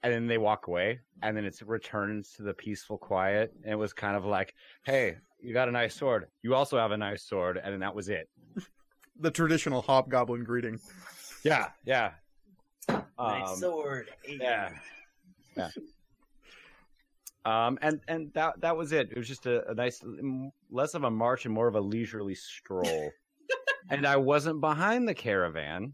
and 0.02 0.12
then 0.12 0.26
they 0.26 0.38
walk 0.38 0.66
away, 0.66 1.00
and 1.22 1.36
then 1.36 1.44
it 1.44 1.60
returns 1.64 2.32
to 2.32 2.42
the 2.42 2.54
peaceful 2.54 2.98
quiet. 2.98 3.52
And 3.62 3.72
it 3.72 3.76
was 3.76 3.92
kind 3.92 4.16
of 4.16 4.24
like, 4.24 4.54
"Hey, 4.84 5.18
you 5.42 5.52
got 5.54 5.68
a 5.68 5.72
nice 5.72 5.94
sword. 5.94 6.26
You 6.42 6.54
also 6.54 6.78
have 6.78 6.90
a 6.92 6.96
nice 6.96 7.22
sword," 7.24 7.58
and 7.62 7.72
then 7.72 7.80
that 7.80 7.94
was 7.94 8.08
it. 8.08 8.28
The 9.22 9.30
traditional 9.30 9.82
hobgoblin 9.82 10.44
greeting. 10.44 10.80
Yeah, 11.44 11.68
yeah. 11.84 12.12
nice 12.88 13.48
Um, 13.50 13.56
sword. 13.56 14.08
yeah. 14.26 14.70
Yeah. 15.54 15.68
Um, 17.44 17.78
and 17.82 18.00
and 18.08 18.32
that 18.32 18.60
that 18.62 18.74
was 18.76 18.92
it. 18.92 19.10
It 19.12 19.18
was 19.18 19.28
just 19.28 19.44
a, 19.44 19.68
a 19.70 19.74
nice, 19.74 20.02
less 20.70 20.94
of 20.94 21.04
a 21.04 21.10
march 21.10 21.44
and 21.44 21.52
more 21.52 21.68
of 21.68 21.74
a 21.74 21.80
leisurely 21.80 22.34
stroll. 22.34 23.10
and 23.90 24.06
I 24.06 24.16
wasn't 24.16 24.62
behind 24.62 25.06
the 25.06 25.14
caravan; 25.14 25.92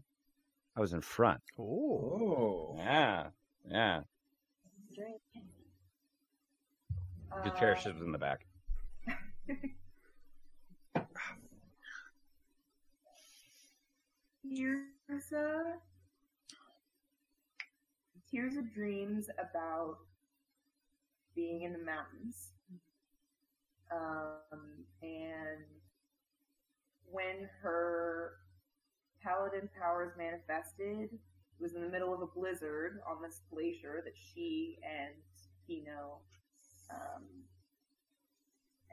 I 0.77 0.79
was 0.79 0.93
in 0.93 1.01
front. 1.01 1.41
Oh. 1.59 2.75
Yeah, 2.77 3.27
yeah. 3.69 4.01
The 7.43 7.51
Uh, 7.51 7.59
cherish 7.59 7.85
was 7.85 8.01
in 8.01 8.11
the 8.13 8.17
back. 8.17 8.45
Tirza. 14.45 15.79
Tirza 18.31 18.73
dreams 18.73 19.29
about 19.39 19.97
being 21.35 21.63
in 21.63 21.73
the 21.73 21.79
mountains. 21.79 22.51
Um, 23.91 24.85
and 25.01 25.63
when 27.09 27.49
her 27.61 28.33
paladin 29.23 29.69
powers 29.79 30.11
manifested, 30.17 31.09
it 31.13 31.61
was 31.61 31.73
in 31.75 31.81
the 31.81 31.89
middle 31.89 32.13
of 32.13 32.21
a 32.21 32.27
blizzard 32.27 32.99
on 33.09 33.21
this 33.21 33.41
glacier 33.49 34.01
that 34.03 34.13
she 34.15 34.77
and 34.83 35.13
Kino, 35.65 36.19
um, 36.93 37.23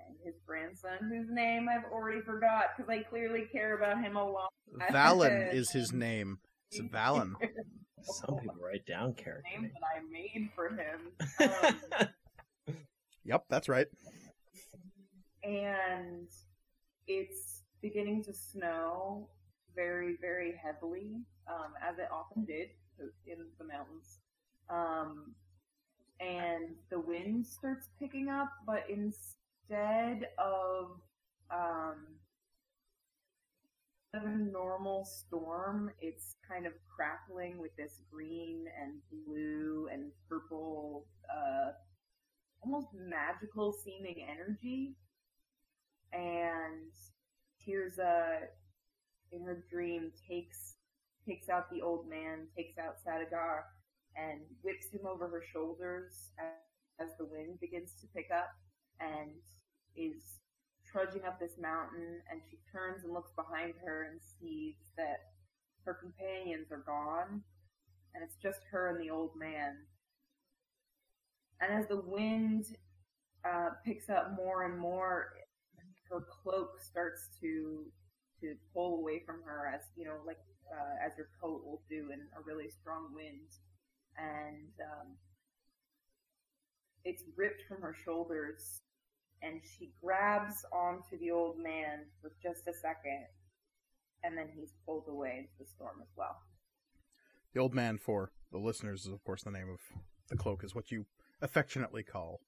and 0.08 0.16
his 0.24 0.34
grandson, 0.46 0.98
whose 1.08 1.28
name 1.30 1.68
I've 1.68 1.90
already 1.92 2.20
forgot 2.20 2.66
because 2.76 2.88
I 2.90 3.02
clearly 3.02 3.44
care 3.50 3.76
about 3.76 4.02
him 4.02 4.16
a 4.16 4.24
lot. 4.30 4.50
Valynn 4.90 5.52
is 5.54 5.70
his 5.70 5.92
name. 5.92 6.38
It's 6.70 6.80
Valynn. 6.92 7.34
Some 8.02 8.36
people 8.38 8.56
write 8.60 8.84
down 8.86 9.14
character 9.14 9.48
name 9.58 9.70
that 9.72 9.82
I 9.86 10.00
made 10.10 10.50
for 10.54 10.68
him. 10.68 11.78
Um, 12.02 12.08
Yep, 13.26 13.44
that's 13.48 13.70
right. 13.70 13.86
and 15.42 16.28
it's 17.06 17.62
beginning 17.80 18.22
to 18.24 18.34
snow 18.34 19.28
very, 19.74 20.16
very 20.20 20.54
heavily, 20.62 21.22
um, 21.48 21.72
as 21.82 21.98
it 21.98 22.08
often 22.12 22.44
did 22.44 22.68
in 23.26 23.38
the 23.58 23.64
mountains. 23.64 24.18
Um, 24.68 25.34
and 26.20 26.74
the 26.90 27.00
wind 27.00 27.46
starts 27.46 27.88
picking 27.98 28.28
up, 28.28 28.50
but 28.66 28.84
instead 29.68 30.28
of 30.38 31.00
um, 31.50 32.06
a 34.12 34.28
normal 34.28 35.04
storm, 35.04 35.90
it's 36.00 36.36
kind 36.48 36.66
of 36.66 36.72
crackling 36.94 37.58
with 37.58 37.74
this 37.76 38.00
green 38.12 38.66
and 38.80 38.94
blue 39.26 39.88
and 39.92 40.10
purple, 40.28 41.06
uh, 41.30 41.72
almost 42.62 42.88
magical 42.94 43.72
seeming 43.72 44.26
energy. 44.28 44.94
And 46.12 46.92
Tirza, 47.66 48.46
in 49.32 49.42
her 49.42 49.64
dream, 49.70 50.12
takes 50.28 50.74
takes 51.26 51.48
out 51.48 51.70
the 51.70 51.80
old 51.80 52.06
man, 52.06 52.46
takes 52.54 52.76
out 52.78 52.96
Sadagar, 52.96 53.62
and 54.14 54.40
whips 54.62 54.92
him 54.92 55.06
over 55.06 55.26
her 55.26 55.42
shoulders 55.52 56.28
as, 56.38 57.08
as 57.08 57.16
the 57.18 57.24
wind 57.24 57.58
begins 57.60 57.94
to 58.02 58.06
pick 58.14 58.28
up, 58.30 58.50
and 59.00 59.30
is 59.96 60.40
trudging 60.90 61.24
up 61.24 61.38
this 61.38 61.58
mountain. 61.60 62.20
And 62.30 62.40
she 62.50 62.58
turns 62.72 63.04
and 63.04 63.12
looks 63.12 63.32
behind 63.36 63.74
her 63.84 64.08
and 64.10 64.20
sees 64.40 64.76
that 64.96 65.20
her 65.84 65.94
companions 65.94 66.72
are 66.72 66.82
gone, 66.86 67.42
and 68.14 68.24
it's 68.24 68.36
just 68.36 68.60
her 68.70 68.88
and 68.88 69.00
the 69.00 69.10
old 69.10 69.32
man. 69.36 69.76
And 71.60 71.72
as 71.72 71.86
the 71.88 72.00
wind 72.00 72.66
uh, 73.44 73.70
picks 73.84 74.08
up 74.08 74.34
more 74.36 74.64
and 74.64 74.78
more, 74.78 75.28
her 76.10 76.24
cloak 76.42 76.80
starts 76.80 77.28
to 77.40 77.84
to 78.40 78.54
pull 78.74 78.98
away 78.98 79.22
from 79.24 79.42
her, 79.44 79.70
as 79.74 79.82
you 79.96 80.04
know, 80.04 80.16
like 80.26 80.38
uh, 80.70 81.06
as 81.06 81.16
your 81.16 81.28
coat 81.40 81.62
will 81.64 81.82
do 81.88 82.10
in 82.12 82.20
a 82.36 82.42
really 82.44 82.68
strong 82.68 83.14
wind, 83.14 83.48
and 84.16 84.72
um, 84.82 85.08
it's 87.04 87.22
ripped 87.36 87.62
from 87.68 87.80
her 87.82 87.94
shoulders, 88.04 88.80
and 89.44 89.60
she 89.62 89.92
grabs 90.02 90.64
onto 90.72 91.18
the 91.18 91.30
old 91.30 91.58
man 91.58 92.06
for 92.20 92.32
just 92.42 92.66
a 92.66 92.72
second, 92.72 93.26
and 94.22 94.36
then 94.36 94.48
he's 94.54 94.72
pulled 94.86 95.04
away 95.08 95.36
into 95.38 95.52
the 95.58 95.66
storm 95.66 95.96
as 96.00 96.08
well. 96.16 96.36
The 97.52 97.60
old 97.60 97.74
man, 97.74 97.98
for 97.98 98.32
the 98.50 98.58
listeners, 98.58 99.06
is 99.06 99.12
of 99.12 99.22
course 99.24 99.42
the 99.42 99.50
name 99.50 99.68
of 99.70 99.80
the 100.28 100.36
cloak, 100.36 100.64
is 100.64 100.74
what 100.74 100.90
you 100.90 101.06
affectionately 101.40 102.02
call. 102.02 102.40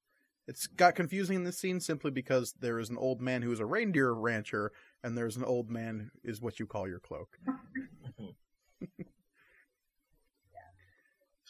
It's 0.48 0.66
got 0.66 0.94
confusing 0.94 1.36
in 1.36 1.44
this 1.44 1.58
scene 1.58 1.80
simply 1.80 2.10
because 2.12 2.54
there 2.60 2.78
is 2.78 2.88
an 2.88 2.96
old 2.96 3.20
man 3.20 3.42
who 3.42 3.52
is 3.52 3.60
a 3.60 3.66
reindeer 3.66 4.12
rancher, 4.12 4.72
and 5.02 5.18
there's 5.18 5.36
an 5.36 5.44
old 5.44 5.68
man 5.70 6.10
who 6.22 6.30
is 6.30 6.40
what 6.40 6.60
you 6.60 6.66
call 6.66 6.88
your 6.88 7.00
cloak. 7.00 7.38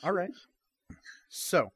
All 0.03 0.13
right. 0.13 0.31
So, 1.29 1.73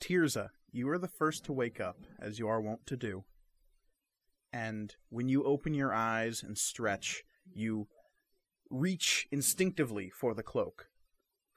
Tirza, 0.00 0.50
you 0.74 0.88
are 0.90 0.98
the 0.98 1.06
first 1.06 1.44
to 1.44 1.52
wake 1.52 1.80
up, 1.80 1.98
as 2.18 2.40
you 2.40 2.48
are 2.48 2.60
wont 2.60 2.84
to 2.86 2.96
do. 2.96 3.22
And 4.52 4.92
when 5.08 5.28
you 5.28 5.44
open 5.44 5.72
your 5.72 5.94
eyes 5.94 6.42
and 6.42 6.58
stretch, 6.58 7.22
you 7.54 7.86
reach 8.70 9.28
instinctively 9.30 10.10
for 10.10 10.34
the 10.34 10.42
cloak, 10.42 10.88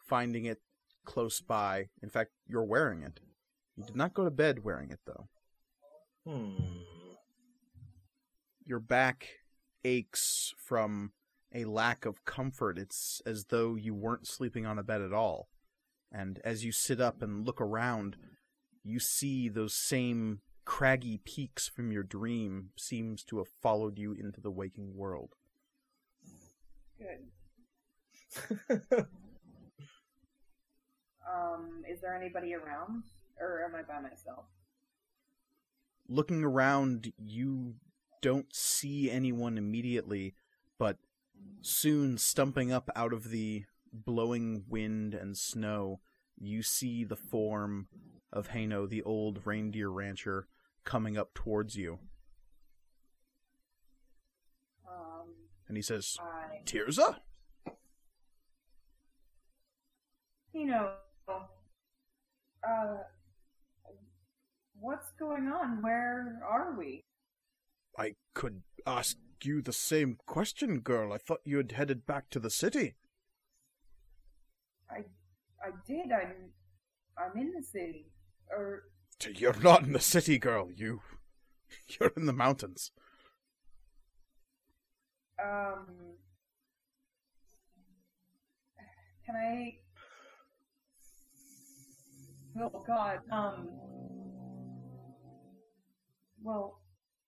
finding 0.05 0.45
it 0.45 0.61
close 1.03 1.41
by. 1.41 1.87
In 2.03 2.09
fact, 2.09 2.29
you're 2.45 2.63
wearing 2.63 3.01
it. 3.01 3.19
You 3.75 3.85
did 3.85 3.95
not 3.95 4.13
go 4.13 4.23
to 4.23 4.29
bed 4.29 4.63
wearing 4.63 4.91
it, 4.91 4.99
though. 5.07 5.27
Hmm. 6.27 6.55
Your 8.65 8.79
back 8.79 9.29
aches 9.83 10.53
from 10.63 11.11
a 11.51 11.65
lack 11.65 12.05
of 12.05 12.23
comfort. 12.23 12.77
It's 12.77 13.23
as 13.25 13.45
though 13.45 13.73
you 13.73 13.95
weren't 13.95 14.27
sleeping 14.27 14.67
on 14.67 14.77
a 14.77 14.83
bed 14.83 15.01
at 15.01 15.13
all. 15.13 15.47
And 16.11 16.39
as 16.43 16.63
you 16.63 16.71
sit 16.71 17.01
up 17.01 17.23
and 17.23 17.47
look 17.47 17.59
around, 17.59 18.15
you 18.87 18.99
see 18.99 19.49
those 19.49 19.73
same 19.73 20.41
craggy 20.65 21.19
peaks 21.23 21.67
from 21.67 21.91
your 21.91 22.03
dream 22.03 22.69
seems 22.77 23.23
to 23.23 23.37
have 23.37 23.47
followed 23.61 23.97
you 23.97 24.13
into 24.13 24.41
the 24.41 24.51
waking 24.51 24.95
world. 24.95 25.35
Good. 26.97 27.19
Um, 31.29 31.83
is 31.85 31.99
there 31.99 32.15
anybody 32.15 32.55
around, 32.55 33.03
or 33.37 33.61
am 33.61 33.75
I 33.75 33.81
by 33.81 33.99
myself? 33.99 34.45
looking 36.07 36.43
around, 36.43 37.13
you 37.17 37.75
don't 38.21 38.53
see 38.53 39.11
anyone 39.11 39.57
immediately, 39.57 40.35
but 40.77 40.97
soon, 41.61 42.17
stumping 42.17 42.71
up 42.71 42.89
out 42.95 43.13
of 43.13 43.29
the 43.29 43.65
blowing 43.93 44.63
wind 44.67 45.13
and 45.13 45.37
snow, 45.37 45.99
you 46.39 46.61
see 46.61 47.03
the 47.03 47.15
form 47.15 47.87
of 48.31 48.49
Heino, 48.49 48.87
the 48.87 49.03
old 49.03 49.41
reindeer 49.45 49.89
rancher, 49.89 50.47
coming 50.83 51.17
up 51.17 51.33
towards 51.33 51.75
you. 51.75 51.99
Um, 54.87 55.33
And 55.67 55.77
he 55.77 55.83
says, 55.83 56.17
I, 56.19 56.63
Tirza? 56.65 57.17
you 60.53 60.65
know, 60.65 60.91
uh, 62.67 62.97
what's 64.79 65.11
going 65.19 65.47
on? 65.47 65.81
Where 65.83 66.39
are 66.47 66.75
we? 66.77 67.03
I 67.97 68.15
could 68.33 68.63
ask 68.85 69.17
you 69.43 69.61
the 69.61 69.73
same 69.73 70.17
question, 70.25 70.79
girl. 70.79 71.13
I 71.13 71.19
thought 71.19 71.41
you 71.43 71.57
had 71.57 71.73
headed 71.73 72.07
back 72.07 72.29
to 72.31 72.39
the 72.39 72.49
city. 72.49 72.95
I, 74.89 75.03
I 75.63 75.71
did. 75.85 76.11
I'm, 76.11 76.49
I'm 77.17 77.37
in 77.39 77.53
the 77.55 77.63
city. 77.63 78.07
Or 78.51 78.83
You're 79.33 79.59
not 79.61 79.83
in 79.83 79.93
the 79.93 79.99
city, 79.99 80.37
girl. 80.37 80.69
You, 80.75 81.01
you're 81.99 82.11
in 82.15 82.25
the 82.25 82.33
mountains. 82.33 82.91
um, 85.43 85.85
can 89.25 89.35
I? 89.35 89.77
Oh 92.59 92.83
God. 92.87 93.19
Um. 93.31 93.69
Well, 96.41 96.79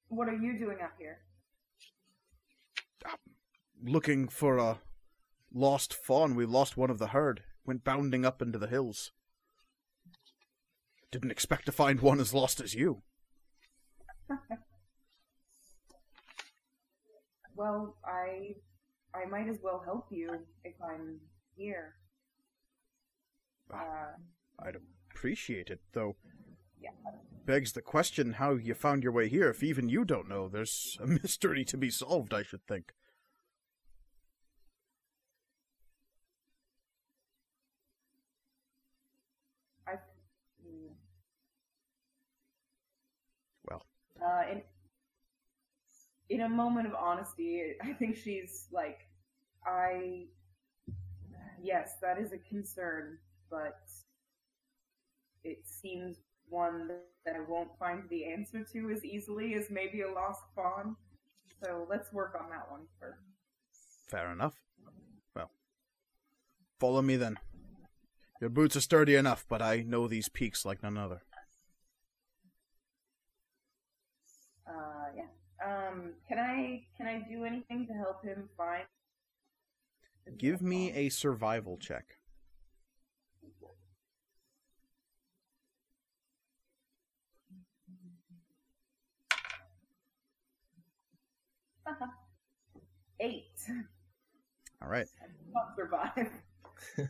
what 0.08 0.28
are 0.28 0.36
you 0.36 0.58
doing 0.58 0.78
up 0.84 0.94
here? 0.98 1.20
Looking 3.84 4.28
for 4.28 4.58
a 4.58 4.80
lost 5.54 5.94
fawn. 5.94 6.36
We 6.36 6.46
lost 6.46 6.78
one 6.78 6.90
of 6.90 7.00
the 7.00 7.08
herd. 7.08 7.44
Went 7.66 7.84
bounding 7.84 8.26
up 8.26 8.42
into 8.42 8.58
the 8.58 8.68
hills. 8.68 9.12
Didn't 11.12 11.32
expect 11.32 11.66
to 11.68 11.72
find 11.72 12.02
one 12.02 12.20
as 12.20 12.34
lost 12.34 12.60
as 12.62 12.74
you. 12.74 13.04
Well, 17.56 17.98
I 18.06 18.56
I 19.14 19.26
might 19.26 19.48
as 19.50 19.60
well 19.62 19.82
help 19.84 20.08
you 20.12 20.46
if 20.64 20.76
I'm 20.82 21.20
here. 21.56 21.96
Uh, 23.74 24.14
I'd 24.60 24.78
appreciate 25.12 25.70
it, 25.70 25.82
though. 25.94 26.16
yeah. 26.80 26.92
Begs 27.46 27.74
the 27.74 27.82
question 27.82 28.34
how 28.34 28.54
you 28.56 28.74
found 28.74 29.04
your 29.04 29.12
way 29.12 29.28
here. 29.28 29.50
If 29.50 29.64
even 29.64 29.90
you 29.90 30.06
don't 30.06 30.30
know, 30.30 30.48
there's 30.48 30.98
a 31.02 31.08
mystery 31.08 31.66
to 31.66 31.78
be 31.78 31.90
solved, 31.90 32.34
I 32.34 32.44
should 32.44 32.66
think. 32.68 32.94
I. 39.88 39.94
mm. 40.64 40.94
Well. 43.64 43.86
Uh, 44.24 44.52
in 44.52 44.62
in 46.30 46.42
a 46.42 46.50
moment 46.50 46.88
of 46.88 46.94
honesty, 46.94 47.74
I 47.84 47.94
think 47.94 48.18
she's 48.18 48.68
like, 48.72 49.00
I. 49.66 50.26
Yes, 51.62 51.96
that 52.02 52.18
is 52.18 52.32
a 52.32 52.38
concern, 52.38 53.18
but 53.50 53.82
it 55.44 55.60
seems 55.66 56.18
one 56.48 56.88
that 57.26 57.36
I 57.36 57.42
won't 57.42 57.78
find 57.78 58.04
the 58.10 58.26
answer 58.26 58.64
to 58.72 58.90
as 58.92 59.04
easily 59.04 59.56
as 59.56 59.70
maybe 59.70 60.02
a 60.02 60.12
lost 60.12 60.42
fawn. 60.56 60.96
So 61.64 61.86
let's 61.90 62.14
work 62.14 62.38
on 62.42 62.50
that 62.50 62.72
one 62.72 62.88
first. 63.00 63.20
Fair 64.10 64.32
enough. 64.32 64.56
Well, 65.36 65.52
follow 66.80 67.02
me 67.02 67.18
then. 67.18 67.38
Your 68.40 68.50
boots 68.50 68.76
are 68.78 68.82
sturdy 68.82 69.16
enough, 69.16 69.46
but 69.50 69.62
I 69.62 69.84
know 69.86 70.08
these 70.08 70.30
peaks 70.30 70.66
like 70.66 70.82
none 70.82 70.98
other. 70.98 71.22
Uh, 74.66 75.08
yeah. 75.16 75.24
Um, 75.66 76.14
can 76.28 76.40
I 76.40 76.84
can 76.96 77.08
I 77.08 77.26
do 77.30 77.44
anything 77.44 77.86
to 77.88 77.94
help 77.94 78.24
him 78.24 78.50
find? 78.58 78.84
Give 80.38 80.62
me 80.62 80.92
a 80.94 81.10
survival 81.10 81.78
check. 81.78 82.18
eight. 93.20 93.60
All 94.82 94.88
right. 94.90 95.08
Not 95.54 95.76
survive. 95.76 96.30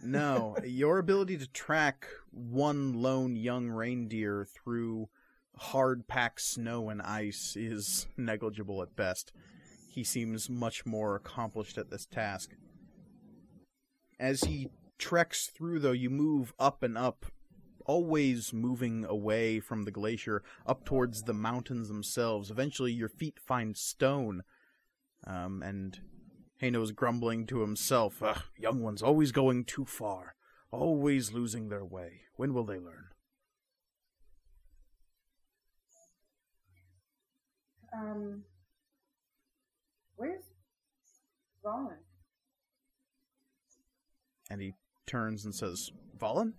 No, 0.03 0.55
your 0.63 0.97
ability 0.97 1.37
to 1.37 1.47
track 1.47 2.07
one 2.31 2.93
lone 2.93 3.35
young 3.35 3.69
reindeer 3.69 4.45
through 4.45 5.09
hard 5.59 6.07
packed 6.07 6.41
snow 6.41 6.89
and 6.89 7.01
ice 7.01 7.55
is 7.55 8.07
negligible 8.17 8.81
at 8.81 8.95
best. 8.95 9.31
He 9.89 10.03
seems 10.03 10.49
much 10.49 10.85
more 10.85 11.15
accomplished 11.15 11.77
at 11.77 11.89
this 11.89 12.05
task. 12.05 12.51
As 14.19 14.41
he 14.41 14.69
treks 14.97 15.47
through, 15.47 15.79
though, 15.79 15.91
you 15.91 16.09
move 16.09 16.53
up 16.59 16.83
and 16.83 16.97
up, 16.97 17.25
always 17.85 18.53
moving 18.53 19.05
away 19.05 19.59
from 19.59 19.83
the 19.83 19.91
glacier, 19.91 20.43
up 20.65 20.85
towards 20.85 21.23
the 21.23 21.33
mountains 21.33 21.87
themselves. 21.87 22.51
Eventually, 22.51 22.91
your 22.91 23.09
feet 23.09 23.39
find 23.39 23.75
stone, 23.75 24.43
um, 25.25 25.63
and 25.63 25.99
Heino's 26.61 26.91
grumbling 26.91 27.47
to 27.47 27.61
himself, 27.61 28.21
young 28.57 28.81
ones 28.81 29.01
always 29.01 29.31
going 29.31 29.63
too 29.63 29.85
far, 29.85 30.35
always 30.71 31.31
losing 31.31 31.69
their 31.69 31.85
way. 31.85 32.21
When 32.35 32.53
will 32.53 32.65
they 32.65 32.79
learn? 32.79 33.09
Um, 37.93 38.43
where's 40.15 40.43
Valynn? 41.63 41.97
And 44.49 44.61
he 44.61 44.73
turns 45.05 45.45
and 45.45 45.53
says, 45.53 45.91
Valynn? 46.17 46.53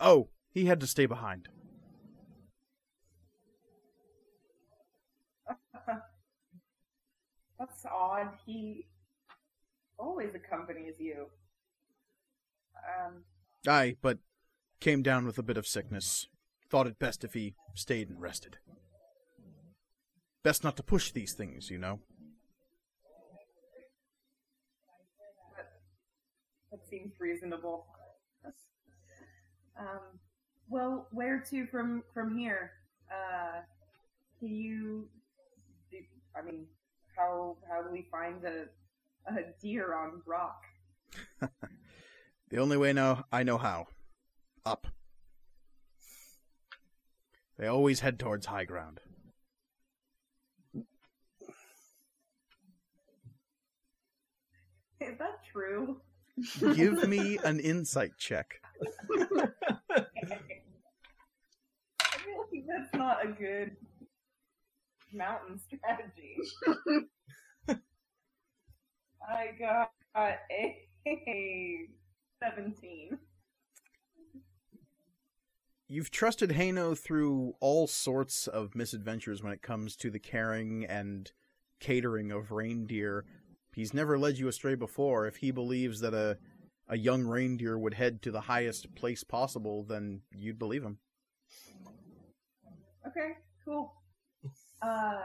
Oh, 0.00 0.28
he 0.50 0.66
had 0.66 0.80
to 0.80 0.86
stay 0.86 1.06
behind. 1.06 1.48
That's 7.58 7.86
odd. 7.86 8.28
He 8.44 8.86
always 9.98 10.34
accompanies 10.34 10.94
you. 10.98 11.26
Um, 12.76 13.22
Aye, 13.66 13.96
but 14.02 14.18
came 14.80 15.02
down 15.02 15.24
with 15.24 15.38
a 15.38 15.42
bit 15.42 15.56
of 15.56 15.66
sickness. 15.66 16.26
Thought 16.68 16.88
it 16.88 16.98
best 16.98 17.22
if 17.22 17.34
he 17.34 17.54
stayed 17.74 18.08
and 18.08 18.20
rested. 18.20 18.58
Best 20.42 20.64
not 20.64 20.76
to 20.76 20.82
push 20.82 21.12
these 21.12 21.32
things, 21.34 21.70
you 21.70 21.78
know. 21.78 22.00
that 26.70 26.88
seems 26.88 27.12
reasonable. 27.20 27.86
Um, 29.78 30.18
well, 30.68 31.08
where 31.12 31.42
to 31.50 31.66
from 31.66 32.02
from 32.14 32.36
here? 32.36 32.72
Uh, 33.10 33.60
can 34.38 34.54
you? 34.54 35.08
Do, 35.90 35.98
I 36.36 36.42
mean, 36.42 36.66
how 37.16 37.56
how 37.68 37.82
do 37.82 37.90
we 37.90 38.06
find 38.10 38.44
a 38.44 38.66
a 39.28 39.52
deer 39.60 39.94
on 39.94 40.22
rock? 40.26 40.62
The 42.52 42.58
only 42.58 42.76
way 42.76 42.92
now 42.92 43.24
I 43.32 43.44
know 43.44 43.56
how. 43.56 43.86
Up. 44.66 44.86
They 47.56 47.66
always 47.66 48.00
head 48.00 48.18
towards 48.18 48.44
high 48.44 48.66
ground. 48.66 49.00
Is 55.08 55.18
that 55.18 55.40
true? 55.50 56.00
Give 56.74 57.08
me 57.08 57.38
an 57.44 57.60
insight 57.60 58.12
check. 58.18 58.60
I 58.80 60.06
feel 62.18 62.46
like 62.52 62.64
that's 62.68 62.94
not 62.94 63.24
a 63.24 63.28
good 63.28 63.76
mountain 65.12 65.58
strategy. 65.58 66.36
I 69.28 69.50
got 69.58 69.90
a 70.16 70.76
17. 72.42 73.18
You've 75.88 76.10
trusted 76.10 76.50
Heino 76.50 76.96
through 76.96 77.54
all 77.60 77.86
sorts 77.86 78.46
of 78.46 78.74
misadventures 78.74 79.42
when 79.42 79.52
it 79.52 79.62
comes 79.62 79.94
to 79.96 80.10
the 80.10 80.18
caring 80.18 80.86
and 80.86 81.30
catering 81.80 82.32
of 82.32 82.50
reindeer. 82.50 83.24
He's 83.74 83.94
never 83.94 84.18
led 84.18 84.38
you 84.38 84.48
astray 84.48 84.74
before. 84.74 85.26
If 85.26 85.36
he 85.36 85.50
believes 85.50 86.00
that 86.00 86.14
a 86.14 86.38
a 86.88 86.96
young 86.96 87.24
reindeer 87.24 87.78
would 87.78 87.94
head 87.94 88.20
to 88.22 88.30
the 88.30 88.42
highest 88.42 88.94
place 88.94 89.24
possible, 89.24 89.82
then 89.84 90.20
you'd 90.30 90.58
believe 90.58 90.82
him. 90.82 90.98
Okay, 93.06 93.38
cool. 93.64 93.94
Uh, 94.82 95.22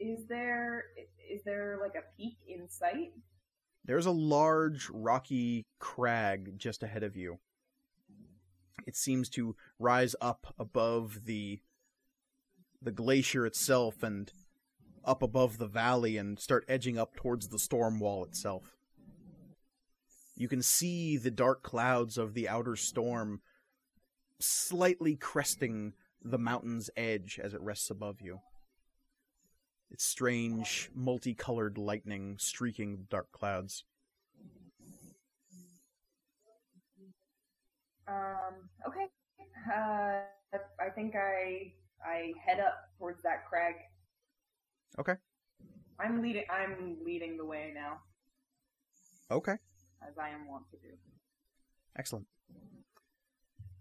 is 0.00 0.26
there 0.28 0.84
is 1.30 1.42
there 1.44 1.78
like 1.80 1.94
a 1.94 2.16
peak 2.16 2.38
in 2.48 2.68
sight? 2.68 3.12
There's 3.84 4.06
a 4.06 4.12
large 4.12 4.88
rocky 4.90 5.66
crag 5.78 6.58
just 6.58 6.82
ahead 6.82 7.02
of 7.02 7.16
you. 7.16 7.38
It 8.86 8.96
seems 8.96 9.28
to 9.30 9.56
rise 9.78 10.14
up 10.20 10.54
above 10.58 11.24
the 11.24 11.60
the 12.80 12.92
glacier 12.92 13.46
itself 13.46 14.02
and 14.02 14.32
up 15.04 15.22
above 15.22 15.58
the 15.58 15.66
valley 15.66 16.16
and 16.16 16.38
start 16.38 16.64
edging 16.68 16.98
up 16.98 17.14
towards 17.14 17.48
the 17.48 17.58
storm 17.58 17.98
wall 17.98 18.24
itself. 18.24 18.76
You 20.36 20.48
can 20.48 20.62
see 20.62 21.16
the 21.16 21.30
dark 21.30 21.62
clouds 21.62 22.18
of 22.18 22.34
the 22.34 22.48
outer 22.48 22.76
storm 22.76 23.40
slightly 24.40 25.16
cresting 25.16 25.92
the 26.22 26.38
mountain's 26.38 26.90
edge 26.96 27.40
as 27.42 27.54
it 27.54 27.60
rests 27.60 27.90
above 27.90 28.20
you. 28.20 28.40
It's 29.90 30.04
strange, 30.04 30.90
multicolored 30.94 31.76
lightning 31.76 32.36
streaking 32.38 32.96
the 32.96 33.04
dark 33.04 33.30
clouds. 33.30 33.84
Um, 38.08 38.70
okay. 38.88 39.08
Uh, 39.70 40.22
I 40.80 40.90
think 40.94 41.14
I 41.14 41.72
I 42.04 42.32
head 42.44 42.58
up 42.58 42.88
towards 42.98 43.22
that 43.22 43.46
crag. 43.48 43.74
Okay. 44.98 45.14
I'm 45.98 46.20
leading. 46.22 46.44
I'm 46.50 46.98
leading 47.04 47.36
the 47.36 47.44
way 47.44 47.72
now. 47.74 47.98
Okay. 49.30 49.56
as 50.06 50.18
I 50.18 50.28
am 50.30 50.46
wont 50.48 50.64
to 50.72 50.76
do. 50.78 50.94
Excellent. 51.96 52.26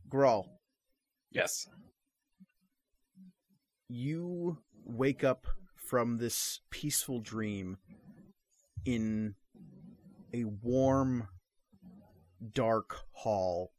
Grawl, 0.10 0.46
Yes. 1.32 1.68
you 3.90 4.58
wake 4.86 5.24
up 5.24 5.48
from 5.76 6.18
this 6.18 6.60
peaceful 6.70 7.20
dream 7.20 7.78
in 8.86 9.36
a 10.34 10.44
warm, 10.46 11.28
dark 12.54 12.98
hall. 13.12 13.74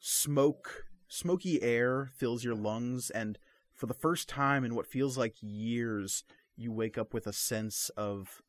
Smoke, 0.00 0.84
smoky 1.08 1.62
air 1.62 2.10
fills 2.16 2.44
your 2.44 2.54
lungs, 2.54 3.10
and 3.10 3.38
for 3.84 3.88
the 3.88 3.92
first 3.92 4.30
time 4.30 4.64
in 4.64 4.74
what 4.74 4.86
feels 4.86 5.18
like 5.18 5.34
years, 5.42 6.24
you 6.56 6.72
wake 6.72 6.96
up 6.96 7.12
with 7.12 7.26
a 7.26 7.34
sense 7.34 7.90
of 7.98 8.40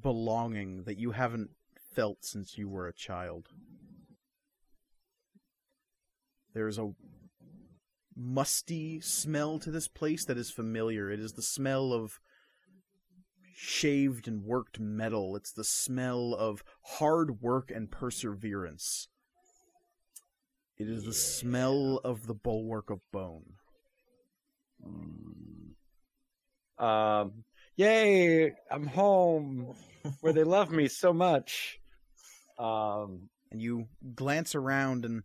belonging 0.00 0.84
that 0.84 0.96
you 0.96 1.10
haven't 1.10 1.50
felt 1.94 2.24
since 2.24 2.56
you 2.56 2.66
were 2.66 2.88
a 2.88 2.94
child. 2.94 3.48
There's 6.54 6.78
a 6.78 6.92
musty 8.16 9.02
smell 9.02 9.58
to 9.58 9.70
this 9.70 9.86
place 9.86 10.24
that 10.24 10.38
is 10.38 10.50
familiar. 10.50 11.10
It 11.10 11.20
is 11.20 11.34
the 11.34 11.42
smell 11.42 11.92
of 11.92 12.18
shaved 13.54 14.26
and 14.26 14.44
worked 14.44 14.80
metal. 14.80 15.36
It's 15.36 15.52
the 15.52 15.62
smell 15.62 16.32
of 16.32 16.64
hard 16.84 17.42
work 17.42 17.70
and 17.70 17.90
perseverance. 17.90 19.08
It 20.78 20.88
is 20.88 21.04
the 21.04 21.12
smell 21.12 22.00
of 22.02 22.26
the 22.26 22.34
bulwark 22.34 22.88
of 22.88 23.00
bone. 23.12 23.56
Um, 26.78 27.44
yay! 27.76 28.52
I'm 28.70 28.86
home 28.86 29.74
where 30.20 30.32
they 30.32 30.44
love 30.44 30.70
me 30.70 30.88
so 30.88 31.12
much. 31.12 31.80
Um, 32.58 33.28
And 33.50 33.62
you 33.62 33.88
glance 34.14 34.54
around 34.54 35.04
and 35.04 35.22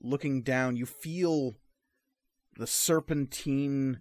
looking 0.00 0.42
down, 0.42 0.76
you 0.76 0.86
feel 0.86 1.56
the 2.56 2.66
serpentine 2.66 4.00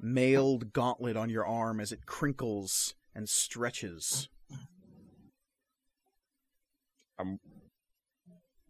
mailed 0.00 0.72
gauntlet 0.72 1.16
on 1.16 1.30
your 1.30 1.46
arm 1.46 1.80
as 1.80 1.92
it 1.92 2.06
crinkles 2.06 2.94
and 3.14 3.28
stretches. 3.28 4.28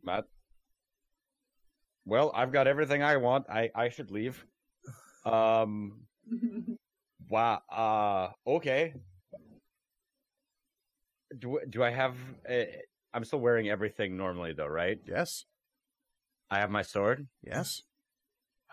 Matt. 0.02 0.24
Well, 2.04 2.32
I've 2.34 2.52
got 2.52 2.66
everything 2.66 3.02
I 3.02 3.16
want. 3.16 3.48
I 3.48 3.70
I 3.74 3.88
should 3.88 4.10
leave. 4.10 4.44
Um. 5.24 6.02
Wow. 7.28 7.62
Uh. 7.70 8.50
Okay. 8.50 8.94
Do 11.38 11.60
do 11.68 11.82
I 11.82 11.90
have? 11.90 12.14
Uh, 12.48 12.64
I'm 13.14 13.24
still 13.24 13.40
wearing 13.40 13.68
everything 13.68 14.16
normally, 14.16 14.52
though, 14.52 14.66
right? 14.66 14.98
Yes, 15.06 15.44
I 16.50 16.58
have 16.58 16.70
my 16.70 16.82
sword. 16.82 17.26
yes. 17.42 17.82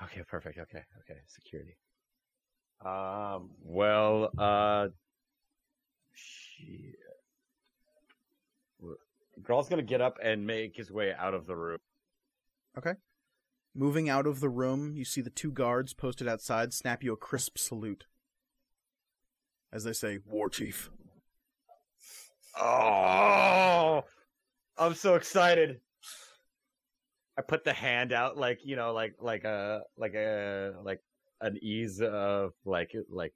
Okay. 0.04 0.24
Perfect. 0.28 0.58
Okay. 0.58 0.84
Okay. 1.02 1.20
Security. 1.28 1.78
Um. 2.86 3.52
Well. 3.64 4.32
Uh. 4.38 4.88
Girl's 9.42 9.70
gonna 9.70 9.82
get 9.82 10.02
up 10.02 10.18
and 10.22 10.46
make 10.46 10.76
his 10.76 10.92
way 10.92 11.14
out 11.14 11.34
of 11.34 11.46
the 11.46 11.56
room. 11.56 11.80
Moving 13.76 14.10
out 14.10 14.28
of 14.28 14.40
the 14.40 14.50
room, 14.50 14.96
you 14.96 15.06
see 15.06 15.22
the 15.22 15.30
two 15.30 15.52
guards 15.52 15.94
posted 15.94 16.28
outside 16.28 16.74
snap 16.74 17.04
you 17.04 17.14
a 17.14 17.18
crisp 17.18 17.58
salute. 17.58 18.06
As 19.72 19.84
they 19.84 19.94
say, 19.94 20.20
War 20.26 20.50
Chief. 20.50 20.90
Oh, 22.60 24.04
I'm 24.78 24.96
so 24.96 25.16
excited. 25.16 25.80
I 27.38 27.41
put 27.41 27.64
the 27.64 27.72
hand 27.74 28.12
out 28.12 28.38
like, 28.38 28.60
you 28.66 28.76
know, 28.76 28.91
like 28.91 29.16
like 29.20 29.44
a 29.46 29.84
like 29.96 30.14
a 30.16 30.74
like 30.84 31.02
an 31.40 31.58
ease 31.62 32.02
of 32.02 32.52
like 32.66 32.94
like 33.10 33.34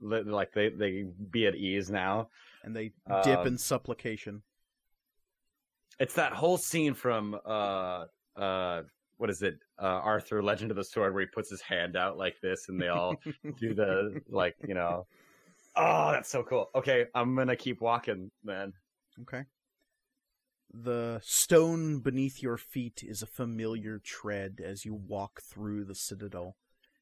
like 0.00 0.52
they 0.52 0.68
they 0.68 1.06
be 1.30 1.46
at 1.46 1.56
ease 1.56 1.90
now. 1.90 2.28
And 2.62 2.76
they 2.76 2.92
dip 3.24 3.40
Um, 3.40 3.46
in 3.46 3.58
supplication. 3.58 4.42
It's 5.98 6.14
that 6.14 6.34
whole 6.34 6.58
scene 6.58 6.94
from 6.94 7.36
uh 7.44 8.04
uh 8.36 8.82
what 9.16 9.30
is 9.30 9.42
it? 9.42 9.58
Uh 9.78 10.00
Arthur 10.02 10.42
Legend 10.42 10.70
of 10.70 10.76
the 10.76 10.84
Sword 10.84 11.12
where 11.14 11.22
he 11.22 11.26
puts 11.26 11.50
his 11.50 11.60
hand 11.60 11.96
out 11.96 12.16
like 12.16 12.40
this 12.40 12.68
and 12.68 12.80
they 12.80 12.88
all 12.88 13.16
do 13.58 13.74
the 13.74 14.20
like, 14.28 14.56
you 14.66 14.74
know. 14.74 15.06
Oh, 15.76 16.12
that's 16.12 16.28
so 16.28 16.42
cool. 16.42 16.70
Okay, 16.74 17.06
I'm 17.14 17.34
going 17.34 17.48
to 17.48 17.56
keep 17.56 17.80
walking 17.80 18.30
man. 18.44 18.72
Okay. 19.22 19.44
The 20.72 21.20
stone 21.22 21.98
beneath 21.98 22.42
your 22.42 22.56
feet 22.56 23.02
is 23.06 23.22
a 23.22 23.26
familiar 23.26 23.98
tread 23.98 24.60
as 24.64 24.84
you 24.84 24.94
walk 24.94 25.42
through 25.42 25.84
the 25.84 25.94
citadel. 25.94 26.56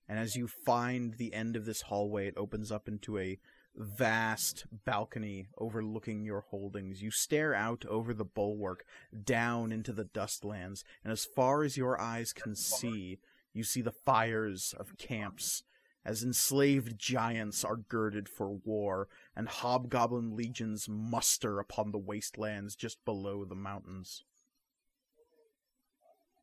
And 0.09 0.18
as 0.18 0.36
you 0.36 0.48
find 0.48 1.14
the 1.14 1.34
end 1.34 1.55
of 1.55 1.66
this 1.66 1.82
hallway, 1.82 2.28
it 2.28 2.34
opens 2.36 2.72
up 2.72 2.88
into 2.88 3.18
a 3.18 3.38
vast 3.78 4.66
balcony 4.84 5.48
overlooking 5.56 6.24
your 6.24 6.44
holdings. 6.50 7.02
You 7.02 7.10
stare 7.10 7.55
out 7.55 7.84
over 7.86 8.12
the 8.12 8.24
bulwark, 8.24 8.84
down 9.24 9.72
into 9.72 9.92
the 9.92 10.05
dustlands, 10.05 10.84
and 11.02 11.12
as 11.12 11.24
far 11.24 11.62
as 11.62 11.76
your 11.76 12.00
eyes 12.00 12.32
can 12.32 12.55
see, 12.55 13.18
you 13.55 13.64
see 13.64 13.80
the 13.80 13.92
fires 13.92 14.74
of 14.78 14.98
camps 14.98 15.62
as 16.05 16.22
enslaved 16.22 16.98
giants 16.98 17.64
are 17.64 17.76
girded 17.76 18.28
for 18.28 18.55
war, 18.64 19.09
and 19.36 19.46
hobgoblin 19.46 20.34
legions 20.34 20.88
muster 20.88 21.59
upon 21.59 21.90
the 21.92 21.98
wastelands 21.98 22.74
just 22.74 23.05
below 23.05 23.44
the 23.44 23.55
mountains. 23.55 24.24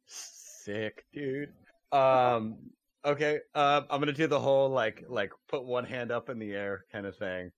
Sick, 0.06 1.06
dude. 1.12 1.54
Um 1.92 2.58
okay, 3.06 3.40
um 3.54 3.86
I'm 3.90 4.00
going 4.02 4.08
to 4.08 4.14
do 4.14 4.28
the 4.28 4.40
whole 4.40 4.70
like 4.70 5.04
like 5.08 5.32
put 5.48 5.64
one 5.66 5.86
hand 5.86 6.12
up 6.12 6.30
in 6.30 6.40
the 6.40 6.54
air 6.54 6.86
kind 6.92 7.06
of 7.06 7.16
thing. 7.16 7.52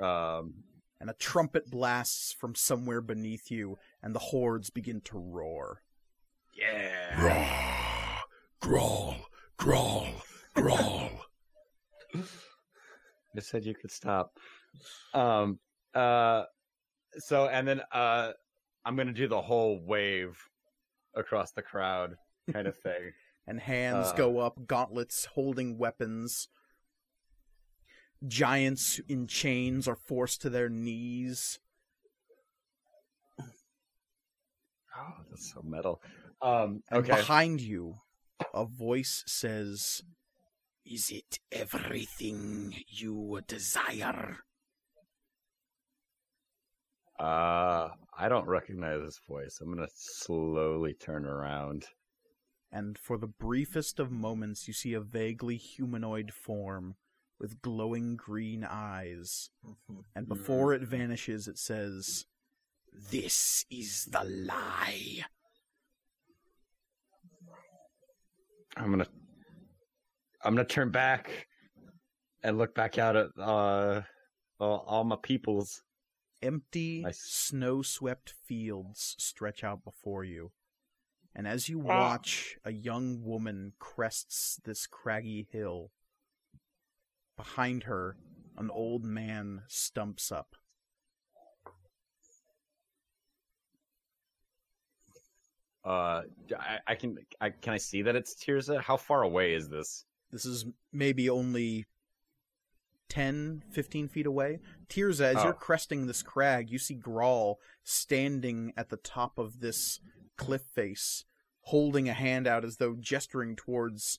Um 0.00 0.54
And 1.00 1.10
a 1.10 1.14
trumpet 1.14 1.70
blasts 1.70 2.32
from 2.38 2.54
somewhere 2.54 3.00
beneath 3.00 3.50
you, 3.50 3.78
and 4.02 4.14
the 4.14 4.18
hordes 4.20 4.70
begin 4.70 5.00
to 5.02 5.18
roar. 5.18 5.82
yeah. 6.56 7.20
Raw, 7.20 8.20
grawl, 8.62 9.16
grawl, 9.58 10.12
grawl. 10.56 11.10
I 13.36 13.40
said 13.40 13.64
you 13.64 13.74
could 13.74 13.90
stop. 13.90 14.38
Um 15.14 15.58
uh 15.94 16.44
so 17.18 17.46
and 17.48 17.66
then 17.68 17.80
uh 17.92 18.32
I'm 18.84 18.96
going 18.96 19.06
to 19.06 19.12
do 19.12 19.28
the 19.28 19.40
whole 19.40 19.80
wave 19.84 20.36
across 21.14 21.52
the 21.52 21.62
crowd 21.62 22.16
kind 22.52 22.66
of 22.66 22.76
thing. 22.86 23.12
And 23.46 23.60
hands 23.60 24.08
Uh. 24.08 24.16
go 24.16 24.38
up, 24.38 24.66
gauntlets 24.66 25.26
holding 25.26 25.78
weapons. 25.78 26.48
Giants 28.26 29.00
in 29.08 29.26
chains 29.26 29.88
are 29.88 29.96
forced 29.96 30.40
to 30.42 30.50
their 30.50 30.68
knees. 30.68 31.58
Oh, 34.96 35.14
that's 35.30 35.52
so 35.52 35.62
metal. 35.62 36.00
Um 36.40 36.82
And 36.90 37.00
okay. 37.04 37.16
behind 37.16 37.60
you, 37.60 38.00
a 38.54 38.64
voice 38.64 39.24
says, 39.26 40.02
Is 40.84 41.10
it 41.10 41.38
everything 41.50 42.74
you 42.88 43.40
desire? 43.46 44.38
Uh 47.18 47.88
I 48.18 48.28
don't 48.28 48.46
recognize 48.46 49.00
this 49.02 49.20
voice. 49.28 49.58
I'm 49.60 49.74
going 49.74 49.86
to 49.86 49.92
slowly 49.96 50.92
turn 50.94 51.24
around. 51.24 51.86
And 52.72 52.96
for 52.98 53.18
the 53.18 53.26
briefest 53.26 54.00
of 54.00 54.10
moments, 54.10 54.66
you 54.66 54.72
see 54.74 54.94
a 54.94 55.00
vaguely 55.00 55.56
humanoid 55.56 56.32
form 56.32 56.94
with 57.38 57.60
glowing 57.60 58.16
green 58.16 58.64
eyes. 58.68 59.50
And 60.14 60.26
before 60.28 60.72
it 60.72 60.82
vanishes, 60.82 61.48
it 61.48 61.58
says, 61.58 62.24
This 63.10 63.66
is 63.70 64.06
the 64.06 64.24
lie. 64.24 65.24
I'm 68.76 68.90
gonna 68.90 69.06
I'm 70.42 70.54
gonna 70.54 70.64
turn 70.66 70.90
back 70.90 71.46
and 72.42 72.56
look 72.58 72.74
back 72.74 72.98
out 72.98 73.16
at 73.16 73.28
uh 73.38 74.02
all, 74.58 74.84
all 74.86 75.04
my 75.04 75.16
peoples. 75.22 75.82
Empty, 76.40 77.02
Nice. 77.02 77.20
snow 77.20 77.82
swept 77.82 78.34
fields 78.46 79.14
stretch 79.18 79.62
out 79.62 79.84
before 79.84 80.24
you. 80.24 80.50
And 81.34 81.46
as 81.48 81.68
you 81.68 81.80
Ah. 81.80 81.84
watch, 81.84 82.58
a 82.64 82.70
young 82.72 83.22
woman 83.22 83.72
crests 83.78 84.60
this 84.64 84.86
craggy 84.86 85.48
hill. 85.50 85.90
Behind 87.36 87.84
her, 87.84 88.16
an 88.56 88.70
old 88.70 89.04
man 89.04 89.64
stumps 89.66 90.30
up. 90.30 90.56
Uh, 95.84 96.22
I, 96.58 96.78
I 96.86 96.94
can 96.94 97.18
I 97.40 97.50
can 97.50 97.72
I 97.72 97.78
see 97.78 98.02
that 98.02 98.14
it's 98.14 98.34
Tirza? 98.34 98.80
How 98.80 98.96
far 98.96 99.22
away 99.22 99.54
is 99.54 99.68
this? 99.68 100.04
This 100.30 100.44
is 100.46 100.64
maybe 100.92 101.28
only 101.28 101.86
10, 103.08 103.64
15 103.72 104.08
feet 104.08 104.26
away. 104.26 104.60
Tirza, 104.88 105.34
as 105.34 105.42
you're 105.42 105.52
Oh. 105.52 105.58
cresting 105.58 106.06
this 106.06 106.22
crag, 106.22 106.70
you 106.70 106.78
see 106.78 106.96
Grawl 106.96 107.56
standing 107.82 108.72
at 108.76 108.88
the 108.88 108.96
top 108.96 109.38
of 109.38 109.60
this 109.60 110.00
cliff 110.42 110.62
face, 110.74 111.24
holding 111.62 112.08
a 112.08 112.12
hand 112.12 112.46
out 112.46 112.64
as 112.64 112.76
though 112.76 112.96
gesturing 112.98 113.56
towards 113.56 114.18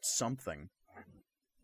something. 0.00 0.68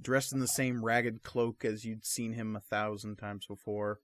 Dressed 0.02 0.32
in 0.32 0.40
the 0.40 0.48
same 0.48 0.84
ragged 0.84 1.22
cloak 1.22 1.64
as 1.64 1.84
you'd 1.84 2.04
seen 2.04 2.32
him 2.32 2.56
a 2.56 2.60
thousand 2.60 3.16
times 3.16 3.46
before, 3.46 4.00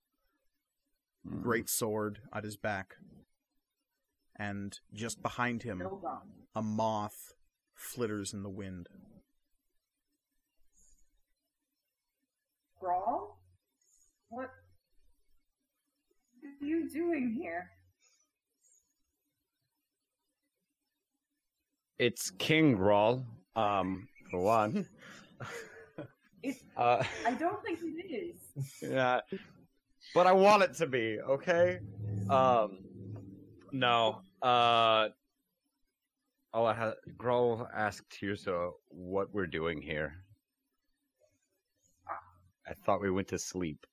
hmm. 1.26 1.42
great 1.42 1.68
sword 1.68 2.20
at 2.32 2.44
his 2.44 2.56
back. 2.56 2.96
And 4.38 4.78
just 4.92 5.22
behind 5.22 5.62
him, 5.62 5.82
a 6.54 6.62
moth 6.62 7.34
flitters 7.74 8.34
in 8.34 8.42
the 8.42 8.50
wind. 8.50 8.88
Grawl? 12.82 13.36
What 14.28 14.50
are 16.44 16.66
you 16.66 16.90
doing 16.90 17.32
here? 17.40 17.70
It's 21.98 22.30
King 22.32 22.76
Grawl, 22.76 23.24
um, 23.54 24.06
for 24.30 24.40
one. 24.40 24.86
It's 26.42 26.60
uh, 26.76 27.02
I 27.26 27.32
don't 27.32 27.62
think 27.64 27.78
it 27.82 28.12
is. 28.12 28.80
yeah, 28.82 29.20
but 30.14 30.26
I 30.26 30.32
want 30.32 30.62
it 30.62 30.74
to 30.74 30.86
be 30.86 31.18
okay. 31.20 31.80
Um, 32.28 32.78
no. 33.72 34.20
Uh, 34.42 35.08
oh, 36.52 36.64
I'll 36.64 36.74
ha- 36.74 36.94
Grawl 37.16 37.66
asked 37.74 38.10
Tirza 38.10 38.72
what 38.88 39.32
we're 39.32 39.46
doing 39.46 39.80
here. 39.80 40.18
I 42.68 42.74
thought 42.84 43.00
we 43.00 43.10
went 43.10 43.28
to 43.28 43.38
sleep. 43.38 43.86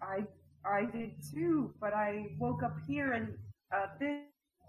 I 0.00 0.24
I 0.64 0.84
did 0.84 1.12
too, 1.32 1.74
but 1.80 1.92
I 1.92 2.28
woke 2.38 2.62
up 2.62 2.76
here 2.86 3.12
and 3.12 3.34
uh 3.74 3.86
this 4.00 4.22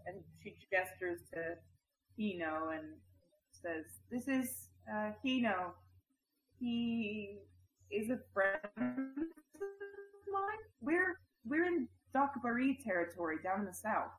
and 0.08 0.24
she 0.42 0.56
gestures 0.72 1.20
to 1.34 1.56
Heino 2.20 2.78
and 2.78 2.88
says, 3.52 3.86
This 4.12 4.28
is 4.28 4.70
uh 4.92 5.12
Heino. 5.24 5.72
He 6.60 7.38
is 7.92 8.10
a 8.10 8.20
friend 8.34 8.60
of 8.64 8.82
mine. 10.32 10.64
We're 10.82 11.20
we're 11.46 11.66
in 11.66 11.88
Dakbari 12.16 12.84
territory 12.84 13.38
down 13.44 13.62
in 13.62 13.66
the 13.66 13.74
south. 13.74 14.12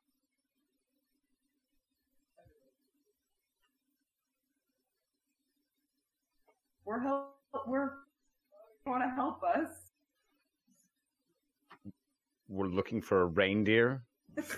We're 6.85 7.01
help 7.01 7.35
we're 7.67 7.91
want 8.87 9.03
to 9.03 9.11
help 9.15 9.43
us. 9.43 9.69
We're 12.49 12.67
looking 12.67 13.03
for 13.03 13.23
a 13.23 13.27
reindeer. 13.27 14.03
this 14.37 14.57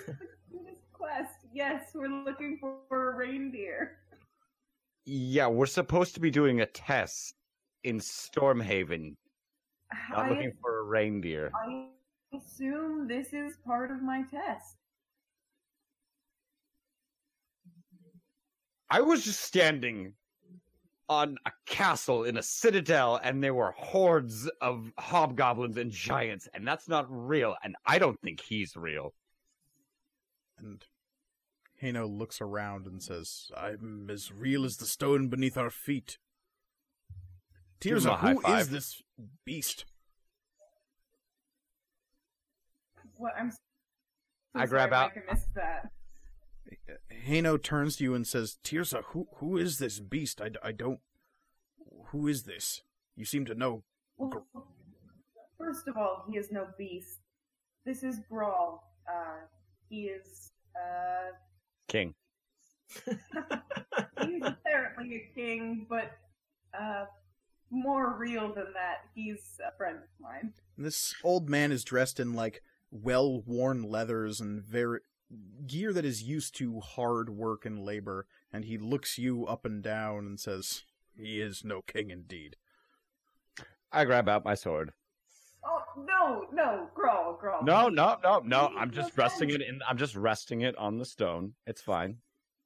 quest. 0.93 1.40
Yes, 1.53 1.91
we're 1.93 2.07
looking 2.07 2.57
for 2.59 3.11
a 3.11 3.15
reindeer. 3.15 3.97
Yeah, 5.05 5.47
we're 5.47 5.65
supposed 5.65 6.13
to 6.13 6.19
be 6.19 6.31
doing 6.31 6.61
a 6.61 6.65
test 6.65 7.33
in 7.83 7.99
Stormhaven. 7.99 9.15
Not 10.11 10.25
I, 10.25 10.29
looking 10.29 10.53
for 10.61 10.79
a 10.79 10.83
reindeer. 10.83 11.51
I 11.55 11.87
assume 12.35 13.07
this 13.07 13.33
is 13.33 13.57
part 13.65 13.91
of 13.91 14.01
my 14.01 14.23
test. 14.31 14.77
I 18.89 19.01
was 19.01 19.23
just 19.23 19.41
standing 19.41 20.13
on 21.09 21.37
a 21.45 21.51
castle 21.65 22.23
in 22.23 22.37
a 22.37 22.43
citadel, 22.43 23.19
and 23.21 23.43
there 23.43 23.53
were 23.53 23.73
hordes 23.77 24.49
of 24.61 24.91
hobgoblins 24.97 25.77
and 25.77 25.91
giants, 25.91 26.47
and 26.53 26.65
that's 26.65 26.87
not 26.87 27.05
real. 27.09 27.55
And 27.63 27.75
I 27.85 27.99
don't 27.99 28.19
think 28.21 28.39
he's 28.39 28.77
real. 28.77 29.13
And 30.59 30.81
Heino 31.81 32.07
looks 32.07 32.41
around 32.41 32.85
and 32.85 33.01
says, 33.01 33.49
I'm 33.57 34.09
as 34.09 34.31
real 34.31 34.65
as 34.65 34.77
the 34.77 34.85
stone 34.85 35.27
beneath 35.29 35.57
our 35.57 35.69
feet. 35.69 36.17
Give 37.79 37.97
Tirza, 37.97 38.17
high 38.17 38.33
who 38.33 38.39
is 38.39 38.45
five. 38.45 38.69
this 38.69 39.01
beast? 39.45 39.85
What 43.17 43.33
I'm. 43.37 43.51
So 43.51 43.57
I 44.55 44.65
grab 44.65 44.93
out- 44.93 45.11
Mike, 45.15 45.25
I 45.29 45.33
missed 45.33 45.53
that. 45.55 45.89
Heino 47.27 47.61
turns 47.61 47.97
to 47.97 48.03
you 48.03 48.13
and 48.13 48.25
says, 48.27 48.57
Tirza, 48.63 49.03
who, 49.07 49.27
who 49.37 49.57
is 49.57 49.77
this 49.77 49.99
beast? 49.99 50.41
I, 50.41 50.51
I 50.63 50.71
don't... 50.71 50.99
Who 52.07 52.27
is 52.27 52.43
this? 52.43 52.81
You 53.15 53.25
seem 53.25 53.45
to 53.45 53.55
know. 53.55 53.83
Well, 54.17 54.45
first 55.57 55.87
of 55.87 55.97
all, 55.97 56.25
he 56.29 56.37
is 56.37 56.51
no 56.51 56.67
beast. 56.77 57.19
This 57.85 58.03
is 58.03 58.19
Grawl. 58.31 58.79
Uh, 59.07 59.45
he 59.89 60.03
is. 60.03 60.51
Uh, 60.75 61.31
King. 61.91 62.13
he's 63.05 64.41
apparently 64.43 65.15
a 65.15 65.31
king, 65.35 65.85
but 65.89 66.13
uh, 66.73 67.03
more 67.69 68.15
real 68.17 68.53
than 68.53 68.67
that. 68.73 69.01
He's 69.13 69.59
a 69.67 69.75
friend 69.75 69.97
of 69.97 70.09
mine. 70.17 70.53
This 70.77 71.13
old 71.21 71.49
man 71.49 71.73
is 71.73 71.83
dressed 71.83 72.17
in, 72.17 72.33
like, 72.33 72.63
well-worn 72.91 73.83
leathers 73.83 74.39
and 74.39 74.63
very... 74.63 74.99
gear 75.67 75.91
that 75.91 76.05
is 76.05 76.23
used 76.23 76.55
to 76.55 76.79
hard 76.79 77.29
work 77.29 77.65
and 77.65 77.83
labor, 77.83 78.25
and 78.53 78.63
he 78.63 78.77
looks 78.77 79.17
you 79.17 79.45
up 79.45 79.65
and 79.65 79.83
down 79.83 80.19
and 80.19 80.39
says, 80.39 80.83
He 81.17 81.41
is 81.41 81.65
no 81.65 81.81
king 81.81 82.09
indeed. 82.09 82.55
I 83.91 84.05
grab 84.05 84.29
out 84.29 84.45
my 84.45 84.55
sword. 84.55 84.93
No, 85.97 86.45
no, 86.53 86.89
Grawl, 86.97 87.39
Grawl. 87.41 87.65
No, 87.65 87.89
no, 87.89 88.17
no, 88.23 88.39
no. 88.43 88.71
I'm 88.77 88.91
just 88.91 89.17
resting 89.17 89.49
it 89.49 89.61
in. 89.61 89.79
I'm 89.87 89.97
just 89.97 90.15
resting 90.15 90.61
it 90.61 90.75
on 90.77 90.97
the 90.97 91.05
stone. 91.05 91.53
It's 91.65 91.81
fine. 91.81 92.17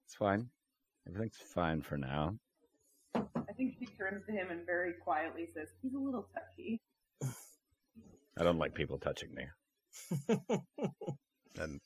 It's 0.05 0.15
fine. 0.15 0.49
Everything's 1.07 1.37
fine 1.37 1.81
for 1.81 1.97
now. 1.97 2.35
I 3.15 3.53
think 3.57 3.75
she 3.79 3.85
turns 3.85 4.25
to 4.25 4.31
him 4.31 4.47
and 4.51 4.65
very 4.65 4.93
quietly 4.93 5.47
says, 5.53 5.69
"He's 5.81 5.93
a 5.93 5.99
little 5.99 6.27
touchy." 6.33 6.81
I 8.37 8.43
don't 8.43 8.59
like 8.59 8.73
people 8.73 8.97
touching 8.99 9.33
me. 9.33 9.47
And 11.57 11.79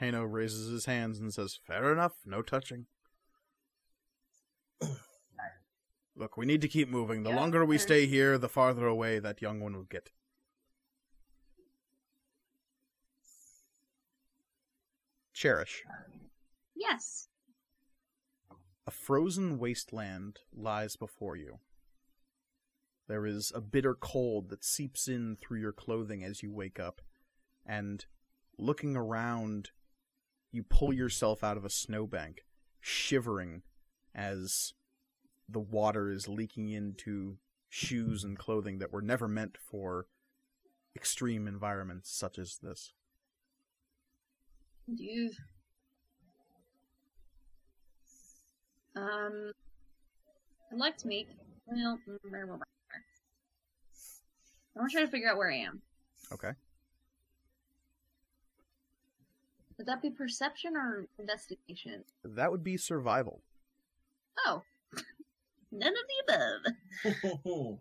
Heino 0.00 0.30
raises 0.30 0.70
his 0.70 0.86
hands 0.86 1.18
and 1.18 1.32
says, 1.32 1.58
Fair 1.66 1.92
enough, 1.92 2.12
no 2.24 2.42
touching. 2.42 2.86
Look, 6.16 6.36
we 6.36 6.46
need 6.46 6.60
to 6.62 6.68
keep 6.68 6.88
moving. 6.88 7.22
The 7.22 7.30
Yeah, 7.30 7.36
longer 7.36 7.64
we 7.64 7.78
stay 7.78 8.06
here, 8.06 8.38
the 8.38 8.48
farther 8.48 8.86
away 8.86 9.18
that 9.18 9.42
young 9.42 9.60
one 9.60 9.74
will 9.74 9.82
get. 9.84 10.10
Cherish. 15.36 15.84
Yes. 16.74 17.28
A 18.86 18.90
frozen 18.90 19.58
wasteland 19.58 20.38
lies 20.50 20.96
before 20.96 21.36
you. 21.36 21.58
There 23.06 23.26
is 23.26 23.52
a 23.54 23.60
bitter 23.60 23.94
cold 23.94 24.48
that 24.48 24.64
seeps 24.64 25.08
in 25.08 25.36
through 25.36 25.60
your 25.60 25.74
clothing 25.74 26.24
as 26.24 26.42
you 26.42 26.50
wake 26.50 26.80
up, 26.80 27.02
and 27.66 28.06
looking 28.56 28.96
around, 28.96 29.72
you 30.52 30.62
pull 30.62 30.94
yourself 30.94 31.44
out 31.44 31.58
of 31.58 31.66
a 31.66 31.70
snowbank, 31.70 32.46
shivering 32.80 33.60
as 34.14 34.72
the 35.46 35.60
water 35.60 36.10
is 36.10 36.28
leaking 36.28 36.70
into 36.70 37.36
shoes 37.68 38.24
and 38.24 38.38
clothing 38.38 38.78
that 38.78 38.90
were 38.90 39.02
never 39.02 39.28
meant 39.28 39.58
for 39.58 40.06
extreme 40.96 41.46
environments 41.46 42.10
such 42.10 42.38
as 42.38 42.58
this. 42.62 42.94
Do 44.94 45.04
you... 45.04 45.30
Um, 48.94 49.52
I'd 50.72 50.78
like 50.78 50.96
to 50.98 51.08
meet. 51.08 51.28
Well, 51.66 51.98
blah, 52.06 52.16
blah, 52.22 52.46
blah. 52.46 52.56
I 54.76 54.78
want 54.78 54.90
to 54.90 54.96
try 54.96 55.04
to 55.04 55.10
figure 55.10 55.28
out 55.28 55.36
where 55.36 55.50
I 55.50 55.56
am. 55.56 55.82
Okay. 56.32 56.52
Would 59.78 59.86
that 59.86 60.00
be 60.00 60.10
perception 60.10 60.76
or 60.76 61.06
investigation? 61.18 62.04
That 62.24 62.50
would 62.50 62.64
be 62.64 62.76
survival. 62.76 63.42
Oh, 64.46 64.62
none 65.72 65.92
of 65.92 66.04
the 66.26 66.34
above. 66.34 66.60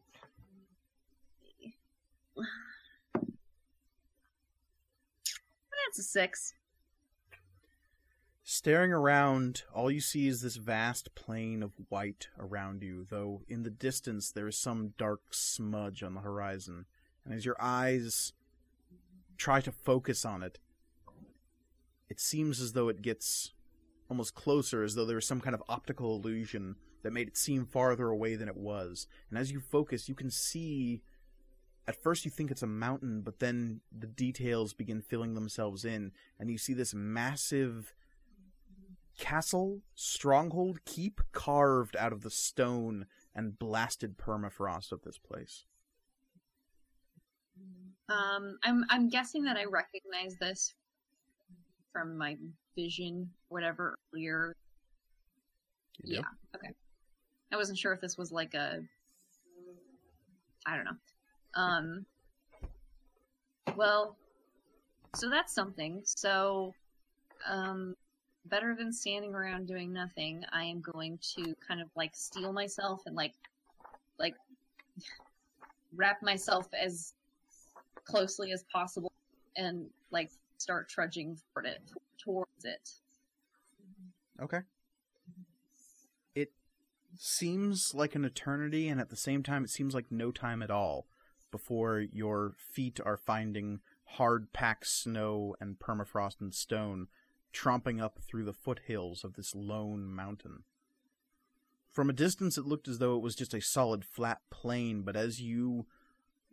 That's 5.85 5.99
a 5.99 6.03
six. 6.03 6.53
Staring 8.47 8.93
around, 8.93 9.63
all 9.73 9.89
you 9.89 9.99
see 9.99 10.27
is 10.27 10.41
this 10.41 10.55
vast 10.55 11.15
plain 11.15 11.63
of 11.63 11.71
white 11.89 12.27
around 12.37 12.83
you, 12.83 13.03
though 13.09 13.41
in 13.47 13.63
the 13.63 13.71
distance 13.71 14.29
there 14.29 14.47
is 14.47 14.55
some 14.55 14.93
dark 14.99 15.21
smudge 15.31 16.03
on 16.03 16.13
the 16.13 16.21
horizon. 16.21 16.85
And 17.25 17.33
as 17.33 17.43
your 17.43 17.55
eyes 17.59 18.33
try 19.35 19.61
to 19.61 19.71
focus 19.71 20.23
on 20.25 20.43
it, 20.43 20.59
it 22.07 22.19
seems 22.19 22.61
as 22.61 22.73
though 22.73 22.87
it 22.87 23.01
gets 23.01 23.51
almost 24.11 24.35
closer, 24.35 24.83
as 24.83 24.93
though 24.93 25.05
there 25.05 25.17
is 25.17 25.25
some 25.25 25.41
kind 25.41 25.55
of 25.55 25.63
optical 25.67 26.15
illusion 26.15 26.75
that 27.01 27.13
made 27.13 27.27
it 27.27 27.37
seem 27.37 27.65
farther 27.65 28.09
away 28.09 28.35
than 28.35 28.47
it 28.47 28.57
was. 28.57 29.07
And 29.31 29.39
as 29.39 29.51
you 29.51 29.59
focus, 29.59 30.07
you 30.07 30.13
can 30.13 30.29
see 30.29 31.01
at 31.87 31.95
first 32.03 32.25
you 32.25 32.29
think 32.29 32.51
it's 32.51 32.61
a 32.61 32.67
mountain, 32.67 33.21
but 33.21 33.39
then 33.39 33.81
the 33.91 34.05
details 34.05 34.75
begin 34.75 35.01
filling 35.01 35.33
themselves 35.33 35.83
in, 35.83 36.11
and 36.39 36.51
you 36.51 36.59
see 36.59 36.75
this 36.75 36.93
massive 36.93 37.95
castle, 39.17 39.81
stronghold, 39.95 40.83
keep 40.85 41.21
carved 41.31 41.95
out 41.95 42.13
of 42.13 42.21
the 42.21 42.29
stone 42.29 43.05
and 43.33 43.57
blasted 43.59 44.17
permafrost 44.17 44.91
of 44.91 45.01
this 45.01 45.17
place. 45.17 45.65
Um, 48.07 48.57
I'm 48.63 48.85
I'm 48.89 49.09
guessing 49.09 49.43
that 49.45 49.57
I 49.57 49.65
recognize 49.65 50.37
this 50.39 50.73
from 51.91 52.17
my 52.17 52.35
vision, 52.75 53.29
whatever 53.47 53.95
earlier. 54.13 54.55
Do? 56.03 56.13
Yeah. 56.13 56.21
Okay. 56.55 56.69
I 57.51 57.55
wasn't 57.55 57.77
sure 57.77 57.93
if 57.93 58.01
this 58.01 58.17
was 58.17 58.31
like 58.31 58.53
a. 58.53 58.79
I 60.67 60.75
don't 60.75 60.85
know. 60.85 61.61
Um. 61.61 62.05
Well, 63.75 64.17
so 65.15 65.29
that's 65.29 65.53
something. 65.53 66.01
So, 66.05 66.73
um, 67.49 67.95
better 68.45 68.75
than 68.77 68.91
standing 68.91 69.33
around 69.33 69.67
doing 69.67 69.91
nothing, 69.91 70.43
I 70.51 70.63
am 70.63 70.81
going 70.81 71.19
to 71.35 71.55
kind 71.67 71.81
of 71.81 71.87
like 71.95 72.15
steel 72.15 72.53
myself 72.53 73.01
and 73.05 73.15
like, 73.15 73.33
like, 74.19 74.35
wrap 75.95 76.21
myself 76.21 76.67
as 76.73 77.13
closely 78.05 78.51
as 78.51 78.63
possible 78.71 79.11
and 79.55 79.87
like 80.11 80.31
start 80.57 80.89
trudging 80.89 81.37
toward 81.53 81.65
it 81.65 81.81
towards 82.17 82.65
it. 82.65 82.89
Okay. 84.41 84.59
It 86.33 86.51
seems 87.17 87.93
like 87.93 88.15
an 88.15 88.25
eternity, 88.25 88.87
and 88.89 88.99
at 88.99 89.09
the 89.09 89.15
same 89.15 89.43
time, 89.43 89.63
it 89.63 89.69
seems 89.69 89.93
like 89.93 90.11
no 90.11 90.31
time 90.31 90.61
at 90.61 90.71
all 90.71 91.07
before 91.51 91.99
your 91.99 92.53
feet 92.57 92.99
are 93.05 93.17
finding 93.17 93.79
hard 94.03 94.51
packed 94.53 94.87
snow 94.87 95.55
and 95.59 95.79
permafrost 95.79 96.41
and 96.41 96.53
stone 96.53 97.07
tromping 97.55 98.01
up 98.01 98.19
through 98.19 98.43
the 98.43 98.53
foothills 98.53 99.23
of 99.23 99.33
this 99.33 99.55
lone 99.55 100.05
mountain. 100.07 100.63
From 101.89 102.09
a 102.09 102.13
distance, 102.13 102.57
it 102.57 102.65
looked 102.65 102.89
as 102.89 102.99
though 102.99 103.15
it 103.15 103.21
was 103.21 103.35
just 103.35 103.53
a 103.53 103.61
solid 103.61 104.03
flat 104.03 104.41
plain, 104.51 105.03
but 105.03 105.15
as 105.15 105.41
you 105.41 105.85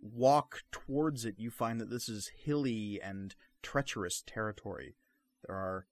walk 0.00 0.62
towards 0.70 1.24
it, 1.24 1.34
you 1.38 1.50
find 1.50 1.80
that 1.80 1.90
this 1.90 2.08
is 2.08 2.30
hilly 2.44 3.00
and 3.02 3.34
treacherous 3.62 4.22
territory. 4.24 4.94
There 5.46 5.56
are 5.56 5.86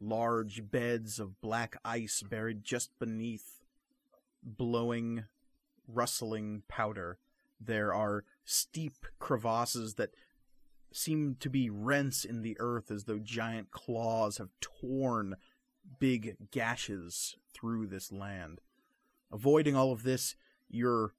large 0.00 0.70
beds 0.70 1.18
of 1.18 1.40
black 1.40 1.76
ice 1.84 2.22
buried 2.22 2.62
just 2.62 2.96
beneath 2.98 3.62
blowing, 4.42 5.24
rustling 5.88 6.62
powder. 6.68 7.18
There 7.60 7.92
are 7.92 8.24
steep 8.44 9.06
crevasses 9.18 9.94
that 9.94 10.14
seem 10.96 11.36
to 11.40 11.50
be 11.50 11.70
rents 11.70 12.24
in 12.24 12.42
the 12.42 12.56
earth 12.58 12.90
as 12.90 13.04
though 13.04 13.18
giant 13.18 13.70
claws 13.70 14.38
have 14.38 14.50
torn 14.60 15.36
big 15.98 16.36
gashes 16.50 17.36
through 17.52 17.86
this 17.86 18.12
land. 18.12 18.60
Avoiding 19.30 19.74
all 19.76 19.92
of 19.92 20.02
this, 20.02 20.36
you're 20.68 21.14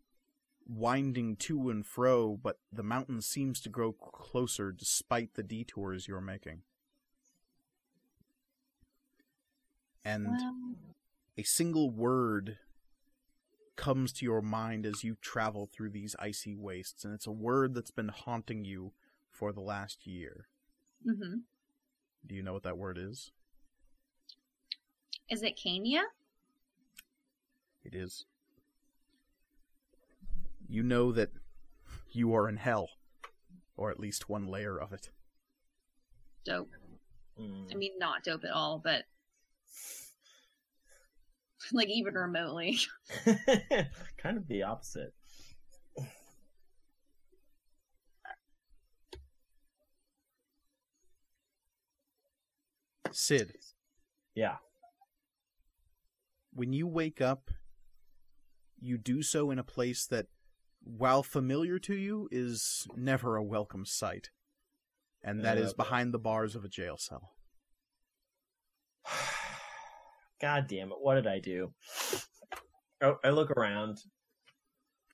winding 0.68 1.36
to 1.36 1.70
and 1.70 1.86
fro, 1.86 2.38
but 2.41 2.60
the 2.72 2.84
mountain 2.84 3.22
seems 3.22 3.60
to 3.62 3.70
grow 3.70 3.91
closer 3.91 4.72
despite 4.72 5.34
the 5.34 5.44
detours 5.44 6.08
you're 6.08 6.22
making. 6.22 6.62
And 10.06 10.28
Well, 10.28 10.76
a 11.38 11.44
single 11.44 11.90
word 11.90 12.58
comes 13.76 14.14
to 14.14 14.26
your 14.26 14.41
mind 14.41 14.86
as 14.86 15.04
you 15.04 15.16
travel 15.22 15.68
through 15.72 15.90
these 15.90 16.16
icy 16.20 16.56
wastes, 16.56 17.04
and 17.04 17.14
it's 17.14 17.28
a 17.28 17.32
word 17.32 17.74
that's 17.74 17.91
been 17.91 18.10
haunting 18.10 18.66
you 18.66 18.94
for 19.34 19.51
the 19.51 19.61
last 19.61 20.05
year. 20.07 20.47
hmm 21.03 21.39
Do 22.26 22.35
you 22.35 22.43
know 22.43 22.53
what 22.53 22.64
that 22.64 22.77
word 22.77 22.97
is? 22.97 23.31
Is 25.30 25.41
it 25.43 25.57
Cania? 25.57 26.03
It 27.84 27.95
is. 27.95 28.26
You 30.69 30.84
know 30.84 31.11
that 31.11 31.31
you 32.11 32.34
are 32.35 32.47
in 32.47 32.57
hell, 32.57 32.89
or 33.76 33.91
at 33.91 33.99
least 33.99 34.30
one 34.30 34.47
layer 34.47 34.80
of 34.80 34.93
it. 34.93 35.10
Dope. 36.45 36.69
Mm. 37.39 37.73
I 37.73 37.76
mean, 37.76 37.93
not 37.97 38.23
dope 38.23 38.43
at 38.45 38.51
all, 38.51 38.80
but 38.84 39.03
like 41.72 41.89
even 41.89 42.14
remotely. 42.14 42.80
kind 44.18 44.38
of 44.38 44.47
the 44.47 44.64
opposite. 44.64 45.14
Sid, 53.15 53.57
Yeah. 54.35 54.57
when 56.52 56.73
you 56.73 56.88
wake 56.88 57.22
up, 57.22 57.49
you 58.80 58.98
do 58.98 59.22
so 59.22 59.52
in 59.52 59.60
a 59.60 59.64
place 59.64 60.06
that, 60.07 60.27
while 60.81 61.23
familiar 61.23 61.80
to 61.80 61.95
you, 61.95 62.27
is 62.31 62.88
never 62.95 63.35
a 63.35 63.44
welcome 63.44 63.85
sight. 63.85 64.31
And 65.22 65.44
that 65.45 65.57
is 65.57 65.72
Uh, 65.72 65.76
behind 65.77 66.14
the 66.14 66.19
bars 66.19 66.56
of 66.56 66.65
a 66.65 66.69
jail 66.69 66.98
cell. 66.98 67.38
God 70.41 70.68
damn 70.68 70.91
it! 70.91 70.99
What 70.99 71.15
did 71.15 71.27
I 71.27 71.40
do? 71.40 71.73
Oh, 73.02 73.18
I 73.23 73.30
look 73.30 73.52
around. 73.52 73.99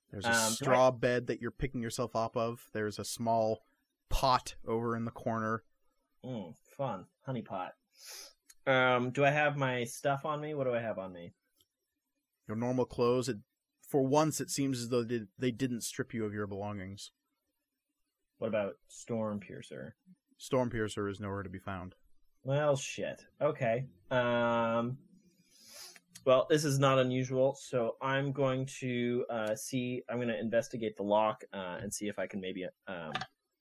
There's 0.10 0.26
a 0.26 0.32
Um, 0.32 0.52
straw 0.54 0.90
bed 0.90 1.28
that 1.28 1.40
you're 1.40 1.52
picking 1.52 1.82
yourself 1.84 2.16
up 2.16 2.36
of. 2.36 2.68
There's 2.74 2.98
a 2.98 3.06
small 3.06 3.66
pot 4.10 4.56
over 4.66 4.96
in 4.96 5.06
the 5.06 5.12
corner. 5.12 5.64
Mm, 6.24 6.56
fun, 6.76 7.08
honey 7.26 7.44
pot. 7.44 7.76
Um, 8.68 9.12
do 9.12 9.26
I 9.26 9.32
have 9.32 9.58
my 9.58 9.84
stuff 9.84 10.26
on 10.26 10.42
me? 10.42 10.54
What 10.54 10.66
do 10.66 10.74
I 10.74 10.82
have 10.82 11.00
on 11.00 11.14
me? 11.14 11.34
Your 12.48 12.58
normal 12.58 12.86
clothes. 12.86 13.30
It, 13.30 13.38
for 13.88 14.06
once, 14.06 14.40
it 14.40 14.50
seems 14.50 14.80
as 14.80 14.90
though 14.90 15.04
they, 15.04 15.22
they 15.38 15.52
didn't 15.52 15.82
strip 15.82 16.14
you 16.14 16.26
of 16.26 16.34
your 16.34 16.48
belongings. 16.48 17.12
What 18.38 18.48
about 18.48 18.76
Storm 18.88 19.40
Piercer? 19.40 19.96
Stormpiercer 20.40 21.12
is 21.12 21.20
nowhere 21.20 21.44
to 21.44 21.50
be 21.50 21.60
found. 21.60 21.96
Well, 22.44 22.76
shit. 22.76 23.26
Okay. 23.42 23.86
Um. 24.12 24.98
Well, 26.26 26.48
this 26.50 26.64
is 26.64 26.80
not 26.80 27.00
unusual, 27.00 27.58
so 27.60 27.96
I'm 28.02 28.32
going 28.32 28.66
to 28.80 29.26
uh, 29.30 29.56
see. 29.56 30.04
I'm 30.10 30.18
going 30.18 30.28
to 30.28 30.40
investigate 30.40 30.96
the 30.96 31.04
lock 31.04 31.44
uh, 31.54 31.78
and 31.82 31.94
see 31.94 32.08
if 32.08 32.20
I 32.20 32.28
can 32.28 32.40
maybe 32.40 32.66
um, 32.88 33.14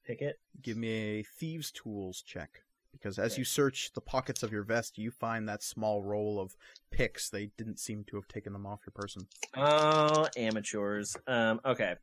pick 0.05 0.20
it. 0.23 0.36
Give 0.62 0.77
me 0.77 0.90
a 0.90 1.24
thieves' 1.39 1.70
tools 1.70 2.23
check. 2.23 2.62
Because 2.99 3.19
as 3.19 3.39
you 3.39 3.45
search 3.45 3.93
the 3.95 4.01
pockets 4.01 4.43
of 4.43 4.53
your 4.53 4.65
vest, 4.65 4.99
you 4.99 5.11
find 5.11 5.49
that 5.49 5.62
small 5.62 6.03
roll 6.03 6.41
of 6.41 6.57
picks. 6.91 7.31
They 7.31 7.51
didn't 7.57 7.79
seem 7.79 8.05
to 8.05 8.16
have 8.16 8.27
taken 8.29 8.53
them 8.53 8.66
off 8.66 8.81
your 8.87 8.93
person. 8.93 9.27
Oh, 9.57 10.27
amateurs. 10.37 11.16
Um. 11.27 11.61
Okay. 11.65 11.95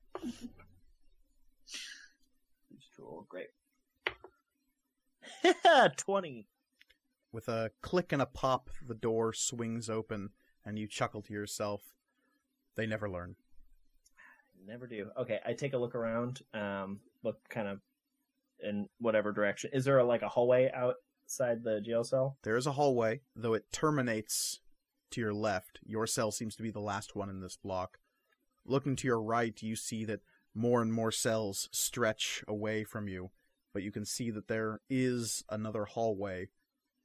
Tool. 2.95 3.27
Great. 3.29 3.47
Twenty. 5.97 6.47
With 7.31 7.49
a 7.49 7.71
click 7.81 8.13
and 8.13 8.21
a 8.21 8.25
pop, 8.25 8.69
the 8.87 8.95
door 8.95 9.33
swings 9.33 9.89
open, 9.89 10.29
and 10.65 10.79
you 10.79 10.87
chuckle 10.87 11.21
to 11.23 11.33
yourself. 11.33 11.81
They 12.75 12.85
never 12.85 13.09
learn. 13.09 13.35
Never 14.65 14.87
do. 14.87 15.09
Okay, 15.17 15.39
I 15.45 15.53
take 15.53 15.73
a 15.73 15.77
look 15.77 15.95
around. 15.95 16.41
Um, 16.53 17.01
look 17.23 17.37
kind 17.49 17.67
of 17.67 17.81
in 18.61 18.87
whatever 18.99 19.31
direction. 19.31 19.71
Is 19.73 19.85
there 19.85 19.99
a, 19.99 20.03
like 20.03 20.21
a 20.21 20.29
hallway 20.29 20.71
outside 20.73 21.63
the 21.63 21.81
jail 21.81 22.03
cell? 22.03 22.37
There 22.43 22.57
is 22.57 22.67
a 22.67 22.73
hallway, 22.73 23.21
though 23.35 23.53
it 23.53 23.71
terminates 23.71 24.59
to 25.11 25.21
your 25.21 25.33
left. 25.33 25.79
Your 25.85 26.07
cell 26.07 26.31
seems 26.31 26.55
to 26.55 26.63
be 26.63 26.71
the 26.71 26.79
last 26.79 27.15
one 27.15 27.29
in 27.29 27.41
this 27.41 27.57
block. 27.57 27.99
Looking 28.65 28.95
to 28.97 29.07
your 29.07 29.21
right, 29.21 29.61
you 29.61 29.75
see 29.75 30.05
that 30.05 30.21
more 30.53 30.81
and 30.81 30.91
more 30.91 31.11
cells 31.11 31.69
stretch 31.71 32.43
away 32.47 32.83
from 32.83 33.07
you, 33.07 33.31
but 33.73 33.83
you 33.83 33.91
can 33.91 34.05
see 34.05 34.31
that 34.31 34.47
there 34.47 34.81
is 34.89 35.43
another 35.49 35.85
hallway 35.85 36.49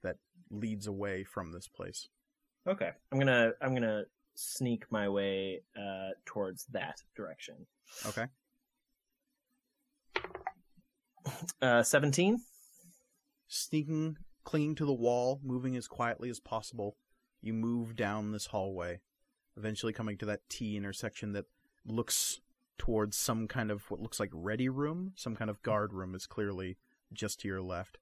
that 0.03 0.17
leads 0.51 0.87
away 0.87 1.25
from 1.25 1.53
this 1.53 1.69
place. 1.69 2.09
Okay, 2.67 2.91
I'm 3.11 3.19
gonna 3.19 3.53
I'm 3.61 3.75
gonna 3.75 4.05
sneak 4.35 4.85
my 4.91 5.09
way 5.09 5.63
uh 5.77 6.11
towards 6.25 6.67
that 6.67 7.03
direction. 7.17 7.67
Okay? 8.07 8.27
Uh, 11.61 11.83
seventeen. 11.83 12.41
Sneaking, 13.49 14.17
clinging 14.45 14.77
to 14.77 14.87
the 14.87 14.93
wall, 14.93 15.41
moving 15.43 15.77
as 15.77 15.89
quietly 15.89 16.31
as 16.31 16.39
possible, 16.39 16.97
you 17.43 17.53
move 17.53 17.97
down 17.97 18.31
this 18.31 18.47
hallway, 18.47 19.01
eventually 19.57 19.93
coming 19.93 20.17
to 20.19 20.27
that 20.27 20.49
T 20.49 20.77
intersection 20.77 21.33
that 21.33 21.47
looks 21.85 22.41
towards 22.79 23.17
some 23.17 23.49
kind 23.49 23.71
of 23.71 23.91
what 23.91 24.01
looks 24.01 24.21
like 24.21 24.31
ready 24.33 24.69
room. 24.69 25.13
Some 25.17 25.35
kind 25.35 25.51
of 25.51 25.63
guard 25.63 25.93
room 25.93 26.15
is 26.15 26.27
clearly 26.27 26.79
just 27.13 27.41
to 27.41 27.49
your 27.49 27.61
left. 27.61 27.99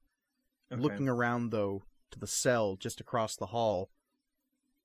Okay. 0.70 0.80
Looking 0.80 1.08
around, 1.08 1.50
though, 1.50 1.84
to 2.10 2.18
the 2.18 2.26
cell 2.26 2.76
just 2.76 3.00
across 3.00 3.34
the 3.34 3.46
hall, 3.46 3.88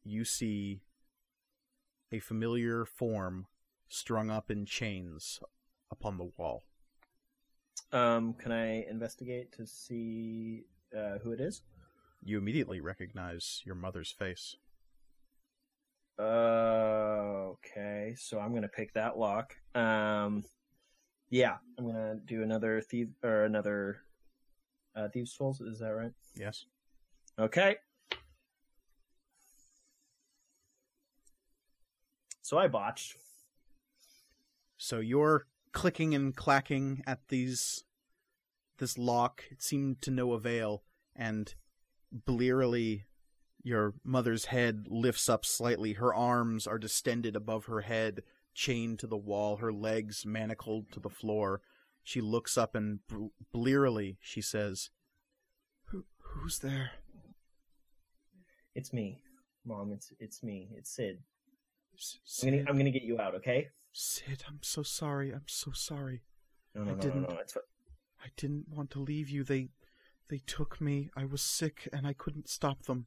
you 0.04 0.24
see 0.24 0.82
a 2.12 2.20
familiar 2.20 2.86
form 2.86 3.48
strung 3.90 4.30
up 4.30 4.50
in 4.50 4.66
chains 4.66 5.42
upon 5.92 6.18
the 6.18 6.32
wall. 6.38 6.64
Um, 7.92 8.34
can 8.34 8.52
I 8.52 8.84
investigate 8.90 9.52
to 9.54 9.68
see 9.68 10.64
uh, 10.98 11.20
who 11.24 11.32
it 11.32 11.40
is? 11.40 11.62
You 12.24 12.38
immediately 12.38 12.82
recognize 12.82 13.62
your 13.66 13.76
mother's 13.76 14.12
face. 14.12 14.56
Uh, 16.18 17.54
okay, 17.54 18.16
so 18.18 18.40
I'm 18.40 18.54
gonna 18.54 18.68
pick 18.68 18.94
that 18.94 19.18
lock. 19.18 19.56
Um, 19.76 20.44
yeah, 21.30 21.58
I'm 21.78 21.86
gonna 21.86 22.16
do 22.26 22.44
another 22.44 22.82
thief 22.82 23.10
or 23.24 23.46
another 23.46 23.98
uh, 24.96 25.08
thieves' 25.10 25.34
tools. 25.36 25.62
Is 25.62 25.80
that 25.80 25.90
right? 25.90 26.12
Yes. 26.36 26.66
Okay. 27.40 27.78
So 32.44 32.58
I 32.58 32.68
botched. 32.68 33.16
So 34.78 35.00
you're 35.00 35.48
clicking 35.74 36.16
and 36.16 36.36
clacking 36.36 37.04
at 37.06 37.28
these 37.28 37.84
this 38.78 38.98
lock. 38.98 39.44
It 39.52 39.62
seemed 39.62 40.02
to 40.04 40.12
no 40.12 40.34
avail, 40.34 40.84
and 41.16 41.54
blearily 42.12 43.06
your 43.64 43.94
mother's 44.04 44.46
head 44.46 44.86
lifts 44.90 45.30
up 45.30 45.46
slightly. 45.46 45.94
Her 45.94 46.14
arms 46.14 46.68
are 46.68 46.78
distended 46.78 47.36
above 47.36 47.66
her 47.66 47.82
head, 47.82 48.24
chained 48.54 49.00
to 49.00 49.08
the 49.08 49.18
wall, 49.18 49.58
her 49.58 49.72
legs 49.72 50.26
manacled 50.26 50.92
to 50.92 51.00
the 51.00 51.10
floor. 51.10 51.62
She 52.04 52.20
looks 52.22 52.58
up 52.58 52.76
and 52.76 53.00
bl- 53.08 53.28
blearily 53.52 54.18
she 54.22 54.42
says, 54.42 54.90
Who, 55.86 56.06
"Who's 56.18 56.60
there?" 56.60 56.92
It's 58.76 58.92
me, 58.92 59.22
Mom. 59.66 59.92
It's 59.92 60.12
it's 60.20 60.44
me. 60.44 60.70
It's 60.76 60.90
Sid. 60.90 61.20
S- 61.98 62.20
I'm 62.44 62.50
gonna 62.50 62.58
Sid, 62.58 62.70
I'm 62.70 62.78
gonna 62.78 62.92
get 62.92 63.04
you 63.04 63.20
out. 63.20 63.36
Okay? 63.36 63.70
Sid, 63.94 64.44
I'm 64.48 64.60
so 64.64 64.82
sorry. 64.84 65.32
I'm 65.32 65.48
so 65.48 65.72
sorry. 65.72 66.24
No, 66.74 66.84
no, 66.84 66.92
I 66.92 66.96
no, 66.96 67.02
didn't- 67.02 67.22
no, 67.22 67.28
no. 67.30 67.38
It's 67.40 67.56
I 67.56 68.28
didn't 68.38 68.68
want 68.70 68.90
to 68.92 69.00
leave 69.00 69.30
you. 69.30 69.44
They 69.44 69.70
they 70.30 70.40
took 70.40 70.82
me. 70.82 71.10
I 71.16 71.26
was 71.26 71.42
sick 71.42 71.88
and 71.94 72.08
I 72.08 72.14
couldn't 72.14 72.50
stop 72.50 72.84
them. 72.84 73.06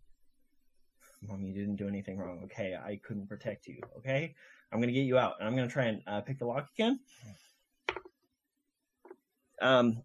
Mom. 1.22 1.42
You 1.42 1.54
didn't 1.54 1.76
do 1.76 1.88
anything 1.88 2.18
wrong. 2.18 2.40
Okay? 2.44 2.76
I 2.76 3.00
couldn't 3.02 3.26
protect 3.26 3.66
you. 3.66 3.80
Okay? 3.98 4.34
I'm 4.70 4.80
gonna 4.80 4.92
get 4.92 5.00
you 5.06 5.18
out, 5.18 5.34
and 5.38 5.48
I'm 5.48 5.56
gonna 5.56 5.68
try 5.68 5.86
and 5.86 6.02
uh, 6.06 6.20
pick 6.20 6.38
the 6.38 6.46
lock 6.46 6.68
again. 6.74 7.00
Um, 9.60 10.02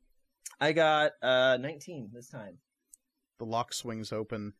I 0.60 0.72
got 0.72 1.12
uh 1.22 1.58
19 1.60 2.10
this 2.14 2.30
time. 2.30 2.58
The 3.38 3.46
lock 3.46 3.74
swings 3.74 4.12
open, 4.14 4.54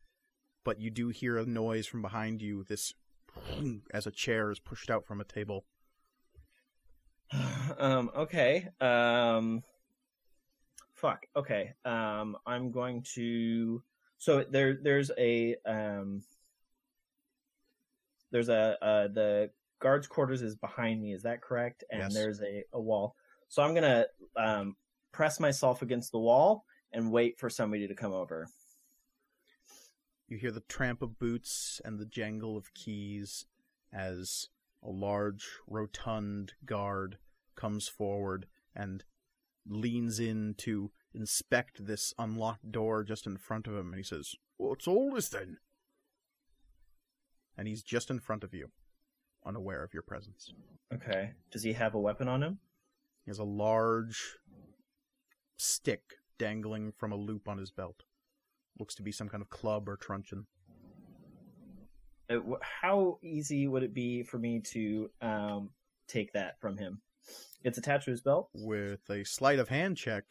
but 0.64 0.78
you 0.80 0.90
do 0.90 1.08
hear 1.08 1.38
a 1.38 1.46
noise 1.46 1.86
from 1.86 2.02
behind 2.02 2.42
you. 2.42 2.62
This 2.64 2.92
as 3.94 4.06
a 4.06 4.10
chair 4.10 4.50
is 4.50 4.60
pushed 4.60 4.90
out 4.90 5.06
from 5.06 5.20
a 5.20 5.24
table. 5.24 5.64
Um 7.78 8.10
okay 8.16 8.68
um 8.80 9.62
fuck 10.94 11.26
okay 11.36 11.72
um 11.84 12.36
i'm 12.46 12.70
going 12.70 13.02
to 13.14 13.82
so 14.18 14.44
there 14.50 14.78
there's 14.82 15.10
a 15.18 15.56
um 15.66 16.22
there's 18.30 18.48
a 18.48 18.76
uh 18.82 19.08
the 19.08 19.50
guards 19.80 20.06
quarters 20.06 20.42
is 20.42 20.56
behind 20.56 21.02
me 21.02 21.12
is 21.12 21.22
that 21.24 21.42
correct? 21.42 21.84
And 21.90 22.00
Yes. 22.00 22.14
there's 22.14 22.40
a, 22.40 22.64
a 22.72 22.80
wall. 22.80 23.16
So 23.48 23.62
i'm 23.62 23.74
gonna 23.74 24.06
um 24.36 24.76
press 25.12 25.38
myself 25.38 25.82
against 25.82 26.12
the 26.12 26.18
wall 26.18 26.64
and 26.92 27.12
wait 27.12 27.38
for 27.38 27.50
somebody 27.50 27.86
to 27.88 27.94
come 27.94 28.12
over. 28.12 28.48
You 30.28 30.38
hear 30.38 30.50
the 30.50 30.62
tramp 30.68 31.02
of 31.02 31.18
boots 31.18 31.80
and 31.84 31.98
the 31.98 32.06
jangle 32.06 32.56
of 32.56 32.72
keys 32.72 33.44
as 33.92 34.48
a 34.82 34.88
large, 34.90 35.46
rotund 35.66 36.54
guard 36.64 37.18
comes 37.62 37.86
forward 37.86 38.46
and 38.74 39.04
leans 39.68 40.18
in 40.18 40.52
to 40.58 40.90
inspect 41.14 41.86
this 41.86 42.12
unlocked 42.18 42.72
door 42.72 43.04
just 43.04 43.24
in 43.24 43.36
front 43.36 43.68
of 43.68 43.74
him. 43.74 43.92
And 43.92 43.98
he 43.98 44.02
says, 44.02 44.34
What's 44.56 44.88
all 44.88 45.12
this 45.14 45.28
then? 45.28 45.58
And 47.56 47.68
he's 47.68 47.84
just 47.84 48.10
in 48.10 48.18
front 48.18 48.42
of 48.42 48.52
you, 48.52 48.72
unaware 49.46 49.84
of 49.84 49.94
your 49.94 50.02
presence. 50.02 50.52
okay 50.92 51.30
does 51.52 51.62
he 51.62 51.72
have 51.74 51.94
a 51.94 52.00
weapon 52.00 52.26
on 52.28 52.42
him 52.42 52.58
He 53.24 53.30
has 53.30 53.38
a 53.38 53.44
large 53.44 54.38
stick 55.56 56.02
dangling 56.38 56.92
from 56.98 57.12
a 57.12 57.16
loop 57.16 57.48
on 57.48 57.58
his 57.58 57.70
belt. 57.70 58.02
Looks 58.80 58.96
to 58.96 59.02
be 59.02 59.12
some 59.12 59.28
kind 59.28 59.42
of 59.42 59.50
club 59.50 59.88
or 59.88 59.96
truncheon. 59.96 60.46
Uh, 62.28 62.38
how 62.80 63.18
easy 63.22 63.68
would 63.68 63.84
it 63.84 63.94
be 63.94 64.24
for 64.24 64.38
me 64.38 64.60
to 64.74 65.10
um 65.20 65.70
take 66.08 66.32
that 66.32 66.58
from 66.60 66.76
him 66.76 67.00
it's 67.62 67.78
attached 67.78 68.06
to 68.06 68.10
his 68.10 68.20
belt 68.20 68.48
With 68.54 69.08
a 69.10 69.24
sleight 69.24 69.58
of 69.58 69.68
hand 69.68 69.96
check, 69.96 70.24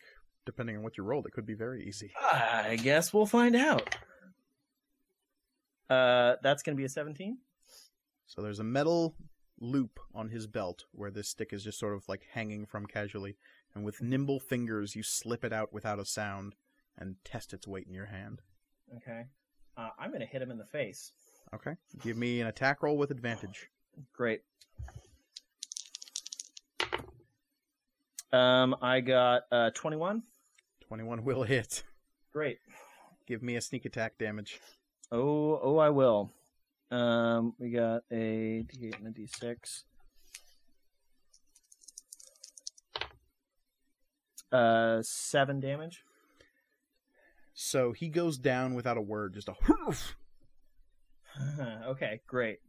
depending 0.45 0.77
on 0.77 0.84
what 0.84 0.97
you 0.97 1.03
rolled, 1.03 1.26
it 1.26 1.31
could 1.34 1.45
be 1.45 1.53
very 1.53 1.85
easy. 1.88 2.11
I 2.22 2.77
guess 2.81 3.13
we'll 3.13 3.26
find 3.26 3.55
out. 3.55 3.95
Uh, 5.89 6.35
that's 6.41 6.63
gonna 6.63 6.77
be 6.77 6.85
a 6.85 6.89
seventeen. 6.89 7.39
So 8.26 8.41
there's 8.41 8.59
a 8.59 8.63
metal 8.63 9.15
loop 9.59 9.99
on 10.15 10.30
his 10.30 10.47
belt 10.47 10.85
where 10.91 11.11
this 11.11 11.27
stick 11.27 11.49
is 11.51 11.63
just 11.63 11.77
sort 11.80 11.93
of 11.93 12.07
like 12.07 12.26
hanging 12.31 12.65
from 12.65 12.85
casually, 12.85 13.35
and 13.76 13.84
with 13.84 14.01
nimble 14.01 14.39
fingers 14.39 14.95
you 14.95 15.03
slip 15.03 15.43
it 15.43 15.51
out 15.53 15.73
without 15.73 15.99
a 15.99 16.05
sound 16.05 16.55
and 16.97 17.15
test 17.23 17.53
its 17.53 17.68
weight 17.68 17.88
in 17.88 17.93
your 17.93 18.05
hand. 18.05 18.41
Okay. 18.97 19.26
Uh, 19.77 19.89
I'm 19.99 20.11
gonna 20.11 20.26
hit 20.26 20.41
him 20.41 20.51
in 20.51 20.57
the 20.57 20.65
face. 20.65 21.11
Okay. 21.53 21.76
Give 22.01 22.18
me 22.18 22.39
an 22.39 22.47
attack 22.47 22.84
roll 22.84 22.97
with 22.97 23.11
advantage. 23.11 23.69
Great. 24.13 24.41
Um, 28.34 28.76
I 28.82 29.02
got 29.02 29.44
uh 29.52 29.72
twenty-one. 29.72 30.24
21 30.91 31.24
will 31.24 31.44
hit. 31.44 31.84
Great. 32.34 32.58
Give 33.26 33.41
me 33.41 33.56
a 33.56 33.62
sneak 33.62 33.86
attack 33.86 34.18
damage. 34.18 34.60
Oh, 35.10 35.58
oh, 35.64 35.78
I 35.78 35.90
will. 35.90 36.34
Um, 36.91 37.53
we 37.58 37.70
got 37.70 38.03
a 38.12 38.66
D8 38.68 38.98
and 38.98 39.08
a 39.08 39.12
D6. 39.12 39.84
Uh, 44.52 45.02
seven 45.02 45.62
damage. 45.62 46.03
So 47.53 47.94
he 47.94 48.10
goes 48.10 48.38
down 48.38 48.74
without 48.74 48.98
a 48.98 49.02
word, 49.02 49.34
just 49.34 49.48
a 49.48 49.56
okay, 51.88 52.20
great. 52.28 52.60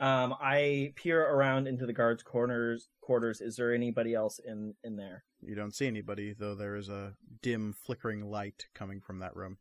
Um, 0.00 0.34
I 0.40 0.92
peer 0.96 1.22
around 1.22 1.68
into 1.68 1.86
the 1.86 1.92
guards' 1.92 2.22
corners. 2.22 2.88
Quarters. 3.00 3.40
Is 3.40 3.56
there 3.56 3.72
anybody 3.72 4.14
else 4.14 4.40
in 4.44 4.74
in 4.82 4.96
there? 4.96 5.24
You 5.40 5.54
don't 5.54 5.74
see 5.74 5.86
anybody, 5.86 6.34
though 6.36 6.54
there 6.54 6.76
is 6.76 6.88
a 6.88 7.14
dim, 7.42 7.74
flickering 7.84 8.28
light 8.30 8.66
coming 8.74 9.00
from 9.00 9.18
that 9.20 9.36
room. 9.36 9.58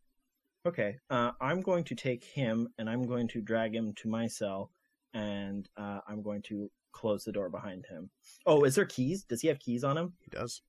Okay. 0.66 0.98
Uh, 1.10 1.32
I'm 1.42 1.62
going 1.62 1.84
to 1.86 1.96
take 1.96 2.24
him 2.24 2.70
and 2.78 2.90
I'm 2.90 3.04
going 3.04 3.28
to 3.30 3.42
drag 3.42 3.76
him 3.76 3.94
to 3.96 4.08
my 4.08 4.28
cell, 4.28 4.72
and 5.14 5.68
uh, 5.78 6.00
I'm 6.08 6.22
going 6.24 6.42
to 6.44 6.72
close 6.94 7.24
the 7.26 7.32
door 7.32 7.50
behind 7.50 7.86
him. 7.88 8.10
Oh, 8.46 8.64
is 8.64 8.76
there 8.76 8.86
keys? 8.86 9.24
Does 9.24 9.42
he 9.42 9.48
have 9.50 9.60
keys 9.60 9.84
on 9.84 9.98
him? 9.98 10.14
He 10.22 10.30
does. 10.30 10.62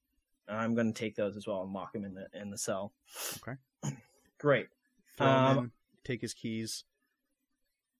I'm 0.48 0.74
going 0.74 0.92
to 0.92 0.98
take 0.98 1.14
those 1.16 1.36
as 1.36 1.46
well 1.46 1.62
and 1.62 1.72
lock 1.72 1.94
him 1.94 2.04
in 2.04 2.14
the 2.14 2.26
in 2.38 2.50
the 2.50 2.58
cell. 2.58 2.92
Okay. 3.36 3.56
Great. 4.38 4.66
Throw 5.16 5.26
him 5.26 5.32
Um, 5.32 5.58
in, 5.58 5.70
take 6.04 6.20
his 6.20 6.34
keys. 6.34 6.84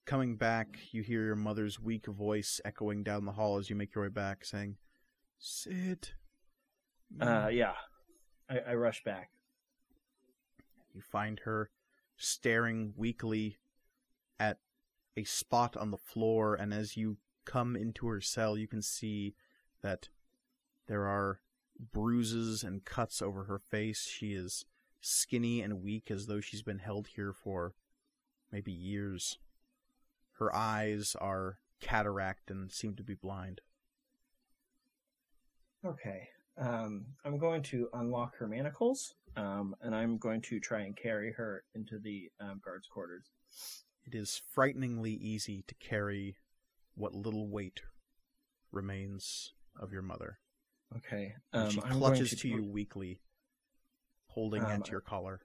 Coming 0.07 0.37
back, 0.37 0.79
you 0.93 1.03
hear 1.03 1.25
your 1.25 1.35
mother's 1.35 1.81
weak 1.81 2.07
voice 2.07 2.61
echoing 2.63 3.03
down 3.03 3.25
the 3.25 3.33
hall 3.33 3.57
as 3.57 3.71
you 3.71 3.77
make 3.77 3.95
your 3.95 4.05
way 4.05 4.11
back, 4.11 4.45
saying, 4.45 4.77
Sid. 5.39 6.11
Uh, 7.19 7.49
yeah. 7.51 7.73
I, 8.51 8.59
I 8.59 8.75
rush 8.75 9.03
back. 9.03 9.31
You 10.93 11.01
find 11.01 11.41
her 11.41 11.71
staring 12.19 12.93
weakly 12.97 13.57
at 14.39 14.59
a 15.17 15.25
spot 15.25 15.75
on 15.77 15.91
the 15.91 15.97
floor, 15.97 16.55
and 16.55 16.75
as 16.75 16.99
you 16.99 17.17
come 17.47 17.75
into 17.75 18.07
her 18.07 18.21
cell, 18.21 18.59
you 18.59 18.69
can 18.69 18.83
see 18.83 19.35
that 19.83 20.11
there 20.87 21.07
are 21.07 21.41
bruises 21.93 22.63
and 22.63 22.85
cuts 22.85 23.23
over 23.23 23.45
her 23.45 23.59
face. 23.59 24.07
She 24.07 24.35
is 24.35 24.67
skinny 25.01 25.63
and 25.63 25.83
weak, 25.83 26.11
as 26.11 26.27
though 26.27 26.41
she's 26.41 26.63
been 26.63 26.79
held 26.81 27.09
here 27.17 27.33
for 27.33 27.75
maybe 28.53 28.73
years. 28.73 29.39
Her 30.39 30.55
eyes 30.55 31.17
are 31.21 31.59
cataract 31.81 32.51
and 32.51 32.71
seem 32.73 32.95
to 32.97 33.03
be 33.03 33.15
blind. 33.15 33.61
Okay. 35.85 36.29
Um, 36.57 37.07
I'm 37.25 37.39
going 37.39 37.63
to 37.65 37.89
unlock 37.95 38.37
her 38.39 38.47
manacles, 38.47 39.15
um, 39.37 39.75
and 39.81 39.95
I'm 39.95 40.19
going 40.19 40.41
to 40.43 40.61
try 40.61 40.81
and 40.83 40.97
carry 40.97 41.33
her 41.33 41.65
into 41.75 41.99
the 41.99 42.31
um, 42.41 42.61
guards' 42.65 42.87
quarters. 42.87 43.25
It 44.07 44.15
is 44.15 44.41
frighteningly 44.53 45.13
easy 45.13 45.65
to 45.67 45.75
carry 45.75 46.37
what 46.95 47.15
little 47.15 47.49
weight 47.49 47.81
remains 48.71 49.53
of 49.81 49.93
your 49.93 50.03
mother. 50.03 50.39
Okay. 50.97 51.35
Um, 51.53 51.71
she 51.71 51.81
clutches 51.81 52.31
going 52.31 52.39
to 52.39 52.49
you 52.49 52.65
weakly, 52.65 53.21
holding 54.29 54.63
Um, 54.63 54.71
at 54.71 54.91
your 54.91 55.01
collar. 55.01 55.41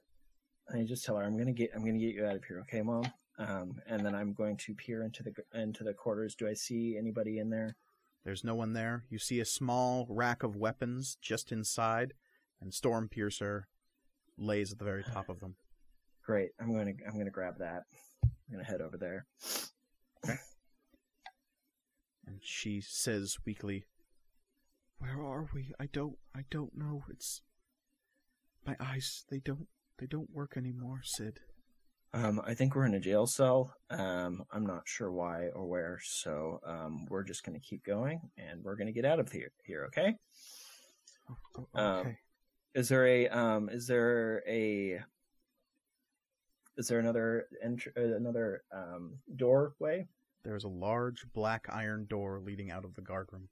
I 0.71 0.83
just 0.83 1.03
tell 1.03 1.17
her 1.17 1.23
I'm 1.23 1.35
gonna 1.35 1.51
get 1.51 1.71
I'm 1.73 1.83
gonna 1.83 1.97
get 1.97 2.13
you 2.13 2.25
out 2.25 2.35
of 2.35 2.43
here, 2.43 2.59
okay, 2.61 2.83
mom? 2.83 3.11
Um, 3.39 3.79
and 3.87 4.05
then 4.05 4.13
I'm 4.15 4.33
going 4.33 4.57
to 4.57 4.75
peer 4.75 5.01
into 5.03 5.23
the 5.23 5.33
into 5.57 5.83
the 5.85 5.93
quarters. 5.93 6.35
Do 6.35 6.47
I 6.47 6.53
see 6.53 6.97
anybody 6.97 7.39
in 7.39 7.49
there? 7.49 7.77
There's 8.25 8.43
no 8.43 8.53
one 8.53 8.73
there. 8.73 9.05
You 9.09 9.17
see 9.17 9.39
a 9.39 9.45
small 9.45 10.05
rack 10.09 10.43
of 10.43 10.57
weapons 10.57 11.17
just 11.21 11.53
inside, 11.53 12.13
and 12.61 12.73
Storm 12.73 13.07
Piercer 13.07 13.69
lays 14.37 14.73
at 14.73 14.79
the 14.79 14.85
very 14.85 15.03
top 15.03 15.29
of 15.29 15.39
them. 15.39 15.55
Great. 16.25 16.51
I'm 16.59 16.75
gonna 16.75 16.91
I'm 17.07 17.17
gonna 17.17 17.31
grab 17.31 17.59
that. 17.59 17.83
I'm 18.23 18.31
gonna 18.51 18.65
head 18.65 18.81
over 18.81 18.97
there. 18.97 19.25
Okay. 20.25 20.37
And 22.27 22.39
she 22.41 22.81
says 22.81 23.37
weakly, 23.45 23.85
"Where 24.97 25.23
are 25.23 25.47
we? 25.53 25.71
I 25.79 25.85
don't 25.85 26.17
I 26.35 26.43
don't 26.51 26.77
know. 26.77 27.05
It's 27.09 27.41
my 28.67 28.75
eyes, 28.81 29.23
they 29.29 29.39
don't 29.39 29.67
they 29.97 30.07
don't 30.07 30.29
work 30.29 30.57
anymore, 30.57 31.01
Sid." 31.03 31.39
Um, 32.13 32.41
I 32.45 32.55
think 32.55 32.75
we're 32.75 32.85
in 32.85 32.95
a 32.95 32.99
jail 32.99 33.27
cell. 33.27 33.73
Um, 33.91 34.43
I'm 34.51 34.65
not 34.65 34.83
sure 34.85 35.11
why 35.11 35.49
or 35.49 35.67
where, 35.67 35.99
so 36.03 36.59
um, 36.65 37.05
we're 37.07 37.23
just 37.23 37.43
gonna 37.43 37.59
keep 37.59 37.83
going, 37.83 38.19
and 38.37 38.63
we're 38.63 38.75
gonna 38.75 38.91
get 38.91 39.05
out 39.05 39.19
of 39.19 39.31
here. 39.31 39.51
Here, 39.63 39.85
okay? 39.85 40.15
Um, 41.75 41.85
okay. 41.85 42.17
Is 42.73 42.89
there 42.89 43.05
a 43.05 43.27
um? 43.27 43.69
Is 43.69 43.85
there 43.85 44.43
a? 44.47 45.01
Is 46.77 46.87
there 46.87 46.99
another 46.99 47.47
entr- 47.65 47.95
uh, 47.97 48.15
another 48.15 48.63
um 48.71 49.19
doorway? 49.35 50.07
There's 50.43 50.63
a 50.63 50.69
large 50.69 51.25
black 51.33 51.67
iron 51.69 52.07
door 52.09 52.39
leading 52.39 52.71
out 52.71 52.85
of 52.85 52.95
the 52.95 53.01
guardroom. 53.01 53.49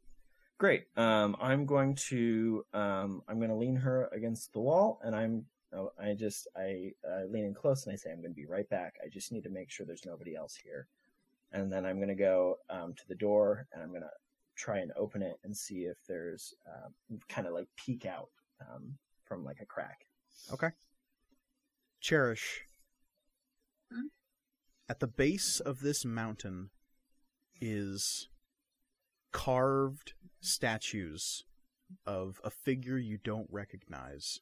Great. 0.57 0.85
Um, 0.95 1.35
I'm 1.39 1.65
going 1.67 1.95
to 2.07 2.65
um, 2.73 3.21
I'm 3.27 3.38
going 3.38 3.49
to 3.49 3.55
lean 3.55 3.75
her 3.75 4.09
against 4.11 4.53
the 4.53 4.59
wall, 4.59 4.99
and 5.03 5.15
I'm 5.15 5.45
oh, 5.73 5.91
I 5.99 6.14
just 6.14 6.48
I 6.56 6.91
uh, 7.07 7.26
lean 7.30 7.45
in 7.45 7.53
close, 7.53 7.85
and 7.85 7.94
I 7.94 7.98
say 7.98 8.11
I'm 8.11 8.22
going 8.22 8.31
to 8.31 8.35
be 8.35 8.45
right 8.45 8.69
back. 8.69 8.95
I 9.03 9.10
just 9.10 9.31
need 9.31 9.44
to 9.44 9.49
make 9.49 9.69
sure 9.69 9.85
there's 9.85 10.06
nobody 10.06 10.35
else 10.35 10.56
here, 10.56 10.88
and 11.52 11.72
then 11.72 11.85
I'm 11.85 11.98
going 11.98 12.07
to 12.10 12.15
go 12.15 12.57
um, 12.69 12.94
to 12.95 13.07
the 13.07 13.15
door, 13.15 13.68
and 13.73 13.81
I'm 13.81 13.89
going 13.89 14.02
to 14.02 14.10
try 14.56 14.80
and 14.80 14.91
open 14.98 15.22
it 15.22 15.39
and 15.44 15.56
see 15.56 15.81
if 15.81 15.98
there's 16.07 16.53
um, 16.68 17.19
kind 17.30 17.48
of 17.48 17.53
like 17.53 17.68
peek 17.76 18.06
out 18.06 18.30
um, 18.61 18.94
from 19.23 19.44
like 19.44 19.60
a 19.61 19.65
crack. 19.65 20.07
Okay. 20.52 20.69
Cherish. 22.02 22.61
Hmm? 23.91 24.07
At 24.89 24.99
the 24.99 25.07
base 25.07 25.60
of 25.60 25.81
this 25.81 26.06
mountain 26.06 26.69
is 27.60 28.30
carved 29.31 30.14
statues 30.39 31.44
of 32.06 32.39
a 32.44 32.49
figure 32.49 32.98
you 32.98 33.18
don't 33.23 33.48
recognize. 33.52 34.39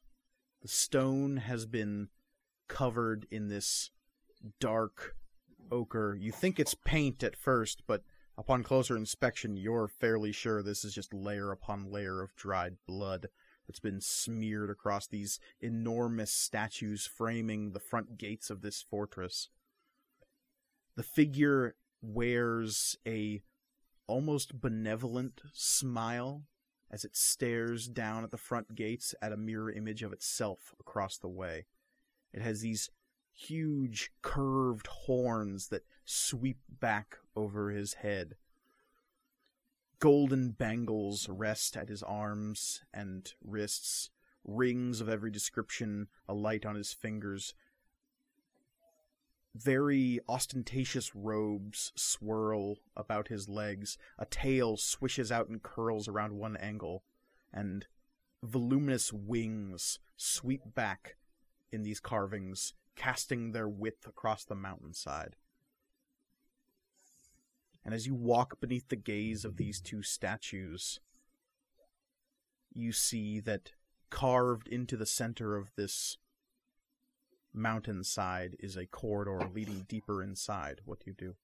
The 0.65 0.69
stone 0.69 1.37
has 1.37 1.67
been 1.67 2.09
covered 2.67 3.27
in 3.29 3.49
this 3.49 3.91
dark 4.59 5.15
ochre. 5.69 6.17
You 6.19 6.31
think 6.31 6.59
it's 6.59 6.73
paint 6.73 7.21
at 7.21 7.35
first, 7.35 7.83
but 7.85 8.01
upon 8.35 8.63
closer 8.63 8.97
inspection, 8.97 9.57
you're 9.57 9.87
fairly 9.87 10.31
sure 10.31 10.63
this 10.63 10.83
is 10.83 10.95
just 10.95 11.13
layer 11.13 11.51
upon 11.51 11.91
layer 11.91 12.19
of 12.19 12.35
dried 12.35 12.77
blood 12.87 13.27
that's 13.67 13.79
been 13.79 14.01
smeared 14.01 14.71
across 14.71 15.05
these 15.05 15.39
enormous 15.61 16.31
statues 16.33 17.05
framing 17.05 17.73
the 17.73 17.79
front 17.79 18.17
gates 18.17 18.49
of 18.49 18.63
this 18.63 18.81
fortress. 18.81 19.49
The 20.95 21.03
figure 21.03 21.75
wears 22.01 22.97
a 23.05 23.43
almost 24.07 24.59
benevolent 24.59 25.43
smile 25.53 26.45
as 26.91 27.03
it 27.03 27.16
stares 27.16 27.88
down 27.88 28.24
at 28.24 28.32
the 28.32 28.38
front 28.38 28.76
gates 28.76 29.14
at 29.22 29.32
a 29.32 29.38
mirror 29.38 29.72
image 29.72 30.03
of 30.03 30.14
itself 30.14 30.74
across 30.80 31.18
the 31.18 31.28
way. 31.28 31.66
It 32.34 32.41
has 32.41 32.62
these 32.62 32.90
huge 33.32 34.12
curved 34.22 34.88
horns 34.88 35.68
that 35.68 35.86
sweep 36.06 36.60
back 36.70 37.18
over 37.36 37.72
his 37.72 37.95
head. 37.95 38.36
Golden 39.99 40.52
bangles 40.52 41.28
rest 41.30 41.76
at 41.76 41.90
his 41.90 42.03
arms 42.03 42.84
and 42.94 43.34
wrists, 43.44 44.10
rings 44.44 45.02
of 45.02 45.10
every 45.10 45.32
description 45.32 46.07
alight 46.28 46.66
on 46.66 46.76
his 46.76 46.94
fingers. 46.94 47.53
Very 49.56 50.19
ostentatious 50.27 51.15
robes 51.15 51.94
swirl 51.95 52.80
about 52.98 53.30
his 53.30 53.48
legs, 53.48 53.98
a 54.19 54.26
tail 54.26 54.76
swishes 54.76 55.32
out 55.32 55.48
and 55.48 55.64
curls 55.64 56.10
around 56.10 56.34
one 56.34 56.57
angle, 56.57 57.06
and 57.53 57.88
voluminous 58.44 59.14
wings 59.14 59.99
sweep 60.18 60.61
back 60.76 61.15
in 61.72 61.84
these 61.84 62.02
carvings, 62.02 62.73
casting 62.98 63.53
their 63.53 63.69
width 63.69 64.06
across 64.06 64.44
the 64.44 64.56
mountainside. 64.56 65.38
And 67.86 67.94
as 67.94 68.06
you 68.06 68.14
walk 68.14 68.60
beneath 68.60 68.90
the 68.90 68.98
gaze 68.98 69.45
of 69.45 69.56
these 69.56 69.80
two 69.80 70.03
statues, 70.03 70.99
you 72.73 72.91
see 72.91 73.40
that 73.40 73.72
carved 74.10 74.68
into 74.68 74.98
the 74.98 75.06
center 75.06 75.56
of 75.56 75.72
this 75.77 76.18
mountainside 77.56 78.56
is 78.60 78.77
a 78.77 78.86
corridor 78.86 79.49
leading 79.53 79.86
deeper 79.88 80.22
inside. 80.22 80.82
What 80.86 80.99
do 80.99 81.06
you 81.07 81.14
do? 81.14 81.36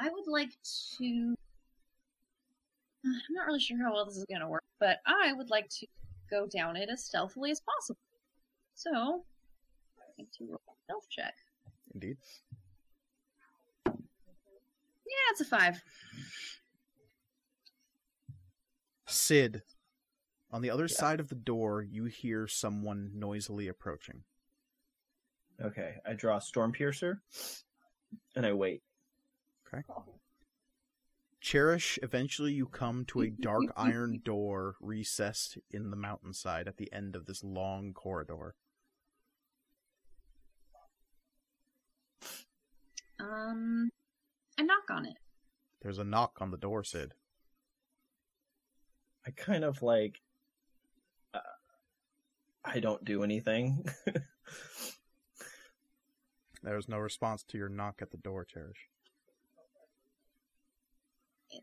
I 0.00 0.08
would 0.08 0.26
like 0.26 0.50
to. 0.98 1.34
Uh, 3.04 3.08
I'm 3.08 3.34
not 3.34 3.46
really 3.46 3.60
sure 3.60 3.78
how 3.82 3.92
well 3.92 4.06
this 4.06 4.16
is 4.16 4.24
going 4.24 4.40
to 4.40 4.48
work, 4.48 4.64
but 4.80 4.98
I 5.06 5.32
would 5.32 5.50
like 5.50 5.68
to 5.80 5.86
go 6.30 6.46
down 6.46 6.76
it 6.76 6.88
as 6.90 7.04
stealthily 7.04 7.50
as 7.50 7.60
possible. 7.60 7.98
So, 8.74 9.24
I 9.98 10.12
think 10.16 10.30
to 10.38 10.44
roll 10.44 10.60
a 10.68 10.72
stealth 10.84 11.08
check. 11.10 11.34
Indeed. 11.94 12.16
Yeah, 13.86 15.30
it's 15.30 15.40
a 15.40 15.44
five. 15.44 15.82
Sid, 19.06 19.62
on 20.50 20.62
the 20.62 20.70
other 20.70 20.88
side 20.88 21.20
of 21.20 21.28
the 21.28 21.34
door, 21.34 21.82
you 21.82 22.04
hear 22.04 22.46
someone 22.46 23.10
noisily 23.14 23.68
approaching. 23.68 24.22
Okay, 25.62 25.96
I 26.06 26.14
draw 26.14 26.38
Storm 26.38 26.72
Piercer, 26.72 27.20
and 28.36 28.46
I 28.46 28.52
wait. 28.52 28.82
Okay. 29.66 29.82
Cherish, 31.40 31.98
eventually 32.02 32.52
you 32.52 32.66
come 32.66 33.04
to 33.06 33.22
a 33.22 33.30
dark 33.30 33.64
iron 33.76 34.20
door 34.24 34.76
recessed 34.80 35.58
in 35.70 35.90
the 35.90 35.96
mountainside 35.96 36.66
at 36.66 36.76
the 36.76 36.92
end 36.92 37.14
of 37.14 37.26
this 37.26 37.44
long 37.44 37.92
corridor. 37.92 38.54
Um, 43.20 43.90
I 44.58 44.62
knock 44.62 44.90
on 44.90 45.06
it. 45.06 45.16
There's 45.82 45.98
a 45.98 46.04
knock 46.04 46.38
on 46.40 46.50
the 46.50 46.56
door, 46.56 46.84
Sid. 46.84 47.14
I 49.26 49.30
kind 49.30 49.64
of 49.64 49.82
like. 49.82 50.20
I 52.64 52.80
don't 52.80 53.04
do 53.04 53.22
anything. 53.22 53.84
There's 56.62 56.88
no 56.88 56.98
response 56.98 57.44
to 57.44 57.58
your 57.58 57.68
knock 57.68 58.00
at 58.02 58.10
the 58.10 58.16
door, 58.18 58.44
Cherish. 58.44 58.88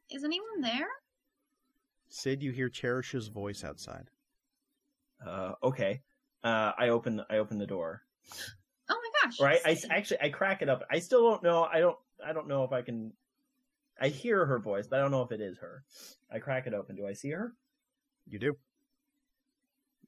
Is 0.09 0.23
anyone 0.23 0.61
there? 0.61 0.87
Sid, 2.09 2.41
you 2.41 2.51
hear 2.51 2.69
Cherish's 2.69 3.27
voice 3.27 3.63
outside. 3.63 4.09
uh, 5.25 5.53
okay. 5.61 6.01
Uh, 6.43 6.71
I 6.77 6.89
open. 6.89 7.21
I 7.29 7.37
open 7.37 7.57
the 7.57 7.67
door. 7.67 8.01
Oh 8.87 8.93
my 9.01 9.09
gosh! 9.23 9.39
Right. 9.41 9.59
I, 9.65 9.71
I 9.91 9.97
actually 9.97 10.21
I 10.21 10.29
crack 10.29 10.61
it 10.61 10.69
up. 10.69 10.83
I 10.91 10.99
still 10.99 11.27
don't 11.27 11.41
know. 11.41 11.63
I 11.63 11.79
don't. 11.79 11.97
I 12.23 12.33
don't 12.33 12.47
know 12.47 12.63
if 12.65 12.71
I 12.71 12.83
can. 12.83 13.13
I 13.99 14.09
hear 14.09 14.45
her 14.45 14.59
voice, 14.59 14.85
but 14.85 14.99
I 14.99 15.01
don't 15.01 15.09
know 15.09 15.23
if 15.23 15.31
it 15.31 15.41
is 15.41 15.57
her. 15.57 15.83
I 16.31 16.37
crack 16.37 16.67
it 16.67 16.75
open. 16.75 16.95
Do 16.95 17.07
I 17.07 17.13
see 17.13 17.31
her? 17.31 17.55
You 18.27 18.37
do. 18.37 18.57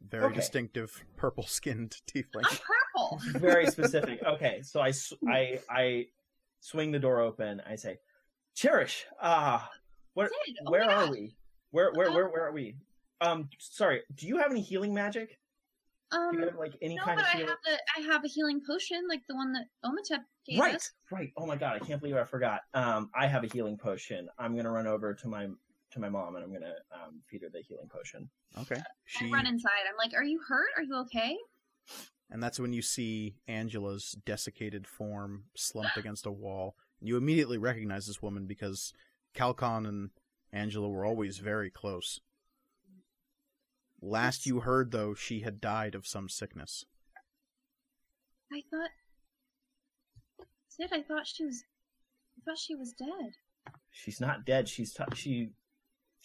Very 0.02 0.26
Okay. 0.28 0.36
distinctive 0.36 1.04
purple 1.16 1.46
skinned 1.46 1.98
tiefling. 2.08 2.46
I'm 2.50 2.58
purple. 2.58 3.22
Very 3.40 3.70
specific. 3.70 4.22
Okay, 4.26 4.62
so 4.62 4.82
I 4.82 4.92
I 5.28 5.60
I 5.70 6.06
swing 6.60 6.92
the 6.92 7.00
door 7.00 7.22
open. 7.22 7.62
I 7.68 7.76
say, 7.76 7.98
"Cherish, 8.56 9.06
ah, 9.22 9.70
where, 10.14 10.30
oh 10.66 10.72
where 10.72 10.84
are 10.84 11.06
gosh. 11.06 11.10
we? 11.12 11.36
Where, 11.72 11.92
where, 11.94 12.12
where, 12.12 12.30
where 12.30 12.46
are 12.48 12.52
we? 12.52 12.76
Um, 13.22 13.50
sorry. 13.60 14.02
Do 14.16 14.28
you 14.28 14.38
have 14.38 14.52
any 14.52 14.62
healing 14.62 14.94
magic? 14.94 15.38
Um, 16.12 16.32
Do 16.32 16.38
you 16.40 16.46
have 16.46 16.56
like 16.56 16.74
any 16.82 16.96
no, 16.96 17.04
kind 17.04 17.20
but 17.20 17.26
of 17.28 17.36
I 17.36 17.38
have 17.46 17.58
the 17.66 17.78
I 17.98 18.14
have 18.14 18.24
a 18.24 18.28
healing 18.28 18.62
potion, 18.66 19.08
like 19.10 19.22
the 19.28 19.36
one 19.36 19.52
that 19.54 19.66
Omatep 19.84 20.24
gave 20.48 20.60
Right, 20.60 20.76
us. 20.76 20.92
right. 21.12 21.32
Oh 21.38 21.46
my 21.46 21.58
god, 21.58 21.76
I 21.76 21.86
can't 21.86 22.00
believe 22.00 22.16
I 22.16 22.24
forgot. 22.24 22.62
Um, 22.74 23.10
I 23.14 23.28
have 23.28 23.44
a 23.44 23.48
healing 23.48 23.78
potion. 23.78 24.30
I'm 24.40 24.56
gonna 24.56 24.72
run 24.72 24.88
over 24.88 25.14
to 25.14 25.28
my 25.28 25.48
to 25.98 26.02
my 26.02 26.10
mom 26.10 26.36
and 26.36 26.44
I'm 26.44 26.54
gonna 26.54 26.76
um, 26.94 27.22
feed 27.30 27.42
her 27.42 27.50
the 27.52 27.62
healing 27.68 27.90
potion. 27.90 28.30
Okay. 28.60 28.76
I 28.76 28.84
She 29.06 29.32
run 29.32 29.46
inside. 29.46 29.86
I'm 29.90 29.98
like, 29.98 30.14
"Are 30.16 30.24
you 30.24 30.40
hurt? 30.48 30.70
Are 30.78 30.84
you 30.84 30.96
okay?" 31.02 31.38
and 32.30 32.42
that's 32.44 32.60
when 32.60 32.74
you 32.74 32.82
see 32.82 33.36
Angela's 33.48 34.16
desiccated 34.26 34.88
form 34.88 35.46
slumped 35.56 35.98
against 35.98 36.26
a 36.26 36.32
wall. 36.32 36.76
You 37.02 37.18
immediately 37.18 37.58
recognize 37.58 38.08
this 38.08 38.22
woman 38.22 38.46
because 38.46 38.94
Calcon 39.36 39.88
and 39.88 40.10
Angela 40.52 40.90
were 40.90 41.06
always 41.06 41.38
very 41.38 41.70
close. 41.70 42.20
Last 44.02 44.46
you 44.46 44.62
heard, 44.62 44.92
though, 44.92 45.14
she 45.14 45.42
had 45.42 45.60
died 45.60 45.96
of 45.96 46.06
some 46.06 46.30
sickness. 46.30 46.86
I 48.54 48.62
thought, 48.70 48.90
Sid, 50.70 50.90
I 50.94 51.02
thought 51.02 51.28
she 51.28 51.46
was, 51.46 51.64
I 52.38 52.42
thought 52.46 52.60
she 52.60 52.76
was 52.76 52.94
dead. 52.94 53.34
She's 53.92 54.22
not 54.22 54.46
dead. 54.46 54.70
She's 54.70 54.94
t- 54.94 55.04
she 55.16 55.50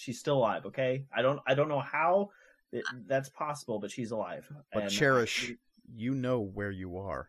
she's 0.03 0.19
still 0.19 0.39
alive. 0.39 0.67
Okay. 0.67 1.05
I 1.15 1.23
don't 1.23 1.41
I 1.47 1.55
don't 1.55 1.69
know 1.69 1.81
how 1.81 2.31
It, 2.73 2.85
that's 3.07 3.29
possible, 3.29 3.79
but 3.79 3.91
she's 3.91 4.11
alive. 4.11 4.51
But 4.73 4.85
And 4.85 4.91
Cherish, 4.91 5.53
you 5.95 6.15
know 6.15 6.41
where 6.41 6.71
you 6.71 6.99
are. 6.99 7.29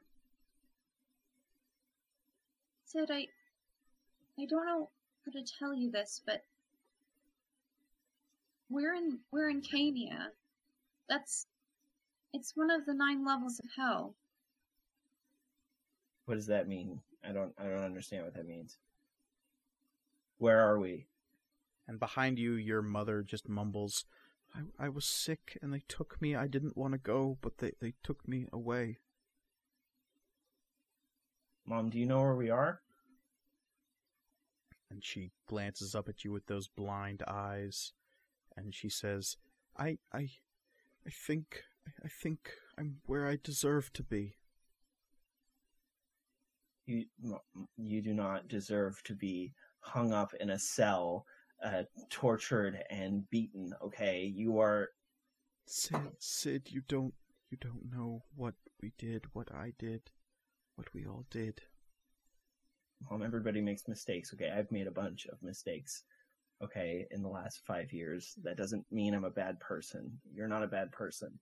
Sid, 2.86 3.10
I, 3.12 3.28
I 4.40 4.46
don't 4.46 4.66
know 4.66 4.90
how 5.26 5.32
to 5.32 5.44
tell 5.60 5.74
you 5.74 5.92
this, 5.92 6.22
but 6.26 6.44
we're 8.70 8.96
in 8.96 9.20
we're 9.32 9.50
in 9.50 9.62
Cania. 9.62 10.28
That's 11.10 11.48
it's 12.34 12.54
one 12.56 12.72
of 12.72 12.86
the 12.86 12.94
nine 12.94 13.26
levels 13.26 13.60
of 13.60 13.66
hell. 13.76 14.16
What 16.26 16.36
does 16.36 16.48
that 16.48 16.68
mean? 16.68 17.02
I 17.28 17.32
don't. 17.32 17.54
I 17.58 17.66
don't 17.66 17.84
understand 17.84 18.24
what 18.24 18.34
that 18.36 18.48
means. 18.48 18.78
Where 20.38 20.60
are 20.60 20.80
we? 20.80 21.08
And 21.88 22.00
behind 22.00 22.40
you, 22.40 22.54
your 22.54 22.82
mother 22.82 23.24
just 23.24 23.50
mumbles, 23.50 24.06
I, 24.56 24.86
I 24.86 24.90
was 24.90 25.06
sick 25.06 25.58
and 25.62 25.74
they 25.74 25.84
took 25.88 26.22
me. 26.22 26.36
I 26.36 26.48
didn't 26.48 26.78
want 26.78 26.94
to 26.94 26.98
go, 26.98 27.38
but 27.42 27.58
they, 27.58 27.74
they 27.82 27.94
took 28.04 28.28
me 28.28 28.48
away. 28.54 29.00
Mom, 31.66 31.90
do 31.90 31.98
you 31.98 32.06
know 32.06 32.22
where 32.22 32.36
we 32.36 32.50
are? 32.50 32.82
And 34.92 35.04
she 35.04 35.32
glances 35.48 35.96
up 35.96 36.08
at 36.08 36.24
you 36.24 36.32
with 36.32 36.46
those 36.46 36.68
blind 36.68 37.24
eyes, 37.28 37.94
and 38.56 38.76
she 38.76 38.90
says, 38.90 39.38
I, 39.78 39.98
I, 40.14 40.30
I 41.08 41.10
think, 41.10 41.64
I 42.04 42.10
think 42.10 42.52
I'm 42.78 42.98
where 43.06 43.28
I 43.28 43.40
deserve 43.42 43.92
to 43.94 44.04
be. 44.04 44.36
You, 46.86 47.06
you 47.78 48.02
do 48.02 48.14
not 48.14 48.48
deserve 48.50 49.02
to 49.06 49.16
be 49.16 49.54
hung 49.80 50.14
up 50.14 50.34
in 50.40 50.50
a 50.50 50.60
cell, 50.60 51.26
uh, 51.64 51.84
tortured 52.10 52.84
and 52.90 53.30
beaten. 53.30 53.74
Okay, 53.84 54.32
you 54.36 54.60
are. 54.60 54.90
Sid, 55.66 56.02
Sid, 56.20 56.64
you 56.70 56.82
don't, 56.88 57.14
you 57.50 57.58
don't 57.60 57.90
know 57.92 58.24
what 58.36 58.56
we 58.82 58.92
did, 58.98 59.26
what 59.34 59.50
I 59.54 59.74
did, 59.80 60.02
what 60.76 60.94
we 60.94 61.06
all 61.06 61.26
did. 61.32 61.62
Mom, 63.10 63.24
everybody 63.24 63.62
makes 63.62 63.88
mistakes. 63.88 64.34
Okay, 64.34 64.50
I've 64.50 64.72
made 64.72 64.88
a 64.88 64.92
bunch 64.92 65.26
of 65.28 65.42
mistakes. 65.42 66.04
Okay, 66.64 67.06
in 67.12 67.22
the 67.22 67.30
last 67.30 67.62
five 67.66 67.92
years, 67.92 68.36
that 68.44 68.58
doesn't 68.58 68.86
mean 68.92 69.14
I'm 69.14 69.26
a 69.26 69.30
bad 69.30 69.60
person. 69.60 70.20
You're 70.34 70.48
not 70.48 70.64
a 70.64 70.68
bad 70.68 70.92
person. 70.92 71.40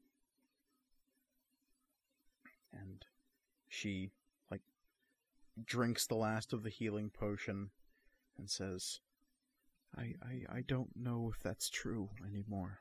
And 2.73 3.05
she, 3.67 4.11
like, 4.49 4.61
drinks 5.65 6.07
the 6.07 6.15
last 6.15 6.53
of 6.53 6.63
the 6.63 6.69
healing 6.69 7.09
potion 7.09 7.69
and 8.37 8.49
says, 8.49 8.99
I, 9.97 10.13
I, 10.23 10.57
I 10.57 10.61
don't 10.67 10.89
know 10.95 11.31
if 11.33 11.41
that's 11.43 11.69
true 11.69 12.09
anymore. 12.25 12.79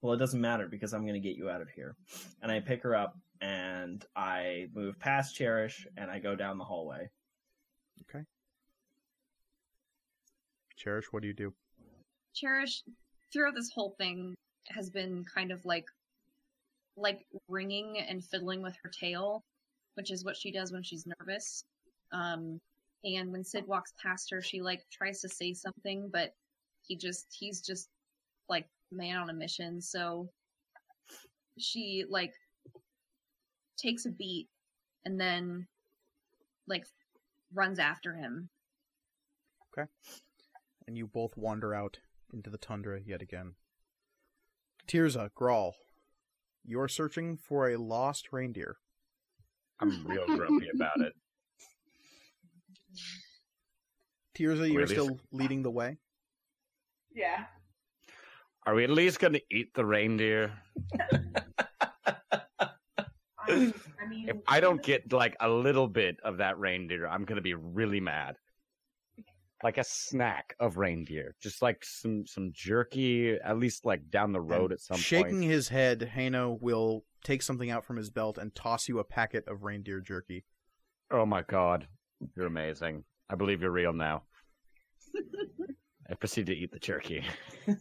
Well, 0.00 0.12
it 0.14 0.18
doesn't 0.18 0.40
matter 0.40 0.66
because 0.68 0.92
I'm 0.92 1.02
going 1.02 1.20
to 1.20 1.20
get 1.20 1.36
you 1.36 1.48
out 1.48 1.62
of 1.62 1.68
here. 1.70 1.94
And 2.42 2.50
I 2.50 2.58
pick 2.58 2.82
her 2.82 2.96
up 2.96 3.16
and 3.40 4.04
I 4.16 4.66
move 4.74 4.98
past 4.98 5.36
Cherish 5.36 5.86
and 5.96 6.10
I 6.10 6.18
go 6.18 6.34
down 6.34 6.58
the 6.58 6.64
hallway. 6.64 7.08
Okay. 8.10 8.24
Cherish, 10.76 11.06
what 11.12 11.22
do 11.22 11.28
you 11.28 11.34
do? 11.34 11.54
Cherish, 12.34 12.82
throughout 13.32 13.54
this 13.54 13.70
whole 13.72 13.94
thing, 13.96 14.34
has 14.68 14.90
been 14.90 15.24
kind 15.32 15.52
of 15.52 15.64
like, 15.64 15.86
like 16.96 17.20
ringing 17.48 18.00
and 18.00 18.24
fiddling 18.24 18.60
with 18.60 18.74
her 18.82 18.90
tail, 18.90 19.44
which 19.94 20.10
is 20.10 20.24
what 20.24 20.36
she 20.36 20.50
does 20.50 20.72
when 20.72 20.82
she's 20.82 21.06
nervous. 21.20 21.64
Um, 22.12 22.60
and 23.04 23.32
when 23.32 23.44
Sid 23.44 23.66
walks 23.66 23.92
past 24.02 24.30
her, 24.30 24.40
she 24.40 24.60
like 24.62 24.84
tries 24.90 25.20
to 25.20 25.28
say 25.28 25.54
something, 25.54 26.08
but 26.12 26.34
he 26.82 26.96
just, 26.96 27.26
he's 27.38 27.60
just 27.60 27.88
like 28.48 28.66
man 28.90 29.16
on 29.16 29.30
a 29.30 29.34
mission. 29.34 29.80
So 29.80 30.28
she 31.58 32.04
like 32.08 32.32
takes 33.76 34.06
a 34.06 34.10
beat 34.10 34.48
and 35.04 35.20
then 35.20 35.66
like 36.68 36.86
runs 37.52 37.78
after 37.78 38.14
him. 38.14 38.48
Okay. 39.72 39.88
And 40.86 40.96
you 40.96 41.06
both 41.06 41.36
wander 41.36 41.74
out 41.74 41.98
into 42.32 42.50
the 42.50 42.58
tundra 42.58 43.00
yet 43.04 43.22
again. 43.22 43.54
Tirza, 44.86 45.30
Grawl, 45.38 45.72
you 46.64 46.80
are 46.80 46.88
searching 46.88 47.36
for 47.36 47.68
a 47.68 47.76
lost 47.76 48.32
reindeer. 48.32 48.76
I'm 49.80 50.04
real 50.06 50.26
grumpy 50.26 50.68
about 50.74 51.00
it. 51.00 51.12
Tirza, 54.36 54.70
you're 54.72 54.82
at 54.82 54.88
least- 54.88 55.00
still 55.00 55.18
leading 55.32 55.62
the 55.62 55.70
way. 55.70 55.98
Yeah. 57.14 57.44
Are 58.64 58.74
we 58.74 58.84
at 58.84 58.90
least 58.90 59.18
going 59.18 59.32
to 59.34 59.42
eat 59.50 59.74
the 59.74 59.84
reindeer? 59.84 60.52
I, 63.44 63.72
I 64.00 64.06
mean, 64.08 64.28
If 64.28 64.36
I 64.46 64.60
don't 64.60 64.82
get 64.82 65.12
like 65.12 65.36
a 65.40 65.48
little 65.48 65.88
bit 65.88 66.16
of 66.24 66.38
that 66.38 66.58
reindeer, 66.58 67.06
I'm 67.08 67.24
going 67.24 67.36
to 67.36 67.42
be 67.42 67.54
really 67.54 68.00
mad. 68.00 68.36
Like 69.64 69.78
a 69.78 69.84
snack 69.84 70.54
of 70.58 70.76
reindeer, 70.76 71.34
just 71.40 71.60
like 71.62 71.84
some 71.84 72.26
some 72.26 72.50
jerky, 72.52 73.36
at 73.36 73.58
least 73.58 73.84
like 73.84 74.10
down 74.10 74.32
the 74.32 74.40
road 74.40 74.70
And 74.70 74.72
at 74.72 74.80
some 74.80 74.96
Shaking 74.96 75.24
point. 75.24 75.34
Shaking 75.34 75.50
his 75.50 75.68
head, 75.68 76.10
Heino 76.16 76.60
will 76.60 77.04
take 77.24 77.42
something 77.42 77.70
out 77.70 77.84
from 77.84 77.96
his 77.96 78.10
belt 78.10 78.38
and 78.38 78.54
toss 78.54 78.88
you 78.88 78.98
a 78.98 79.04
packet 79.04 79.46
of 79.48 79.62
reindeer 79.62 80.00
jerky. 80.00 80.44
Oh 81.10 81.26
my 81.26 81.42
god, 81.42 81.86
you're 82.36 82.46
amazing! 82.46 83.04
I 83.30 83.34
believe 83.34 83.60
you're 83.62 83.70
real 83.70 83.92
now. 83.92 84.22
I 86.10 86.14
proceed 86.14 86.46
to 86.46 86.54
eat 86.54 86.72
the 86.72 86.78
jerky. 86.78 87.24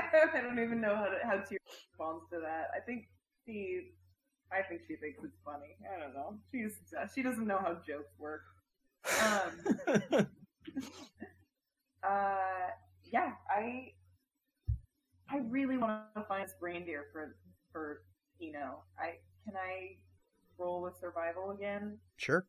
I 0.34 0.40
don't 0.40 0.58
even 0.58 0.80
know 0.80 0.94
how 0.94 1.06
to 1.06 1.18
how 1.24 1.36
to 1.36 1.58
respond 1.66 2.22
to 2.32 2.40
that. 2.40 2.70
I 2.76 2.80
think 2.80 3.08
she, 3.46 3.90
I 4.52 4.62
think 4.62 4.82
she 4.86 4.96
thinks 4.96 5.22
it's 5.22 5.36
funny. 5.44 5.76
I 5.94 6.00
don't 6.00 6.14
know. 6.14 6.38
She's 6.52 6.72
she 7.14 7.22
doesn't 7.22 7.46
know 7.46 7.58
how 7.58 7.74
jokes 7.86 8.12
work. 8.18 8.42
Um, 9.22 10.26
uh, 12.02 12.70
yeah, 13.04 13.32
I, 13.48 13.92
I 15.30 15.38
really 15.48 15.76
want 15.76 16.02
to 16.16 16.22
find 16.22 16.44
this 16.44 16.54
reindeer 16.60 17.06
for 17.12 17.36
for 17.72 18.02
Heino. 18.40 18.80
I 18.98 19.18
can 19.44 19.54
I 19.56 19.96
roll 20.58 20.82
with 20.82 20.96
survival 21.00 21.50
again? 21.50 21.98
Sure. 22.16 22.46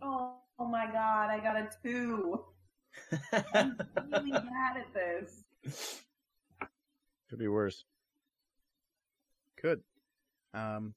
Oh, 0.00 0.36
oh 0.58 0.66
my 0.66 0.86
god, 0.86 1.30
I 1.30 1.40
got 1.40 1.56
a 1.56 1.68
two. 1.82 2.44
I'm 3.54 3.76
really 4.12 4.30
bad 4.32 4.76
at 4.76 4.94
this. 4.94 6.04
Could 7.28 7.38
be 7.38 7.48
worse. 7.48 7.84
Could. 9.56 9.82
Um, 10.54 10.94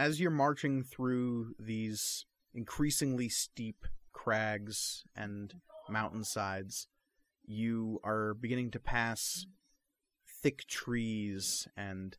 as 0.00 0.18
you're 0.18 0.30
marching 0.30 0.82
through 0.82 1.54
these 1.58 2.24
increasingly 2.54 3.28
steep 3.28 3.84
crags 4.14 5.04
and 5.14 5.52
mountainsides, 5.90 6.86
you 7.44 8.00
are 8.02 8.32
beginning 8.32 8.70
to 8.70 8.80
pass 8.80 9.44
thick 10.42 10.66
trees, 10.66 11.68
and 11.76 12.16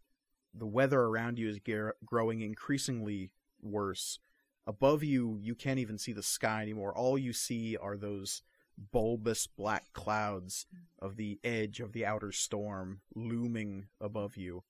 the 0.53 0.67
weather 0.67 1.01
around 1.01 1.39
you 1.39 1.49
is 1.49 1.59
growing 2.05 2.41
increasingly 2.41 3.31
worse. 3.63 4.19
Above 4.67 5.03
you, 5.03 5.39
you 5.41 5.55
can't 5.55 5.79
even 5.79 5.97
see 5.97 6.13
the 6.13 6.21
sky 6.21 6.61
anymore. 6.61 6.95
All 6.95 7.17
you 7.17 7.33
see 7.33 7.75
are 7.75 7.97
those 7.97 8.43
bulbous 8.91 9.47
black 9.47 9.91
clouds 9.93 10.67
of 10.99 11.15
the 11.15 11.39
edge 11.43 11.79
of 11.79 11.93
the 11.93 12.05
outer 12.05 12.31
storm 12.31 13.01
looming 13.15 13.87
above 13.99 14.37
you 14.37 14.63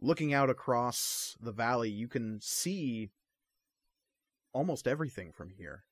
looking 0.00 0.32
out 0.32 0.50
across 0.50 1.36
the 1.40 1.52
valley, 1.52 1.90
you 1.90 2.08
can 2.08 2.40
see 2.40 3.10
almost 4.52 4.88
everything 4.88 5.32
from 5.32 5.50
here. 5.50 5.84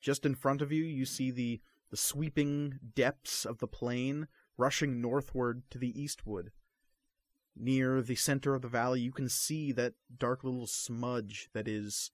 Just 0.00 0.24
in 0.24 0.34
front 0.34 0.62
of 0.62 0.72
you, 0.72 0.84
you 0.84 1.04
see 1.04 1.30
the, 1.30 1.60
the 1.90 1.96
sweeping 1.96 2.78
depths 2.94 3.44
of 3.44 3.58
the 3.58 3.66
plain 3.66 4.28
rushing 4.56 5.00
northward 5.00 5.62
to 5.70 5.78
the 5.78 6.00
eastward. 6.00 6.50
Near 7.54 8.02
the 8.02 8.14
center 8.14 8.54
of 8.54 8.62
the 8.62 8.68
valley, 8.68 9.00
you 9.00 9.12
can 9.12 9.28
see 9.28 9.72
that 9.72 9.94
dark 10.16 10.44
little 10.44 10.66
smudge 10.66 11.48
that 11.54 11.66
is 11.66 12.10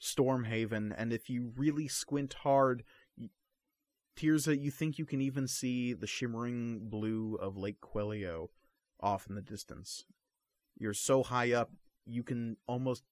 Stormhaven, 0.00 0.92
and 0.96 1.12
if 1.12 1.30
you 1.30 1.52
really 1.56 1.88
squint 1.88 2.34
hard, 2.42 2.82
Tirza, 4.16 4.60
you 4.60 4.70
think 4.70 4.98
you 4.98 5.06
can 5.06 5.20
even 5.20 5.48
see 5.48 5.92
the 5.92 6.06
shimmering 6.06 6.88
blue 6.90 7.36
of 7.36 7.56
Lake 7.56 7.80
Quelio 7.80 8.48
off 9.02 9.26
in 9.28 9.34
the 9.34 9.42
distance. 9.42 10.04
You're 10.78 10.94
so 10.94 11.22
high 11.22 11.52
up, 11.52 11.70
you 12.06 12.22
can 12.22 12.56
almost 12.66 13.04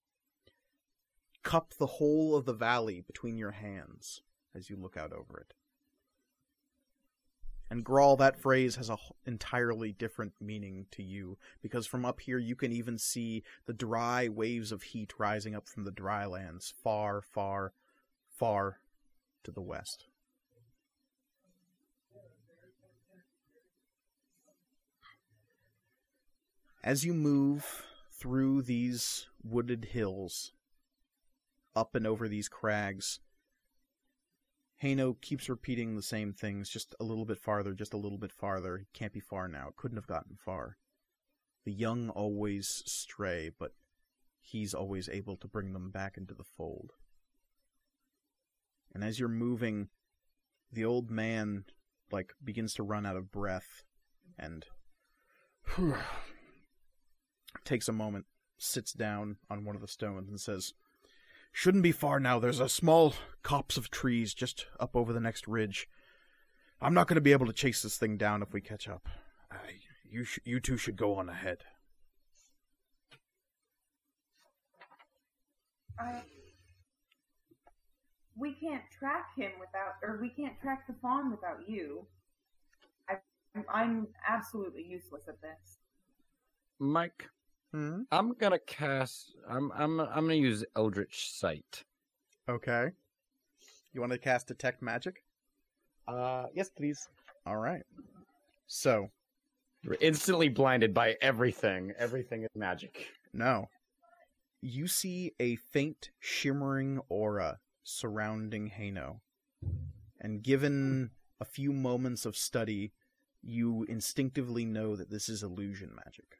cup 1.43 1.73
the 1.77 1.87
whole 1.87 2.35
of 2.35 2.45
the 2.45 2.53
valley 2.53 3.01
between 3.01 3.37
your 3.37 3.51
hands 3.51 4.21
as 4.55 4.69
you 4.69 4.75
look 4.75 4.97
out 4.97 5.13
over 5.13 5.39
it. 5.39 5.53
And 7.69 7.85
Grawl, 7.85 8.17
that 8.17 8.35
phrase 8.35 8.75
has 8.75 8.89
a 8.89 8.95
h- 8.95 9.13
entirely 9.25 9.93
different 9.93 10.33
meaning 10.41 10.87
to 10.91 11.01
you 11.01 11.37
because 11.61 11.87
from 11.87 12.03
up 12.03 12.19
here 12.19 12.37
you 12.37 12.53
can 12.53 12.73
even 12.73 12.97
see 12.97 13.43
the 13.65 13.73
dry 13.73 14.27
waves 14.27 14.73
of 14.73 14.83
heat 14.83 15.13
rising 15.17 15.55
up 15.55 15.69
from 15.69 15.85
the 15.85 15.91
dry 15.91 16.25
lands 16.25 16.73
far, 16.83 17.21
far, 17.21 17.71
far 18.29 18.81
to 19.45 19.51
the 19.51 19.61
west. 19.61 20.07
As 26.83 27.05
you 27.05 27.13
move 27.13 27.85
through 28.11 28.63
these 28.63 29.27
wooded 29.43 29.89
hills, 29.91 30.51
up 31.75 31.93
and 31.93 32.07
over 32.07 32.27
these 32.27 32.49
crags, 32.49 33.19
Heino 34.81 35.19
keeps 35.21 35.47
repeating 35.47 35.95
the 35.95 36.01
same 36.01 36.33
things, 36.33 36.69
just 36.69 36.95
a 36.99 37.03
little 37.03 37.25
bit 37.25 37.37
farther, 37.37 37.73
just 37.73 37.93
a 37.93 37.97
little 37.97 38.17
bit 38.17 38.31
farther. 38.31 38.79
He 38.79 38.87
can't 38.93 39.13
be 39.13 39.19
far 39.19 39.47
now. 39.47 39.67
It 39.67 39.75
couldn't 39.75 39.97
have 39.97 40.07
gotten 40.07 40.37
far. 40.43 40.77
The 41.65 41.71
young 41.71 42.09
always 42.09 42.81
stray, 42.87 43.51
but 43.59 43.73
he's 44.41 44.73
always 44.73 45.07
able 45.07 45.37
to 45.37 45.47
bring 45.47 45.73
them 45.73 45.91
back 45.91 46.17
into 46.17 46.33
the 46.33 46.43
fold. 46.43 46.93
And 48.91 49.03
as 49.03 49.19
you're 49.19 49.29
moving, 49.29 49.89
the 50.71 50.83
old 50.83 51.11
man 51.11 51.65
like 52.11 52.33
begins 52.43 52.73
to 52.73 52.83
run 52.83 53.05
out 53.05 53.15
of 53.15 53.31
breath 53.31 53.83
and 54.39 54.65
takes 57.65 57.87
a 57.87 57.93
moment, 57.93 58.25
sits 58.57 58.93
down 58.93 59.37
on 59.49 59.65
one 59.65 59.75
of 59.75 59.81
the 59.81 59.87
stones 59.87 60.29
and 60.29 60.39
says, 60.39 60.73
Shouldn't 61.51 61.83
be 61.83 61.91
far 61.91 62.19
now. 62.19 62.39
There's 62.39 62.61
a 62.61 62.69
small 62.69 63.13
copse 63.43 63.75
of 63.75 63.91
trees 63.91 64.33
just 64.33 64.67
up 64.79 64.95
over 64.95 65.11
the 65.11 65.19
next 65.19 65.47
ridge. 65.47 65.89
I'm 66.81 66.93
not 66.93 67.07
going 67.07 67.15
to 67.15 67.21
be 67.21 67.33
able 67.33 67.45
to 67.45 67.53
chase 67.53 67.81
this 67.81 67.97
thing 67.97 68.17
down 68.17 68.41
if 68.41 68.53
we 68.53 68.61
catch 68.61 68.87
up. 68.87 69.07
Uh, 69.51 69.57
you, 70.09 70.23
sh- 70.23 70.39
you 70.45 70.59
two 70.59 70.77
should 70.77 70.95
go 70.95 71.15
on 71.15 71.29
ahead. 71.29 71.59
I, 75.99 76.21
we 78.35 78.53
can't 78.53 78.83
track 78.97 79.35
him 79.35 79.51
without, 79.59 79.95
or 80.01 80.19
we 80.19 80.29
can't 80.29 80.59
track 80.61 80.87
the 80.87 80.95
fawn 81.01 81.29
without 81.29 81.67
you. 81.67 82.07
I, 83.09 83.17
I'm 83.71 84.07
absolutely 84.27 84.83
useless 84.83 85.27
at 85.27 85.41
this. 85.41 85.77
Mike, 86.79 87.29
Hmm? 87.73 88.01
I'm 88.11 88.33
gonna 88.33 88.59
cast. 88.59 89.33
I'm 89.49 89.71
I'm 89.71 89.99
I'm 89.99 90.23
gonna 90.25 90.33
use 90.35 90.63
Eldritch 90.75 91.31
Sight. 91.31 91.83
Okay. 92.49 92.91
You 93.93 94.01
want 94.01 94.11
to 94.13 94.17
cast 94.17 94.47
Detect 94.47 94.81
Magic? 94.81 95.23
Uh, 96.07 96.45
yes, 96.53 96.69
please. 96.69 97.07
All 97.45 97.57
right. 97.57 97.83
So, 98.67 99.09
We're 99.85 99.97
instantly 99.99 100.49
blinded 100.49 100.93
by 100.93 101.15
everything. 101.21 101.93
Everything 101.97 102.43
is 102.43 102.49
magic. 102.55 103.07
No. 103.33 103.69
You 104.61 104.87
see 104.87 105.33
a 105.39 105.55
faint 105.55 106.11
shimmering 106.19 106.99
aura 107.09 107.59
surrounding 107.83 108.69
Heino. 108.69 109.19
And 110.19 110.43
given 110.43 111.11
a 111.39 111.45
few 111.45 111.73
moments 111.73 112.25
of 112.25 112.37
study, 112.37 112.91
you 113.41 113.85
instinctively 113.89 114.65
know 114.65 114.95
that 114.95 115.09
this 115.09 115.27
is 115.29 115.41
illusion 115.43 115.95
magic. 115.95 116.37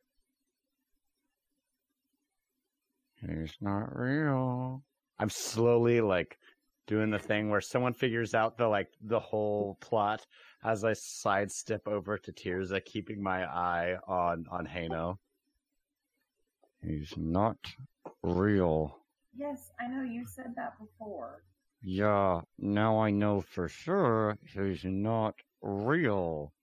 It's 3.22 3.57
not 3.61 3.95
real. 3.98 4.84
I'm 5.19 5.30
slowly 5.30 6.02
like 6.02 6.38
doing 6.88 7.11
the 7.11 7.19
thing 7.19 7.49
where 7.49 7.61
someone 7.61 7.93
figures 7.93 8.34
out 8.34 8.57
the 8.57 8.68
like 8.68 8.89
the 9.02 9.19
whole 9.19 9.77
plot 9.80 10.26
as 10.64 10.84
I 10.84 10.93
sidestep 10.93 11.88
over 11.88 12.18
to 12.18 12.31
Tirza, 12.31 12.84
keeping 12.84 13.22
my 13.22 13.45
eye 13.45 13.98
on 14.07 14.45
on 14.52 14.65
Heino. 14.65 15.18
He's 16.81 17.14
not 17.15 17.57
real. 18.23 18.98
Yes, 19.35 19.72
I 19.80 19.88
know 19.88 20.03
you 20.03 20.26
said 20.26 20.53
that 20.56 20.73
before. 20.80 21.43
Yeah, 21.84 22.41
now 22.60 22.99
I 22.99 23.11
know 23.11 23.41
for 23.41 23.68
sure 23.68 24.38
he's 24.53 24.84
not 24.84 25.35
real. 25.61 26.53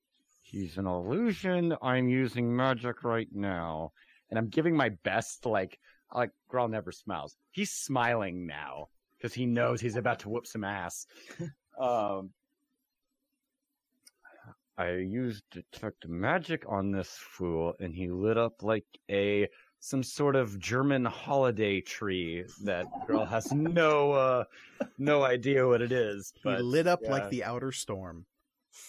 He's 0.43 0.78
an 0.78 0.86
illusion. 0.86 1.74
I'm 1.82 2.09
using 2.09 2.55
magic 2.55 3.05
right 3.05 3.28
now. 3.32 3.93
And 4.30 4.39
I'm 4.39 4.48
giving 4.48 4.76
my 4.76 4.90
best, 5.05 5.47
like, 5.47 5.78
like, 6.14 6.30
Grawl 6.51 6.70
never 6.70 6.93
smiles. 6.93 7.36
He's 7.51 7.70
smiling 7.70 8.47
now 8.47 8.89
because 9.16 9.35
he 9.35 9.47
knows 9.47 9.80
he's 9.80 9.97
about 9.97 10.20
to 10.20 10.28
whoop 10.28 10.47
some 10.47 10.64
ass. 10.64 11.06
um, 11.80 12.30
I 14.78 14.93
used 14.93 15.43
detect 15.51 16.09
magic 16.09 16.62
on 16.68 16.93
this 16.93 17.10
fool, 17.18 17.74
and 17.80 17.93
he 17.93 18.09
lit 18.09 18.39
up 18.39 18.62
like 18.62 18.86
a 19.10 19.48
some 19.80 20.02
sort 20.02 20.36
of 20.36 20.59
German 20.59 21.05
holiday 21.05 21.80
tree 21.80 22.44
that 22.64 22.86
girl 23.06 23.24
has 23.24 23.52
no 23.52 24.12
uh 24.12 24.44
no 24.98 25.24
idea 25.24 25.66
what 25.66 25.82
it 25.82 25.93
is. 25.93 26.32
He 26.43 26.51
lit 26.51 26.86
up 26.86 27.01
yeah, 27.02 27.10
like 27.10 27.30
the 27.30 27.44
outer 27.44 27.72
storm. 27.72 28.26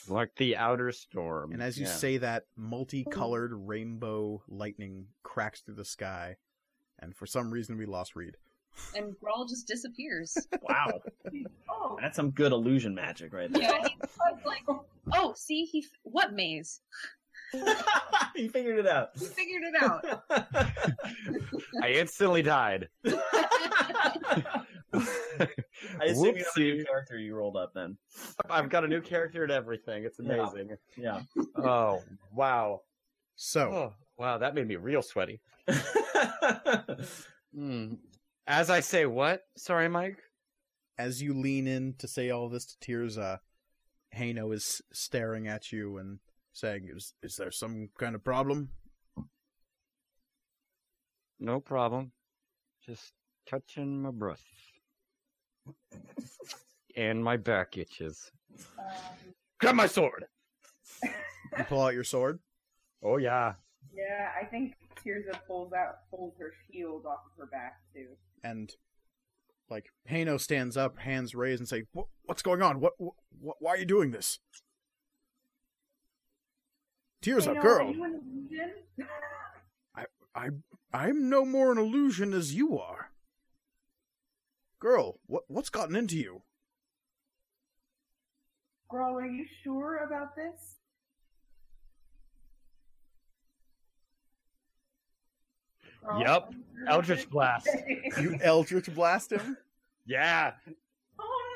like 0.07 0.35
the 0.35 0.57
outer 0.57 0.91
storm. 0.91 1.53
And 1.53 1.61
as 1.61 1.77
you 1.77 1.85
yeah. 1.85 1.91
say 1.91 2.17
that, 2.17 2.43
multicolored 2.55 3.51
rainbow 3.53 4.43
lightning 4.47 5.07
cracks 5.23 5.61
through 5.61 5.75
the 5.75 5.85
sky. 5.85 6.35
And 7.01 7.15
for 7.15 7.25
some 7.25 7.51
reason, 7.51 7.77
we 7.77 7.85
lost 7.85 8.15
Reed. 8.15 8.35
and 8.95 9.17
Brawl 9.19 9.45
just 9.45 9.67
disappears. 9.67 10.37
Wow, 10.61 11.01
Oh, 11.69 11.97
that's 12.01 12.15
some 12.15 12.31
good 12.31 12.51
illusion 12.51 12.93
magic 12.93 13.33
right 13.33 13.51
there. 13.51 13.61
yeah, 13.63 13.87
he's 13.87 14.45
like, 14.45 14.63
oh, 15.15 15.33
see, 15.35 15.63
he 15.65 15.79
f- 15.79 15.85
what 16.03 16.33
maze? 16.33 16.81
he 18.35 18.47
figured 18.47 18.77
it 18.79 18.87
out. 18.87 19.09
He 19.17 19.25
figured 19.25 19.63
it 19.63 19.81
out. 19.81 20.05
I 21.83 21.91
instantly 21.93 22.41
died. 22.43 22.89
I 23.05 24.63
assume 26.05 26.37
you 26.37 26.43
have 26.43 26.53
a 26.55 26.59
new 26.59 26.83
Whoopsie. 26.83 26.85
character 26.85 27.17
you 27.17 27.35
rolled 27.35 27.55
up 27.57 27.73
then. 27.73 27.97
I've 28.49 28.69
got 28.69 28.83
a 28.83 28.87
new 28.87 29.01
character 29.01 29.43
and 29.43 29.51
everything. 29.51 30.03
It's 30.05 30.19
Yeah. 30.19 30.33
amazing. 30.33 30.77
Yeah. 30.97 31.21
Oh 31.55 32.01
wow. 32.33 32.81
So, 33.35 33.61
Oh 33.71 33.93
wow, 34.19 34.37
that 34.37 34.53
made 34.53 34.67
me 34.67 34.75
real 34.75 35.01
sweaty. 35.01 35.41
Hmm. 37.55 37.95
As 38.45 38.69
I 38.69 38.79
say, 38.81 39.07
what? 39.07 39.41
Sorry, 39.57 39.89
Mike. 39.89 40.19
as 40.99 41.19
you 41.19 41.33
lean 41.33 41.65
in 41.65 41.95
to 41.97 42.07
say 42.07 42.29
all 42.29 42.47
this 42.47 42.65
to 42.65 42.77
Tirza, 42.77 43.39
Heino 44.15 44.53
is 44.53 44.83
staring 44.93 45.47
at 45.47 45.71
you 45.71 45.97
and 45.97 46.19
saying, 46.53 46.87
"Is 46.95 47.13
is 47.23 47.37
there 47.37 47.49
some 47.51 47.89
kind 47.97 48.13
of 48.13 48.23
problem?" 48.23 48.69
No 51.39 51.59
problem. 51.59 52.11
Just 52.85 53.13
touching 53.49 54.01
my 54.03 54.11
breath. 54.11 54.43
And 56.95 57.23
my 57.23 57.37
back 57.37 57.77
itches. 57.77 58.31
Grab 59.59 59.73
my 59.75 59.87
sword. 59.87 60.25
You 61.03 61.63
pull 61.63 61.81
out 61.81 61.93
your 61.95 62.03
sword. 62.03 62.39
Oh 63.01 63.17
yeah. 63.17 63.53
Yeah, 63.93 64.29
I 64.39 64.45
think 64.45 64.75
Tirza 65.03 65.39
pulls 65.47 65.73
out, 65.73 66.09
pulls 66.09 66.33
her 66.39 66.51
shield 66.71 67.05
off 67.05 67.19
of 67.25 67.37
her 67.37 67.45
back 67.47 67.79
too. 67.93 68.07
and 68.43 68.71
like 69.69 69.85
Heino 70.09 70.39
stands 70.39 70.75
up, 70.77 70.97
hands 70.99 71.35
raised, 71.35 71.59
and 71.61 71.67
say, 71.69 71.83
"What's 72.23 72.41
going 72.41 72.61
on? 72.61 72.79
What, 72.79 72.93
wh- 72.99 73.61
Why 73.61 73.71
are 73.71 73.77
you 73.77 73.85
doing 73.85 74.11
this?" 74.11 74.39
Tears 77.21 77.47
up, 77.47 77.61
girl. 77.61 77.87
Are 77.87 77.91
you 77.91 78.03
an 78.03 78.21
illusion? 78.49 78.73
I 80.35 80.49
I'm 80.93 81.29
no 81.29 81.43
more 81.45 81.71
an 81.71 81.77
illusion 81.77 82.33
as 82.33 82.55
you 82.55 82.79
are. 82.79 83.11
Girl, 84.79 85.19
what 85.25 85.43
what's 85.47 85.69
gotten 85.69 85.95
into 85.95 86.17
you? 86.17 86.43
Girl, 88.89 89.15
are 89.19 89.25
you 89.25 89.45
sure 89.63 89.97
about 89.97 90.35
this? 90.35 90.78
Girl, 96.05 96.19
Yup. 96.21 96.49
are 96.49 96.53
you 96.53 96.63
sure 96.77 96.89
Eldritch 96.89 97.29
Blast. 97.29 97.69
You 98.21 98.37
Eldritch 98.41 98.93
blast 98.93 99.31
him. 99.31 99.57
Yeah. 100.05 100.53
oh 101.19 101.53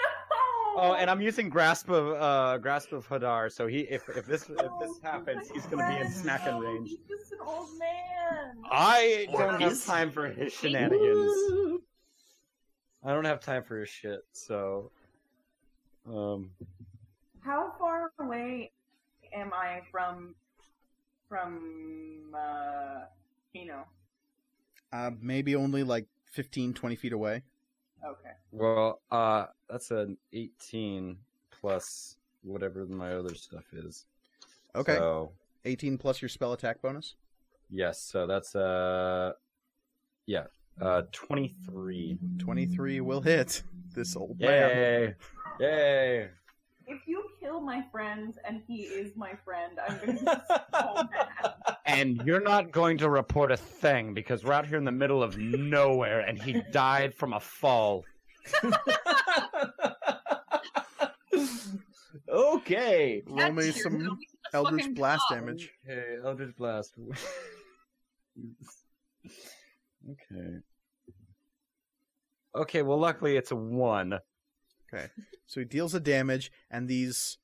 no! 0.76 0.82
Oh, 0.82 0.96
and 0.96 1.10
I'm 1.10 1.22
using 1.22 1.50
grasp 1.50 1.90
of 1.90 2.22
uh 2.22 2.58
grasp 2.58 2.92
of 2.92 3.08
Hadar, 3.08 3.52
so 3.52 3.68
he 3.68 3.82
if 3.82 4.08
if 4.10 4.26
this 4.26 4.50
if 4.50 4.72
this 4.80 5.00
happens, 5.02 5.50
he's 5.50 5.66
gonna 5.66 5.88
be 5.88 6.00
in 6.02 6.08
snacking 6.12 6.62
range. 6.62 6.90
He's 6.90 7.00
just 7.08 7.32
an 7.32 7.40
old 7.46 7.70
man. 7.80 8.58
I 8.70 9.28
don't 9.32 9.62
have 9.62 9.84
time 9.86 10.12
for 10.12 10.28
his 10.28 10.54
shenanigans. 10.54 11.82
I 13.04 13.14
don't 13.14 13.26
have 13.26 13.42
time 13.42 13.64
for 13.64 13.80
his 13.80 13.90
shit, 13.90 14.24
so 14.32 14.92
um 16.08 16.52
How 17.42 17.74
far 17.80 18.12
away 18.20 18.72
am 19.34 19.52
I 19.54 19.82
from 19.92 20.36
from 21.30 22.36
uh 22.36 23.02
you 23.54 23.66
know? 23.66 23.84
Uh, 24.94 25.10
maybe 25.20 25.56
only 25.56 25.84
like 25.84 26.06
15, 26.32 26.74
20 26.74 26.96
feet 26.96 27.14
away. 27.14 27.42
Okay. 28.06 28.32
well 28.52 29.00
uh 29.12 29.46
that's 29.70 29.90
an 29.92 30.18
eighteen 30.34 31.18
plus 31.52 32.18
whatever 32.44 32.86
my 32.86 33.14
other 33.14 33.34
stuff 33.34 33.64
is. 33.74 34.06
Okay. 34.76 34.98
So 34.98 35.32
18 35.64 35.98
plus 35.98 36.22
your 36.22 36.28
spell 36.30 36.52
attack 36.54 36.82
bonus. 36.82 37.16
yes, 37.70 38.02
so 38.02 38.28
that's 38.28 38.56
uh, 38.56 39.32
yeah, 40.26 40.44
uh, 40.82 41.04
twenty 41.14 41.56
three. 41.66 42.18
23 42.40 43.00
will 43.02 43.22
hit 43.22 43.64
this 43.96 44.16
old 44.18 44.38
man. 44.40 44.50
Yay! 44.70 45.16
Yay! 45.62 46.30
If 46.86 47.08
you 47.08 47.24
kill 47.40 47.62
my 47.62 47.84
friend 47.92 48.38
and 48.46 48.62
he 48.68 48.82
is 48.82 49.16
my 49.16 49.32
friend, 49.46 49.80
I'm 49.88 49.98
gonna 50.00 50.14
be 50.14 50.20
so 50.74 51.04
mad. 51.10 51.54
And 51.86 52.22
you're 52.26 52.40
not 52.42 52.72
going 52.72 52.98
to 53.00 53.10
report 53.10 53.52
a 53.52 53.58
thing 53.58 54.14
because 54.14 54.44
we're 54.44 54.54
out 54.54 54.66
here 54.66 54.78
in 54.78 54.86
the 54.86 54.92
middle 54.92 55.22
of 55.22 55.38
nowhere, 55.38 56.22
and 56.22 56.42
he 56.42 56.62
died 56.72 57.14
from 57.14 57.34
a 57.34 57.40
fall. 57.42 58.06
okay. 62.30 63.22
Roll 63.28 63.52
me 63.52 63.66
That's 63.66 63.84
some 63.84 64.00
your- 64.00 64.16
Eldritch 64.54 64.82
fucking 64.84 64.94
Blast 64.96 65.24
job. 65.30 65.40
damage. 65.40 65.72
Okay, 65.90 66.16
Eldritch 66.24 66.56
Blast. 66.56 66.94
okay. 70.12 70.60
Okay, 72.56 72.82
well, 72.84 73.00
luckily 73.00 73.36
it's 73.36 73.50
a 73.52 73.56
one. 73.56 74.20
Okay. 74.94 75.08
So 75.48 75.60
he 75.60 75.66
deals 75.66 75.96
a 75.96 76.00
damage, 76.00 76.52
and 76.70 76.88
these 76.88 77.40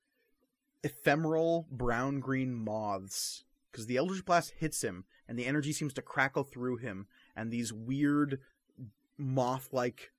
ephemeral 0.84 1.68
brown 1.72 2.20
green 2.20 2.54
moths, 2.54 3.44
because 3.72 3.86
the 3.86 3.98
Eldritch 3.98 4.26
Blast 4.26 4.54
hits 4.58 4.84
him, 4.84 5.06
and 5.28 5.38
the 5.38 5.46
energy 5.46 5.72
seems 5.72 5.94
to 5.94 6.02
crackle 6.02 6.44
through 6.44 6.78
him, 6.78 7.08
and 7.36 7.52
these 7.52 7.74
weird 7.74 8.40
moth 9.18 9.70
like 9.72 10.12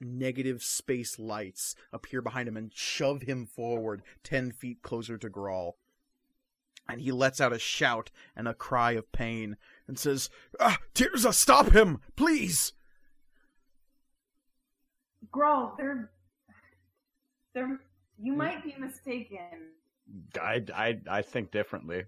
negative 0.00 0.62
space 0.62 1.18
lights 1.18 1.74
appear 1.92 2.22
behind 2.22 2.48
him 2.48 2.56
and 2.56 2.72
shove 2.74 3.22
him 3.22 3.46
forward 3.46 4.02
10 4.24 4.52
feet 4.52 4.82
closer 4.82 5.18
to 5.18 5.28
Grawl. 5.28 5.72
And 6.88 7.00
he 7.00 7.12
lets 7.12 7.40
out 7.40 7.52
a 7.52 7.58
shout 7.58 8.10
and 8.34 8.48
a 8.48 8.54
cry 8.54 8.92
of 8.92 9.12
pain 9.12 9.56
and 9.86 9.98
says, 9.98 10.30
ah, 10.58 10.78
Tirza, 10.94 11.34
stop 11.34 11.72
him! 11.72 12.00
Please! 12.16 12.72
Grawl, 15.32 15.76
they're 15.76 16.10
they're 17.52 17.80
you 18.20 18.32
might 18.32 18.64
be 18.64 18.74
mistaken. 18.78 19.72
I, 20.40 20.64
I, 20.74 20.98
I 21.08 21.22
think 21.22 21.50
differently. 21.50 22.04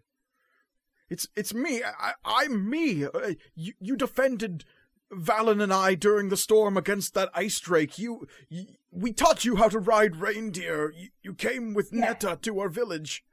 It's 1.11 1.27
it's 1.37 1.53
me. 1.53 1.83
I, 1.83 2.13
I'm 2.25 2.71
me. 2.71 3.05
Uh, 3.05 3.33
you 3.55 3.75
you 3.81 3.97
defended 3.97 4.65
Valynn 5.13 5.61
and 5.61 5.73
I 5.73 5.97
during 5.97 6.29
the 6.29 6.37
storm 6.37 6.77
against 6.77 7.15
that 7.15 7.31
ice 7.35 7.59
drake. 7.59 7.99
You, 7.99 8.29
you 8.49 8.67
we 8.93 9.13
taught 9.13 9.45
you 9.45 9.57
how 9.57 9.69
to 9.69 9.81
ride 9.81 10.17
reindeer. 10.17 10.93
You, 10.97 11.09
you 11.23 11.35
came 11.35 11.75
with 11.75 11.91
Yeah. 11.93 12.01
Netta 12.01 12.39
to 12.43 12.61
our 12.61 12.69
village. 12.69 13.25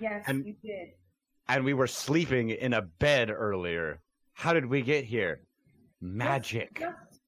Yes, 0.00 0.24
And- 0.26 0.46
you 0.46 0.54
did. 0.62 0.88
And 1.46 1.64
we 1.64 1.74
were 1.74 1.88
sleeping 1.88 2.50
in 2.50 2.72
a 2.72 2.80
bed 2.80 3.28
earlier. 3.28 4.00
How 4.34 4.52
did 4.52 4.66
we 4.66 4.82
get 4.82 5.04
here? 5.04 5.40
Magic. 6.00 6.78
Just, 6.78 7.20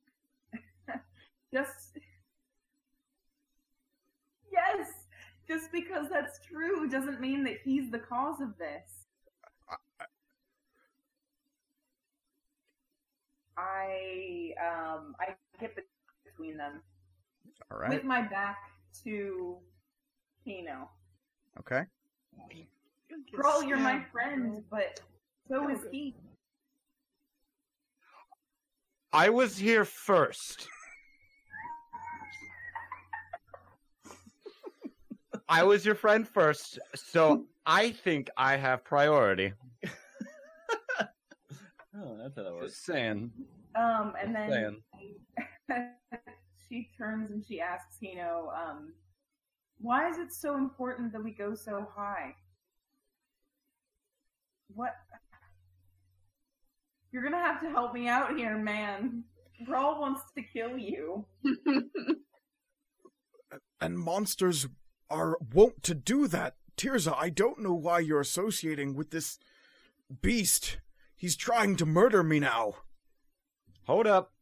just 1.52 1.92
yes. 4.52 4.88
Just 5.48 5.72
because 5.72 6.06
that's 6.08 6.38
true 6.46 6.88
doesn't 6.88 7.20
mean 7.20 7.42
that 7.44 7.56
he's 7.64 7.90
the 7.90 7.98
cause 7.98 8.40
of 8.40 8.56
this. 8.58 9.01
I 13.56 14.54
um 14.60 15.14
I 15.20 15.34
get 15.60 15.76
between 16.24 16.56
them 16.56 16.82
All 17.70 17.78
right. 17.78 17.90
with 17.90 18.04
my 18.04 18.22
back 18.22 18.58
to 19.04 19.56
Heino. 20.46 20.88
Okay. 21.60 21.84
Grawl, 23.34 23.66
you're 23.66 23.78
my 23.78 24.02
friend, 24.10 24.62
but 24.70 25.00
so 25.48 25.68
is 25.68 25.80
he. 25.90 26.14
I 29.12 29.28
was 29.28 29.58
here 29.58 29.84
first. 29.84 30.66
I 35.48 35.62
was 35.62 35.84
your 35.84 35.94
friend 35.94 36.26
first, 36.26 36.78
so 36.94 37.44
I 37.66 37.90
think 37.90 38.30
I 38.38 38.56
have 38.56 38.84
priority. 38.84 39.52
Oh, 41.96 42.16
that's 42.20 42.36
how 42.36 42.44
that 42.44 42.52
works. 42.52 42.72
Just 42.72 42.84
saying. 42.84 43.30
Um, 43.74 44.14
and 44.20 44.34
Just 44.34 44.50
then 44.50 44.76
saying. 45.68 45.88
she 46.68 46.88
turns 46.96 47.30
and 47.30 47.44
she 47.44 47.60
asks 47.60 47.96
Heino, 48.02 48.48
um, 48.54 48.92
why 49.78 50.08
is 50.08 50.18
it 50.18 50.32
so 50.32 50.56
important 50.56 51.12
that 51.12 51.22
we 51.22 51.32
go 51.32 51.54
so 51.54 51.86
high? 51.94 52.34
What? 54.74 54.92
You're 57.10 57.22
gonna 57.22 57.36
have 57.42 57.60
to 57.60 57.68
help 57.68 57.92
me 57.92 58.08
out 58.08 58.36
here, 58.36 58.56
man. 58.56 59.24
Brawl 59.66 60.00
wants 60.00 60.22
to 60.34 60.42
kill 60.42 60.78
you. 60.78 61.26
And 63.82 63.98
monsters 63.98 64.68
are 65.10 65.36
wont 65.52 65.82
to 65.82 65.94
do 65.94 66.28
that. 66.28 66.54
Tirza, 66.76 67.16
I 67.18 67.30
don't 67.30 67.58
know 67.58 67.74
why 67.74 67.98
you're 67.98 68.20
associating 68.20 68.94
with 68.94 69.10
this 69.10 69.40
beast. 70.22 70.78
He's 71.22 71.36
trying 71.36 71.76
to 71.76 71.86
murder 71.86 72.24
me 72.24 72.40
now. 72.40 72.74
Hold 73.86 74.08
up. 74.08 74.32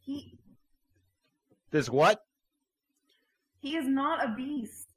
He 0.00 0.38
This 1.70 1.90
what? 1.90 2.24
he 3.60 3.76
is 3.76 3.86
not 3.86 4.24
a 4.24 4.32
beast. 4.34 4.88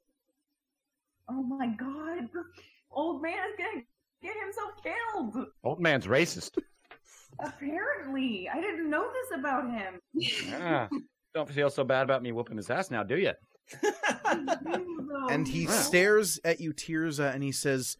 Oh 1.28 1.42
my 1.42 1.66
god, 1.66 2.30
old 2.90 3.20
man 3.20 3.34
is 3.34 3.56
gonna 3.58 3.82
get 4.22 4.34
himself 4.42 4.70
killed. 4.82 5.48
Old 5.62 5.80
man's 5.80 6.06
racist. 6.06 6.56
Apparently, 7.40 8.48
I 8.48 8.58
didn't 8.62 8.88
know 8.88 9.06
this 9.12 9.38
about 9.38 9.64
him. 9.70 10.00
Ah, 10.62 10.88
don't 11.34 11.50
feel 11.50 11.68
so 11.68 11.84
bad 11.84 12.04
about 12.04 12.22
me 12.22 12.32
whooping 12.32 12.56
his 12.56 12.70
ass 12.70 12.90
now, 12.90 13.02
do 13.02 13.18
you? 13.18 13.32
And 15.30 15.46
he 15.46 15.66
stares 15.66 16.40
at 16.42 16.58
you, 16.58 16.72
Tirza, 16.72 17.34
and 17.34 17.42
he 17.42 17.52
says, 17.52 17.98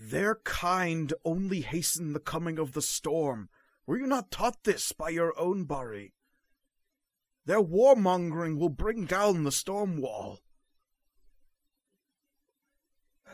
Their 0.00 0.36
kind 0.36 1.12
only 1.24 1.62
hasten 1.62 2.12
the 2.12 2.20
coming 2.20 2.56
of 2.56 2.72
the 2.72 2.80
storm. 2.80 3.48
Were 3.84 3.98
you 3.98 4.06
not 4.06 4.30
taught 4.30 4.62
this 4.62 4.92
by 4.92 5.08
your 5.08 5.36
own 5.36 5.64
Bari? 5.64 6.14
Their 7.46 7.60
warmongering 7.60 8.58
will 8.58 8.68
bring 8.68 9.06
down 9.06 9.42
the 9.42 9.50
storm 9.50 10.00
wall. 10.00 10.38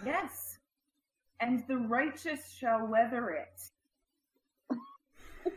Yes, 0.06 0.58
and 1.38 1.62
the 1.68 1.76
righteous 1.76 2.50
shall 2.58 2.86
weather 2.86 3.30
it. 3.30 3.60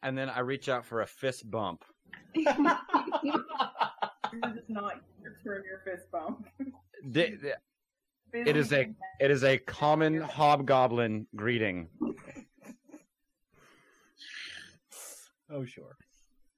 And 0.00 0.16
then 0.16 0.30
I 0.30 0.38
reach 0.40 0.68
out 0.68 0.86
for 0.86 1.00
a 1.02 1.06
fist 1.06 1.50
bump. 1.50 1.84
This 4.30 4.56
is 4.56 4.68
not 4.68 5.00
your 5.22 5.36
turn 5.42 5.64
your 5.64 5.80
fist 5.84 6.10
bump. 6.12 6.46
Di- 7.10 7.36
di- 7.36 7.52
It 8.32 8.56
is 8.56 8.72
a 8.72 8.88
it 9.20 9.30
is 9.30 9.42
a 9.44 9.58
common 9.58 10.20
hobgoblin 10.20 11.26
greeting. 11.36 11.88
Oh, 15.50 15.64
sure. 15.64 15.96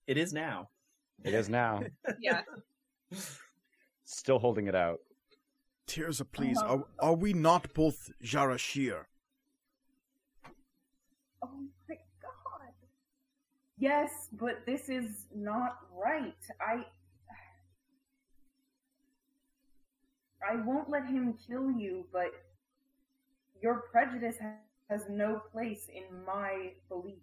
It 0.09 0.17
is 0.19 0.33
now. 0.33 0.69
It 1.23 1.33
is 1.33 1.49
now. 1.49 1.83
yeah. 2.20 2.43
Still 4.05 4.41
holding 4.41 4.67
it 4.67 4.75
out. 4.75 4.99
Tirza, 5.86 6.25
please, 6.31 6.59
Uh-huh. 6.59 6.78
are, 7.01 7.10
are 7.10 7.15
we 7.15 7.33
not 7.33 7.73
both 7.73 8.10
Jarashir? 8.25 9.05
Oh 11.43 11.49
my 11.89 11.94
god. 12.20 12.73
Yes, 13.78 14.28
but 14.33 14.67
this 14.67 14.89
is 14.89 15.27
not 15.35 15.78
right. 15.94 16.35
I. 16.60 16.85
I 20.49 20.57
won't 20.57 20.89
let 20.89 21.07
him 21.07 21.35
kill 21.47 21.70
you, 21.70 22.07
but 22.12 22.31
your 23.62 23.83
prejudice 23.93 24.36
has 24.89 25.05
no 25.09 25.43
place 25.52 25.89
in 25.93 26.05
my 26.27 26.73
belief. 26.89 27.23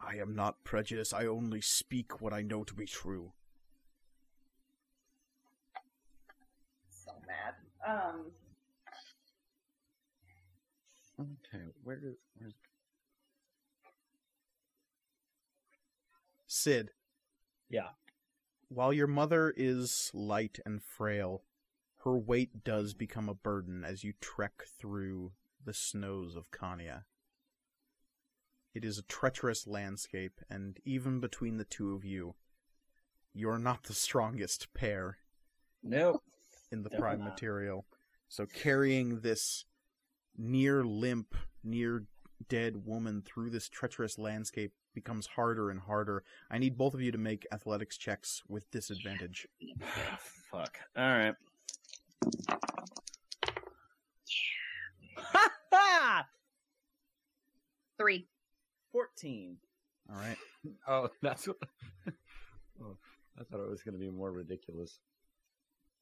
I 0.00 0.16
am 0.16 0.34
not 0.34 0.62
prejudiced. 0.64 1.14
I 1.14 1.26
only 1.26 1.60
speak 1.60 2.20
what 2.20 2.32
I 2.32 2.42
know 2.42 2.64
to 2.64 2.74
be 2.74 2.86
true. 2.86 3.32
So 6.90 7.12
mad. 7.26 7.54
Um, 7.86 8.32
Okay, 11.20 11.64
where 11.84 11.98
is 11.98 12.16
where's 12.36 12.54
Sid. 16.46 16.90
Yeah. 17.70 17.88
While 18.74 18.94
your 18.94 19.06
mother 19.06 19.52
is 19.54 20.10
light 20.14 20.58
and 20.64 20.82
frail, 20.82 21.42
her 22.04 22.16
weight 22.16 22.64
does 22.64 22.94
become 22.94 23.28
a 23.28 23.34
burden 23.34 23.84
as 23.84 24.02
you 24.02 24.14
trek 24.18 24.64
through 24.78 25.32
the 25.62 25.74
snows 25.74 26.36
of 26.36 26.50
Cania. 26.50 27.02
It 28.72 28.82
is 28.82 28.96
a 28.96 29.02
treacherous 29.02 29.66
landscape, 29.66 30.40
and 30.48 30.80
even 30.86 31.20
between 31.20 31.58
the 31.58 31.66
two 31.66 31.92
of 31.92 32.02
you, 32.02 32.34
you're 33.34 33.58
not 33.58 33.82
the 33.82 33.92
strongest 33.92 34.72
pair 34.72 35.18
Nope. 35.82 36.22
in 36.70 36.82
the 36.82 36.88
Definitely 36.88 36.98
prime 37.02 37.18
not. 37.18 37.28
material. 37.32 37.84
So 38.30 38.46
carrying 38.46 39.20
this 39.20 39.66
near 40.34 40.82
limp, 40.82 41.34
near 41.62 42.04
dead 42.48 42.86
woman 42.86 43.20
through 43.20 43.50
this 43.50 43.68
treacherous 43.68 44.18
landscape 44.18 44.72
becomes 44.94 45.26
harder 45.26 45.70
and 45.70 45.80
harder. 45.80 46.24
I 46.50 46.58
need 46.58 46.76
both 46.76 46.94
of 46.94 47.00
you 47.00 47.12
to 47.12 47.18
make 47.18 47.46
athletics 47.52 47.96
checks 47.96 48.42
with 48.48 48.70
disadvantage. 48.70 49.46
Fuck. 50.50 50.78
All 50.96 51.04
right. 51.04 51.34
Three. 57.98 58.26
Fourteen. 58.90 59.56
All 60.10 60.16
right. 60.16 60.36
Oh, 60.88 61.08
that's 61.22 61.46
what. 61.46 61.56
oh, 62.82 62.96
I 63.38 63.44
thought 63.44 63.60
it 63.60 63.70
was 63.70 63.82
going 63.82 63.94
to 63.94 64.00
be 64.00 64.10
more 64.10 64.30
ridiculous. 64.32 64.98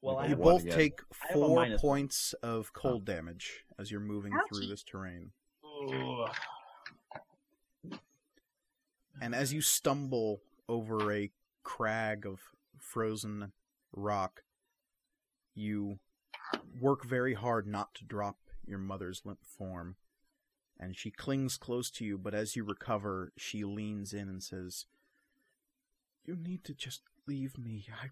Well, 0.01 0.17
I 0.17 0.25
You 0.25 0.29
you 0.31 0.35
both 0.37 0.67
take 0.67 0.99
I 1.23 1.27
have 1.27 1.37
a 1.37 1.39
four 1.39 1.55
minus 1.55 1.83
one. 1.83 1.89
points 1.89 2.33
of 2.41 2.73
cold 2.73 3.03
oh. 3.07 3.13
damage 3.13 3.63
as 3.79 3.91
you're 3.91 3.99
moving 3.99 4.33
through 4.51 4.67
this 4.67 4.83
terrain. 4.83 5.31
Ugh. 5.63 6.29
And 9.19 9.35
as 9.35 9.53
you 9.53 9.61
stumble 9.61 10.41
over 10.69 11.11
a 11.11 11.31
crag 11.63 12.25
of 12.25 12.39
frozen 12.77 13.51
rock, 13.91 14.43
you 15.53 15.99
work 16.79 17.05
very 17.05 17.33
hard 17.33 17.67
not 17.67 17.93
to 17.95 18.05
drop 18.05 18.37
your 18.65 18.79
mother's 18.79 19.21
limp 19.25 19.39
form. 19.45 19.95
And 20.79 20.97
she 20.97 21.11
clings 21.11 21.57
close 21.57 21.91
to 21.91 22.05
you, 22.05 22.17
but 22.17 22.33
as 22.33 22.55
you 22.55 22.63
recover, 22.63 23.31
she 23.37 23.63
leans 23.63 24.13
in 24.13 24.27
and 24.27 24.41
says, 24.41 24.85
You 26.25 26.35
need 26.35 26.63
to 26.63 26.73
just 26.73 27.01
leave 27.27 27.57
me. 27.57 27.87
I. 28.01 28.09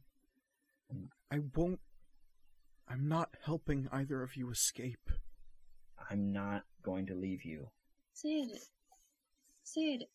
I 1.31 1.39
won't. 1.55 1.79
I'm 2.87 3.07
not 3.07 3.35
helping 3.45 3.87
either 3.91 4.23
of 4.23 4.35
you 4.35 4.49
escape. 4.49 5.11
I'm 6.09 6.31
not 6.31 6.63
going 6.81 7.05
to 7.07 7.15
leave 7.15 7.45
you. 7.45 7.69
Sid. 8.13 8.49
Sid. 9.63 10.05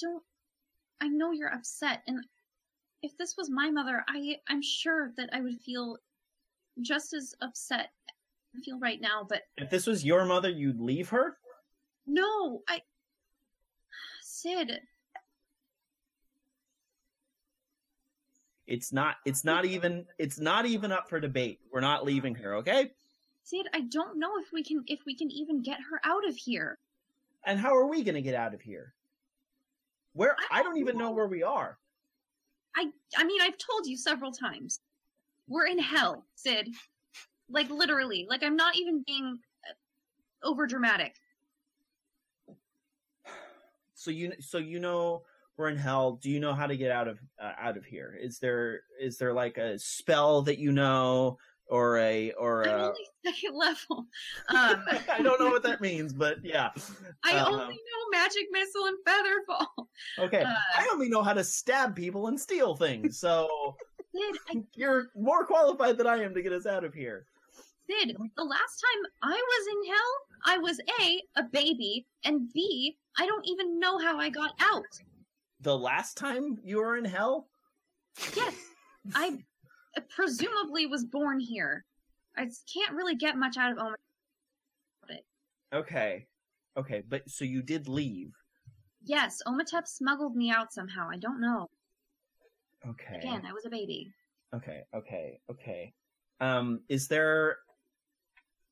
Don't. 0.00 0.22
I 1.00 1.08
know 1.08 1.32
you're 1.32 1.52
upset, 1.52 2.02
and 2.06 2.24
if 3.02 3.16
this 3.18 3.36
was 3.36 3.50
my 3.50 3.70
mother, 3.70 4.04
I 4.08 4.36
I'm 4.48 4.62
sure 4.62 5.12
that 5.16 5.30
I 5.32 5.40
would 5.40 5.60
feel 5.60 5.98
just 6.80 7.12
as 7.12 7.34
upset. 7.42 7.90
I 8.56 8.60
feel 8.60 8.78
right 8.78 9.00
now, 9.00 9.26
but 9.28 9.42
If 9.56 9.68
this 9.70 9.86
was 9.86 10.04
your 10.04 10.24
mother, 10.24 10.48
you'd 10.48 10.80
leave 10.80 11.08
her? 11.10 11.36
no, 12.06 12.62
I. 12.68 12.82
Sid, 14.22 14.80
It's 18.66 18.92
not 18.92 19.16
it's 19.24 19.44
not 19.44 19.64
even 19.64 20.06
it's 20.18 20.38
not 20.40 20.66
even 20.66 20.90
up 20.90 21.08
for 21.08 21.20
debate. 21.20 21.60
We're 21.70 21.80
not 21.80 22.04
leaving 22.04 22.34
her, 22.36 22.56
okay? 22.56 22.92
Sid, 23.44 23.66
I 23.74 23.82
don't 23.82 24.18
know 24.18 24.32
if 24.38 24.52
we 24.52 24.62
can 24.64 24.82
if 24.86 25.00
we 25.04 25.14
can 25.14 25.30
even 25.30 25.62
get 25.62 25.78
her 25.90 26.00
out 26.04 26.26
of 26.26 26.34
here. 26.34 26.78
And 27.46 27.58
how 27.58 27.76
are 27.76 27.86
we 27.86 28.02
going 28.02 28.14
to 28.14 28.22
get 28.22 28.34
out 28.34 28.54
of 28.54 28.62
here? 28.62 28.94
Where 30.14 30.36
I 30.50 30.60
I 30.60 30.62
don't 30.62 30.78
even 30.78 30.96
know 30.96 31.10
where 31.10 31.28
we 31.28 31.42
are. 31.42 31.78
I 32.76 32.86
I 33.16 33.24
mean, 33.24 33.40
I've 33.40 33.58
told 33.58 33.86
you 33.86 33.96
several 33.96 34.32
times. 34.32 34.80
We're 35.46 35.66
in 35.66 35.78
hell, 35.78 36.24
Sid. 36.36 36.68
Like 37.50 37.68
literally. 37.70 38.26
Like 38.28 38.42
I'm 38.42 38.56
not 38.56 38.76
even 38.76 39.04
being 39.06 39.38
uh, 39.68 40.48
over 40.48 40.66
dramatic. 40.66 41.14
So 43.94 44.10
you 44.10 44.32
so 44.40 44.58
you 44.58 44.80
know 44.80 45.22
we're 45.56 45.68
in 45.68 45.76
hell. 45.76 46.12
Do 46.12 46.30
you 46.30 46.40
know 46.40 46.54
how 46.54 46.66
to 46.66 46.76
get 46.76 46.90
out 46.90 47.08
of 47.08 47.18
uh, 47.40 47.52
out 47.58 47.76
of 47.76 47.84
here? 47.84 48.16
Is 48.20 48.38
there 48.38 48.80
is 49.00 49.18
there 49.18 49.32
like 49.32 49.58
a 49.58 49.78
spell 49.78 50.42
that 50.42 50.58
you 50.58 50.72
know 50.72 51.38
or 51.68 51.98
a 51.98 52.32
or 52.32 52.62
a 52.62 52.88
only 52.88 53.06
second 53.26 53.56
level. 53.56 54.06
Um 54.48 54.84
I 55.12 55.22
don't 55.22 55.40
know 55.40 55.50
what 55.50 55.62
that 55.64 55.80
means, 55.80 56.12
but 56.12 56.44
yeah. 56.44 56.70
I 57.24 57.36
Um, 57.38 57.54
only 57.54 57.74
know 57.74 58.18
magic 58.18 58.44
missile 58.52 58.86
and 58.86 58.98
featherfall. 59.06 59.86
Okay. 60.18 60.42
uh, 60.42 60.54
I 60.76 60.88
only 60.92 61.08
know 61.08 61.22
how 61.22 61.32
to 61.32 61.44
stab 61.44 61.94
people 61.96 62.26
and 62.28 62.38
steal 62.40 62.74
things. 62.76 63.18
So 63.18 63.76
Sid, 64.14 64.36
I, 64.50 64.62
you're 64.74 65.06
more 65.16 65.44
qualified 65.46 65.96
than 65.98 66.06
I 66.06 66.22
am 66.22 66.34
to 66.34 66.42
get 66.42 66.52
us 66.52 66.66
out 66.66 66.84
of 66.84 66.94
here. 66.94 67.26
Sid, 67.90 68.16
the 68.36 68.44
last 68.44 68.82
time 68.82 69.12
I 69.22 69.32
was 69.32 69.66
in 69.74 69.92
hell, 69.92 70.12
I 70.46 70.58
was 70.58 70.80
A, 71.00 71.22
a 71.36 71.42
baby, 71.42 72.06
and 72.24 72.50
B, 72.52 72.96
I 73.18 73.26
don't 73.26 73.46
even 73.46 73.78
know 73.78 73.98
how 73.98 74.18
I 74.18 74.30
got 74.30 74.52
out. 74.60 74.84
The 75.60 75.76
last 75.76 76.16
time 76.16 76.58
you 76.64 76.78
were 76.78 76.96
in 76.96 77.04
hell? 77.04 77.48
Yes, 78.36 78.54
I 79.14 79.38
presumably 80.08 80.86
was 80.86 81.04
born 81.04 81.40
here. 81.40 81.84
I 82.36 82.48
can't 82.72 82.94
really 82.94 83.14
get 83.14 83.36
much 83.36 83.56
out 83.56 83.72
of 83.72 83.78
Omen. 83.78 83.94
Okay. 85.72 86.26
Okay, 86.76 87.02
but 87.08 87.28
so 87.28 87.44
you 87.44 87.62
did 87.62 87.88
leave. 87.88 88.32
Yes, 89.04 89.40
Omatep 89.46 89.86
smuggled 89.86 90.34
me 90.34 90.50
out 90.50 90.72
somehow. 90.72 91.08
I 91.10 91.16
don't 91.18 91.40
know. 91.40 91.68
Okay. 92.88 93.16
Again, 93.16 93.42
I 93.46 93.52
was 93.52 93.64
a 93.66 93.70
baby. 93.70 94.12
Okay, 94.54 94.82
okay, 94.94 95.40
okay. 95.50 95.92
Um, 96.40 96.80
is 96.88 97.08
there 97.08 97.58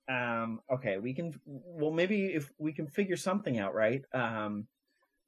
um 0.09 0.61
okay, 0.71 0.99
we 0.99 1.15
can 1.15 1.33
well 1.47 1.93
maybe 1.93 2.27
if 2.27 2.53
we 2.59 2.73
can 2.73 2.87
figure 2.87 3.17
something 3.17 3.59
out, 3.59 3.75
right? 3.75 4.03
Um 4.13 4.67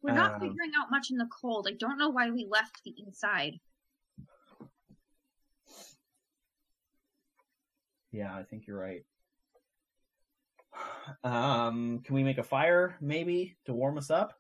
We're 0.03 0.15
not 0.15 0.35
Um, 0.35 0.41
figuring 0.41 0.73
out 0.77 0.91
much 0.91 1.11
in 1.11 1.17
the 1.17 1.29
cold. 1.41 1.69
I 1.69 1.75
don't 1.79 1.99
know 1.99 2.09
why 2.11 2.31
we 2.31 2.47
left 2.49 2.83
the 2.85 2.95
inside. 3.07 3.61
Yeah, 8.15 8.33
I 8.35 8.45
think 8.45 8.67
you're 8.67 8.81
right. 8.81 9.05
Um, 11.23 12.01
can 12.03 12.15
we 12.15 12.23
make 12.23 12.39
a 12.39 12.43
fire 12.43 12.97
maybe 12.99 13.59
to 13.67 13.75
warm 13.75 13.99
us 13.99 14.11
up? 14.11 14.39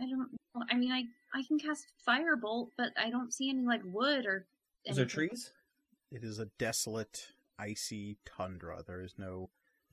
I 0.00 0.06
don't. 0.06 0.18
know. 0.18 0.64
I 0.68 0.74
mean, 0.74 0.90
I 0.90 1.04
I 1.32 1.44
can 1.44 1.56
cast 1.56 1.86
firebolt, 2.06 2.70
but 2.76 2.88
I 3.00 3.08
don't 3.08 3.32
see 3.32 3.48
any 3.48 3.64
like 3.64 3.82
wood 3.84 4.26
or. 4.26 4.46
Is 4.84 4.96
there 4.96 5.04
trees? 5.04 5.52
It 6.10 6.24
is 6.24 6.40
a 6.40 6.46
desolate, 6.58 7.28
icy 7.60 8.18
tundra. 8.24 8.82
There 8.84 9.00
is 9.00 9.14
no 9.18 9.50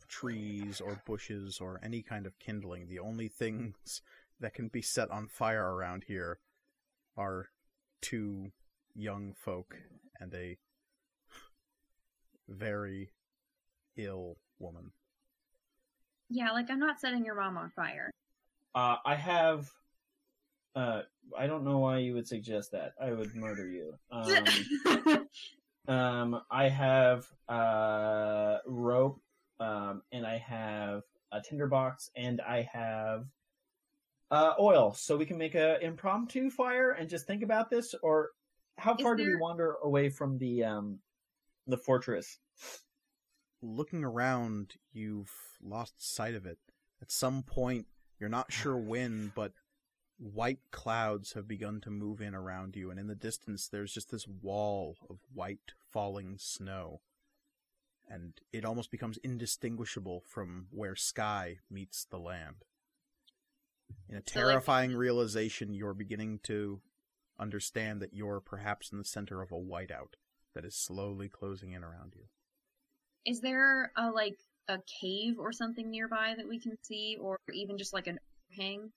trees 0.08 0.82
or 0.82 1.00
bushes 1.06 1.60
or 1.62 1.80
any 1.84 2.02
kind 2.02 2.26
of 2.26 2.40
kindling. 2.40 2.88
The 2.88 3.00
only 3.00 3.28
things 3.28 4.02
that 4.40 4.56
can 4.56 4.70
be 4.70 4.82
set 4.82 5.12
on 5.12 5.28
fire 5.28 5.76
around 5.76 6.06
here 6.08 6.40
are 7.16 7.50
two 8.02 8.52
young 8.96 9.34
folk 9.38 9.78
and 10.20 10.34
a 10.34 10.58
very 12.48 13.12
ill 13.98 14.38
woman. 14.60 14.92
Yeah, 16.30 16.52
like 16.52 16.70
I'm 16.70 16.80
not 16.80 17.00
setting 17.00 17.26
your 17.26 17.36
mom 17.36 17.58
on 17.58 17.72
fire. 17.72 18.12
Uh, 18.74 18.98
I 19.06 19.16
have. 19.16 19.70
Uh, 20.76 21.04
I 21.38 21.48
don't 21.48 21.64
know 21.64 21.80
why 21.80 22.00
you 22.00 22.14
would 22.16 22.28
suggest 22.28 22.72
that. 22.74 22.94
I 23.02 23.12
would 23.12 23.34
murder 23.36 23.68
you. 23.70 23.94
Um, 24.12 25.28
um, 25.88 26.42
I 26.52 26.68
have 26.68 27.26
uh 27.48 28.58
rope, 28.66 29.22
um, 29.60 30.02
and 30.12 30.26
I 30.26 30.38
have 30.40 31.04
a 31.32 31.42
tinderbox, 31.42 32.10
and 32.16 32.42
I 32.42 32.68
have 32.72 33.26
uh 34.32 34.54
oil, 34.60 34.94
so 34.94 35.16
we 35.16 35.26
can 35.26 35.38
make 35.38 35.56
a 35.56 35.82
impromptu 35.84 36.50
fire 36.50 36.92
and 36.92 37.08
just 37.08 37.28
think 37.28 37.44
about 37.44 37.70
this. 37.70 37.96
Or 38.02 38.32
how 38.78 38.96
Is 38.96 39.02
far 39.02 39.16
do 39.16 39.24
we 39.26 39.36
wander 39.38 39.76
away 39.84 40.10
from 40.10 40.38
the 40.38 40.64
um 40.66 41.00
the 41.68 41.78
fortress? 41.78 42.40
Looking 43.62 44.04
around, 44.04 44.74
you've 44.94 45.32
lost 45.62 45.94
sight 46.16 46.36
of 46.36 46.46
it. 46.46 46.60
At 47.02 47.12
some 47.12 47.44
point, 47.44 47.88
you're 48.20 48.30
not 48.30 48.52
sure 48.52 48.78
when, 48.78 49.32
but 49.36 49.54
white 50.18 50.60
clouds 50.72 51.34
have 51.34 51.48
begun 51.48 51.82
to 51.82 51.90
move 51.90 52.22
in 52.22 52.34
around 52.36 52.76
you, 52.76 52.90
and 52.90 53.00
in 53.00 53.08
the 53.08 53.16
distance, 53.16 53.68
there's 53.68 53.94
just 53.94 54.12
this 54.12 54.28
wall 54.28 54.98
of 55.10 55.18
white 55.34 55.74
falling 55.92 56.38
snow. 56.38 57.02
And 58.08 58.40
it 58.54 58.64
almost 58.66 58.92
becomes 58.92 59.18
indistinguishable 59.18 60.22
from 60.28 60.68
where 60.70 60.96
sky 60.96 61.58
meets 61.72 62.06
the 62.06 62.20
land. 62.20 62.64
In 64.08 64.16
a 64.16 64.20
So, 64.20 64.22
like- 64.22 64.26
terrifying 64.26 64.96
realization, 64.96 65.74
you're 65.74 65.94
beginning 65.96 66.40
to 66.44 66.82
understand 67.40 68.02
that 68.02 68.14
you're 68.14 68.40
perhaps 68.40 68.92
in 68.92 68.98
the 69.00 69.04
center 69.04 69.42
of 69.42 69.52
a 69.52 69.56
whiteout 69.56 70.14
that 70.56 70.66
is 70.66 70.76
slowly 70.76 71.30
closing 71.30 71.74
in 71.74 71.84
around 71.84 72.14
you. 72.16 72.24
Is 73.26 73.42
there 73.42 73.92
a 73.96 74.10
like 74.10 74.38
a 74.68 74.80
cave 75.02 75.38
or 75.38 75.52
something 75.52 75.92
nearby 75.92 76.34
that 76.36 76.48
we 76.48 76.60
can 76.60 76.78
see, 76.84 77.18
or 77.22 77.38
even 77.54 77.78
just 77.78 77.94
like 77.94 78.08
an 78.08 78.20
hang? 78.56 78.92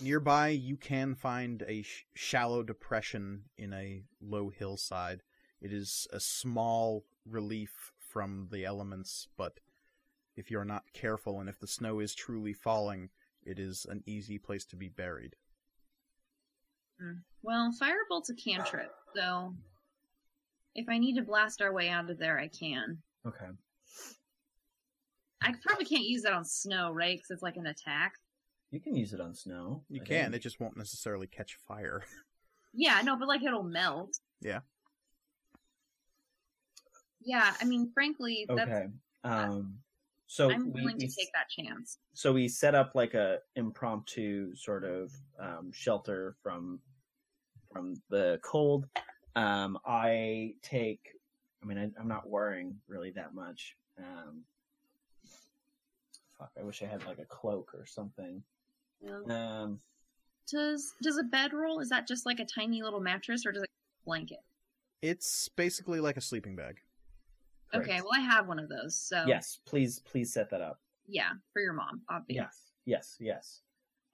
Nearby, 0.00 0.48
you 0.48 0.76
can 0.76 1.14
find 1.14 1.62
a 1.66 1.82
sh- 1.82 2.04
shallow 2.14 2.62
depression 2.62 3.44
in 3.56 3.72
a 3.72 4.02
low 4.20 4.50
hillside. 4.50 5.22
It 5.60 5.72
is 5.72 6.06
a 6.12 6.20
small 6.20 7.04
relief 7.24 7.92
from 7.98 8.48
the 8.50 8.64
elements, 8.64 9.28
but 9.36 9.60
if 10.36 10.50
you're 10.50 10.66
not 10.66 10.92
careful 10.92 11.40
and 11.40 11.48
if 11.48 11.58
the 11.58 11.66
snow 11.66 12.00
is 12.00 12.14
truly 12.14 12.52
falling, 12.52 13.08
it 13.42 13.58
is 13.58 13.86
an 13.88 14.02
easy 14.06 14.38
place 14.38 14.64
to 14.66 14.76
be 14.76 14.88
buried. 14.88 15.34
Hmm. 17.00 17.20
Well, 17.42 17.72
Firebolt's 17.80 18.30
a 18.30 18.34
cantrip, 18.34 18.92
so 19.14 19.54
if 20.76 20.88
I 20.88 20.98
need 20.98 21.16
to 21.16 21.22
blast 21.22 21.60
our 21.62 21.72
way 21.72 21.88
out 21.88 22.10
of 22.10 22.18
there, 22.18 22.38
I 22.38 22.48
can. 22.48 22.98
Okay. 23.26 23.46
I 25.42 25.54
probably 25.64 25.84
can't 25.84 26.04
use 26.04 26.22
that 26.22 26.32
on 26.32 26.44
snow, 26.44 26.92
right? 26.92 27.16
Because 27.16 27.30
it's 27.30 27.42
like 27.42 27.56
an 27.56 27.66
attack. 27.66 28.12
You 28.70 28.80
can 28.80 28.94
use 28.96 29.12
it 29.12 29.20
on 29.20 29.34
snow. 29.34 29.82
You 29.88 30.00
I 30.02 30.04
can. 30.04 30.24
think. 30.24 30.34
It 30.36 30.42
just 30.42 30.60
won't 30.60 30.76
necessarily 30.76 31.26
catch 31.26 31.56
fire. 31.66 32.02
Yeah, 32.78 33.00
no, 33.02 33.16
but 33.16 33.26
like 33.26 33.42
it'll 33.42 33.62
melt. 33.62 34.18
Yeah. 34.42 34.58
Yeah, 37.24 37.54
I 37.58 37.64
mean, 37.64 37.90
frankly, 37.94 38.44
that's 38.48 38.60
Okay. 38.70 38.86
Um. 39.24 39.78
So 40.26 40.50
I'm 40.50 40.70
willing 40.72 40.96
we 40.98 41.06
to 41.06 41.14
take 41.14 41.30
that 41.32 41.48
chance. 41.48 41.96
so 42.12 42.34
we 42.34 42.48
set 42.48 42.74
up 42.74 42.92
like 42.94 43.14
a 43.14 43.38
impromptu 43.54 44.54
sort 44.56 44.84
of 44.84 45.10
um, 45.40 45.70
shelter 45.72 46.36
from 46.42 46.80
from 47.72 47.94
the 48.10 48.38
cold. 48.42 48.86
Um, 49.36 49.78
I 49.84 50.54
take. 50.62 51.12
I 51.62 51.66
mean, 51.66 51.78
I, 51.78 51.90
I'm 52.00 52.08
not 52.08 52.28
worrying 52.28 52.76
really 52.88 53.10
that 53.12 53.34
much. 53.34 53.76
Um, 53.98 54.42
fuck, 56.38 56.50
I 56.58 56.62
wish 56.64 56.82
I 56.82 56.86
had 56.86 57.04
like 57.06 57.18
a 57.18 57.24
cloak 57.24 57.72
or 57.74 57.86
something. 57.86 58.42
Yeah. 59.00 59.20
Um, 59.28 59.80
Does 60.50 60.94
does 61.02 61.18
a 61.18 61.22
bedroll 61.22 61.80
is 61.80 61.90
that 61.90 62.08
just 62.08 62.24
like 62.26 62.40
a 62.40 62.44
tiny 62.44 62.82
little 62.82 63.00
mattress 63.00 63.44
or 63.46 63.52
does 63.52 63.62
it 63.62 63.70
blanket? 64.04 64.40
It's 65.02 65.48
basically 65.50 66.00
like 66.00 66.16
a 66.16 66.20
sleeping 66.20 66.56
bag. 66.56 66.80
great. 67.70 67.82
Okay, 67.82 68.00
well 68.00 68.12
I 68.14 68.20
have 68.20 68.48
one 68.48 68.58
of 68.58 68.68
those, 68.68 68.98
so 68.98 69.24
Yes, 69.26 69.58
please, 69.66 69.98
please 70.00 70.32
set 70.32 70.48
that 70.50 70.60
up. 70.62 70.80
yeah, 71.06 71.30
for 71.52 71.60
your 71.60 71.74
mom, 71.74 72.00
obviously. 72.08 72.36
Yes, 72.36 72.72
yes, 72.86 73.16
yes. 73.20 73.60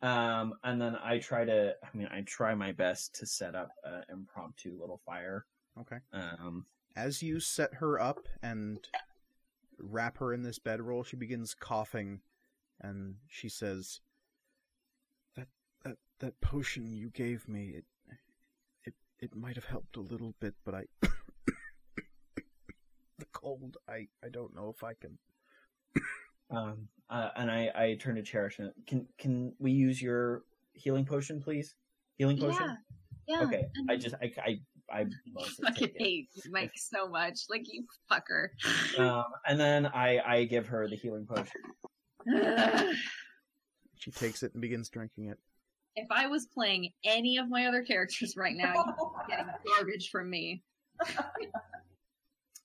Um, 0.03 0.55
and 0.65 0.81
then 0.81 0.97
I 0.97 1.19
try 1.19 1.45
to. 1.45 1.75
I 1.83 1.97
mean, 1.97 2.09
I 2.13 2.23
try 2.23 2.55
my 2.55 2.73
best 2.73 3.15
to 3.21 3.27
set 3.27 3.55
up 3.55 3.71
an 3.85 4.03
impromptu 4.11 4.77
little 4.79 5.01
fire. 5.07 5.47
Okay. 5.81 5.99
Um, 6.13 6.67
As 6.97 7.23
you 7.23 7.39
set 7.39 7.75
her 7.75 8.01
up 8.01 8.27
and 8.43 8.79
wrap 9.79 10.19
her 10.19 10.33
in 10.33 10.43
this 10.43 10.59
bedroll, 10.59 11.05
she 11.05 11.17
begins 11.17 11.55
coughing, 11.55 12.21
and 12.81 13.17
she 13.29 13.49
says, 13.49 14.01
"That 15.37 15.47
that 15.85 15.99
that 16.19 16.41
potion 16.41 16.93
you 16.93 17.09
gave 17.09 17.49
me, 17.49 17.77
it 17.77 17.85
it 18.85 18.95
it 19.21 19.37
might 19.37 19.55
have 19.55 19.67
helped 19.67 19.97
a 19.97 20.01
little 20.01 20.35
bit, 20.41 20.55
but 20.65 20.75
I 20.75 20.87
the 23.19 23.27
cold. 23.33 23.77
I 23.89 24.09
I 24.23 24.31
don't 24.31 24.55
know 24.55 24.69
if 24.69 24.83
I 24.83 24.95
can." 24.95 25.19
Um, 26.53 26.89
uh, 27.11 27.29
and 27.37 27.51
I, 27.51 27.71
I 27.75 27.95
turn 28.01 28.15
to 28.17 28.23
Cherish. 28.23 28.59
And, 28.59 28.71
can 28.87 29.07
can 29.19 29.53
we 29.59 29.73
use 29.73 30.01
your 30.01 30.43
healing 30.75 31.05
potion, 31.05 31.41
please? 31.41 31.75
Healing 32.17 32.39
potion. 32.39 32.77
Yeah, 33.27 33.41
yeah. 33.41 33.47
Okay. 33.47 33.65
and- 33.75 33.91
I 33.91 33.97
just 33.97 34.15
I 34.23 34.33
I 34.45 34.61
I 34.91 35.01
I 35.39 35.49
fucking 35.65 35.93
hate 35.99 36.29
Mike 36.51 36.73
so 36.77 37.09
much. 37.09 37.41
Like 37.51 37.65
you 37.71 37.85
fucker. 38.11 38.49
Um, 38.99 39.25
and 39.47 39.59
then 39.59 39.87
I 39.87 40.19
I 40.27 40.45
give 40.45 40.67
her 40.69 40.89
the 40.89 40.97
healing 40.97 41.27
potion. 41.27 41.61
She 43.97 44.11
takes 44.11 44.43
it 44.43 44.53
and 44.53 44.61
begins 44.61 44.89
drinking 44.89 45.27
it. 45.29 45.39
if 45.95 46.09
I 46.11 46.27
was 46.27 46.47
playing 46.47 46.91
any 47.05 47.37
of 47.39 47.49
my 47.49 47.67
other 47.67 47.83
characters 47.83 48.37
right 48.37 48.57
now, 48.57 48.75
you'd 48.75 48.97
be 48.97 49.03
getting 49.29 49.47
garbage 49.77 50.11
from 50.11 50.29
me. 50.29 50.61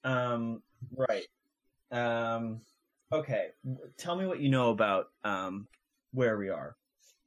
Um, 0.03 0.63
right. 0.95 1.25
Um, 1.91 2.61
okay. 3.11 3.47
Tell 3.97 4.15
me 4.15 4.25
what 4.25 4.39
you 4.39 4.49
know 4.49 4.69
about 4.71 5.07
um 5.23 5.67
where 6.11 6.37
we 6.37 6.49
are. 6.49 6.75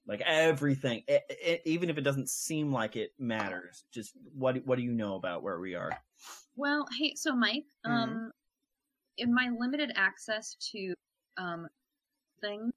Like 0.06 0.22
everything, 0.22 1.02
I 1.08 1.20
I 1.46 1.60
even 1.64 1.90
if 1.90 1.98
it 1.98 2.02
doesn't 2.02 2.28
seem 2.28 2.72
like 2.72 2.96
it 2.96 3.12
matters. 3.18 3.84
Just 3.92 4.12
what 4.34 4.64
what 4.66 4.76
do 4.76 4.84
you 4.84 4.92
know 4.92 5.14
about 5.16 5.42
where 5.42 5.60
we 5.60 5.74
are? 5.74 5.92
Well, 6.56 6.86
hey, 6.98 7.14
so 7.14 7.34
Mike, 7.34 7.64
Mm-hmm. 7.86 7.92
um, 7.92 8.30
in 9.18 9.34
my 9.34 9.50
limited 9.58 9.92
access 9.96 10.56
to 10.72 10.94
um 11.36 11.68
things 12.40 12.72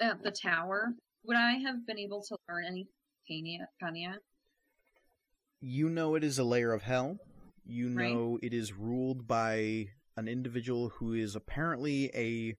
at 0.00 0.22
the 0.22 0.30
tower, 0.30 0.94
would 1.24 1.36
I 1.36 1.52
have 1.52 1.86
been 1.86 1.98
able 1.98 2.22
to 2.22 2.36
learn 2.48 2.64
any 2.66 2.88
Cania? 3.30 3.66
Cania? 3.82 4.16
You 5.60 5.88
know 5.88 6.14
it 6.14 6.24
is 6.24 6.38
a 6.38 6.44
layer 6.44 6.72
of 6.72 6.82
hell. 6.82 7.18
You 7.66 7.88
Right. 7.88 8.12
know 8.12 8.38
it 8.42 8.52
is 8.52 8.72
ruled 8.72 9.26
by 9.26 9.88
an 10.16 10.28
individual 10.28 10.90
who 10.90 11.12
is 11.12 11.34
apparently 11.34 12.10
a 12.14 12.56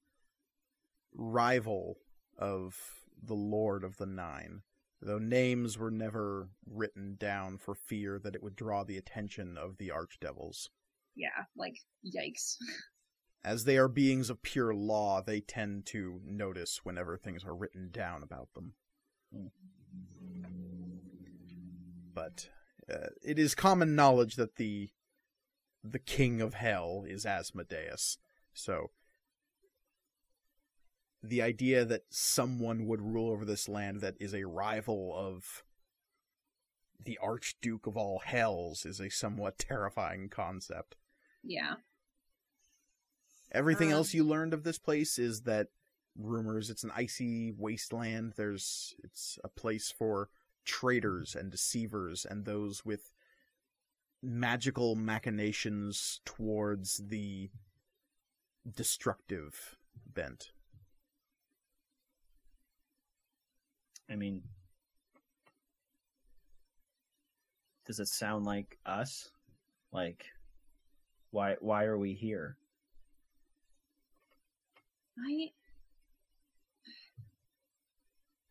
rival 1.14 1.98
of 2.38 2.76
the 3.22 3.34
Lord 3.34 3.84
of 3.84 3.98
the 3.98 4.06
Nine, 4.06 4.62
though 5.02 5.18
names 5.18 5.78
were 5.78 5.92
never 5.92 6.50
written 6.66 7.16
down 7.18 7.58
for 7.58 7.74
fear 7.74 8.20
that 8.20 8.36
it 8.36 8.44
would 8.44 8.56
draw 8.56 8.84
the 8.84 8.98
attention 8.98 9.58
of 9.58 9.78
the 9.78 9.90
archdevils. 9.90 10.70
Yeah, 11.16 11.46
like 11.56 11.76
yikes. 12.06 12.58
As 13.44 13.64
they 13.64 13.78
are 13.78 13.88
beings 13.88 14.30
of 14.30 14.42
pure 14.42 14.74
law, 14.74 15.22
they 15.22 15.40
tend 15.40 15.86
to 15.88 16.20
notice 16.26 16.82
whenever 16.84 17.16
things 17.16 17.46
are 17.46 17.56
written 17.56 17.90
down 17.92 18.24
about 18.24 18.50
them. 18.54 18.74
But 22.14 22.50
uh, 22.92 23.10
it 23.22 23.38
is 23.38 23.56
common 23.56 23.96
knowledge 23.96 24.36
that 24.36 24.56
the 24.56 24.90
the 25.88 26.00
king 26.00 26.42
of 26.42 26.56
hell 26.56 27.04
is 27.08 27.26
Asmodeus. 27.26 28.18
So 28.54 28.92
the 31.22 31.42
idea 31.42 31.86
that 31.86 32.04
someone 32.10 32.86
would 32.88 33.02
rule 33.02 33.32
over 33.32 33.46
this 33.46 33.68
land 33.68 34.02
that 34.02 34.16
is 34.20 34.34
a 34.34 34.46
rival 34.46 35.14
of 35.16 35.64
the 37.04 37.18
archduke 37.22 37.86
of 37.88 37.98
all 37.98 38.20
hells 38.20 38.86
is 38.86 39.00
a 39.00 39.10
somewhat 39.10 39.58
terrifying 39.58 40.30
concept. 40.30 40.96
Yeah. 41.44 41.76
Everything 43.52 43.90
Um, 43.90 43.96
else 43.96 44.14
you 44.14 44.24
learned 44.24 44.54
of 44.54 44.64
this 44.64 44.80
place 44.80 45.20
is 45.20 45.42
that 45.42 45.68
rumors 46.16 46.70
it's 46.70 46.84
an 46.84 46.92
icy 46.96 47.52
wasteland. 47.52 48.34
There's 48.38 48.96
it's 49.04 49.38
a 49.44 49.50
place 49.50 49.92
for 49.92 50.30
traitors 50.64 51.36
and 51.36 51.52
deceivers 51.52 52.26
and 52.26 52.46
those 52.46 52.84
with 52.84 53.12
magical 54.26 54.96
machinations 54.96 56.20
towards 56.26 56.98
the 57.08 57.50
destructive 58.76 59.78
bent. 60.14 60.52
I 64.10 64.16
mean, 64.16 64.42
does 67.86 68.00
it 68.00 68.08
sound 68.08 68.46
like 68.46 68.78
us? 68.86 69.30
Like, 69.92 70.26
why 71.32 71.56
why 71.60 71.86
are 71.86 71.98
we 71.98 72.14
here? 72.14 72.58
I 75.18 75.52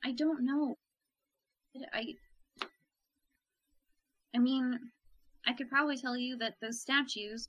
I 0.05 0.13
don't 0.13 0.45
know. 0.45 0.77
I 1.93 2.15
I 4.35 4.39
mean, 4.39 4.79
I 5.47 5.53
could 5.53 5.69
probably 5.69 5.99
tell 5.99 6.17
you 6.17 6.39
that 6.39 6.55
those 6.61 6.81
statues 6.81 7.49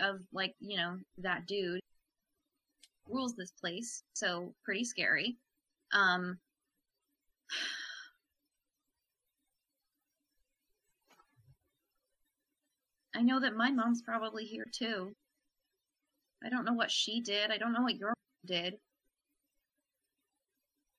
of 0.00 0.20
like, 0.32 0.54
you 0.60 0.76
know, 0.76 0.98
that 1.18 1.46
dude 1.46 1.80
rules 3.08 3.34
this 3.34 3.52
place, 3.52 4.02
so 4.12 4.52
pretty 4.64 4.84
scary. 4.84 5.36
Um 5.92 6.38
I 13.14 13.22
know 13.22 13.40
that 13.40 13.54
my 13.54 13.70
mom's 13.70 14.02
probably 14.02 14.44
here 14.44 14.66
too. 14.72 15.14
I 16.44 16.50
don't 16.50 16.64
know 16.64 16.74
what 16.74 16.90
she 16.90 17.20
did. 17.20 17.50
I 17.50 17.58
don't 17.58 17.72
know 17.72 17.82
what 17.82 17.96
your 17.96 18.14
did. 18.44 18.78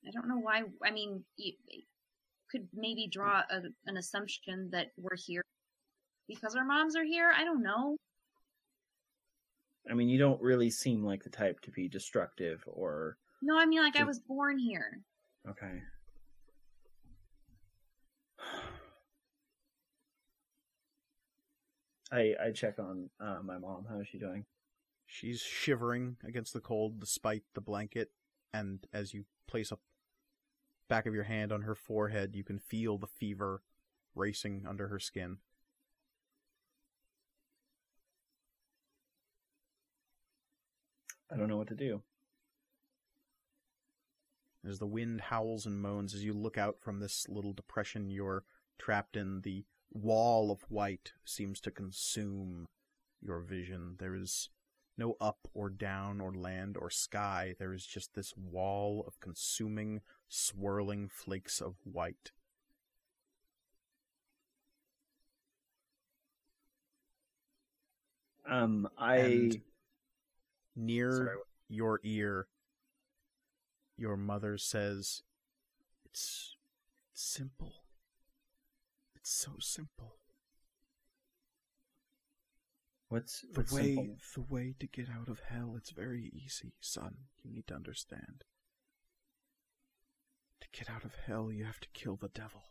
I 0.07 0.11
don't 0.11 0.27
know 0.27 0.39
why. 0.39 0.63
I 0.83 0.91
mean, 0.91 1.23
you 1.37 1.53
could 2.51 2.67
maybe 2.73 3.07
draw 3.07 3.43
a, 3.49 3.61
an 3.85 3.97
assumption 3.97 4.69
that 4.71 4.87
we're 4.97 5.17
here 5.17 5.43
because 6.29 6.55
our 6.55 6.63
moms 6.63 6.95
are 6.95 7.03
here. 7.03 7.33
I 7.35 7.43
don't 7.43 7.61
know. 7.61 7.97
I 9.89 9.95
mean, 9.95 10.07
you 10.07 10.19
don't 10.19 10.39
really 10.41 10.69
seem 10.69 11.03
like 11.03 11.23
the 11.23 11.29
type 11.29 11.59
to 11.61 11.71
be 11.71 11.89
destructive 11.89 12.63
or 12.67 13.17
No, 13.41 13.57
I 13.57 13.65
mean 13.65 13.81
like 13.81 13.97
I 13.97 14.03
was 14.03 14.19
born 14.19 14.57
here. 14.59 15.01
okay. 15.49 15.81
I 22.11 22.33
I 22.43 22.51
check 22.51 22.79
on 22.79 23.09
uh, 23.19 23.39
my 23.43 23.57
mom. 23.57 23.85
How 23.89 23.99
is 23.99 24.07
she 24.07 24.17
doing? 24.17 24.45
She's 25.05 25.41
shivering 25.41 26.17
against 26.23 26.53
the 26.53 26.59
cold 26.59 26.99
despite 26.99 27.43
the 27.55 27.61
blanket, 27.61 28.11
and 28.53 28.85
as 28.93 29.13
you 29.13 29.25
place 29.47 29.71
a 29.71 29.77
back 30.87 31.05
of 31.05 31.13
your 31.13 31.23
hand 31.23 31.51
on 31.51 31.63
her 31.63 31.75
forehead, 31.75 32.35
you 32.35 32.43
can 32.43 32.59
feel 32.59 32.97
the 32.97 33.07
fever 33.07 33.61
racing 34.15 34.65
under 34.67 34.87
her 34.87 34.99
skin. 34.99 35.37
I 41.31 41.37
don't 41.37 41.47
know 41.47 41.57
what 41.57 41.67
to 41.67 41.75
do. 41.75 42.01
As 44.67 44.79
the 44.79 44.87
wind 44.87 45.21
howls 45.21 45.65
and 45.65 45.81
moans 45.81 46.13
as 46.13 46.23
you 46.23 46.33
look 46.33 46.57
out 46.57 46.79
from 46.79 46.99
this 46.99 47.27
little 47.29 47.53
depression 47.53 48.09
you're 48.09 48.43
trapped 48.77 49.15
in 49.15 49.41
the 49.41 49.63
wall 49.91 50.51
of 50.51 50.63
white 50.69 51.13
seems 51.23 51.59
to 51.61 51.71
consume 51.71 52.67
your 53.21 53.39
vision. 53.39 53.95
There 53.99 54.15
is 54.15 54.49
no 54.97 55.15
up 55.21 55.47
or 55.53 55.69
down 55.69 56.19
or 56.19 56.33
land 56.33 56.77
or 56.77 56.89
sky. 56.89 57.55
There 57.57 57.73
is 57.73 57.85
just 57.85 58.13
this 58.15 58.33
wall 58.35 59.03
of 59.07 59.19
consuming, 59.19 60.01
swirling 60.27 61.09
flakes 61.09 61.61
of 61.61 61.75
white. 61.83 62.31
Um, 68.49 68.89
I 68.97 69.17
And 69.17 69.61
near 70.79 71.11
Sorry. 71.11 71.37
your 71.67 71.99
ear, 72.03 72.47
your 73.97 74.15
mother 74.17 74.57
says, 74.57 75.23
"It's 76.05 76.55
simple. 77.13 77.83
It's 79.15 79.29
so 79.31 79.51
simple. 79.59 80.15
what's 83.09 83.41
The 83.41 83.61
what's 83.61 83.71
way, 83.73 83.95
simple? 83.95 84.17
the 84.35 84.41
way 84.41 84.75
to 84.79 84.85
get 84.87 85.09
out 85.09 85.27
of 85.29 85.39
hell, 85.49 85.75
it's 85.75 85.89
very 85.91 86.27
easy, 86.33 86.73
son. 86.79 87.27
You 87.43 87.51
need 87.51 87.65
to 87.67 87.73
understand. 87.75 88.43
To 90.61 90.67
get 90.71 90.89
out 90.91 91.03
of 91.03 91.15
hell, 91.15 91.51
you 91.51 91.65
have 91.65 91.79
to 91.79 91.89
kill 91.89 92.17
the 92.17 92.29
devil. 92.29 92.63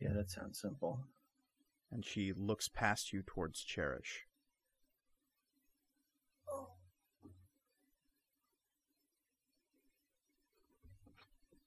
Yeah, 0.00 0.12
that 0.14 0.30
sounds 0.30 0.58
simple. 0.60 1.06
And 1.92 2.04
she 2.04 2.32
looks 2.32 2.68
past 2.68 3.12
you 3.12 3.22
towards 3.22 3.62
Cherish. 3.62 4.26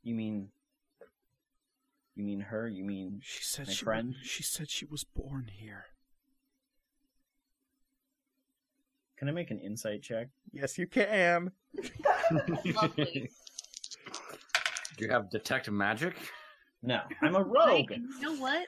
You 0.03 0.15
mean? 0.15 0.49
You 2.15 2.23
mean 2.23 2.41
her? 2.41 2.67
You 2.67 2.83
mean? 2.83 3.19
She 3.23 3.43
said 3.43 3.67
My 3.67 3.73
she 3.73 3.83
friend? 3.85 4.15
she 4.21 4.43
said 4.43 4.69
she 4.69 4.85
was 4.85 5.03
born 5.03 5.49
here. 5.51 5.85
Can 9.17 9.29
I 9.29 9.31
make 9.31 9.51
an 9.51 9.59
insight 9.59 10.01
check? 10.03 10.27
Yes, 10.51 10.77
you 10.77 10.85
can. 10.87 11.51
Do 14.95 15.05
you 15.05 15.09
have 15.09 15.29
detect 15.29 15.71
magic? 15.71 16.13
No, 16.81 16.99
I'm 17.21 17.35
a 17.35 17.39
Like, 17.39 17.47
rogue. 17.47 17.91
you 17.91 18.21
know 18.21 18.35
what? 18.35 18.65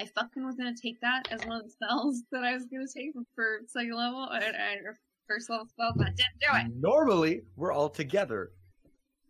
I 0.00 0.06
fucking 0.06 0.44
was 0.44 0.56
gonna 0.56 0.74
take 0.80 1.00
that 1.00 1.28
as 1.30 1.44
one 1.46 1.58
of 1.58 1.64
the 1.64 1.70
spells 1.70 2.22
that 2.32 2.44
I 2.44 2.54
was 2.54 2.64
gonna 2.66 2.86
take 2.94 3.12
for 3.34 3.60
second 3.66 3.94
level 3.94 4.28
and, 4.30 4.44
and 4.44 4.86
or 4.86 4.98
first 5.26 5.50
level 5.50 5.66
spell, 5.66 5.92
but 5.96 6.08
I 6.08 6.10
didn't 6.10 6.40
do 6.40 6.46
it. 6.52 6.80
Normally, 6.80 7.42
we're 7.56 7.72
all 7.72 7.88
together. 7.88 8.52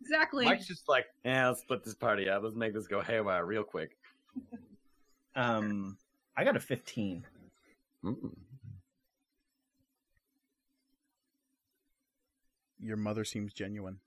Exactly. 0.01 0.45
Mike's 0.45 0.67
just 0.67 0.87
like, 0.87 1.05
yeah, 1.25 1.47
let's 1.47 1.61
split 1.61 1.83
this 1.83 1.95
party 1.95 2.29
up. 2.29 2.43
Let's 2.43 2.55
make 2.55 2.73
this 2.73 2.87
go 2.87 3.01
haywire 3.01 3.45
real 3.45 3.63
quick. 3.63 3.97
Um, 5.37 5.97
I 6.35 6.43
got 6.43 6.55
a 6.55 6.59
15. 6.59 7.23
Mm. 8.03 8.31
Your 12.79 12.97
mother 12.97 13.23
seems 13.23 13.53
genuine. 13.53 13.99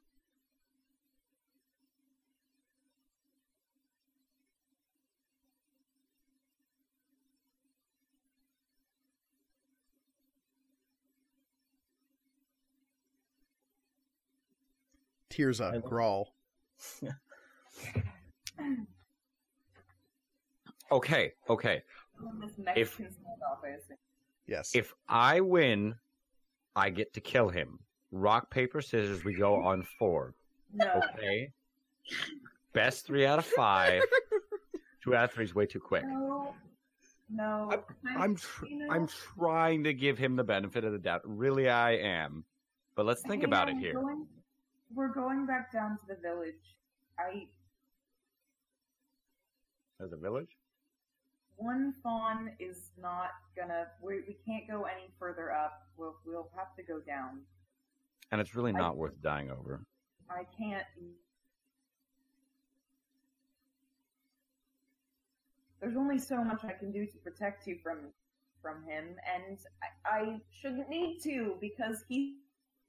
Tirza, 15.30 15.74
I- 15.74 15.78
Grawl. 15.78 16.26
Okay, 20.92 21.32
okay. 21.48 21.82
This 22.40 22.52
Mexican 22.58 23.06
standoff, 23.06 23.64
I 23.64 23.68
assume. 23.68 23.96
Yes. 24.46 24.72
If 24.74 24.92
I 25.08 25.40
win, 25.40 25.94
I 26.74 26.90
get 26.90 27.14
to 27.14 27.20
kill 27.20 27.48
him. 27.48 27.78
Rock, 28.10 28.50
paper, 28.50 28.80
scissors, 28.82 29.24
we 29.24 29.34
go 29.34 29.54
on 29.62 29.84
four. 29.98 30.34
No. 30.74 31.00
Okay? 31.16 31.52
Best 32.72 33.06
three 33.06 33.24
out 33.24 33.38
of 33.38 33.46
five. 33.46 34.02
Two 35.04 35.14
out 35.14 35.24
of 35.24 35.32
three 35.32 35.44
is 35.44 35.54
way 35.54 35.66
too 35.66 35.80
quick. 35.80 36.04
No. 36.04 36.54
No. 37.32 37.70
I'm 38.18 38.34
tr- 38.34 38.66
I'm 38.90 39.06
trying 39.06 39.84
to 39.84 39.94
give 39.94 40.18
him 40.18 40.34
the 40.34 40.42
benefit 40.44 40.84
of 40.84 40.92
the 40.92 40.98
doubt. 40.98 41.22
Really, 41.24 41.68
I 41.68 41.92
am. 41.92 42.44
But 42.96 43.06
let's 43.06 43.22
think 43.22 43.42
Hey, 43.42 43.46
about 43.46 43.68
it 43.68 43.76
I'm 43.76 43.78
here. 43.78 43.94
Going, 43.94 44.26
we're 44.94 45.12
going 45.12 45.46
back 45.46 45.72
down 45.72 45.98
to 45.98 46.06
the 46.08 46.16
village. 46.20 46.76
I 47.18 47.46
As 50.02 50.12
a 50.12 50.16
village? 50.16 50.56
one 51.56 51.92
fawn 52.02 52.50
is 52.58 52.90
not 53.00 53.30
gonna. 53.56 53.86
We 54.02 54.20
we 54.26 54.36
can't 54.46 54.66
go 54.66 54.84
any 54.84 55.12
further 55.18 55.52
up. 55.52 55.82
We'll 55.98 56.16
we'll 56.24 56.50
have 56.56 56.74
to 56.76 56.82
go 56.82 57.00
down. 57.00 57.40
And 58.32 58.40
it's 58.40 58.54
really 58.54 58.72
I- 58.72 58.78
not 58.78 58.96
worth 58.96 59.20
dying 59.22 59.50
over. 59.50 59.84
I 60.30 60.44
can't. 60.56 60.86
There's 65.80 65.96
only 65.96 66.18
so 66.18 66.42
much 66.44 66.64
I 66.64 66.72
can 66.72 66.92
do 66.92 67.06
to 67.06 67.18
protect 67.18 67.66
you 67.66 67.78
from 67.82 67.98
from 68.62 68.84
him, 68.84 69.16
and 69.34 69.58
I, 70.04 70.08
I 70.20 70.40
shouldn't 70.50 70.90
need 70.90 71.20
to 71.22 71.56
because 71.62 72.04
he, 72.08 72.36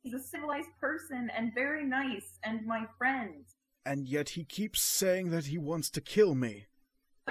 he's 0.03 0.13
a 0.13 0.19
civilized 0.19 0.69
person 0.79 1.29
and 1.35 1.53
very 1.53 1.85
nice 1.85 2.39
and 2.43 2.65
my 2.65 2.85
friend. 2.97 3.45
And 3.85 4.07
yet 4.07 4.29
he 4.29 4.43
keeps 4.43 4.81
saying 4.81 5.31
that 5.31 5.45
he 5.45 5.57
wants 5.57 5.89
to 5.91 6.01
kill 6.01 6.35
me. 6.35 6.67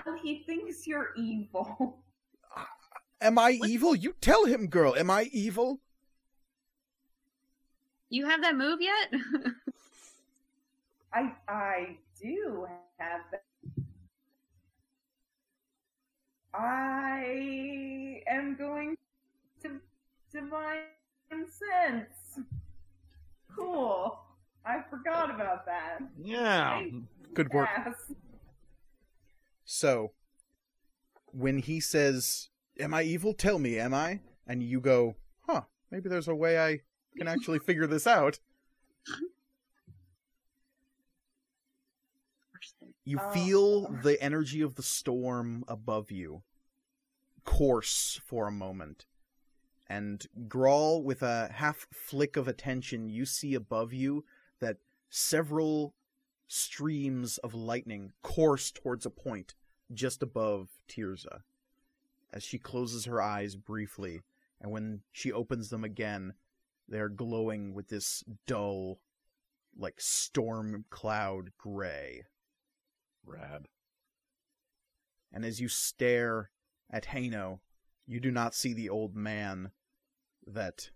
Oh, 0.07 0.16
he 0.23 0.42
thinks 0.47 0.86
you're 0.86 1.10
evil. 1.16 1.99
Am 3.20 3.39
I 3.39 3.58
evil? 3.65 3.94
You 3.94 4.15
tell 4.20 4.47
him, 4.47 4.66
girl. 4.68 4.94
Am 4.97 5.10
I 5.10 5.24
evil? 5.32 5.81
you 8.10 8.26
have 8.26 8.42
that 8.42 8.57
move 8.57 8.81
yet? 8.81 9.08
I 11.12 11.32
I 11.49 11.97
do 12.20 12.66
have 12.99 13.20
that. 13.31 13.44
I 16.52 18.23
am 18.28 18.57
going 18.57 18.97
to 19.62 19.81
divine 20.32 20.81
sense. 21.31 22.19
Cool. 23.56 24.18
I 24.64 24.82
forgot 24.90 25.34
about 25.34 25.64
that. 25.66 25.98
Yeah. 26.22 26.82
Good 27.34 27.52
work. 27.52 27.68
Yes. 27.84 27.94
So, 29.64 30.12
when 31.32 31.58
he 31.58 31.80
says, 31.80 32.48
Am 32.78 32.94
I 32.94 33.02
evil? 33.02 33.34
Tell 33.34 33.58
me, 33.58 33.78
am 33.78 33.94
I? 33.94 34.20
And 34.46 34.62
you 34.62 34.80
go, 34.80 35.16
Huh, 35.46 35.62
maybe 35.90 36.08
there's 36.08 36.28
a 36.28 36.34
way 36.34 36.58
I 36.58 36.80
can 37.16 37.28
actually 37.28 37.58
figure 37.66 37.86
this 37.86 38.06
out. 38.06 38.38
You 43.04 43.18
Oh. 43.20 43.30
feel 43.32 43.88
the 44.02 44.20
energy 44.22 44.60
of 44.60 44.74
the 44.76 44.82
storm 44.82 45.64
above 45.66 46.10
you 46.10 46.42
course 47.44 48.20
for 48.24 48.46
a 48.46 48.52
moment. 48.52 49.06
And 49.90 50.24
Grawl, 50.46 51.02
with 51.02 51.20
a 51.20 51.50
half 51.52 51.88
flick 51.92 52.36
of 52.36 52.46
attention, 52.46 53.10
you 53.10 53.26
see 53.26 53.54
above 53.54 53.92
you 53.92 54.24
that 54.60 54.76
several 55.08 55.94
streams 56.46 57.38
of 57.38 57.54
lightning 57.54 58.12
course 58.22 58.70
towards 58.70 59.04
a 59.04 59.10
point 59.10 59.56
just 59.92 60.22
above 60.22 60.68
Tirza. 60.88 61.40
As 62.32 62.44
she 62.44 62.56
closes 62.56 63.06
her 63.06 63.20
eyes 63.20 63.56
briefly, 63.56 64.20
and 64.60 64.70
when 64.70 65.00
she 65.10 65.32
opens 65.32 65.70
them 65.70 65.82
again, 65.82 66.34
they're 66.88 67.08
glowing 67.08 67.74
with 67.74 67.88
this 67.88 68.22
dull, 68.46 69.00
like 69.76 70.00
storm 70.00 70.84
cloud 70.90 71.50
gray. 71.58 72.22
Rad. 73.26 73.66
And 75.32 75.44
as 75.44 75.60
you 75.60 75.66
stare 75.66 76.50
at 76.88 77.06
Heino, 77.06 77.58
you 78.06 78.20
do 78.20 78.30
not 78.30 78.54
see 78.54 78.72
the 78.72 78.88
old 78.88 79.16
man 79.16 79.72
that 80.54 80.90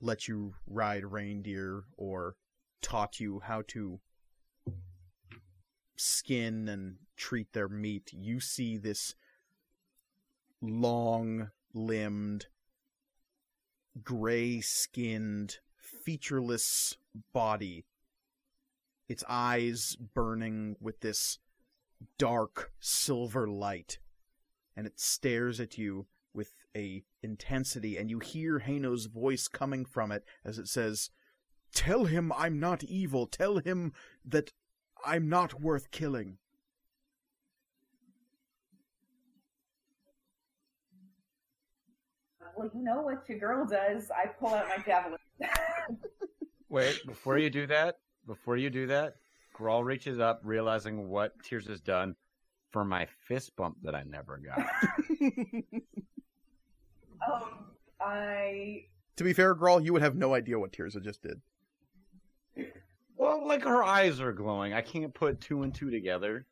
let 0.00 0.28
you 0.28 0.54
ride 0.66 1.04
reindeer 1.04 1.84
or 1.96 2.36
taught 2.80 3.20
you 3.20 3.40
how 3.40 3.62
to 3.68 4.00
skin 5.96 6.68
and 6.68 6.96
treat 7.16 7.52
their 7.52 7.68
meat. 7.68 8.12
You 8.12 8.40
see 8.40 8.76
this 8.76 9.14
long 10.60 11.50
limbed, 11.72 12.46
gray 14.02 14.60
skinned, 14.60 15.58
featureless 15.76 16.96
body. 17.32 17.84
Its 19.08 19.22
eyes 19.28 19.96
burning 19.96 20.76
with 20.80 21.00
this 21.00 21.38
dark 22.18 22.72
silver 22.80 23.46
light 23.46 23.98
and 24.76 24.86
it 24.86 24.98
stares 24.98 25.60
at 25.60 25.78
you 25.78 26.06
a 26.76 27.04
intensity 27.22 27.96
and 27.96 28.10
you 28.10 28.18
hear 28.18 28.60
Heino's 28.66 29.06
voice 29.06 29.48
coming 29.48 29.84
from 29.84 30.10
it 30.12 30.24
as 30.44 30.58
it 30.58 30.68
says 30.68 31.10
tell 31.74 32.04
him 32.04 32.32
i'm 32.36 32.60
not 32.60 32.84
evil 32.84 33.26
tell 33.26 33.58
him 33.58 33.92
that 34.24 34.52
I'm 35.04 35.28
not 35.28 35.60
worth 35.60 35.90
killing. 35.90 36.38
Well, 42.56 42.70
you 42.74 42.84
know 42.84 43.00
what 43.00 43.28
your 43.28 43.38
girl 43.38 43.66
does. 43.66 44.10
I 44.10 44.26
pull 44.26 44.50
out 44.50 44.66
my 44.68 44.82
javelin. 44.84 45.18
Wait, 46.68 47.00
before 47.06 47.38
you 47.38 47.50
do 47.50 47.66
that, 47.66 47.96
before 48.26 48.56
you 48.56 48.70
do 48.70 48.86
that, 48.88 49.14
Grawl 49.56 49.84
reaches 49.84 50.20
up, 50.20 50.40
realizing 50.44 51.08
what 51.08 51.32
Tears 51.42 51.66
has 51.66 51.80
done 51.80 52.14
for 52.70 52.84
my 52.84 53.06
fist 53.26 53.56
bump 53.56 53.78
that 53.82 53.94
I 53.94 54.02
never 54.04 54.38
got. 54.38 54.66
um, 57.30 57.66
I 58.00 58.84
To 59.16 59.24
be 59.24 59.32
fair, 59.32 59.54
Grawl, 59.54 59.84
you 59.84 59.92
would 59.92 60.02
have 60.02 60.16
no 60.16 60.34
idea 60.34 60.58
what 60.58 60.72
Tirza 60.72 61.02
just 61.02 61.22
did. 61.22 61.40
well, 63.16 63.46
like 63.46 63.62
her 63.64 63.82
eyes 63.82 64.20
are 64.20 64.32
glowing. 64.32 64.72
I 64.72 64.80
can't 64.82 65.12
put 65.14 65.40
two 65.40 65.62
and 65.62 65.74
two 65.74 65.90
together. 65.90 66.46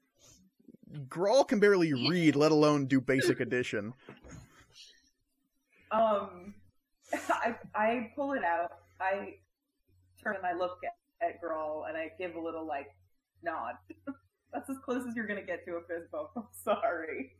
Grawl 1.08 1.46
can 1.46 1.60
barely 1.60 1.92
read, 1.92 2.34
let 2.36 2.52
alone 2.52 2.86
do 2.86 3.00
basic 3.00 3.40
addition. 3.40 3.92
um, 5.90 6.54
I 7.30 7.54
I 7.74 8.10
pull 8.14 8.32
it 8.32 8.44
out. 8.44 8.72
I 9.00 9.34
turn 10.22 10.36
and 10.36 10.46
I 10.46 10.52
look 10.52 10.78
at, 10.84 11.26
at 11.26 11.42
Grawl 11.42 11.88
and 11.88 11.96
I 11.96 12.10
give 12.18 12.34
a 12.34 12.40
little 12.40 12.66
like 12.66 12.88
nod. 13.42 13.74
That's 14.52 14.68
as 14.68 14.76
close 14.84 15.06
as 15.06 15.14
you're 15.14 15.26
gonna 15.26 15.42
get 15.42 15.64
to 15.66 15.72
a 15.76 15.80
fist 15.82 16.10
bump. 16.12 16.30
I'm 16.36 16.44
sorry. 16.64 17.32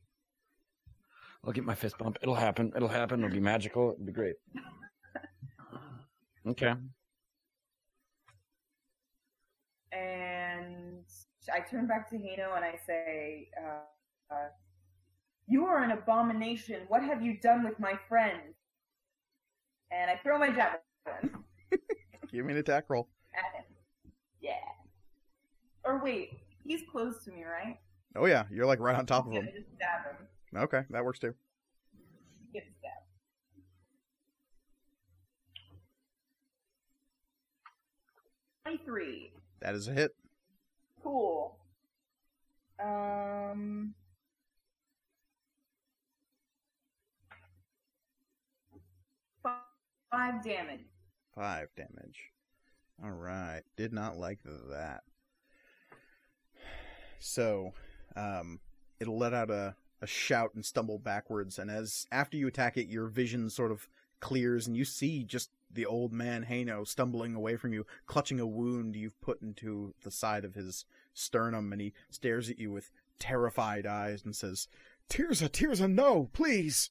I'll 1.44 1.52
get 1.52 1.64
my 1.64 1.74
fist 1.74 1.96
bump. 1.98 2.18
It'll 2.22 2.34
happen. 2.34 2.72
It'll 2.76 2.88
happen. 2.88 3.20
It'll 3.24 3.32
be 3.32 3.40
magical. 3.40 3.92
It'll 3.92 4.04
be 4.04 4.12
great. 4.12 4.36
Okay. 6.46 6.72
and 9.92 11.04
I 11.52 11.60
turn 11.60 11.86
back 11.86 12.08
to 12.10 12.16
Heino 12.16 12.56
and 12.56 12.64
I 12.64 12.78
say, 12.86 13.48
uh, 13.62 14.34
uh, 14.34 14.48
"You 15.46 15.66
are 15.66 15.82
an 15.82 15.90
abomination. 15.90 16.82
What 16.88 17.02
have 17.02 17.22
you 17.22 17.38
done 17.40 17.64
with 17.64 17.78
my 17.78 17.94
friend?" 18.08 18.54
And 19.90 20.10
I 20.10 20.16
throw 20.22 20.38
my 20.38 20.48
javelin 20.48 21.44
Give 22.32 22.46
me 22.46 22.52
an 22.52 22.58
attack 22.60 22.84
roll. 22.88 23.08
at 23.34 23.60
him. 23.60 23.64
Yeah. 24.40 24.52
Or 25.84 26.02
wait, 26.02 26.30
he's 26.64 26.82
close 26.90 27.24
to 27.24 27.32
me, 27.32 27.44
right? 27.44 27.78
Oh 28.16 28.26
yeah, 28.26 28.44
you're 28.50 28.66
like 28.66 28.80
right 28.80 28.96
on 28.96 29.04
top 29.06 29.26
of 29.26 29.32
him. 29.32 29.46
I 29.48 29.58
just 29.58 29.68
stab 29.76 30.06
him. 30.06 30.26
Okay, 30.56 30.82
that 30.90 31.04
works 31.04 31.18
too. 31.18 31.34
Stabbed. 32.50 33.06
Twenty-three. 38.64 39.32
That 39.60 39.74
is 39.74 39.88
a 39.88 39.92
hit. 39.92 40.12
Cool. 41.02 41.56
Um. 42.82 43.94
Five 50.10 50.42
damage. 50.42 50.80
Five 51.36 51.68
damage. 51.76 52.18
All 53.02 53.12
right. 53.12 53.62
Did 53.76 53.92
not 53.92 54.16
like 54.16 54.40
that. 54.42 55.02
So, 57.20 57.74
um, 58.16 58.58
it'll 58.98 59.18
let 59.18 59.32
out 59.32 59.50
a, 59.50 59.76
a 60.00 60.06
shout 60.06 60.52
and 60.54 60.64
stumble 60.64 60.98
backwards, 60.98 61.58
and 61.58 61.70
as 61.70 62.06
after 62.10 62.36
you 62.36 62.46
attack 62.46 62.76
it, 62.76 62.88
your 62.88 63.06
vision 63.06 63.50
sort 63.50 63.70
of 63.70 63.88
clears, 64.20 64.66
and 64.66 64.76
you 64.76 64.84
see 64.84 65.24
just 65.24 65.50
the 65.72 65.86
old 65.86 66.12
man 66.12 66.46
Heino 66.48 66.86
stumbling 66.86 67.34
away 67.34 67.56
from 67.56 67.72
you, 67.72 67.86
clutching 68.06 68.40
a 68.40 68.46
wound 68.46 68.96
you've 68.96 69.20
put 69.20 69.40
into 69.42 69.94
the 70.02 70.10
side 70.10 70.44
of 70.44 70.54
his 70.54 70.84
sternum, 71.14 71.72
and 71.72 71.80
he 71.80 71.92
stares 72.10 72.50
at 72.50 72.58
you 72.58 72.70
with 72.70 72.90
terrified 73.18 73.86
eyes 73.86 74.24
and 74.24 74.34
says, 74.34 74.68
"Tirza, 75.08 75.48
Tirza, 75.48 75.90
no, 75.90 76.28
please." 76.32 76.90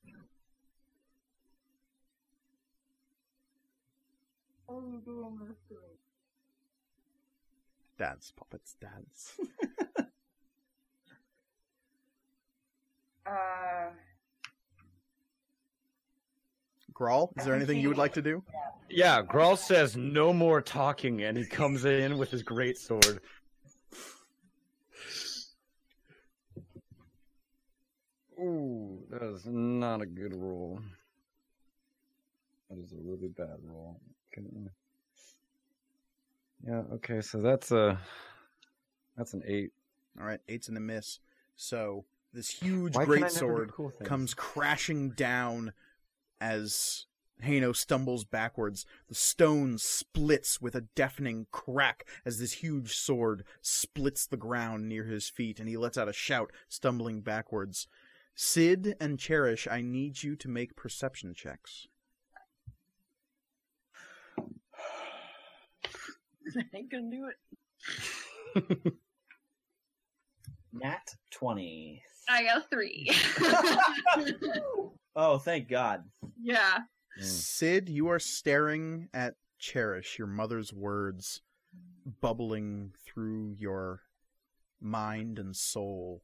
Dance, 7.97 8.31
puppets, 8.35 8.75
dance. 8.79 9.37
Uh, 13.25 13.89
Grawl, 16.93 17.29
is 17.37 17.45
there 17.45 17.55
anything 17.55 17.79
you 17.79 17.87
would 17.87 17.97
like 17.97 18.13
to 18.13 18.21
do? 18.21 18.43
Yeah, 18.89 19.21
Grawl 19.21 19.57
says 19.57 19.95
no 19.95 20.33
more 20.33 20.61
talking, 20.61 21.23
and 21.23 21.37
he 21.37 21.45
comes 21.45 21.85
in 21.85 22.17
with 22.17 22.29
his 22.29 22.43
great 22.43 22.77
sword. 22.77 23.21
Ooh, 28.39 28.99
that 29.09 29.21
is 29.21 29.45
not 29.45 30.01
a 30.01 30.05
good 30.05 30.35
roll. 30.35 30.79
That 32.69 32.79
is 32.79 32.93
a 32.93 32.97
really 33.01 33.27
bad 33.27 33.57
roll. 33.63 33.99
Okay. 34.31 34.47
Yeah. 36.65 36.83
Okay. 36.93 37.21
So 37.21 37.41
that's 37.41 37.71
a 37.71 37.99
that's 39.17 39.33
an 39.33 39.43
eight. 39.45 39.71
All 40.19 40.25
right, 40.25 40.39
eight's 40.47 40.69
in 40.69 40.73
the 40.73 40.79
miss. 40.79 41.19
So 41.55 42.05
this 42.33 42.49
huge 42.49 42.95
Why 42.95 43.05
great 43.05 43.31
sword 43.31 43.71
cool 43.73 43.91
comes 44.03 44.33
crashing 44.33 45.11
down 45.11 45.73
as 46.39 47.05
Heino 47.43 47.75
stumbles 47.75 48.25
backwards. 48.25 48.85
The 49.07 49.15
stone 49.15 49.77
splits 49.77 50.61
with 50.61 50.75
a 50.75 50.81
deafening 50.81 51.47
crack 51.51 52.05
as 52.25 52.39
this 52.39 52.53
huge 52.53 52.95
sword 52.95 53.43
splits 53.61 54.27
the 54.27 54.37
ground 54.37 54.87
near 54.87 55.05
his 55.05 55.29
feet, 55.29 55.59
and 55.59 55.69
he 55.69 55.77
lets 55.77 55.97
out 55.97 56.09
a 56.09 56.13
shout, 56.13 56.51
stumbling 56.67 57.21
backwards. 57.21 57.87
Sid 58.35 58.95
and 58.99 59.19
Cherish, 59.19 59.67
I 59.69 59.81
need 59.81 60.23
you 60.23 60.35
to 60.37 60.47
make 60.47 60.75
perception 60.75 61.33
checks. 61.33 61.87
I 66.57 66.63
ain't 66.73 66.91
gonna 66.91 67.11
do 67.11 67.27
it. 67.27 68.93
Nat 70.73 71.15
20. 71.31 72.01
I 72.29 72.43
got 72.43 72.69
three. 72.69 73.11
Oh, 75.15 75.37
thank 75.37 75.67
God. 75.67 76.03
yeah. 76.41 76.77
Mm. 77.19 77.23
Sid, 77.25 77.89
you 77.89 78.07
are 78.07 78.19
staring 78.19 79.09
at 79.13 79.35
Cherish, 79.57 80.17
your 80.17 80.27
mother's 80.27 80.71
words 80.71 81.41
bubbling 82.21 82.93
through 83.05 83.55
your 83.57 84.03
mind 84.79 85.37
and 85.37 85.57
soul, 85.57 86.23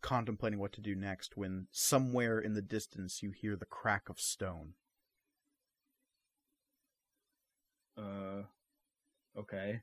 contemplating 0.00 0.58
what 0.58 0.72
to 0.74 0.80
do 0.80 0.94
next 0.94 1.36
when 1.36 1.66
somewhere 1.72 2.38
in 2.38 2.54
the 2.54 2.62
distance 2.62 3.22
you 3.22 3.32
hear 3.32 3.54
the 3.54 3.66
crack 3.66 4.08
of 4.08 4.18
stone. 4.18 4.74
Uh, 7.98 8.44
okay. 9.38 9.80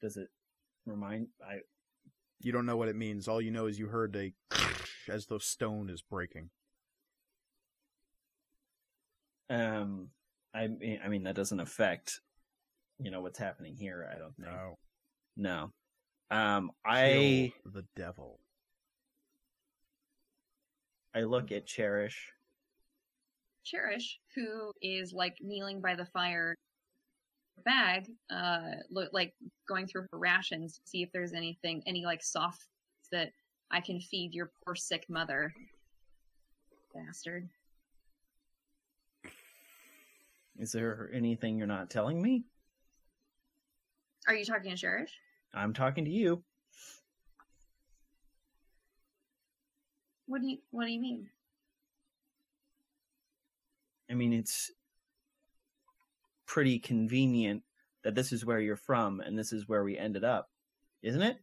Does 0.00 0.16
it 0.16 0.28
remind 0.86 1.28
I? 1.46 1.60
You 2.40 2.52
don't 2.52 2.66
know 2.66 2.76
what 2.76 2.88
it 2.88 2.96
means. 2.96 3.28
All 3.28 3.40
you 3.40 3.50
know 3.50 3.66
is 3.66 3.78
you 3.78 3.88
heard 3.88 4.16
a 4.16 4.32
as 5.08 5.26
though 5.26 5.38
stone 5.38 5.90
is 5.90 6.02
breaking. 6.02 6.50
Um, 9.50 10.08
I 10.54 10.68
mean, 10.68 11.00
I 11.04 11.08
mean 11.08 11.24
that 11.24 11.34
doesn't 11.34 11.60
affect, 11.60 12.20
you 12.98 13.10
know, 13.10 13.20
what's 13.20 13.38
happening 13.38 13.74
here. 13.74 14.08
I 14.10 14.18
don't 14.18 14.34
think. 14.36 14.48
No. 14.48 14.78
No. 15.36 15.72
Um, 16.30 16.70
I 16.84 17.52
Kill 17.62 17.72
the 17.72 17.84
devil. 17.96 18.38
I 21.14 21.22
look 21.22 21.50
at 21.50 21.66
Cherish. 21.66 22.32
Cherish, 23.64 24.18
who 24.34 24.72
is 24.80 25.12
like 25.12 25.36
kneeling 25.40 25.80
by 25.80 25.94
the 25.94 26.06
fire 26.06 26.56
bag, 27.64 28.08
uh, 28.30 28.82
look 28.90 29.10
like 29.12 29.34
going 29.68 29.86
through 29.86 30.06
her 30.12 30.18
rations 30.18 30.78
to 30.78 30.80
see 30.84 31.02
if 31.02 31.10
there's 31.12 31.32
anything, 31.32 31.82
any 31.86 32.04
like 32.04 32.22
soft 32.22 32.66
that 33.12 33.32
I 33.70 33.80
can 33.80 34.00
feed 34.00 34.34
your 34.34 34.50
poor 34.64 34.74
sick 34.74 35.06
mother. 35.08 35.52
Bastard. 36.94 37.48
Is 40.58 40.72
there 40.72 41.10
anything 41.14 41.56
you're 41.56 41.66
not 41.66 41.88
telling 41.88 42.20
me? 42.20 42.44
Are 44.26 44.34
you 44.34 44.44
talking 44.44 44.70
to 44.70 44.76
Cherish? 44.76 45.12
I'm 45.54 45.72
talking 45.72 46.04
to 46.04 46.10
you. 46.10 46.42
What 50.26 50.42
do 50.42 50.48
you 50.48 50.58
What 50.70 50.84
do 50.84 50.92
you 50.92 51.00
mean? 51.00 51.28
I 54.10 54.14
mean, 54.14 54.32
it's 54.32 54.70
pretty 56.50 56.80
convenient 56.80 57.62
that 58.02 58.16
this 58.16 58.32
is 58.32 58.44
where 58.44 58.58
you're 58.58 58.76
from 58.76 59.20
and 59.20 59.38
this 59.38 59.52
is 59.52 59.68
where 59.68 59.84
we 59.84 59.96
ended 59.96 60.24
up, 60.24 60.48
isn't 61.00 61.22
it? 61.22 61.36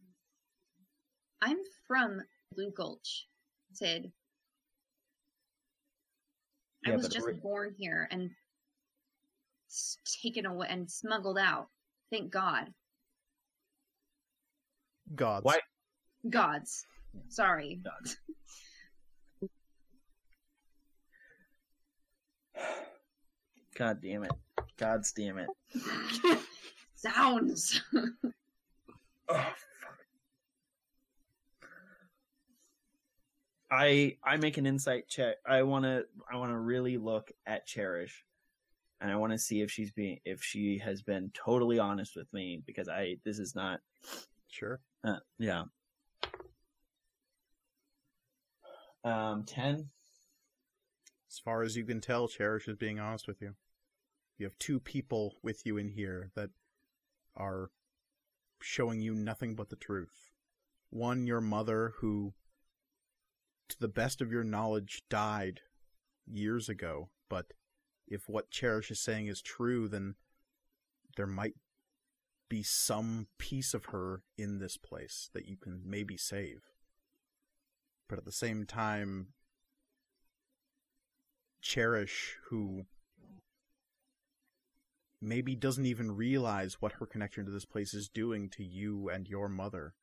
I'm 1.40 1.56
from 1.86 2.20
Blue 2.54 2.70
Gulch, 2.76 3.26
Sid. 3.72 4.12
I 6.86 6.90
was 6.90 7.06
but 7.06 7.12
just 7.12 7.24
ori- 7.24 7.34
born 7.42 7.74
here 7.78 8.06
and 8.10 8.30
taken 10.22 10.44
away 10.44 10.66
and 10.68 10.90
smuggled 10.90 11.38
out. 11.38 11.68
Thank 12.12 12.30
God. 12.30 12.66
Gods. 15.14 15.44
Why- 15.44 15.60
Gods. 16.28 16.84
Sorry. 17.30 17.80
Gods. 17.82 18.18
God 23.78 24.02
damn 24.02 24.24
it. 24.24 24.32
God's 24.76 25.12
damn 25.12 25.38
it. 25.38 25.48
Sounds. 26.96 27.80
Oh, 29.30 29.46
I 33.70 34.16
I 34.24 34.38
make 34.38 34.56
an 34.56 34.64
insight 34.64 35.06
check. 35.06 35.36
I 35.46 35.62
want 35.64 35.84
to 35.84 36.06
I 36.32 36.36
want 36.36 36.50
to 36.50 36.56
really 36.56 36.96
look 36.96 37.30
at 37.46 37.66
Cherish, 37.66 38.24
and 39.02 39.10
I 39.10 39.16
want 39.16 39.32
to 39.32 39.38
see 39.38 39.60
if 39.60 39.70
she's 39.70 39.90
being 39.92 40.18
if 40.24 40.42
she 40.42 40.78
has 40.78 41.02
been 41.02 41.30
totally 41.34 41.78
honest 41.78 42.16
with 42.16 42.32
me 42.32 42.62
because 42.66 42.88
I 42.88 43.16
this 43.26 43.38
is 43.38 43.54
not 43.54 43.80
Sure. 44.48 44.80
uh, 45.04 45.16
yeah. 45.38 45.64
Um, 49.04 49.44
ten. 49.44 49.90
As 51.30 51.38
far 51.38 51.60
as 51.60 51.76
you 51.76 51.84
can 51.84 52.00
tell, 52.00 52.28
Cherish 52.28 52.66
is 52.66 52.76
being 52.78 52.98
honest 52.98 53.28
with 53.28 53.42
you. 53.42 53.54
You 54.38 54.46
have 54.46 54.58
two 54.58 54.78
people 54.78 55.34
with 55.42 55.66
you 55.66 55.76
in 55.76 55.88
here 55.88 56.30
that 56.36 56.50
are 57.36 57.70
showing 58.60 59.00
you 59.00 59.14
nothing 59.14 59.56
but 59.56 59.68
the 59.68 59.76
truth. 59.76 60.30
One, 60.90 61.26
your 61.26 61.40
mother, 61.40 61.92
who, 61.98 62.34
to 63.68 63.76
the 63.78 63.88
best 63.88 64.20
of 64.20 64.30
your 64.30 64.44
knowledge, 64.44 65.02
died 65.10 65.60
years 66.24 66.68
ago. 66.68 67.10
But 67.28 67.46
if 68.06 68.28
what 68.28 68.50
Cherish 68.50 68.90
is 68.90 69.00
saying 69.00 69.26
is 69.26 69.42
true, 69.42 69.88
then 69.88 70.14
there 71.16 71.26
might 71.26 71.54
be 72.48 72.62
some 72.62 73.26
piece 73.38 73.74
of 73.74 73.86
her 73.86 74.22
in 74.38 74.58
this 74.58 74.76
place 74.76 75.30
that 75.34 75.46
you 75.46 75.56
can 75.56 75.82
maybe 75.84 76.16
save. 76.16 76.62
But 78.08 78.18
at 78.18 78.24
the 78.24 78.32
same 78.32 78.64
time, 78.64 79.28
Cherish, 81.60 82.36
who 82.48 82.86
maybe 85.20 85.54
doesn't 85.54 85.86
even 85.86 86.12
realize 86.12 86.80
what 86.80 86.92
her 86.92 87.06
connection 87.06 87.44
to 87.44 87.50
this 87.50 87.64
place 87.64 87.94
is 87.94 88.08
doing 88.08 88.48
to 88.50 88.64
you 88.64 89.08
and 89.08 89.28
your 89.28 89.48
mother, 89.48 89.94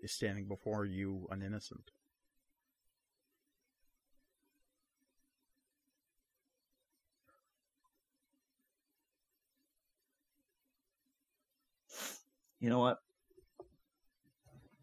is 0.00 0.12
standing 0.12 0.46
before 0.46 0.84
you 0.84 1.26
an 1.30 1.42
innocent. 1.42 1.90
You 12.60 12.70
know 12.70 12.78
what? 12.78 12.98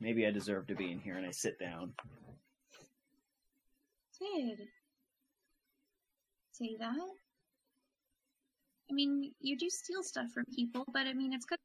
Maybe 0.02 0.28
I 0.28 0.32
deserve 0.32 0.68
to 0.68 0.76
be 0.76 0.92
in 0.92 1.00
here, 1.00 1.16
and 1.16 1.26
I 1.26 1.32
sit 1.32 1.58
down. 1.58 1.94
Sid. 4.12 4.68
Say 6.52 6.76
that? 6.78 6.98
I 8.90 8.94
mean, 8.94 9.32
you 9.40 9.58
do 9.58 9.70
steal 9.70 10.02
stuff 10.02 10.32
from 10.32 10.46
people, 10.46 10.84
but 10.92 11.06
I 11.06 11.14
mean, 11.14 11.32
it's 11.34 11.46
good. 11.46 11.60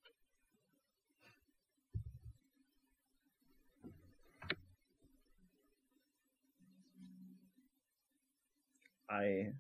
I 9.08 9.52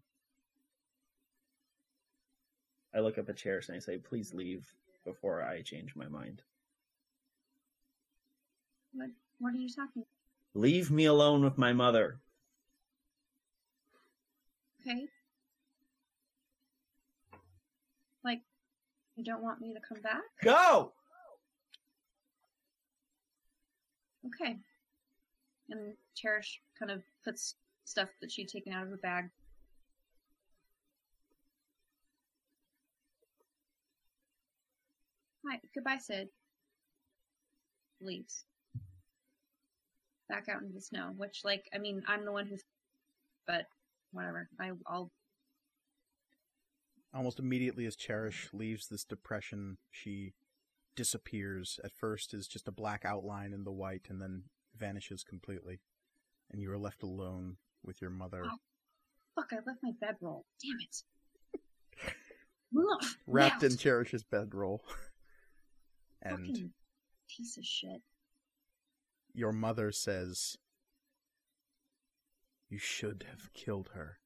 I 2.94 3.00
look 3.00 3.18
up 3.18 3.28
at 3.28 3.36
Cherish 3.36 3.68
and 3.68 3.76
I 3.76 3.78
say, 3.80 3.98
"Please 3.98 4.34
leave 4.34 4.66
before 5.04 5.42
I 5.42 5.62
change 5.62 5.96
my 5.96 6.08
mind. 6.08 6.42
What, 8.92 9.10
what 9.38 9.54
are 9.54 9.58
you 9.58 9.68
talking 9.68 10.04
Leave 10.54 10.90
me 10.90 11.06
alone 11.06 11.42
with 11.42 11.58
my 11.58 11.72
mother." 11.72 12.20
Okay. 14.80 15.08
Like, 18.24 18.40
you 19.16 19.24
don't 19.24 19.42
want 19.42 19.60
me 19.60 19.72
to 19.74 19.80
come 19.80 20.00
back? 20.02 20.22
Go. 20.42 20.92
Okay. 24.26 24.56
And 25.70 25.94
Cherish 26.14 26.60
kind 26.78 26.90
of 26.90 27.02
puts 27.24 27.54
stuff 27.84 28.08
that 28.20 28.30
she'd 28.30 28.48
taken 28.48 28.72
out 28.72 28.84
of 28.84 28.90
her 28.90 28.96
bag. 28.96 29.30
Hi, 35.46 35.60
goodbye, 35.74 35.98
Sid. 36.00 36.28
Leaves. 38.00 38.44
Back 40.28 40.48
out 40.48 40.62
into 40.62 40.72
the 40.72 40.80
snow, 40.80 41.12
which, 41.16 41.42
like, 41.44 41.68
I 41.74 41.78
mean, 41.78 42.02
I'm 42.08 42.24
the 42.24 42.32
one 42.32 42.46
who's. 42.46 42.64
But, 43.46 43.66
whatever. 44.12 44.48
I, 44.58 44.70
I'll. 44.86 45.10
Almost 47.14 47.38
immediately 47.38 47.86
as 47.86 47.94
Cherish 47.96 48.48
leaves 48.52 48.88
this 48.88 49.04
depression, 49.04 49.78
she 49.90 50.34
disappears. 50.96 51.78
At 51.84 51.92
first 51.92 52.34
is 52.34 52.48
just 52.48 52.66
a 52.68 52.72
black 52.72 53.04
outline 53.04 53.52
in 53.52 53.62
the 53.64 53.72
white 53.72 54.06
and 54.08 54.20
then 54.20 54.44
vanishes 54.76 55.22
completely. 55.22 55.80
And 56.50 56.60
you 56.60 56.72
are 56.72 56.78
left 56.78 57.02
alone 57.02 57.56
with 57.84 58.00
your 58.00 58.10
mother, 58.10 58.42
Oh. 58.44 58.58
Fuck, 59.36 59.48
I 59.52 59.56
left 59.66 59.80
my 59.82 59.90
bedroll. 60.00 60.44
Damn 60.62 60.78
it. 60.80 62.14
Wrapped 63.26 63.62
in. 63.64 63.76
Cherish's 63.76 64.22
bedroll. 64.24 64.84
and 66.22 66.38
Fucking 66.46 66.72
piece 67.28 67.56
of 67.58 67.64
shit. 67.64 68.00
your 69.32 69.52
mother 69.52 69.90
says, 69.90 70.56
You 72.68 72.78
should 72.78 73.26
have 73.28 73.52
killed 73.52 73.90
her. 73.94 74.18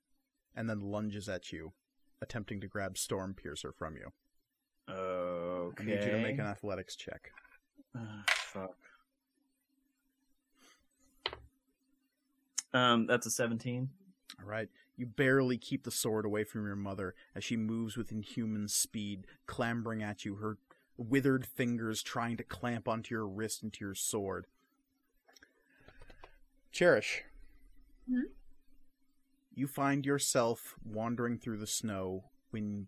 And 0.55 0.69
then 0.69 0.81
lunges 0.81 1.29
at 1.29 1.53
you, 1.53 1.73
attempting 2.21 2.61
to 2.61 2.69
grab 2.69 2.95
Stormpiercer 2.95 3.75
from 3.77 3.97
you. 3.97 4.13
Okay. 4.89 5.83
I 5.83 5.87
need 5.87 6.05
you 6.05 6.11
to 6.11 6.21
make 6.21 6.39
an 6.39 6.47
athletics 6.47 6.97
check. 6.97 7.31
Ah, 7.97 8.25
fuck. 8.29 8.77
Um, 12.73 13.07
that's 13.07 13.27
a 13.27 13.31
seventeen. 13.31 13.91
All 14.41 14.49
right. 14.49 14.69
You 14.97 15.07
barely 15.07 15.59
keep 15.59 15.85
the 15.85 15.91
sword 15.91 16.25
away 16.25 16.45
from 16.45 16.67
your 16.67 16.77
mother 16.77 17.15
as 17.35 17.45
she 17.45 17.57
moves 17.57 17.97
with 17.97 18.11
inhuman 18.11 18.67
speed, 18.69 19.27
clambering 19.47 20.03
at 20.03 20.25
you, 20.25 20.37
her 20.37 20.59
withered 20.97 21.47
fingers 21.47 22.03
trying 22.03 22.37
to 22.37 22.43
clamp 22.43 22.89
onto 22.89 23.15
your 23.15 23.27
wrist 23.27 23.63
and 23.63 23.73
to 23.75 23.85
your 23.85 23.95
sword. 23.95 24.47
Cherish. 26.73 27.23
Hmm? 28.11 28.23
You 29.59 29.67
find 29.67 30.07
yourself 30.07 30.77
wandering 30.85 31.37
through 31.37 31.57
the 31.57 31.67
snow 31.67 32.27
when 32.51 32.87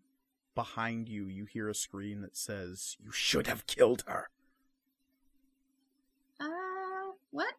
behind 0.55 1.09
you 1.09 1.27
you 1.27 1.45
hear 1.45 1.69
a 1.69 1.75
scream 1.75 2.21
that 2.21 2.37
says, 2.37 2.97
You 3.01 3.11
should 3.11 3.49
have 3.49 3.67
killed 3.67 4.05
her. 4.07 4.31
Uh, 6.39 6.47
what? 7.33 7.55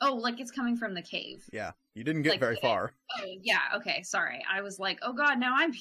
Oh, 0.00 0.14
like 0.14 0.38
it's 0.38 0.52
coming 0.52 0.76
from 0.76 0.94
the 0.94 1.02
cave. 1.02 1.46
Yeah. 1.52 1.72
You 1.94 2.04
didn't 2.04 2.22
get 2.22 2.34
Like, 2.34 2.40
very 2.40 2.56
far. 2.62 2.92
Oh, 3.18 3.26
yeah, 3.42 3.58
okay, 3.74 4.04
sorry. 4.04 4.44
I 4.48 4.60
was 4.60 4.78
like, 4.78 5.00
oh 5.02 5.12
god, 5.12 5.40
now 5.40 5.54
I'm. 5.56 5.72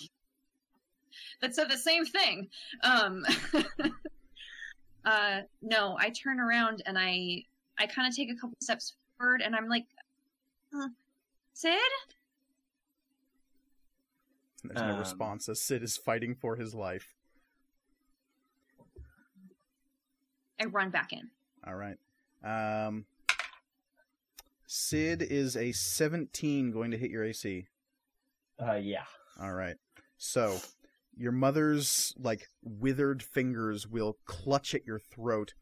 That 1.41 1.53
said 1.53 1.69
the 1.69 1.77
same 1.77 2.06
thing. 2.06 2.50
Um, 2.82 3.24
uh, 5.06 5.41
no, 5.61 5.95
I 6.00 6.09
turn 6.09 6.40
around 6.40 6.82
and 6.88 6.98
I, 6.98 7.43
I 7.77 7.85
kind 7.85 8.08
of 8.08 8.16
take 8.16 8.32
a 8.32 8.35
couple 8.35 8.58
steps 8.61 8.95
forward, 9.22 9.41
and 9.41 9.56
I'm 9.56 9.67
like, 9.69 9.85
uh, 10.75 10.88
Sid? 11.53 11.77
There's 14.64 14.82
no 14.82 14.93
Um, 14.93 15.00
response 15.00 15.50
as 15.50 15.59
Sid 15.61 15.83
is 15.83 15.98
fighting 15.98 16.35
for 16.35 16.56
his 16.56 16.74
life. 16.74 17.16
I 20.59 20.66
run 20.66 20.91
back 20.91 21.11
in. 21.14 21.32
All 21.66 21.75
right. 21.75 21.98
Um, 22.43 23.06
Sid 24.67 25.22
is 25.24 25.58
a 25.58 25.72
17 25.72 26.72
going 26.72 26.91
to 26.91 26.98
hit 26.98 27.09
your 27.09 27.24
AC. 27.24 27.67
Uh, 28.59 28.75
yeah. 28.75 29.06
All 29.40 29.53
right. 29.53 29.77
So, 30.17 30.59
your 31.17 31.32
mother's 31.32 32.14
like 32.17 32.48
withered 32.61 33.24
fingers 33.24 33.88
will 33.88 34.17
clutch 34.25 34.74
at 34.74 34.85
your 34.85 35.00
throat 35.00 35.53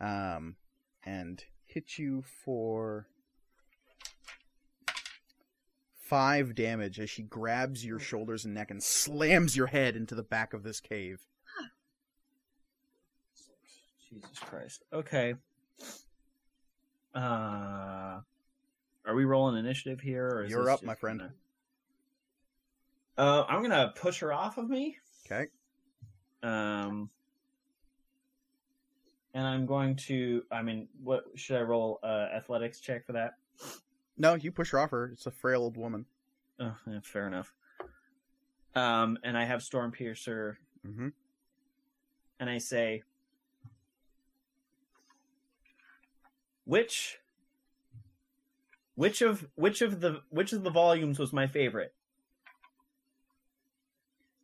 um 0.00 0.56
and 1.04 1.44
hit 1.72 1.98
you 1.98 2.22
for 2.44 3.06
5 6.02 6.54
damage 6.54 6.98
as 6.98 7.08
she 7.08 7.22
grabs 7.22 7.84
your 7.84 7.98
shoulders 8.00 8.44
and 8.44 8.54
neck 8.54 8.70
and 8.70 8.82
slams 8.82 9.56
your 9.56 9.68
head 9.68 9.94
into 9.96 10.14
the 10.14 10.22
back 10.22 10.52
of 10.52 10.62
this 10.64 10.80
cave. 10.80 11.20
Jesus 14.08 14.38
Christ. 14.40 14.82
Okay. 14.92 15.34
Uh, 17.14 18.20
are 19.06 19.14
we 19.14 19.24
rolling 19.24 19.56
initiative 19.56 20.00
here? 20.00 20.26
Or 20.28 20.44
is 20.44 20.50
You're 20.50 20.68
up, 20.70 20.82
my 20.82 20.94
friend. 20.96 21.20
gonna- 21.20 21.34
Uh, 23.16 23.44
I'm 23.48 23.62
gonna 23.62 23.92
push 23.94 24.18
her 24.20 24.32
off 24.32 24.58
of 24.58 24.68
me. 24.68 24.98
Okay? 25.26 25.48
Um, 26.42 27.10
and 29.34 29.46
I'm 29.46 29.66
going 29.66 29.96
to. 29.96 30.44
I 30.50 30.62
mean, 30.62 30.88
what 31.02 31.24
should 31.36 31.56
I 31.56 31.62
roll? 31.62 31.98
Uh, 32.02 32.28
athletics 32.34 32.80
check 32.80 33.06
for 33.06 33.12
that. 33.12 33.34
No, 34.18 34.34
you 34.34 34.52
push 34.52 34.70
her 34.70 34.78
off 34.80 34.90
her. 34.90 35.10
It's 35.12 35.26
a 35.26 35.30
frail 35.30 35.62
old 35.62 35.76
woman. 35.76 36.04
Oh, 36.58 36.76
yeah, 36.86 37.00
fair 37.02 37.26
enough. 37.26 37.54
Um, 38.74 39.18
and 39.24 39.36
I 39.36 39.44
have 39.44 39.62
Storm 39.62 39.90
Piercer, 39.92 40.58
Mm-hmm. 40.86 41.08
and 42.38 42.50
I 42.50 42.58
say, 42.58 43.02
which, 46.64 47.18
which 48.94 49.22
of 49.22 49.46
which 49.56 49.82
of 49.82 50.00
the 50.00 50.20
which 50.30 50.52
of 50.52 50.62
the 50.62 50.70
volumes 50.70 51.18
was 51.18 51.32
my 51.32 51.46
favorite? 51.46 51.92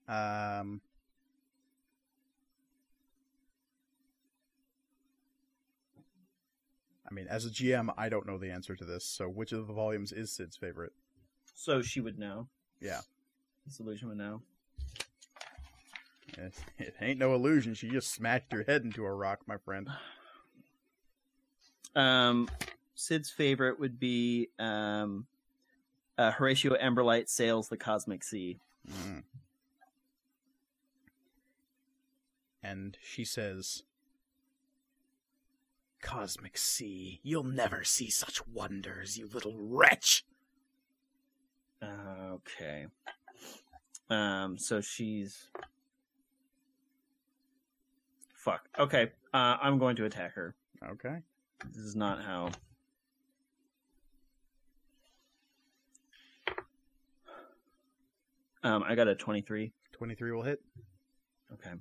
Um, 0.08 0.81
I 7.09 7.15
mean, 7.15 7.26
as 7.28 7.47
a 7.47 7.51
GM, 7.51 7.93
I 7.97 8.09
don't 8.09 8.26
know 8.26 8.39
the 8.39 8.51
answer 8.51 8.75
to 8.75 8.85
this. 8.85 9.05
So, 9.05 9.28
which 9.28 9.52
of 9.52 9.67
the 9.67 9.73
volumes 9.73 10.12
is 10.12 10.33
Sid's 10.33 10.57
favorite? 10.57 10.93
So 11.55 11.83
she 11.83 12.01
would 12.01 12.18
know. 12.18 12.49
Yeah. 12.81 13.01
This 13.65 13.81
illusion 13.81 14.09
would 14.09 14.18
know. 14.18 14.43
It, 16.36 16.55
it 16.78 16.94
ain't 17.01 17.18
no 17.18 17.35
illusion. 17.35 17.75
She 17.75 17.89
just 17.89 18.12
smashed 18.12 18.52
her 18.52 18.65
head 18.67 18.83
into 18.83 19.05
a 19.05 19.12
rock, 19.12 19.41
my 19.47 19.57
friend. 19.59 19.89
Um, 21.94 22.51
Sid's 22.94 23.31
favorite 23.31 23.81
would 23.81 23.99
be 23.99 24.51
um, 24.59 25.26
uh, 26.18 26.31
Horatio 26.31 26.76
Emberlight 26.76 27.31
sails 27.31 27.70
the 27.70 27.78
cosmic 27.78 28.23
sea. 28.23 28.59
Mm. 28.86 29.23
And 32.62 32.99
she 33.02 33.25
says, 33.25 33.85
Cosmic 36.02 36.57
Sea, 36.57 37.20
you'll 37.23 37.44
never 37.44 37.84
see 37.84 38.10
such 38.10 38.47
wonders, 38.47 39.16
you 39.16 39.28
little 39.33 39.57
wretch! 39.58 40.25
Uh, 41.83 42.34
okay. 42.34 42.86
Um, 44.08 44.57
so 44.58 44.81
she's. 44.81 45.49
Fuck. 48.34 48.68
Okay. 48.78 49.12
Uh, 49.34 49.57
I'm 49.60 49.78
going 49.78 49.97
to 49.97 50.05
attack 50.05 50.34
her. 50.34 50.55
Okay. 50.91 51.16
This 51.73 51.84
is 51.84 51.97
not 51.97 52.23
how. 52.23 52.50
Um, 58.62 58.83
I 58.86 58.94
got 58.94 59.08
a 59.08 59.15
23. 59.15 59.73
23 59.92 60.33
will 60.33 60.42
hit. 60.42 60.60
Okay. 61.52 61.73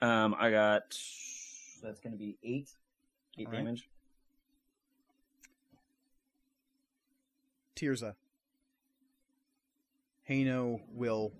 Um, 0.00 0.34
I 0.38 0.50
got. 0.50 0.96
That's 1.82 2.00
going 2.00 2.12
to 2.12 2.18
be 2.18 2.36
eight. 2.42 2.70
Eight 3.38 3.46
All 3.46 3.52
right. 3.52 3.58
damage. 3.58 3.88
Tirza. 7.76 8.14
Heino 10.28 10.80
will 10.92 11.32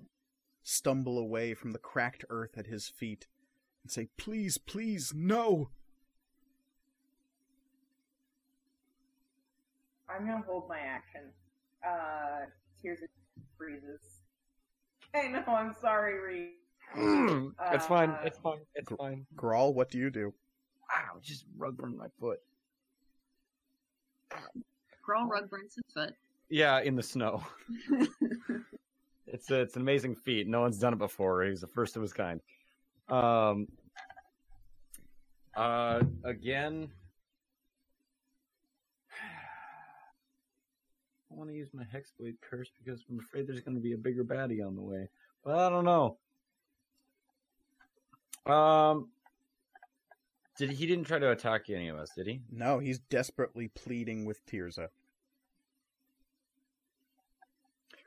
stumble 0.63 1.19
away 1.19 1.55
from 1.55 1.73
the 1.73 1.79
cracked 1.79 2.25
earth 2.31 2.57
at 2.57 2.67
his 2.67 2.89
feet 2.89 3.27
and 3.83 3.91
say, 3.91 4.09
Please, 4.17 4.59
please, 4.59 5.13
no! 5.15 5.71
I'm 10.09 10.27
gonna 10.27 10.43
hold 10.47 10.69
my 10.69 10.79
action. 10.79 11.21
Uh, 11.87 12.47
Tirza 12.83 13.07
freezes. 13.57 14.23
I 15.15 15.29
know, 15.29 15.45
I'm 15.47 15.75
sorry, 15.81 16.19
Reed. 16.21 16.51
it's 16.97 17.87
fine. 17.87 18.11
Uh, 18.11 18.19
It's 18.25 18.39
fine. 18.39 18.59
It's 18.75 18.91
fine. 18.93 19.27
Grawl, 19.37 19.75
what 19.75 19.91
do 19.91 19.99
you 19.99 20.11
do? 20.11 20.33
Wow, 20.89 21.19
just 21.23 21.45
rug 21.57 21.77
burn 21.77 21.97
my 21.97 22.09
foot. 22.19 22.41
Grawl 25.07 25.29
rug 25.29 25.51
burns 25.51 25.75
his 25.75 25.85
foot. 25.95 26.15
Yeah, 26.49 26.81
in 26.81 26.97
the 26.97 27.03
snow. 27.03 27.43
it's 29.27 29.51
a, 29.51 29.61
it's 29.61 29.77
an 29.77 29.83
amazing 29.83 30.15
feat. 30.15 30.49
No 30.49 30.63
one's 30.63 30.79
done 30.79 30.95
it 30.95 30.99
before. 30.99 31.45
He's 31.45 31.61
the 31.61 31.67
first 31.67 31.97
of 31.97 32.03
his 32.03 32.13
kind. 32.13 32.41
Um. 33.09 33.69
Uh, 35.55 36.03
again. 36.25 36.89
I 41.31 41.35
want 41.35 41.51
to 41.51 41.57
use 41.57 41.69
my 41.75 41.85
hexblade 41.85 42.37
curse 42.41 42.71
because 42.83 43.05
I'm 43.11 43.19
afraid 43.19 43.47
there's 43.47 43.61
going 43.61 43.77
to 43.77 43.83
be 43.83 43.93
a 43.93 43.99
bigger 43.99 44.25
baddie 44.25 44.67
on 44.67 44.75
the 44.75 44.83
way. 44.83 45.09
But 45.45 45.59
I 45.59 45.69
don't 45.69 45.85
know. 45.85 46.17
Um. 48.49 49.09
Did 50.59 50.71
he 50.71 50.87
didn't 50.87 51.05
try 51.05 51.21
to 51.21 51.31
attack 51.31 51.71
any 51.71 51.89
of 51.89 51.97
us? 51.97 52.11
Did 52.17 52.27
he? 52.27 52.41
No, 52.51 52.81
he's 52.81 52.99
desperately 52.99 53.69
pleading 53.69 54.25
with 54.27 54.45
Tirza. 54.47 54.89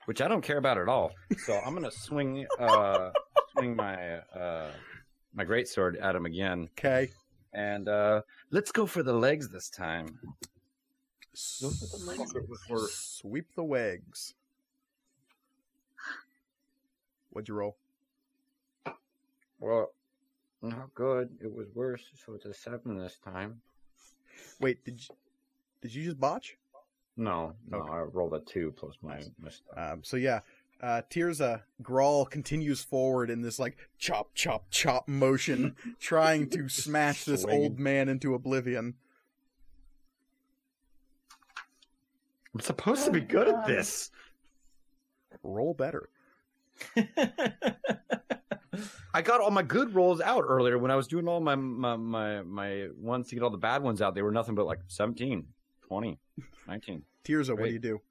which 0.06 0.20
I 0.20 0.28
don't 0.28 0.42
care 0.42 0.58
about 0.58 0.78
at 0.78 0.90
all. 0.90 1.12
So 1.46 1.54
I'm 1.66 1.74
gonna 1.74 1.92
swing 1.92 2.46
uh 2.60 3.12
swing 3.54 3.76
my 3.76 4.16
uh 4.18 4.72
my 5.34 5.46
great 5.46 5.70
sword 5.70 5.96
at 5.98 6.16
him 6.16 6.26
again, 6.26 6.68
Okay. 6.78 7.10
and 7.54 7.88
uh 7.88 8.22
let's 8.50 8.72
go 8.74 8.86
for 8.86 9.04
the 9.04 9.14
legs 9.14 9.48
this 9.50 9.70
time. 9.70 10.20
Sweep 11.34 11.72
the 13.56 13.64
wags. 13.64 14.34
What'd 17.30 17.48
you 17.48 17.56
roll? 17.56 17.78
Well, 19.60 19.94
not 20.62 20.94
good. 20.96 21.30
It 21.42 21.54
was 21.54 21.68
worse. 21.74 22.04
So 22.26 22.34
it's 22.34 22.46
a 22.46 22.54
seven 22.54 22.98
this 22.98 23.18
time. 23.24 23.62
Wait, 24.60 24.84
did 24.86 25.00
you, 25.02 25.16
did 25.82 25.94
you 25.96 26.04
just 26.04 26.20
botch? 26.20 26.58
No, 27.18 27.54
no, 27.70 27.80
Okay. 27.80 27.92
I 27.92 28.00
rolled 28.00 28.34
a 28.34 28.40
two 28.40 28.74
plus 28.78 28.96
my 29.02 29.20
stuff. 29.20 29.54
Um, 29.76 30.04
so 30.04 30.18
yeah, 30.18 30.40
uh, 30.82 31.02
Tirza 31.10 31.62
Grawl 31.84 32.30
continues 32.30 32.82
forward 32.84 33.30
in 33.30 33.42
this 33.42 33.60
like 33.60 33.78
chop, 33.98 34.30
chop, 34.34 34.66
chop 34.72 35.08
motion, 35.08 35.76
trying 36.00 36.50
to 36.52 36.70
smash 36.70 37.26
this 37.26 37.42
Swinging. 37.42 37.62
old 37.64 37.80
man 37.80 38.08
into 38.10 38.34
oblivion. 38.34 38.96
I'm 42.54 42.60
supposed 42.62 43.06
to 43.06 43.12
be 43.12 43.22
good 43.22 43.48
at 43.48 43.56
Um, 43.56 43.64
this. 43.68 44.12
Roll 45.44 45.74
better. 45.74 46.10
I 49.14 49.22
got 49.22 49.42
all 49.42 49.52
my 49.52 49.64
good 49.64 49.94
rolls 49.94 50.22
out 50.22 50.44
earlier 50.48 50.78
when 50.78 50.92
I 50.92 50.96
was 50.96 51.08
doing 51.08 51.28
all 51.28 51.40
my 51.40 51.56
my 51.56 51.96
my, 51.96 52.42
my 52.42 52.88
ones 52.98 53.30
to 53.30 53.36
get 53.36 53.44
all 53.44 53.50
the 53.50 53.58
bad 53.58 53.84
ones 53.84 54.02
out. 54.02 54.16
They 54.16 54.22
were 54.22 54.32
nothing 54.32 54.56
but 54.56 54.66
like 54.66 54.80
17, 54.88 55.46
20, 55.88 56.20
19. 56.68 57.04
Tirza, 57.24 57.58
what 57.58 57.66
do 57.66 57.72
you 57.72 57.80
do? 57.80 58.02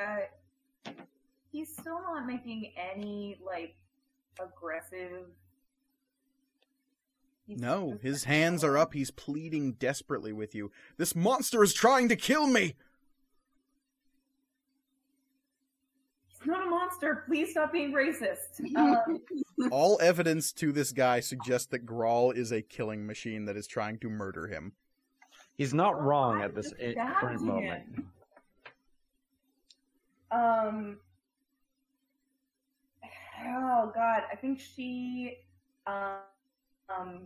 Uh, 0.00 0.92
he's 1.50 1.72
still 1.72 2.00
not 2.00 2.26
making 2.26 2.72
any 2.76 3.38
like 3.44 3.74
aggressive. 4.40 5.26
He's 7.46 7.60
No, 7.60 7.98
his 8.02 8.24
hands 8.24 8.62
are 8.62 8.76
up. 8.76 8.92
He's 8.92 9.10
pleading 9.10 9.72
desperately 9.72 10.32
with 10.32 10.54
you. 10.54 10.70
This 10.98 11.16
monster 11.16 11.62
is 11.62 11.72
trying 11.72 12.08
to 12.10 12.16
kill 12.16 12.46
me. 12.46 12.76
Not 17.02 17.08
monster. 17.08 17.24
Please 17.26 17.50
stop 17.50 17.72
being 17.72 17.92
racist. 17.92 18.60
Um, 18.76 19.70
All 19.72 19.98
evidence 20.00 20.52
to 20.52 20.70
this 20.72 20.92
guy 20.92 21.18
suggests 21.20 21.66
that 21.68 21.84
Grawl 21.84 22.34
is 22.36 22.52
a 22.52 22.62
killing 22.62 23.04
machine 23.06 23.44
that 23.46 23.56
is 23.56 23.66
trying 23.66 23.98
to 24.00 24.08
murder 24.08 24.46
him. 24.46 24.72
He's 25.56 25.74
not 25.74 26.00
wrong 26.00 26.40
I 26.40 26.44
at 26.44 26.54
this 26.54 26.70
just 26.70 26.80
i- 26.98 27.20
current 27.20 27.42
moment. 27.42 28.04
Um. 30.30 30.98
Oh 33.44 33.90
God, 33.94 34.22
I 34.32 34.36
think 34.36 34.58
she, 34.60 35.38
um, 35.86 36.16
um, 36.88 37.20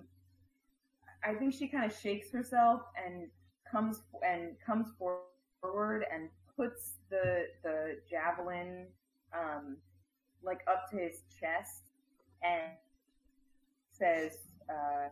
I 1.25 1.35
think 1.35 1.53
she 1.55 1.69
kind 1.69 1.91
of 1.91 1.97
shakes 1.99 2.31
herself 2.31 2.83
and 3.03 3.29
comes 3.71 4.03
and 4.27 4.51
comes 4.65 4.89
forward 4.99 6.05
and 6.13 6.29
puts 6.57 6.93
the 7.11 7.47
the 7.63 7.99
javelin, 8.11 8.87
um, 9.35 9.77
like 10.43 10.61
up 10.69 10.91
to 10.91 10.97
his 10.97 11.23
chest 11.41 11.83
and 12.43 12.73
says, 13.91 14.39
uh, 14.69 15.09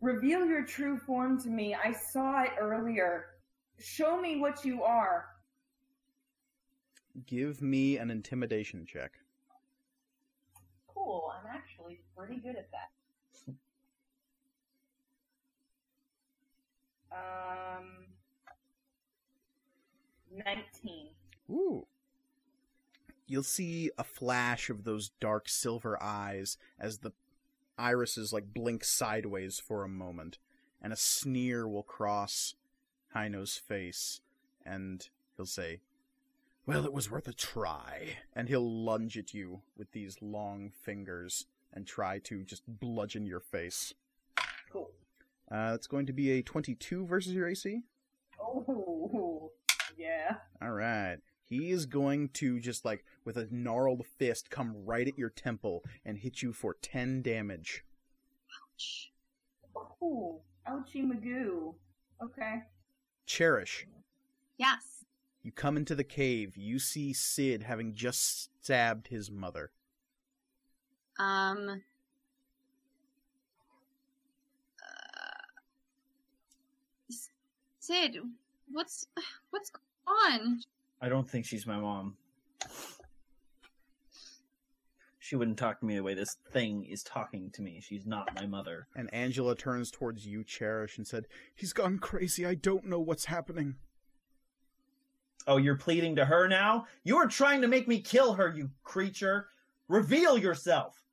"Reveal 0.00 0.46
your 0.46 0.64
true 0.64 0.98
form 0.98 1.40
to 1.42 1.48
me. 1.48 1.74
I 1.74 1.92
saw 1.92 2.42
it 2.42 2.52
earlier." 2.60 3.26
Show 3.80 4.20
me 4.20 4.40
what 4.40 4.64
you 4.64 4.82
are. 4.82 5.26
Give 7.26 7.62
me 7.62 7.96
an 7.96 8.10
intimidation 8.10 8.84
check. 8.86 9.12
Cool. 10.88 11.32
I'm 11.32 11.46
actually 11.54 12.00
pretty 12.16 12.36
good 12.36 12.56
at 12.56 12.68
that. 12.72 12.90
Um, 17.10 17.86
19. 20.30 21.08
Ooh. 21.50 21.86
You'll 23.26 23.42
see 23.42 23.90
a 23.98 24.04
flash 24.04 24.70
of 24.70 24.84
those 24.84 25.10
dark 25.20 25.48
silver 25.48 26.02
eyes 26.02 26.56
as 26.80 26.98
the 26.98 27.12
irises 27.76 28.32
like 28.32 28.54
blink 28.54 28.84
sideways 28.84 29.60
for 29.60 29.84
a 29.84 29.88
moment, 29.88 30.38
and 30.82 30.92
a 30.92 30.96
sneer 30.96 31.68
will 31.68 31.82
cross 31.82 32.54
Heino's 33.14 33.56
face, 33.56 34.20
and 34.64 35.08
he'll 35.36 35.46
say, 35.46 35.80
Well, 36.66 36.84
it 36.84 36.92
was 36.92 37.10
worth 37.10 37.28
a 37.28 37.32
try. 37.32 38.16
And 38.34 38.48
he'll 38.48 38.84
lunge 38.84 39.16
at 39.16 39.34
you 39.34 39.60
with 39.76 39.92
these 39.92 40.16
long 40.20 40.72
fingers 40.82 41.46
and 41.72 41.86
try 41.86 42.18
to 42.20 42.44
just 42.44 42.62
bludgeon 42.66 43.26
your 43.26 43.40
face. 43.40 43.94
Cool. 44.72 44.90
Uh, 45.50 45.72
it's 45.74 45.86
going 45.86 46.06
to 46.06 46.12
be 46.12 46.30
a 46.32 46.42
22 46.42 47.06
versus 47.06 47.32
your 47.32 47.48
AC. 47.48 47.82
Oh, 48.40 49.50
yeah. 49.96 50.36
All 50.60 50.72
right. 50.72 51.18
He 51.48 51.70
is 51.70 51.86
going 51.86 52.28
to 52.34 52.60
just 52.60 52.84
like 52.84 53.04
with 53.24 53.36
a 53.36 53.48
gnarled 53.50 54.04
fist 54.18 54.50
come 54.50 54.74
right 54.84 55.08
at 55.08 55.16
your 55.18 55.30
temple 55.30 55.82
and 56.04 56.18
hit 56.18 56.42
you 56.42 56.52
for 56.52 56.74
10 56.80 57.22
damage. 57.22 57.84
Oh, 60.02 60.40
ouchie 60.68 61.04
magoo. 61.04 61.74
Okay. 62.22 62.62
Cherish, 63.26 63.86
Yes. 64.58 65.04
you 65.42 65.52
come 65.52 65.76
into 65.76 65.94
the 65.94 66.04
cave. 66.04 66.56
You 66.56 66.78
see 66.78 67.12
Sid 67.12 67.62
having 67.62 67.94
just 67.94 68.50
stabbed 68.62 69.08
his 69.08 69.30
mother. 69.30 69.70
Um. 71.18 71.82
uh, 74.80 75.44
Sid, 77.80 78.18
what's 78.70 79.06
what's 79.50 79.70
going 79.70 80.42
on? 80.42 80.60
I 81.00 81.08
don't 81.08 81.28
think 81.28 81.46
she's 81.46 81.66
my 81.66 81.78
mom. 81.78 82.16
She 85.18 85.36
wouldn't 85.36 85.58
talk 85.58 85.80
to 85.80 85.86
me 85.86 85.94
the 85.94 86.02
way 86.02 86.14
this 86.14 86.38
thing 86.52 86.86
is 86.86 87.02
talking 87.02 87.50
to 87.52 87.60
me. 87.60 87.82
She's 87.82 88.06
not 88.06 88.34
my 88.34 88.46
mother. 88.46 88.88
And 88.96 89.12
Angela 89.12 89.54
turns 89.54 89.90
towards 89.90 90.26
you, 90.26 90.42
Cherish, 90.42 90.96
and 90.96 91.06
said, 91.06 91.26
He's 91.54 91.74
gone 91.74 91.98
crazy. 91.98 92.46
I 92.46 92.54
don't 92.54 92.86
know 92.86 92.98
what's 92.98 93.26
happening. 93.26 93.74
Oh, 95.46 95.58
you're 95.58 95.76
pleading 95.76 96.16
to 96.16 96.24
her 96.24 96.48
now? 96.48 96.86
You 97.04 97.16
are 97.18 97.26
trying 97.26 97.60
to 97.60 97.68
make 97.68 97.86
me 97.86 98.00
kill 98.00 98.34
her, 98.34 98.52
you 98.54 98.70
creature. 98.84 99.48
Reveal 99.86 100.38
yourself. 100.38 101.04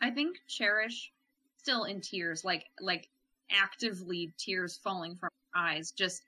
I 0.00 0.10
think 0.10 0.38
Cherish, 0.46 1.12
still 1.56 1.84
in 1.84 2.00
tears, 2.00 2.44
like 2.44 2.66
like 2.80 3.08
actively 3.50 4.32
tears 4.38 4.78
falling 4.82 5.16
from 5.16 5.30
her 5.52 5.60
eyes, 5.60 5.90
just 5.90 6.22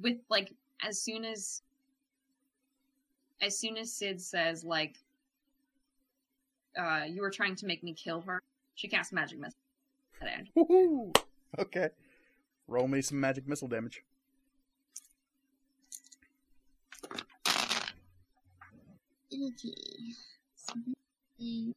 with 0.00 0.18
like 0.28 0.52
as 0.86 1.00
soon 1.00 1.24
as 1.24 1.62
as 3.40 3.58
soon 3.58 3.76
as 3.76 3.92
Sid 3.92 4.20
says 4.20 4.64
like 4.64 4.96
uh 6.78 7.04
you 7.08 7.22
were 7.22 7.30
trying 7.30 7.56
to 7.56 7.66
make 7.66 7.82
me 7.82 7.92
kill 7.94 8.20
her, 8.22 8.42
she 8.74 8.88
casts 8.88 9.12
magic 9.12 9.38
missile 9.38 9.58
at 10.20 10.28
Angela. 10.28 10.52
Woohoo! 10.56 11.16
Okay. 11.58 11.88
Roll 12.66 12.86
me 12.86 13.00
some 13.00 13.18
magic 13.18 13.48
missile 13.48 13.68
damage. 13.68 14.02
Seven, 19.30 20.94
eight, 21.40 21.76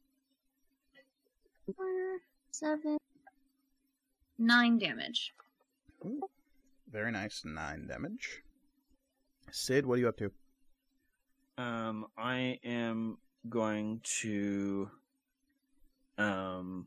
four, 1.76 2.18
seven, 2.50 2.98
nine 4.38 4.78
damage. 4.78 5.32
Very 6.92 7.10
nice. 7.10 7.42
Nine 7.44 7.86
damage. 7.86 8.42
Sid, 9.50 9.86
what 9.86 9.94
are 9.94 10.00
you 10.00 10.08
up 10.08 10.18
to? 10.18 10.30
Um, 11.56 12.06
I 12.18 12.58
am 12.64 13.16
going 13.48 14.00
to 14.20 14.90
um 16.18 16.86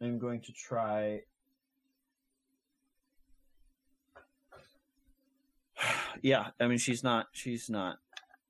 I'm 0.00 0.18
going 0.18 0.40
to 0.42 0.52
try 0.52 1.20
Yeah, 6.22 6.48
I 6.60 6.66
mean 6.66 6.78
she's 6.78 7.02
not 7.02 7.28
she's 7.32 7.70
not 7.70 7.98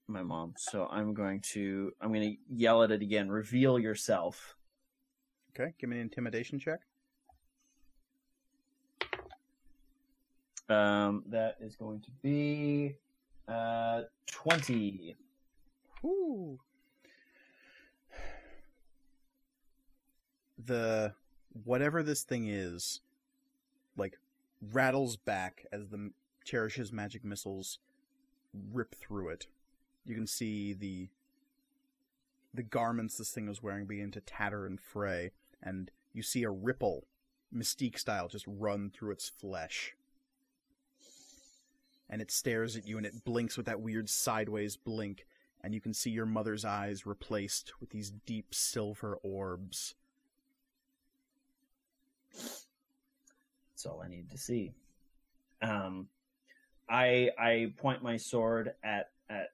my 0.06 0.22
mom, 0.22 0.54
so 0.58 0.86
I'm 0.90 1.14
going 1.14 1.40
to 1.52 1.92
I'm 2.00 2.12
going 2.12 2.22
to 2.22 2.36
yell 2.54 2.82
at 2.82 2.90
it 2.90 3.02
again. 3.02 3.30
Reveal 3.30 3.78
yourself. 3.78 4.56
Okay, 5.50 5.72
give 5.78 5.88
me 5.88 5.96
an 5.96 6.02
intimidation 6.02 6.58
check. 6.58 6.80
Um 10.68 11.24
that 11.26 11.56
is 11.60 11.76
going 11.76 12.00
to 12.00 12.10
be 12.22 12.96
uh 13.48 14.02
20. 14.26 15.16
Whew. 16.00 16.58
The 20.58 21.14
whatever 21.64 22.02
this 22.02 22.22
thing 22.22 22.48
is, 22.48 23.00
like 23.96 24.18
rattles 24.72 25.16
back 25.16 25.66
as 25.72 25.88
the 25.88 26.10
cherishes 26.44 26.92
magic 26.92 27.24
missiles 27.24 27.78
rip 28.72 28.94
through 28.94 29.28
it. 29.30 29.46
You 30.04 30.14
can 30.14 30.26
see 30.26 30.72
the 30.72 31.08
the 32.52 32.62
garments 32.62 33.18
this 33.18 33.30
thing 33.30 33.48
was 33.48 33.62
wearing 33.62 33.86
begin 33.86 34.12
to 34.12 34.20
tatter 34.20 34.64
and 34.64 34.80
fray, 34.80 35.32
and 35.62 35.90
you 36.12 36.22
see 36.22 36.44
a 36.44 36.50
ripple, 36.50 37.04
mystique 37.54 37.98
style, 37.98 38.28
just 38.28 38.44
run 38.46 38.90
through 38.90 39.10
its 39.10 39.28
flesh. 39.28 39.96
And 42.08 42.20
it 42.20 42.30
stares 42.30 42.76
at 42.76 42.86
you 42.86 42.96
and 42.98 43.06
it 43.06 43.24
blinks 43.24 43.56
with 43.56 43.66
that 43.66 43.80
weird 43.80 44.08
sideways 44.08 44.76
blink, 44.76 45.26
and 45.62 45.74
you 45.74 45.80
can 45.80 45.94
see 45.94 46.10
your 46.10 46.26
mother's 46.26 46.64
eyes 46.64 47.06
replaced 47.06 47.72
with 47.80 47.90
these 47.90 48.10
deep 48.10 48.54
silver 48.54 49.18
orbs. 49.22 49.94
That's 52.32 53.86
all 53.86 54.02
I 54.02 54.08
need 54.08 54.30
to 54.30 54.38
see. 54.38 54.72
Um, 55.62 56.08
I 56.88 57.30
I 57.38 57.72
point 57.78 58.02
my 58.02 58.16
sword 58.16 58.74
at 58.82 59.10
at 59.30 59.52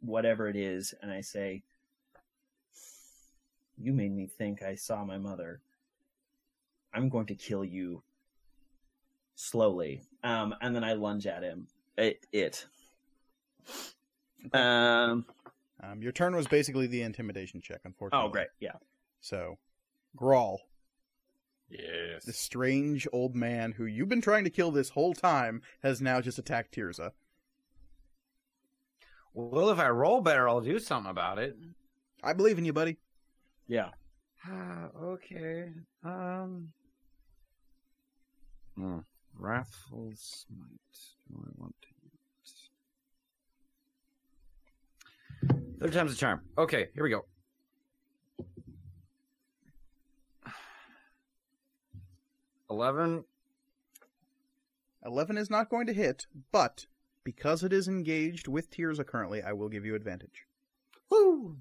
whatever 0.00 0.48
it 0.48 0.56
is, 0.56 0.94
and 1.02 1.10
I 1.10 1.20
say, 1.20 1.62
"You 3.76 3.92
made 3.92 4.12
me 4.12 4.26
think 4.26 4.62
I 4.62 4.76
saw 4.76 5.04
my 5.04 5.18
mother. 5.18 5.60
I'm 6.94 7.08
going 7.08 7.26
to 7.26 7.34
kill 7.34 7.64
you 7.64 8.02
slowly." 9.42 10.02
Um, 10.22 10.54
and 10.60 10.74
then 10.74 10.84
I 10.84 10.92
lunge 10.94 11.26
at 11.26 11.42
him. 11.42 11.66
It 11.96 12.26
it. 12.32 12.66
Um. 14.52 15.24
Um, 15.84 16.00
your 16.00 16.12
turn 16.12 16.36
was 16.36 16.46
basically 16.46 16.86
the 16.86 17.02
intimidation 17.02 17.60
check, 17.60 17.80
unfortunately. 17.84 18.28
Oh, 18.28 18.30
great. 18.30 18.48
Yeah. 18.60 18.76
So, 19.20 19.58
Grawl, 20.16 20.58
Yes. 21.68 22.24
the 22.24 22.32
strange 22.32 23.08
old 23.12 23.34
man 23.34 23.72
who 23.72 23.84
you've 23.84 24.08
been 24.08 24.20
trying 24.20 24.44
to 24.44 24.50
kill 24.50 24.70
this 24.70 24.90
whole 24.90 25.12
time, 25.12 25.60
has 25.82 26.00
now 26.00 26.20
just 26.20 26.38
attacked 26.38 26.72
Tirza. 26.74 27.10
Well, 29.34 29.70
if 29.70 29.78
I 29.80 29.88
roll 29.88 30.20
better, 30.20 30.48
I'll 30.48 30.60
do 30.60 30.78
something 30.78 31.10
about 31.10 31.38
it. 31.40 31.56
I 32.22 32.32
believe 32.32 32.58
in 32.58 32.64
you, 32.64 32.72
buddy. 32.72 32.98
Yeah. 33.66 33.90
Ah, 34.46 34.88
okay. 35.02 35.70
Um. 36.04 36.72
Hmm. 38.76 38.98
Wrathful 39.38 40.12
smite. 40.14 40.70
Do 41.28 41.44
I 41.44 41.50
want 41.56 41.74
to 41.82 41.88
use? 45.50 45.60
Third 45.80 45.92
time's 45.92 46.12
a 46.12 46.16
charm. 46.16 46.42
Okay, 46.56 46.88
here 46.94 47.02
we 47.02 47.10
go. 47.10 47.24
Eleven. 52.70 53.24
11 55.04 55.36
is 55.36 55.50
not 55.50 55.68
going 55.68 55.86
to 55.86 55.92
hit, 55.92 56.26
but 56.52 56.86
because 57.24 57.64
it 57.64 57.72
is 57.72 57.88
engaged 57.88 58.46
with 58.46 58.70
Tirza 58.70 59.04
currently, 59.06 59.42
I 59.42 59.52
will 59.52 59.68
give 59.68 59.84
you 59.84 59.94
advantage. 59.94 60.46
Woo! 61.10 61.56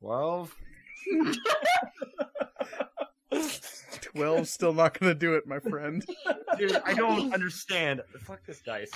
Twelve. 0.00 0.54
12 4.02 4.48
still 4.48 4.72
not 4.72 4.98
going 4.98 5.12
to 5.12 5.18
do 5.18 5.34
it, 5.34 5.46
my 5.46 5.58
friend. 5.60 6.04
Dude, 6.58 6.76
I 6.84 6.94
don't 6.94 7.32
understand. 7.32 8.00
Fuck 8.20 8.44
this 8.46 8.60
dice. 8.60 8.90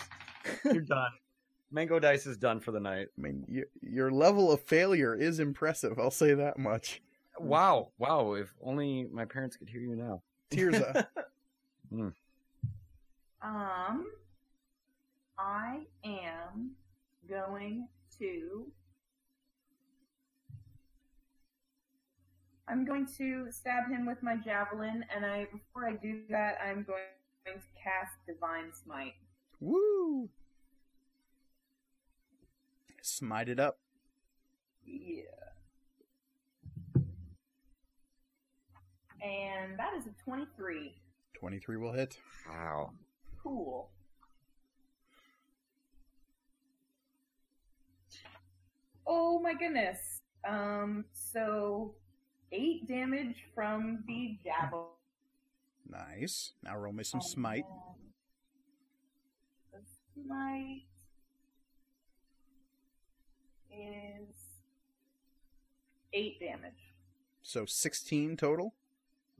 You're 0.64 0.80
done. 0.80 1.10
Mango 1.70 1.98
dice 1.98 2.26
is 2.26 2.36
done 2.36 2.60
for 2.60 2.72
the 2.72 2.80
night. 2.80 3.08
I 3.18 3.20
mean, 3.20 3.44
y- 3.48 3.62
your 3.80 4.10
level 4.10 4.50
of 4.50 4.60
failure 4.62 5.14
is 5.14 5.40
impressive, 5.40 5.98
I'll 5.98 6.10
say 6.10 6.34
that 6.34 6.58
much. 6.58 7.00
Wow, 7.38 7.88
wow. 7.98 8.34
If 8.34 8.54
only 8.62 9.08
my 9.12 9.24
parents 9.24 9.56
could 9.56 9.68
hear 9.68 9.80
you 9.80 9.96
now. 9.96 10.22
Tirza, 10.50 11.06
Um, 13.42 14.06
I 15.38 15.80
am 16.04 16.70
going 17.28 17.88
to 18.18 18.66
I'm 22.68 22.84
going 22.84 23.06
to 23.18 23.46
stab 23.50 23.90
him 23.90 24.06
with 24.06 24.22
my 24.22 24.36
javelin, 24.36 25.04
and 25.14 25.24
I 25.26 25.46
before 25.52 25.88
I 25.88 25.92
do 25.94 26.22
that, 26.30 26.58
I'm 26.64 26.84
going 26.84 27.02
to 27.46 27.52
cast 27.52 28.14
Divine 28.26 28.72
Smite. 28.72 29.14
Woo! 29.60 30.30
Smite 33.02 33.50
it 33.50 33.60
up. 33.60 33.78
Yeah. 34.86 35.22
And 39.22 39.78
that 39.78 39.92
is 39.96 40.06
a 40.06 40.22
23. 40.24 40.94
23 41.34 41.76
will 41.76 41.92
hit. 41.92 42.18
Wow. 42.48 42.92
Cool. 43.42 43.90
Oh 49.06 49.38
my 49.38 49.52
goodness. 49.54 50.22
Um, 50.48 51.04
so 51.12 51.94
eight 52.54 52.86
damage 52.88 53.36
from 53.54 54.04
the 54.06 54.38
javelin. 54.44 54.84
Nice. 55.88 56.52
Now 56.62 56.76
roll 56.76 56.92
me 56.92 57.04
some 57.04 57.20
smite. 57.20 57.64
The 59.72 59.80
smite 60.14 60.84
is 63.70 64.36
eight 66.12 66.40
damage. 66.40 66.72
So 67.42 67.66
16 67.66 68.36
total? 68.36 68.74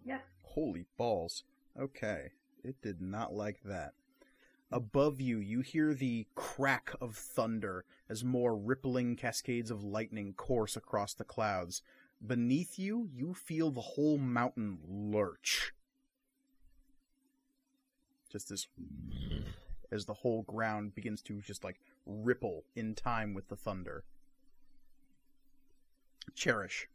Yep. 0.04 0.22
Holy 0.42 0.84
balls. 0.96 1.44
Okay. 1.78 2.32
It 2.62 2.82
did 2.82 3.00
not 3.00 3.32
like 3.32 3.60
that. 3.64 3.92
Above 4.70 5.20
you, 5.20 5.38
you 5.38 5.60
hear 5.60 5.94
the 5.94 6.26
crack 6.34 6.94
of 7.00 7.14
thunder 7.14 7.84
as 8.08 8.24
more 8.24 8.56
rippling 8.56 9.14
cascades 9.14 9.70
of 9.70 9.84
lightning 9.84 10.32
course 10.34 10.74
across 10.76 11.14
the 11.14 11.24
clouds. 11.24 11.82
Beneath 12.26 12.78
you, 12.78 13.08
you 13.12 13.34
feel 13.34 13.70
the 13.70 13.80
whole 13.80 14.18
mountain 14.18 14.78
lurch. 14.86 15.72
Just 18.30 18.50
as 18.50 18.66
as 19.92 20.06
the 20.06 20.14
whole 20.14 20.42
ground 20.42 20.94
begins 20.94 21.22
to 21.22 21.40
just 21.40 21.62
like 21.62 21.78
ripple 22.06 22.64
in 22.74 22.94
time 22.94 23.34
with 23.34 23.48
the 23.48 23.56
thunder. 23.56 24.04
Cherish. 26.34 26.88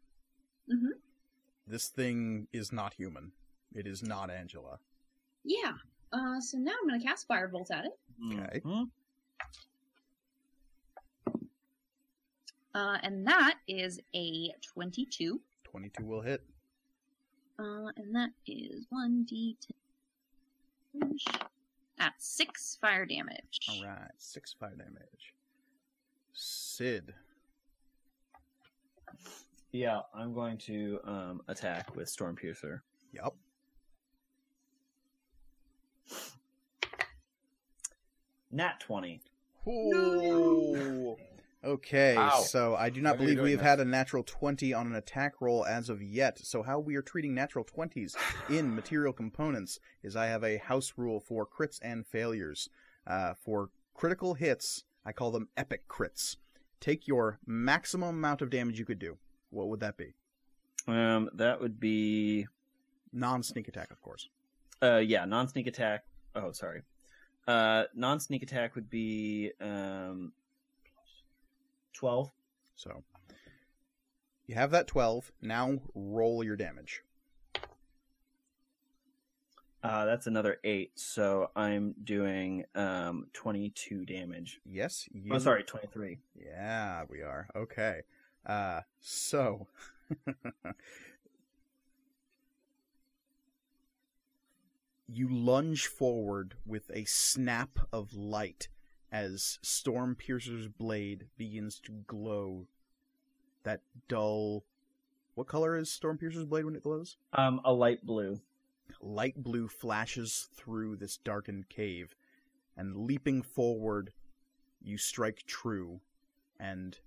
Mhm. 0.69 0.99
This 1.67 1.87
thing 1.89 2.47
is 2.51 2.71
not 2.71 2.93
human. 2.93 3.31
It 3.73 3.85
is 3.87 4.01
not 4.03 4.29
Angela. 4.29 4.79
Yeah. 5.43 5.77
Uh, 6.11 6.41
so 6.41 6.57
now 6.57 6.73
I'm 6.81 6.87
gonna 6.89 7.01
cast 7.01 7.27
Firebolt 7.27 7.71
at 7.71 7.85
it. 7.85 7.99
Okay. 8.33 8.59
Mhm. 8.61 8.89
Uh, 12.75 12.97
and 13.03 13.25
that 13.25 13.55
is 13.67 13.99
a 14.15 14.53
22. 14.73 15.39
22 15.63 16.05
will 16.05 16.21
hit. 16.21 16.43
Uh, 17.57 17.91
and 17.97 18.15
that 18.15 18.29
is 18.47 18.85
1d10. 18.93 19.55
At 21.99 22.13
6 22.17 22.77
fire 22.79 23.05
damage. 23.05 23.59
All 23.69 23.85
right, 23.85 24.11
six 24.17 24.53
fire 24.57 24.75
damage. 24.75 25.33
Sid. 26.33 27.13
Yeah, 29.71 29.99
I'm 30.15 30.33
going 30.33 30.57
to 30.59 30.99
um, 31.03 31.41
attack 31.47 31.95
with 31.95 32.07
Storm 32.07 32.35
Piercer. 32.35 32.81
Yup. 33.11 33.35
Nat 38.51 38.79
20. 38.79 39.21
Ooh. 39.67 41.17
Okay, 41.63 42.15
Ow. 42.17 42.41
so 42.41 42.75
I 42.75 42.89
do 42.89 43.01
not 43.01 43.15
Why 43.19 43.25
believe 43.25 43.41
we 43.41 43.51
have 43.51 43.59
this? 43.59 43.67
had 43.67 43.79
a 43.81 43.85
natural 43.85 44.23
20 44.23 44.73
on 44.73 44.87
an 44.87 44.95
attack 44.95 45.41
roll 45.41 45.65
as 45.65 45.89
of 45.89 46.01
yet. 46.01 46.39
So 46.39 46.63
how 46.63 46.79
we 46.79 46.95
are 46.95 47.01
treating 47.01 47.33
natural 47.33 47.65
20s 47.65 48.15
in 48.49 48.73
material 48.75 49.11
components 49.11 49.77
is 50.01 50.15
I 50.15 50.27
have 50.27 50.43
a 50.43 50.57
house 50.57 50.93
rule 50.95 51.19
for 51.19 51.45
crits 51.45 51.77
and 51.81 52.07
failures. 52.07 52.69
Uh, 53.05 53.33
for 53.33 53.71
critical 53.93 54.35
hits, 54.35 54.85
I 55.05 55.11
call 55.11 55.31
them 55.31 55.49
epic 55.57 55.87
crits. 55.89 56.37
Take 56.79 57.07
your 57.07 57.39
maximum 57.45 58.09
amount 58.15 58.41
of 58.41 58.49
damage 58.49 58.79
you 58.79 58.85
could 58.85 58.99
do. 58.99 59.17
What 59.49 59.67
would 59.67 59.81
that 59.81 59.97
be? 59.97 60.13
Um, 60.87 61.29
that 61.33 61.59
would 61.59 61.79
be 61.79 62.47
Non-sneak 63.11 63.67
attack, 63.67 63.91
of 63.91 63.99
course. 64.01 64.29
uh, 64.81 64.97
yeah, 64.97 65.25
non-sneak 65.25 65.67
attack. 65.67 66.03
Oh, 66.35 66.51
sorry. 66.53 66.83
Uh, 67.47 67.83
non-sneak 67.95 68.43
attack 68.43 68.75
would 68.75 68.89
be 68.89 69.51
um, 69.59 70.31
12. 71.99 72.31
So 72.75 73.03
you 74.47 74.55
have 74.55 74.71
that 74.71 74.87
12. 74.87 75.33
Now 75.41 75.79
roll 75.93 76.45
your 76.45 76.55
damage. 76.55 77.03
Uh, 79.83 80.05
that's 80.05 80.25
another 80.25 80.59
8, 80.63 80.91
so 80.95 81.51
I'm 81.57 81.93
doing 82.01 82.63
um 82.73 83.27
22 83.33 84.05
damage. 84.05 84.61
Yes, 84.65 85.09
you. 85.11 85.33
Oh, 85.33 85.39
sorry, 85.39 85.63
23. 85.63 86.19
Yeah, 86.41 87.03
we 87.09 87.21
are. 87.21 87.49
Okay. 87.53 88.03
Uh, 88.45 88.79
so. 89.01 89.67
you 95.07 95.27
lunge 95.29 95.87
forward 95.87 96.55
with 96.65 96.89
a 96.93 97.03
snap 97.03 97.77
of 97.91 98.13
light 98.13 98.69
as 99.11 99.59
Storm 99.61 100.15
Piercer's 100.15 100.67
blade 100.67 101.27
begins 101.37 101.79
to 101.81 101.91
glow. 102.07 102.67
That 103.63 103.81
dull. 104.07 104.65
What 105.35 105.47
color 105.47 105.77
is 105.77 105.89
Storm 105.89 106.17
Piercer's 106.17 106.45
blade 106.45 106.65
when 106.65 106.75
it 106.75 106.83
glows? 106.83 107.17
Um, 107.33 107.61
a 107.63 107.73
light 107.73 108.05
blue. 108.05 108.41
light 109.01 109.41
blue 109.41 109.67
flashes 109.67 110.49
through 110.55 110.95
this 110.97 111.17
darkened 111.17 111.69
cave, 111.69 112.15
and 112.75 112.95
leaping 112.95 113.41
forward, 113.41 114.11
you 114.81 114.97
strike 114.97 115.43
true, 115.45 116.01
and 116.59 116.97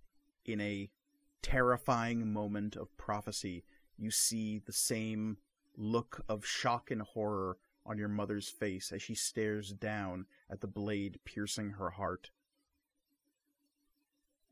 in 0.45 0.61
a 0.61 0.91
terrifying 1.43 2.33
moment 2.33 2.77
of 2.77 2.97
prophecy, 2.97 3.65
you 3.99 4.11
see 4.11 4.59
the 4.59 4.73
same 4.73 5.37
look 5.77 6.25
of 6.29 6.47
shock 6.47 6.91
and 6.91 7.03
horror 7.03 7.57
on 7.85 7.99
your 7.99 8.09
mother's 8.09 8.49
face 8.49 8.93
as 8.93 9.03
she 9.03 9.15
stares 9.15 9.73
down 9.73 10.27
at 10.53 10.61
the 10.61 10.67
blade 10.67 11.19
piercing 11.25 11.71
her 11.71 11.91
heart. 11.91 12.31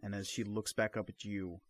And 0.03 0.15
as 0.15 0.27
she 0.27 0.43
looks 0.43 0.73
back 0.73 0.97
up 0.97 1.11
at 1.11 1.25
you, 1.25 1.61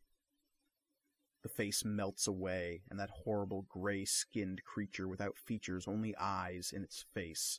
the 1.42 1.48
face 1.48 1.84
melts 1.84 2.28
away, 2.28 2.82
and 2.90 3.00
that 3.00 3.10
horrible 3.10 3.66
gray 3.68 4.04
skinned 4.04 4.62
creature 4.64 5.08
without 5.08 5.36
features, 5.36 5.88
only 5.88 6.14
eyes 6.16 6.72
in 6.74 6.84
its 6.84 7.04
face, 7.12 7.58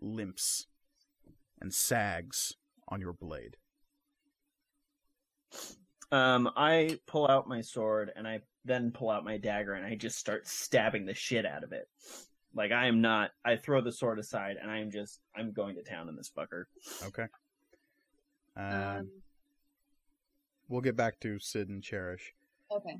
limps 0.00 0.66
and 1.60 1.72
sags 1.72 2.54
on 2.88 3.00
your 3.00 3.12
blade. 3.12 3.56
Um, 6.10 6.50
I 6.56 6.98
pull 7.06 7.28
out 7.28 7.48
my 7.48 7.60
sword 7.60 8.10
and 8.16 8.26
I 8.26 8.40
then 8.64 8.90
pull 8.90 9.10
out 9.10 9.24
my 9.24 9.36
dagger 9.36 9.74
and 9.74 9.86
I 9.86 9.94
just 9.94 10.18
start 10.18 10.48
stabbing 10.48 11.06
the 11.06 11.14
shit 11.14 11.46
out 11.46 11.62
of 11.62 11.72
it. 11.72 11.88
Like 12.54 12.70
I 12.72 12.86
am 12.86 13.00
not. 13.00 13.30
I 13.44 13.56
throw 13.56 13.80
the 13.80 13.92
sword 13.92 14.18
aside 14.18 14.56
and 14.60 14.70
I 14.70 14.78
am 14.78 14.90
just. 14.90 15.20
I'm 15.36 15.52
going 15.52 15.74
to 15.76 15.82
town 15.82 16.08
in 16.08 16.16
this 16.16 16.30
fucker. 16.36 16.64
Okay. 17.06 17.26
Um, 18.56 18.72
Um, 18.72 19.08
we'll 20.68 20.80
get 20.80 20.96
back 20.96 21.18
to 21.20 21.38
Sid 21.38 21.68
and 21.68 21.82
Cherish. 21.82 22.32
okay. 22.70 22.98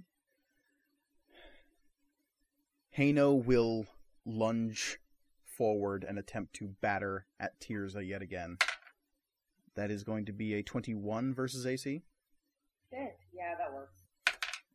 Heino 2.96 3.44
will 3.44 3.86
lunge 4.24 4.98
forward 5.44 6.04
and 6.08 6.18
attempt 6.18 6.54
to 6.54 6.68
batter 6.80 7.26
at 7.40 7.58
Tirza 7.60 8.06
yet 8.06 8.22
again. 8.22 8.56
That 9.74 9.90
is 9.90 10.04
going 10.04 10.26
to 10.26 10.32
be 10.32 10.54
a 10.54 10.62
21 10.62 11.34
versus 11.34 11.66
AC. 11.66 12.02
Shit. 12.90 13.16
Yeah, 13.32 13.54
that 13.58 13.72
works. 13.74 14.02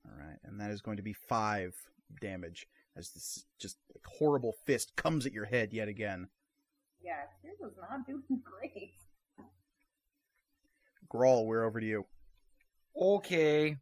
All 0.05 0.17
right, 0.17 0.37
and 0.43 0.59
that 0.59 0.71
is 0.71 0.81
going 0.81 0.97
to 0.97 1.03
be 1.03 1.13
five 1.13 1.75
damage 2.21 2.67
as 2.99 3.09
this 3.09 3.45
just 3.57 3.77
like, 3.93 4.03
horrible 4.05 4.53
fist 4.65 4.95
comes 4.95 5.25
at 5.25 5.33
your 5.33 5.45
head 5.45 5.73
yet 5.73 5.87
again. 5.87 6.27
Yeah, 7.01 7.21
Tirza 7.43 7.61
was 7.61 7.73
not 7.89 8.05
doing 8.05 8.41
great. 8.43 8.93
Grawl, 11.11 11.45
we're 11.47 11.63
over 11.65 11.79
to 11.79 11.85
you. 11.85 12.05
Okay. 12.95 13.77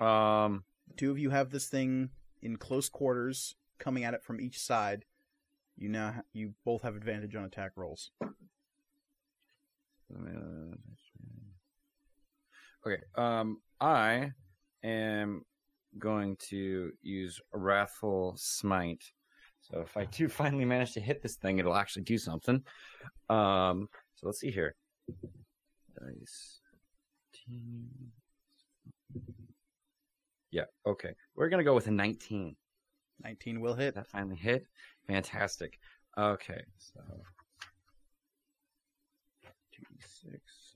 Um. 0.00 0.64
The 0.88 0.94
two 0.96 1.10
of 1.10 1.18
you 1.18 1.30
have 1.30 1.50
this 1.50 1.66
thing 1.66 2.10
in 2.42 2.56
close 2.56 2.88
quarters, 2.88 3.54
coming 3.78 4.04
at 4.04 4.14
it 4.14 4.24
from 4.24 4.40
each 4.40 4.58
side. 4.58 5.04
You 5.76 5.88
now 5.88 6.12
ha- 6.12 6.22
you 6.32 6.54
both 6.64 6.82
have 6.82 6.96
advantage 6.96 7.36
on 7.36 7.44
attack 7.44 7.72
rolls. 7.76 8.10
Okay. 12.86 13.02
Um. 13.14 13.60
I 13.80 14.32
am 14.82 15.44
going 15.98 16.36
to 16.48 16.92
use 17.02 17.40
Wrathful 17.52 18.34
Smite. 18.36 19.04
So 19.60 19.80
if 19.80 19.96
I 19.96 20.04
do 20.04 20.28
finally 20.28 20.64
manage 20.64 20.92
to 20.94 21.00
hit 21.00 21.22
this 21.22 21.36
thing, 21.36 21.58
it'll 21.58 21.76
actually 21.76 22.02
do 22.02 22.18
something. 22.18 22.62
Um. 23.28 23.88
So 24.16 24.26
let's 24.26 24.40
see 24.40 24.50
here. 24.50 24.74
Dice. 25.96 26.60
Yeah. 30.50 30.64
Okay. 30.86 31.14
We're 31.36 31.48
gonna 31.48 31.64
go 31.64 31.74
with 31.74 31.86
a 31.86 31.90
19. 31.90 32.56
19 33.22 33.60
will 33.60 33.74
hit. 33.74 33.94
That 33.94 34.06
finally 34.06 34.36
hit. 34.36 34.66
Fantastic. 35.06 35.78
Okay. 36.16 36.62
So. 36.78 37.00
Two 39.72 39.82
six. 40.00 40.68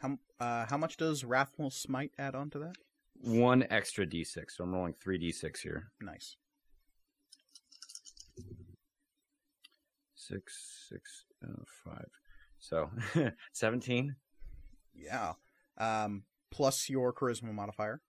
How 0.00 0.18
uh, 0.40 0.66
how 0.68 0.76
much 0.76 0.96
does 0.96 1.24
Wrathful 1.24 1.70
Smite 1.70 2.12
add 2.18 2.34
on 2.34 2.50
to 2.50 2.58
that? 2.58 2.76
One 3.22 3.64
extra 3.70 4.06
d6. 4.06 4.44
So 4.50 4.64
I'm 4.64 4.72
rolling 4.74 4.94
three 5.02 5.18
d6 5.18 5.58
here. 5.58 5.90
Nice. 6.00 6.36
Six, 10.14 10.86
six, 10.88 11.24
uh, 11.44 11.62
five. 11.84 12.08
So 12.58 12.90
17. 13.52 14.14
Yeah. 14.94 15.32
Um, 15.78 16.24
plus 16.50 16.88
your 16.88 17.12
charisma 17.12 17.52
modifier 17.52 18.00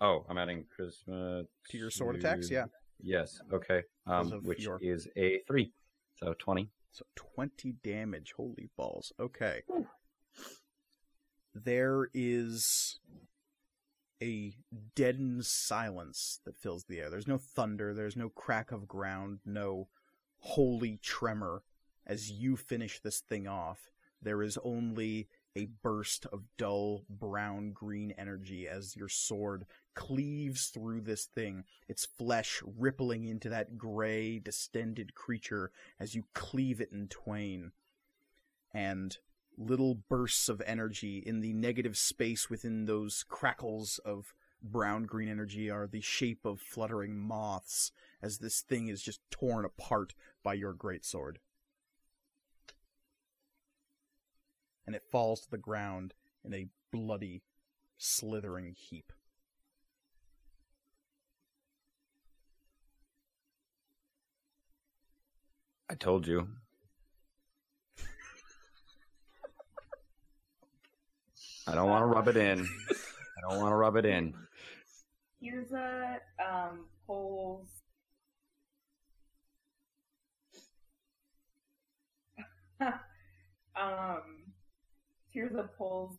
Oh, 0.00 0.26
I'm 0.28 0.36
adding 0.36 0.64
charisma 0.78 1.46
to 1.70 1.78
your 1.78 1.90
sword 1.90 2.16
attacks. 2.16 2.50
Yeah. 2.50 2.64
Yes. 3.00 3.40
Okay. 3.52 3.82
Um, 4.06 4.30
which 4.42 4.60
your- 4.64 4.78
is 4.82 5.08
a 5.16 5.40
three. 5.46 5.72
So 6.16 6.34
20. 6.38 6.70
So 6.90 7.04
20 7.14 7.76
damage. 7.84 8.34
Holy 8.36 8.68
balls. 8.76 9.12
Okay. 9.20 9.62
There 11.54 12.08
is 12.12 12.98
a 14.22 14.54
deadened 14.94 15.44
silence 15.44 16.38
that 16.44 16.56
fills 16.56 16.84
the 16.84 17.00
air. 17.00 17.10
There's 17.10 17.26
no 17.26 17.38
thunder, 17.38 17.92
there's 17.92 18.16
no 18.16 18.28
crack 18.28 18.70
of 18.70 18.86
ground, 18.86 19.40
no 19.44 19.88
holy 20.38 20.98
tremor. 21.02 21.64
As 22.06 22.30
you 22.30 22.56
finish 22.56 23.00
this 23.00 23.18
thing 23.20 23.48
off, 23.48 23.90
there 24.22 24.42
is 24.42 24.58
only 24.62 25.28
a 25.56 25.66
burst 25.82 26.24
of 26.26 26.44
dull 26.56 27.04
brown 27.10 27.72
green 27.72 28.12
energy 28.16 28.68
as 28.68 28.96
your 28.96 29.08
sword 29.08 29.66
cleaves 29.94 30.68
through 30.68 31.00
this 31.00 31.24
thing, 31.24 31.64
its 31.88 32.06
flesh 32.06 32.62
rippling 32.78 33.24
into 33.24 33.48
that 33.48 33.76
gray, 33.76 34.38
distended 34.38 35.14
creature 35.14 35.72
as 35.98 36.14
you 36.14 36.24
cleave 36.32 36.80
it 36.80 36.92
in 36.92 37.08
twain. 37.08 37.72
And 38.72 39.18
little 39.56 39.94
bursts 39.94 40.48
of 40.48 40.62
energy 40.66 41.22
in 41.24 41.40
the 41.40 41.52
negative 41.52 41.96
space 41.96 42.48
within 42.48 42.86
those 42.86 43.24
crackles 43.28 43.98
of 44.04 44.34
brown 44.62 45.04
green 45.04 45.28
energy 45.28 45.70
are 45.70 45.86
the 45.86 46.00
shape 46.00 46.44
of 46.44 46.60
fluttering 46.60 47.18
moths 47.18 47.90
as 48.22 48.38
this 48.38 48.60
thing 48.60 48.88
is 48.88 49.02
just 49.02 49.20
torn 49.30 49.64
apart 49.64 50.14
by 50.42 50.54
your 50.54 50.72
greatsword. 50.72 51.36
And 54.86 54.94
it 54.94 55.02
falls 55.10 55.40
to 55.42 55.50
the 55.50 55.58
ground 55.58 56.14
in 56.44 56.54
a 56.54 56.68
bloody, 56.92 57.42
slithering 57.98 58.74
heap. 58.76 59.12
I 65.88 65.94
told 65.94 66.26
you. 66.26 66.48
I 71.66 71.74
don't 71.74 71.88
want 71.88 72.02
to 72.02 72.06
rub 72.06 72.28
it 72.28 72.36
in. 72.36 72.60
I 72.90 73.40
don't 73.48 73.60
want 73.60 73.72
to 73.72 73.76
rub 73.76 73.96
it 73.96 74.04
in. 74.04 74.34
Here's 75.40 75.72
a 75.72 76.18
um 76.40 76.86
pulls 77.06 77.68
um 82.80 82.92
Tirza 85.34 85.68
pulls 85.78 86.16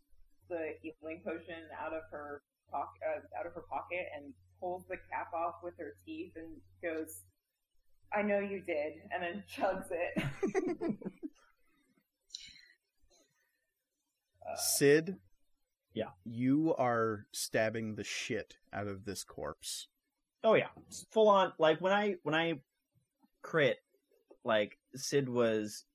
the 0.50 0.74
healing 0.82 1.22
potion 1.26 1.56
out 1.80 1.94
of 1.94 2.04
her 2.12 2.42
pocket 2.72 3.02
uh, 3.08 3.40
out 3.40 3.46
of 3.46 3.54
her 3.54 3.64
pocket 3.70 4.08
and 4.16 4.34
pulls 4.60 4.84
the 4.90 4.98
cap 5.10 5.34
off 5.34 5.56
with 5.64 5.74
her 5.78 5.94
teeth 6.06 6.34
and 6.36 6.58
goes 6.82 7.22
I 8.16 8.22
know 8.22 8.40
you 8.40 8.62
did 8.62 8.94
and 9.14 9.24
then 9.24 9.44
chugs 9.54 9.88
it. 9.92 10.24
uh, 14.46 14.56
Sid? 14.58 15.18
Yeah. 15.94 16.10
You 16.26 16.74
are 16.78 17.26
stabbing 17.32 17.96
the 17.96 18.04
shit 18.04 18.56
out 18.72 18.88
of 18.88 19.06
this 19.06 19.24
corpse. 19.24 19.88
Oh 20.44 20.56
yeah, 20.56 20.68
full 21.12 21.30
on. 21.30 21.54
Like 21.58 21.80
when 21.80 21.94
I 21.94 22.16
when 22.24 22.36
I 22.36 22.60
crit, 23.42 23.78
like 24.44 24.78
Sid 24.96 25.30
was 25.30 25.86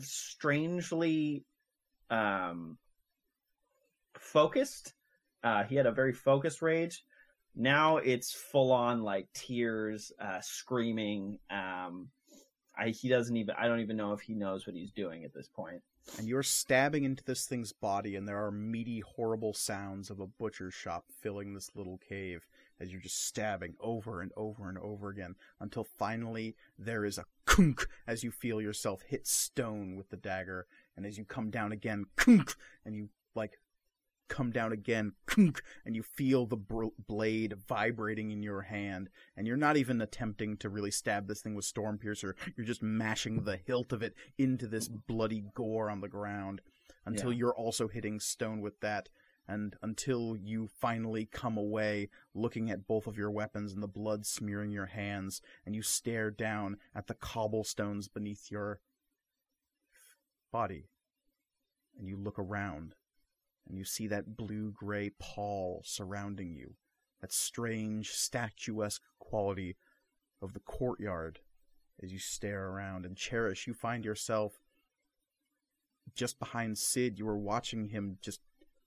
strangely 0.00 1.44
um 2.10 2.78
focused. 4.18 4.94
Uh, 5.42 5.64
he 5.64 5.74
had 5.74 5.86
a 5.86 5.92
very 5.92 6.12
focused 6.12 6.62
rage. 6.62 7.04
Now 7.54 7.96
it's 7.98 8.32
full 8.32 8.72
on 8.72 9.02
like 9.02 9.28
tears, 9.34 10.12
uh, 10.20 10.40
screaming. 10.40 11.38
Um, 11.50 12.08
I 12.76 12.90
he 12.90 13.08
doesn't 13.08 13.36
even. 13.36 13.54
I 13.58 13.66
don't 13.68 13.80
even 13.80 13.96
know 13.96 14.12
if 14.12 14.20
he 14.20 14.34
knows 14.34 14.66
what 14.66 14.76
he's 14.76 14.92
doing 14.92 15.24
at 15.24 15.34
this 15.34 15.48
point. 15.48 15.82
And 16.18 16.28
you're 16.28 16.42
stabbing 16.42 17.04
into 17.04 17.24
this 17.24 17.46
thing's 17.46 17.72
body, 17.72 18.16
and 18.16 18.26
there 18.26 18.44
are 18.44 18.50
meaty, 18.50 19.00
horrible 19.00 19.54
sounds 19.54 20.10
of 20.10 20.20
a 20.20 20.26
butcher's 20.26 20.74
shop 20.74 21.06
filling 21.20 21.54
this 21.54 21.70
little 21.74 21.98
cave 21.98 22.46
as 22.80 22.90
you're 22.90 23.00
just 23.00 23.24
stabbing 23.24 23.74
over 23.80 24.20
and 24.20 24.32
over 24.36 24.68
and 24.68 24.78
over 24.78 25.08
again 25.08 25.36
until 25.60 25.84
finally 25.84 26.56
there 26.78 27.04
is 27.04 27.18
a 27.18 27.24
kunk 27.46 27.86
as 28.06 28.24
you 28.24 28.30
feel 28.30 28.60
yourself 28.60 29.02
hit 29.02 29.26
stone 29.26 29.96
with 29.96 30.08
the 30.10 30.16
dagger, 30.16 30.66
and 30.96 31.06
as 31.06 31.16
you 31.16 31.24
come 31.24 31.50
down 31.50 31.72
again, 31.72 32.04
kunk, 32.16 32.54
and 32.84 32.94
you 32.96 33.08
like 33.34 33.58
come 34.32 34.50
down 34.50 34.72
again, 34.72 35.12
and 35.36 35.94
you 35.94 36.02
feel 36.02 36.46
the 36.46 36.56
blade 37.06 37.52
vibrating 37.68 38.30
in 38.30 38.42
your 38.42 38.62
hand, 38.62 39.10
and 39.36 39.46
you're 39.46 39.56
not 39.58 39.76
even 39.76 40.00
attempting 40.00 40.56
to 40.56 40.70
really 40.70 40.90
stab 40.90 41.28
this 41.28 41.42
thing 41.42 41.54
with 41.54 41.66
Storm 41.66 41.98
Piercer. 41.98 42.34
You're 42.56 42.66
just 42.66 42.82
mashing 42.82 43.44
the 43.44 43.58
hilt 43.58 43.92
of 43.92 44.02
it 44.02 44.14
into 44.38 44.66
this 44.66 44.88
bloody 44.88 45.44
gore 45.54 45.90
on 45.90 46.00
the 46.00 46.08
ground 46.08 46.62
until 47.04 47.30
Yeah. 47.30 47.38
you're 47.40 47.54
also 47.54 47.88
hitting 47.88 48.20
stone 48.20 48.60
with 48.62 48.80
that. 48.80 49.10
And 49.46 49.76
until 49.82 50.36
you 50.36 50.68
finally 50.68 51.26
come 51.26 51.58
away 51.58 52.08
looking 52.32 52.70
at 52.70 52.86
both 52.86 53.06
of 53.06 53.18
your 53.18 53.30
weapons 53.30 53.72
and 53.72 53.82
the 53.82 53.88
blood 53.88 54.24
smearing 54.24 54.70
your 54.70 54.86
hands, 54.86 55.42
and 55.66 55.74
you 55.74 55.82
stare 55.82 56.30
down 56.30 56.78
at 56.94 57.06
the 57.08 57.14
cobblestones 57.14 58.08
beneath 58.08 58.50
your 58.50 58.80
body. 60.50 60.88
And 61.98 62.08
you 62.08 62.16
look 62.16 62.38
around, 62.38 62.94
and 63.68 63.78
you 63.78 63.84
see 63.84 64.06
that 64.08 64.36
blue 64.36 64.72
gray 64.72 65.10
pall 65.18 65.82
surrounding 65.84 66.54
you, 66.54 66.74
that 67.20 67.32
strange 67.32 68.10
statuesque 68.10 69.02
quality 69.18 69.76
of 70.40 70.52
the 70.52 70.60
courtyard 70.60 71.40
as 72.02 72.12
you 72.12 72.18
stare 72.18 72.68
around. 72.68 73.06
And 73.06 73.16
Cherish, 73.16 73.66
you 73.66 73.74
find 73.74 74.04
yourself 74.04 74.54
just 76.14 76.38
behind 76.38 76.78
Sid. 76.78 77.18
You 77.18 77.26
were 77.26 77.38
watching 77.38 77.88
him 77.88 78.18
just 78.20 78.40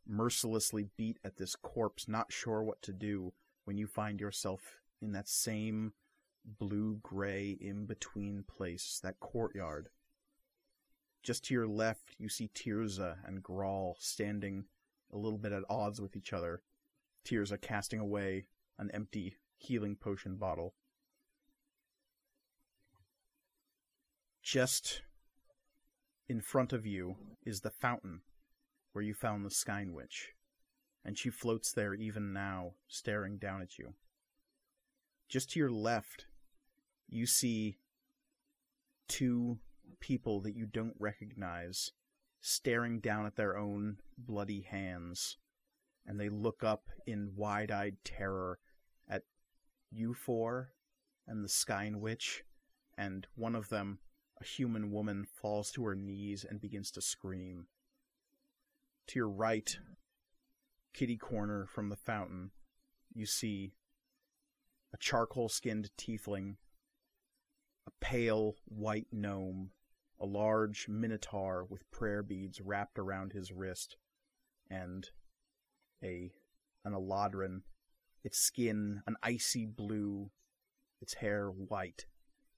mercilessly 0.08 0.88
beat 0.98 1.18
at 1.24 1.38
this 1.38 1.56
corpse, 1.56 2.08
not 2.08 2.32
sure 2.32 2.62
what 2.62 2.82
to 2.84 2.94
do, 2.94 3.34
when 3.64 3.78
you 3.78 3.88
find 3.88 4.20
yourself 4.20 4.80
in 5.02 5.12
that 5.14 5.28
same 5.28 5.94
blue 6.46 7.00
gray 7.02 7.58
in 7.60 7.86
between 7.86 8.44
place, 8.44 9.00
that 9.04 9.20
courtyard. 9.20 9.90
Just 11.26 11.46
to 11.46 11.56
your 11.56 11.66
left, 11.68 12.14
you 12.20 12.30
see 12.30 12.52
Tirza 12.54 13.16
and 13.26 13.42
Grawl 13.42 13.96
standing 13.98 14.66
a 15.12 15.18
little 15.18 15.40
bit 15.40 15.52
at 15.52 15.64
odds 15.68 16.00
with 16.00 16.16
each 16.16 16.34
other. 16.34 16.62
Tirza 17.26 17.60
casting 17.60 18.00
away 18.00 18.46
an 18.78 18.92
empty 18.94 19.38
healing 19.58 19.96
potion 19.96 20.36
bottle. 20.36 20.76
Just 24.44 25.02
in 26.30 26.42
front 26.42 26.72
of 26.72 26.86
you 26.86 27.16
is 27.44 27.62
the 27.62 27.72
fountain 27.72 28.22
where 28.94 29.04
you 29.04 29.16
found 29.16 29.44
the 29.44 29.50
Skyn 29.50 29.94
Witch, 29.94 30.34
and 31.04 31.18
she 31.18 31.32
floats 31.32 31.72
there 31.72 31.96
even 31.96 32.34
now, 32.34 32.74
staring 32.88 33.40
down 33.40 33.64
at 33.64 33.80
you. 33.80 33.96
Just 35.28 35.54
to 35.54 35.60
your 35.60 35.72
left, 35.72 36.28
you 37.10 37.26
see 37.26 37.80
two 39.08 39.58
people 40.00 40.42
that 40.42 40.56
you 40.56 40.66
don't 40.66 40.96
recognize 41.00 41.92
staring 42.42 43.00
down 43.00 43.26
at 43.26 43.36
their 43.36 43.58
own 43.58 43.98
bloody 44.18 44.62
hands, 44.62 45.38
and 46.06 46.20
they 46.20 46.30
look 46.30 46.64
up 46.64 46.90
in 47.08 47.34
wide 47.36 47.72
eyed 47.72 47.98
terror 48.04 48.60
at 49.10 49.24
you 49.92 50.14
four 50.14 50.72
and 51.28 51.44
the 51.44 51.50
Skyn 51.50 52.00
Witch, 52.00 52.44
and 52.98 53.28
one 53.36 53.56
of 53.56 53.70
them, 53.70 54.00
a 54.40 54.44
human 54.44 54.92
woman, 54.92 55.26
falls 55.26 55.72
to 55.72 55.84
her 55.86 55.96
knees 55.96 56.46
and 56.48 56.62
begins 56.62 56.92
to 56.92 57.02
scream. 57.02 57.68
To 59.08 59.20
your 59.20 59.30
right, 59.30 59.78
kitty 60.94 61.18
corner 61.18 61.66
from 61.66 61.90
the 61.90 61.96
fountain, 61.96 62.52
you 63.14 63.26
see 63.26 63.74
a 64.94 64.98
charcoal 64.98 65.50
skinned 65.50 65.90
tiefling, 65.98 66.56
a 67.88 67.92
pale 68.00 68.56
white 68.66 69.08
gnome, 69.12 69.72
a 70.20 70.26
large 70.26 70.88
minotaur 70.88 71.66
with 71.70 71.90
prayer 71.92 72.24
beads 72.24 72.62
wrapped 72.62 72.98
around 72.98 73.34
his 73.34 73.52
wrist, 73.52 73.98
and 74.70 75.10
a 76.04 76.32
an 76.84 76.94
eladrin, 76.94 77.62
its 78.24 78.38
skin 78.38 79.02
an 79.08 79.16
icy 79.24 79.66
blue, 79.66 80.32
its 81.02 81.16
hair 81.16 81.50
white, 81.50 82.06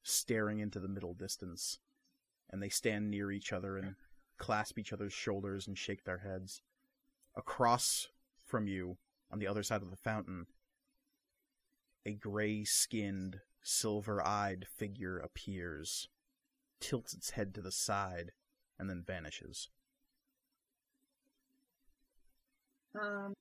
staring 0.03 0.59
into 0.59 0.79
the 0.79 0.87
middle 0.87 1.13
distance. 1.13 1.79
And 2.49 2.61
they 2.61 2.69
stand 2.69 3.09
near 3.11 3.31
each 3.31 3.51
other 3.51 3.77
and 3.77 3.95
clasp 4.37 4.79
each 4.79 4.93
other's 4.93 5.13
shoulders 5.13 5.67
and 5.67 5.77
shake 5.77 6.05
their 6.05 6.19
heads. 6.19 6.61
Across 7.35 8.07
from 8.45 8.67
you, 8.67 8.97
on 9.31 9.39
the 9.39 9.47
other 9.47 9.63
side 9.63 9.81
of 9.81 9.89
the 9.89 9.97
fountain, 9.97 10.47
a 12.05 12.13
gray 12.13 12.63
skinned, 12.63 13.41
silver 13.67 14.25
eyed 14.25 14.65
figure 14.77 15.17
appears, 15.17 16.07
tilts 16.79 17.13
its 17.13 17.31
head 17.31 17.53
to 17.53 17.61
the 17.61 17.71
side, 17.71 18.31
and 18.79 18.89
then 18.89 19.03
vanishes. 19.05 19.69
Um. 22.99 23.33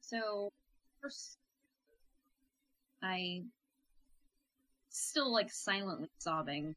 So 0.00 0.50
first, 1.02 1.36
I 3.02 3.42
still 4.88 5.32
like 5.32 5.50
silently 5.50 6.08
sobbing. 6.18 6.74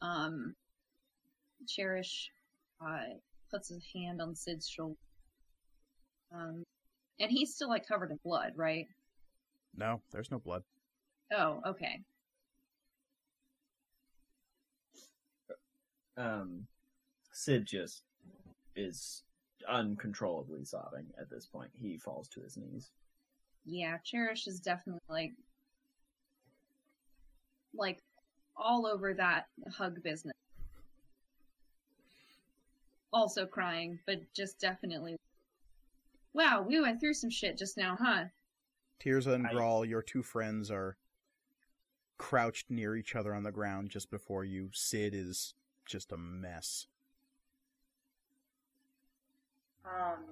Um, 0.00 0.54
Cherish 1.68 2.30
uh, 2.80 3.18
puts 3.50 3.68
his 3.68 3.84
hand 3.94 4.22
on 4.22 4.34
Sid's 4.34 4.68
shoulder. 4.68 4.96
Um, 6.34 6.64
and 7.20 7.30
he's 7.30 7.54
still 7.54 7.68
like 7.68 7.86
covered 7.86 8.10
in 8.10 8.18
blood, 8.24 8.52
right? 8.56 8.86
No, 9.76 10.00
there's 10.12 10.30
no 10.30 10.38
blood. 10.38 10.62
Oh, 11.32 11.60
okay. 11.66 12.00
Um, 16.16 16.66
Sid 17.32 17.66
just 17.66 18.02
is 18.76 19.22
uncontrollably 19.68 20.64
sobbing 20.64 21.06
at 21.18 21.30
this 21.30 21.46
point. 21.46 21.70
He 21.74 21.98
falls 21.98 22.28
to 22.28 22.40
his 22.40 22.56
knees. 22.56 22.90
Yeah, 23.64 23.98
Cherish 24.04 24.46
is 24.46 24.60
definitely 24.60 25.00
like 25.08 25.32
like 27.74 27.98
all 28.56 28.86
over 28.86 29.14
that 29.14 29.46
hug 29.72 30.02
business. 30.02 30.34
Also 33.12 33.46
crying, 33.46 33.98
but 34.06 34.20
just 34.34 34.58
definitely 34.60 35.16
Wow, 36.32 36.62
we 36.66 36.80
went 36.80 37.00
through 37.00 37.14
some 37.14 37.30
shit 37.30 37.58
just 37.58 37.76
now, 37.76 37.96
huh? 38.00 38.24
Tirza 39.00 39.34
and 39.34 39.46
Grawl, 39.46 39.88
your 39.88 40.02
two 40.02 40.22
friends, 40.22 40.70
are 40.70 40.96
crouched 42.18 42.70
near 42.70 42.96
each 42.96 43.16
other 43.16 43.34
on 43.34 43.42
the 43.42 43.52
ground 43.52 43.90
just 43.90 44.10
before 44.10 44.44
you. 44.44 44.70
Sid 44.72 45.14
is 45.14 45.54
just 45.86 46.12
a 46.12 46.16
mess. 46.16 46.86
Um, 49.84 50.24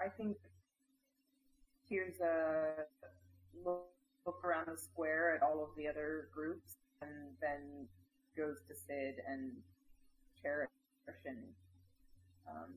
I 0.00 0.08
think 0.08 0.38
here's 1.86 2.20
a 2.20 2.86
look, 3.64 3.88
look 4.24 4.44
around 4.44 4.68
the 4.68 4.78
square 4.78 5.36
at 5.36 5.42
all 5.42 5.62
of 5.62 5.70
the 5.76 5.86
other 5.86 6.28
groups, 6.34 6.76
and 7.02 7.36
then 7.40 7.86
goes 8.36 8.58
to 8.68 8.74
Sid 8.74 9.16
and 9.28 9.52
Cherish 10.40 10.70
and 11.26 11.38
um, 12.48 12.74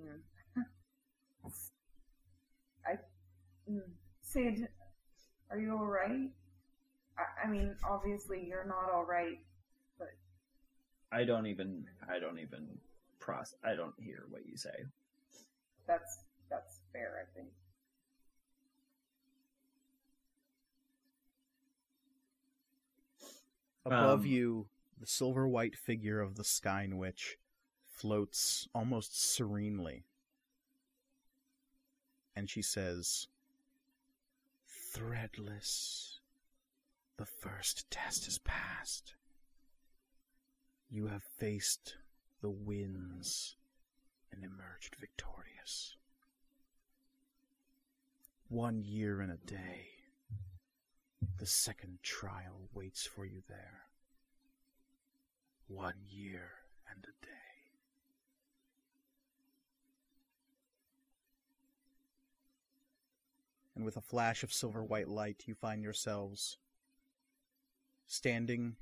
mm, 0.00 0.64
I 2.86 2.92
mm, 3.70 3.80
Sid, 4.22 4.68
are 5.50 5.58
you 5.58 5.72
all 5.72 5.86
right? 5.86 6.30
I, 7.18 7.46
I 7.46 7.50
mean, 7.50 7.74
obviously 7.88 8.44
you're 8.46 8.66
not 8.66 8.92
all 8.92 9.04
right. 9.04 9.38
But. 9.98 10.08
I 11.10 11.24
don't 11.24 11.46
even. 11.46 11.84
I 12.08 12.18
don't 12.18 12.38
even 12.38 12.66
process. 13.18 13.58
I 13.64 13.74
don't 13.74 13.94
hear 13.98 14.24
what 14.30 14.46
you 14.46 14.56
say. 14.56 14.84
That's 15.86 16.20
that's 16.50 16.80
fair, 16.92 17.22
I 17.22 17.36
think. 17.36 17.48
Above 23.84 24.20
Um, 24.20 24.26
you, 24.26 24.66
the 25.00 25.06
silver 25.06 25.48
white 25.48 25.74
figure 25.74 26.20
of 26.20 26.34
the 26.34 26.42
Skyn 26.42 26.94
Witch 26.94 27.38
floats 27.98 28.68
almost 28.74 29.20
serenely. 29.20 30.04
And 32.36 32.48
she 32.48 32.62
says, 32.62 33.26
Threadless, 34.94 36.20
the 37.16 37.26
first 37.26 37.90
test 37.90 38.28
is 38.28 38.38
passed. 38.38 39.14
You 40.88 41.08
have 41.08 41.22
faced 41.22 41.96
the 42.40 42.50
winds 42.50 43.56
and 44.32 44.44
emerged 44.44 44.96
victorious. 45.00 45.96
One 48.48 48.82
year 48.82 49.20
and 49.20 49.32
a 49.32 49.36
day. 49.36 49.88
The 51.38 51.46
second 51.46 51.98
trial 52.02 52.68
waits 52.72 53.04
for 53.04 53.24
you 53.24 53.42
there. 53.48 53.82
One 55.66 55.96
year 56.08 56.50
and 56.90 57.04
a 57.04 57.26
day. 57.26 57.47
And 63.78 63.84
with 63.84 63.96
a 63.96 64.00
flash 64.00 64.42
of 64.42 64.52
silver 64.52 64.82
white 64.82 65.06
light, 65.06 65.44
you 65.46 65.54
find 65.54 65.84
yourselves 65.84 66.58
standing 68.08 68.74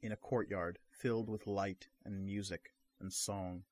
in 0.00 0.12
a 0.12 0.16
courtyard 0.16 0.78
filled 0.88 1.28
with 1.28 1.48
light 1.48 1.88
and 2.04 2.24
music 2.24 2.74
and 3.00 3.12
song 3.12 3.64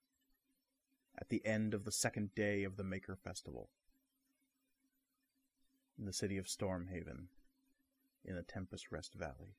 at 1.17 1.29
the 1.29 1.47
end 1.47 1.75
of 1.75 1.85
the 1.85 1.93
second 1.93 2.35
day 2.35 2.65
of 2.65 2.77
the 2.77 2.83
Maker 2.83 3.15
Festival 3.15 3.69
in 5.97 6.07
the 6.07 6.13
city 6.13 6.39
of 6.39 6.47
Stormhaven 6.47 7.27
in 8.25 8.35
the 8.35 8.43
Tempest 8.43 8.91
Rest 8.91 9.15
Valley. 9.15 9.55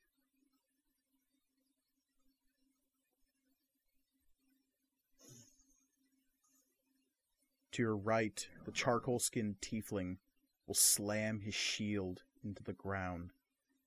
To 7.72 7.82
your 7.82 7.96
right, 7.96 8.46
the 8.66 8.70
charcoal 8.70 9.18
skinned 9.18 9.62
tiefling 9.62 10.18
will 10.66 10.74
slam 10.74 11.40
his 11.40 11.54
shield 11.54 12.22
into 12.44 12.62
the 12.62 12.72
ground 12.72 13.30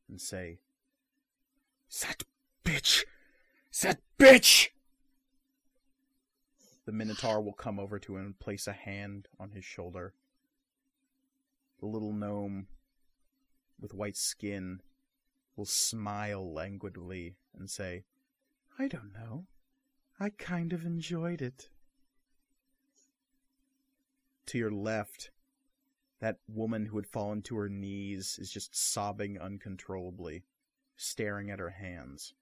and 0.10 0.22
say, 0.22 0.60
That 2.02 2.24
bitch! 2.64 3.04
That 3.82 4.00
bitch! 4.18 4.70
The 6.86 6.92
Minotaur 6.92 7.42
will 7.42 7.54
come 7.54 7.80
over 7.80 8.00
to 8.00 8.16
him 8.16 8.26
and 8.26 8.40
place 8.40 8.68
a 8.68 8.74
hand 8.74 9.28
on 9.40 9.52
his 9.52 9.66
shoulder. 9.66 10.14
The 11.80 11.86
little 11.86 12.14
gnome 12.14 12.68
with 13.80 13.94
white 13.94 14.18
skin 14.18 14.82
will 15.56 15.66
smile 15.66 16.54
languidly 16.54 17.36
and 17.58 17.70
say, 17.70 18.06
I 18.80 18.88
don't 18.88 19.14
know. 19.14 19.46
I 20.20 20.30
kind 20.30 20.72
of 20.74 20.86
enjoyed 20.86 21.42
it. 21.42 21.70
To 24.48 24.58
your 24.58 24.72
left, 24.72 25.32
that 26.20 26.40
woman 26.48 26.86
who 26.86 26.98
had 26.98 27.08
fallen 27.08 27.42
to 27.44 27.56
her 27.58 27.70
knees 27.70 28.38
is 28.40 28.52
just 28.52 28.76
sobbing 28.76 29.40
uncontrollably, 29.40 30.44
staring 30.96 31.52
at 31.52 31.60
her 31.60 31.70
hands. 31.70 32.34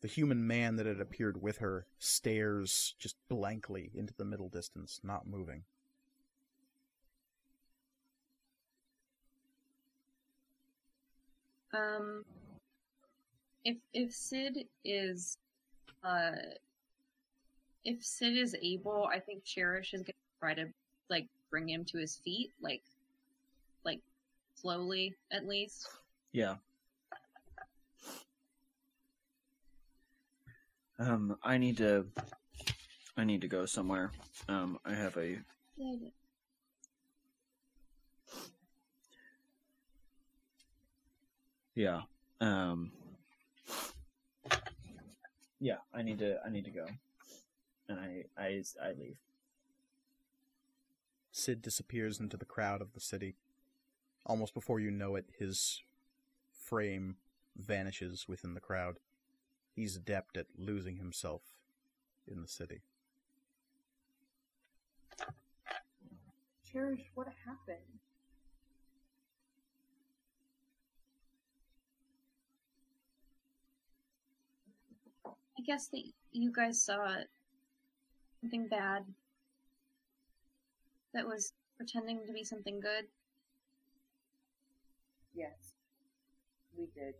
The 0.00 0.08
human 0.08 0.46
man 0.46 0.76
that 0.76 0.86
had 0.86 1.00
appeared 1.00 1.40
with 1.40 1.58
her 1.58 1.86
stares 1.98 2.94
just 2.98 3.16
blankly 3.28 3.90
into 3.94 4.12
the 4.14 4.24
middle 4.24 4.48
distance, 4.48 5.00
not 5.02 5.26
moving. 5.26 5.62
Um, 11.72 12.24
if 13.64 13.78
if 13.92 14.12
Sid 14.12 14.66
is, 14.84 15.38
uh, 16.04 16.32
if 17.84 18.04
Sid 18.04 18.36
is 18.36 18.54
able, 18.62 19.08
I 19.10 19.18
think 19.18 19.44
Cherish 19.44 19.94
is 19.94 20.02
gonna 20.02 20.12
try 20.38 20.54
to 20.54 20.66
like 21.08 21.26
bring 21.54 21.68
him 21.68 21.84
to 21.84 21.98
his 21.98 22.16
feet, 22.16 22.50
like, 22.60 22.82
like 23.84 24.00
slowly 24.56 25.14
at 25.30 25.46
least. 25.46 25.86
Yeah. 26.32 26.56
Um, 30.98 31.38
I 31.44 31.58
need 31.58 31.76
to. 31.76 32.06
I 33.16 33.22
need 33.22 33.40
to 33.42 33.46
go 33.46 33.66
somewhere. 33.66 34.10
Um, 34.48 34.80
I 34.84 34.94
have 34.94 35.16
a. 35.16 35.38
Yeah. 41.76 42.00
Um. 42.40 42.90
Yeah, 45.60 45.76
I 45.94 46.02
need 46.02 46.18
to. 46.18 46.36
I 46.44 46.50
need 46.50 46.64
to 46.64 46.72
go, 46.72 46.86
and 47.88 48.00
I. 48.00 48.24
I. 48.36 48.62
I 48.82 48.88
leave. 48.98 49.16
Sid 51.36 51.62
disappears 51.62 52.20
into 52.20 52.36
the 52.36 52.44
crowd 52.44 52.80
of 52.80 52.92
the 52.92 53.00
city. 53.00 53.34
Almost 54.24 54.54
before 54.54 54.78
you 54.78 54.92
know 54.92 55.16
it, 55.16 55.26
his 55.36 55.82
frame 56.52 57.16
vanishes 57.56 58.26
within 58.28 58.54
the 58.54 58.60
crowd. 58.60 58.98
He's 59.74 59.96
adept 59.96 60.36
at 60.36 60.46
losing 60.56 60.96
himself 60.96 61.42
in 62.24 62.40
the 62.40 62.46
city. 62.46 62.82
Cherish, 66.72 67.10
what 67.16 67.26
happened? 67.44 67.80
I 75.26 75.62
guess 75.66 75.88
that 75.88 76.04
you 76.30 76.52
guys 76.52 76.80
saw 76.80 77.08
something 78.40 78.68
bad 78.68 79.04
that 81.14 81.26
was 81.26 81.52
pretending 81.76 82.26
to 82.26 82.32
be 82.32 82.44
something 82.44 82.80
good. 82.80 83.06
Yes, 85.34 85.74
we 86.76 86.86
did. 86.94 87.14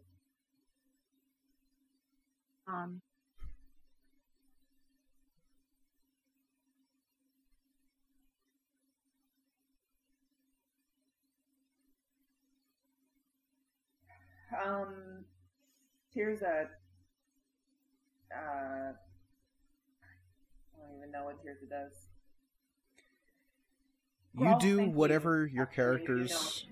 Um, 2.66 3.00
Um, 14.52 15.24
Tirza, 16.14 16.68
uh, 18.32 18.92
I 18.92 18.94
don't 20.78 20.96
even 20.98 21.10
know 21.10 21.24
what 21.24 21.38
Tirza 21.44 21.68
does. 21.68 22.08
You 24.36 24.56
do 24.58 24.90
whatever 24.90 25.46
your 25.46 25.66
characters. 25.66 26.66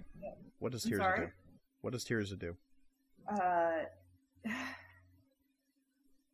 What 0.59 0.73
does 0.73 0.85
I'm 0.85 0.93
Tirza 0.93 0.97
sorry? 0.97 1.27
do? 1.27 1.33
What 1.81 1.93
does 1.93 2.05
Tirza 2.05 2.39
do? 2.39 2.57
Uh, 3.29 3.85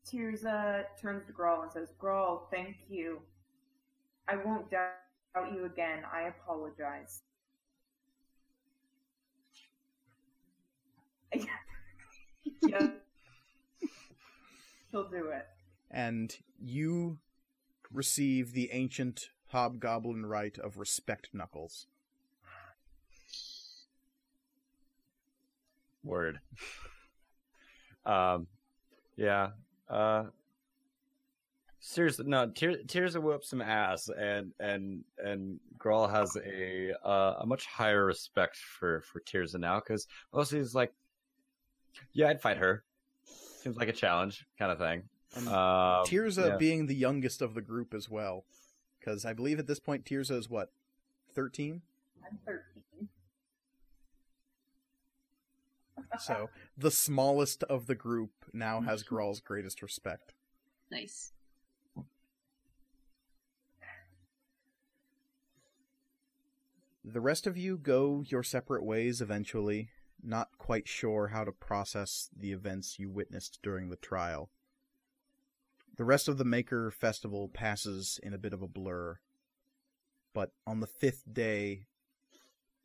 Tirza 0.07 0.85
turns 1.01 1.27
to 1.27 1.33
Grawl 1.33 1.63
and 1.63 1.73
says, 1.73 1.93
Grawl, 2.01 2.43
thank 2.51 2.77
you. 2.89 3.21
I 4.27 4.37
won't 4.37 4.71
doubt 4.71 4.93
you 5.53 5.67
again. 5.67 6.01
I 6.13 6.29
apologize. 6.29 7.23
yeah. 11.35 12.89
She'll 14.91 15.09
do 15.09 15.29
it. 15.29 15.47
And 15.91 16.35
you 16.59 17.19
receive 17.93 18.53
the 18.53 18.71
ancient 18.73 19.31
hobgoblin 19.49 20.27
rite 20.27 20.59
of 20.59 20.79
respect 20.79 21.31
knuckles. 21.33 21.87
Word. 26.05 26.41
um, 28.07 28.47
yeah. 29.17 29.51
Uh, 29.89 30.25
seriously, 31.81 32.25
no. 32.29 32.49
Tear, 32.51 32.77
Tears 32.87 33.15
will 33.15 33.23
whoop 33.23 33.45
some 33.45 33.61
ass, 33.61 34.09
and 34.09 34.53
and 34.61 35.05
and 35.19 35.59
Grawl 35.79 36.11
has 36.11 36.37
a 36.37 36.93
uh, 37.05 37.35
a 37.41 37.47
much 37.47 37.67
higher 37.67 38.05
respect 38.05 38.57
for 38.57 39.03
for 39.03 39.21
Tears 39.21 39.55
now 39.55 39.81
because 39.81 40.07
mostly 40.33 40.59
he's 40.59 40.75
like, 40.75 40.93
yeah, 42.13 42.29
I'd 42.29 42.41
fight 42.41 42.59
her. 42.59 42.85
Seems 43.63 43.77
like 43.77 43.89
a 43.89 43.93
challenge 43.93 44.47
kind 44.59 44.71
of 44.71 44.79
thing. 44.79 45.03
And 45.35 45.49
Um, 45.49 46.07
Tirza 46.07 46.51
yeah. 46.51 46.57
being 46.57 46.87
the 46.87 46.95
youngest 46.95 47.43
of 47.43 47.55
the 47.55 47.61
group 47.61 47.93
as 47.93 48.09
well. 48.09 48.45
Because 49.09 49.25
I 49.25 49.33
believe 49.33 49.59
at 49.59 49.67
this 49.67 49.81
point 49.81 50.05
Tirza 50.05 50.33
is 50.33 50.51
what? 50.51 50.71
13? 51.35 51.81
I'm 52.23 52.39
13. 52.45 52.61
So 56.21 56.49
the 56.77 56.91
smallest 56.91 57.65
of 57.65 57.87
the 57.87 57.95
group 57.95 58.31
now 58.53 58.81
has 58.83 59.03
Grawl's 59.09 59.41
greatest 59.41 59.83
respect. 59.83 60.35
nice. 60.91 61.33
The 67.05 67.21
rest 67.21 67.47
of 67.47 67.57
you 67.57 67.79
go 67.79 68.23
your 68.27 68.43
separate 68.43 68.85
ways 68.85 69.21
eventually, 69.21 69.89
not 70.23 70.51
quite 70.59 70.87
sure 70.87 71.29
how 71.29 71.45
to 71.45 71.53
process 71.53 72.29
the 72.37 72.53
events 72.53 72.99
you 72.99 73.09
witnessed 73.09 73.59
during 73.63 73.89
the 73.89 73.97
trial. 73.97 74.51
The 75.99 76.05
rest 76.05 76.29
of 76.29 76.39
the 76.39 76.45
Maker 76.45 76.93
Festival 76.93 77.49
passes 77.49 78.21
in 78.23 78.33
a 78.33 78.39
bit 78.39 78.53
of 78.53 78.63
a 78.63 78.69
blur. 78.69 79.19
But 80.33 80.53
on 80.65 80.79
the 80.79 80.87
fifth 80.87 81.25
day, 81.35 81.87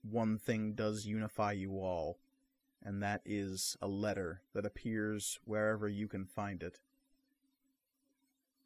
one 0.01 0.40
thing 0.40 0.74
does 0.74 1.06
unify 1.06 1.51
you 1.51 1.74
all, 1.74 2.17
and 2.82 3.03
that 3.03 3.22
is 3.24 3.77
a 3.83 3.88
letter 3.88 4.42
that 4.56 4.66
appears 4.66 5.40
wherever 5.45 5.88
you 5.88 6.08
can 6.08 6.25
find 6.25 6.64
it 6.64 6.80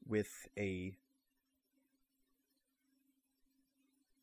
with 0.08 0.48
a 0.58 0.96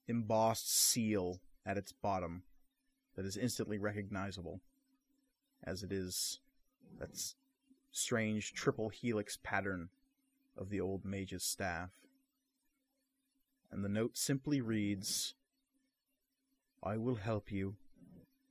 embossed 0.08 0.74
seal 0.74 1.38
at 1.66 1.76
its 1.76 1.92
bottom 1.92 2.44
that 3.14 3.26
is 3.26 3.36
instantly 3.36 3.76
recognizable 3.76 4.62
as 5.62 5.82
it 5.82 5.92
is 5.92 6.38
that 6.98 7.10
strange 7.92 8.54
triple 8.54 8.88
helix 8.88 9.38
pattern 9.42 9.90
of 10.56 10.70
the 10.70 10.80
old 10.80 11.04
mage's 11.04 11.44
staff. 11.44 11.90
And 13.70 13.84
the 13.84 13.88
note 13.88 14.16
simply 14.16 14.60
reads, 14.60 15.34
I 16.82 16.96
will 16.96 17.16
help 17.16 17.50
you 17.50 17.76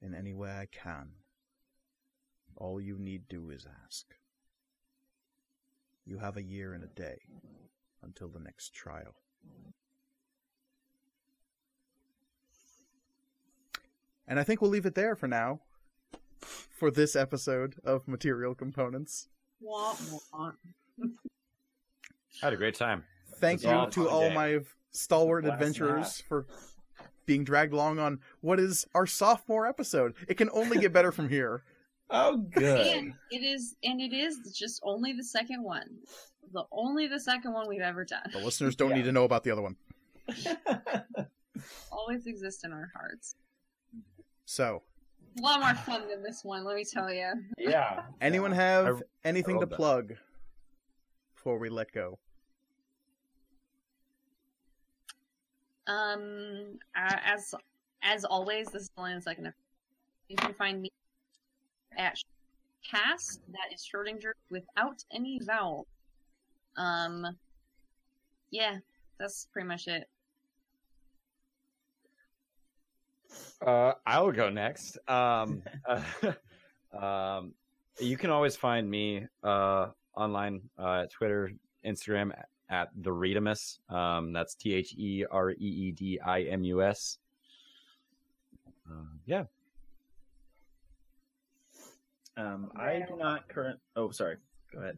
in 0.01 0.13
any 0.13 0.33
way 0.33 0.51
I 0.51 0.67
can. 0.71 1.11
All 2.57 2.81
you 2.81 2.97
need 2.97 3.27
do 3.29 3.49
is 3.49 3.65
ask. 3.85 4.05
You 6.05 6.17
have 6.17 6.35
a 6.35 6.43
year 6.43 6.73
and 6.73 6.83
a 6.83 6.87
day 6.87 7.19
until 8.01 8.27
the 8.27 8.39
next 8.39 8.73
trial. 8.73 9.15
And 14.27 14.39
I 14.39 14.43
think 14.43 14.61
we'll 14.61 14.71
leave 14.71 14.85
it 14.85 14.95
there 14.95 15.15
for 15.15 15.27
now. 15.27 15.61
For 16.41 16.91
this 16.91 17.15
episode 17.15 17.75
of 17.85 18.07
Material 18.07 18.53
Components. 18.55 19.29
Wah, 22.33 22.39
wah. 22.41 22.41
I 22.41 22.45
had 22.47 22.53
a 22.53 22.57
great 22.57 22.75
time. 22.75 23.03
Thank 23.39 23.59
It's 23.61 23.65
all 23.65 23.85
you 23.85 23.91
to 23.91 24.09
all 24.09 24.29
day. 24.29 24.35
my 24.35 24.59
stalwart 24.91 25.43
Blast 25.43 25.53
and 25.61 25.61
adventurers 25.75 26.21
for 26.21 26.45
being 27.25 27.43
dragged 27.43 27.73
along 27.73 27.99
on 27.99 28.19
what 28.41 28.59
is 28.59 28.85
our 28.95 29.05
sophomore 29.07 29.65
episode. 29.67 30.13
It 30.27 30.35
can 30.35 30.49
only 30.51 30.77
get 30.79 30.93
better 30.93 31.11
from 31.11 31.29
here. 31.29 31.63
Oh, 32.15 32.37
good. 32.37 32.85
And 32.85 33.13
it 33.31 33.37
is, 33.43 33.75
and 33.83 33.99
it 33.99 34.13
is 34.13 34.37
just 34.53 34.81
only 34.83 35.13
the 35.13 35.23
second 35.23 35.63
one. 35.63 35.87
The 36.51 36.63
only 36.71 37.07
the 37.07 37.19
second 37.19 37.53
one 37.53 37.67
we've 37.67 37.81
ever 37.81 38.05
done. 38.05 38.21
The 38.31 38.37
listeners 38.39 38.75
don't 38.75 38.91
Yeah. 38.91 38.97
need 38.97 39.05
to 39.05 39.11
know 39.11 39.23
about 39.23 39.43
the 39.43 39.49
other 39.49 39.63
one. 39.63 39.75
Always 41.91 42.27
exist 42.27 42.65
in 42.65 42.71
our 42.73 42.91
hearts. 42.95 43.35
So, 44.45 44.83
A 45.39 45.41
lot 45.41 45.59
more 45.61 45.73
fun 45.73 46.07
than 46.07 46.21
this 46.21 46.43
one, 46.43 46.63
let 46.65 46.75
me 46.75 46.83
tell 46.83 47.11
you. 47.11 47.31
yeah. 47.57 48.03
anyone 48.21 48.53
I- 48.53 48.57
have 48.57 49.01
anything 49.23 49.55
I 49.55 49.59
to 49.59 49.61
love 49.61 49.69
that. 49.69 49.75
plug 49.75 50.13
before 51.35 51.57
we 51.57 51.69
let 51.69 51.91
go? 51.93 52.19
Um, 55.87 56.79
uh, 56.95 57.17
as 57.25 57.53
as 58.01 58.25
always, 58.25 58.67
this 58.67 58.83
is 58.83 58.91
only 58.97 59.15
the 59.15 59.21
second. 59.21 59.47
episode. 59.47 59.59
You 60.29 60.35
can 60.37 60.53
find 60.53 60.81
me 60.81 60.91
at 61.97 62.17
cast. 62.89 63.41
That 63.51 63.73
is 63.73 63.87
Schrodinger 63.87 64.33
without 64.49 65.03
any 65.11 65.39
vowel. 65.43 65.87
Um, 66.77 67.37
yeah, 68.51 68.77
that's 69.19 69.47
pretty 69.51 69.67
much 69.67 69.87
it. 69.87 70.07
Uh, 73.65 73.93
I'll 74.05 74.31
go 74.31 74.49
next. 74.49 74.97
Um, 75.07 75.63
um, 77.01 77.53
you 77.99 78.17
can 78.17 78.29
always 78.29 78.55
find 78.55 78.89
me 78.89 79.25
uh, 79.43 79.89
online 80.15 80.61
uh, 80.77 81.01
at 81.03 81.11
Twitter, 81.11 81.51
Instagram 81.85 82.31
at 82.69 82.89
the 82.95 83.11
Reedimus. 83.11 83.79
Um, 83.89 84.33
that's 84.33 84.55
T 84.55 84.73
H 84.73 84.93
E 84.97 85.25
R 85.29 85.51
E 85.51 85.55
E 85.59 85.91
D 85.91 86.19
I 86.19 86.41
M 86.43 86.63
U 86.63 86.81
S. 86.83 87.17
Uh, 88.89 89.05
yeah. 89.25 89.43
Um, 92.35 92.71
I 92.75 93.03
do 93.07 93.15
not 93.15 93.47
current. 93.47 93.79
Oh, 93.95 94.11
sorry. 94.11 94.37
Go 94.73 94.79
ahead. 94.79 94.97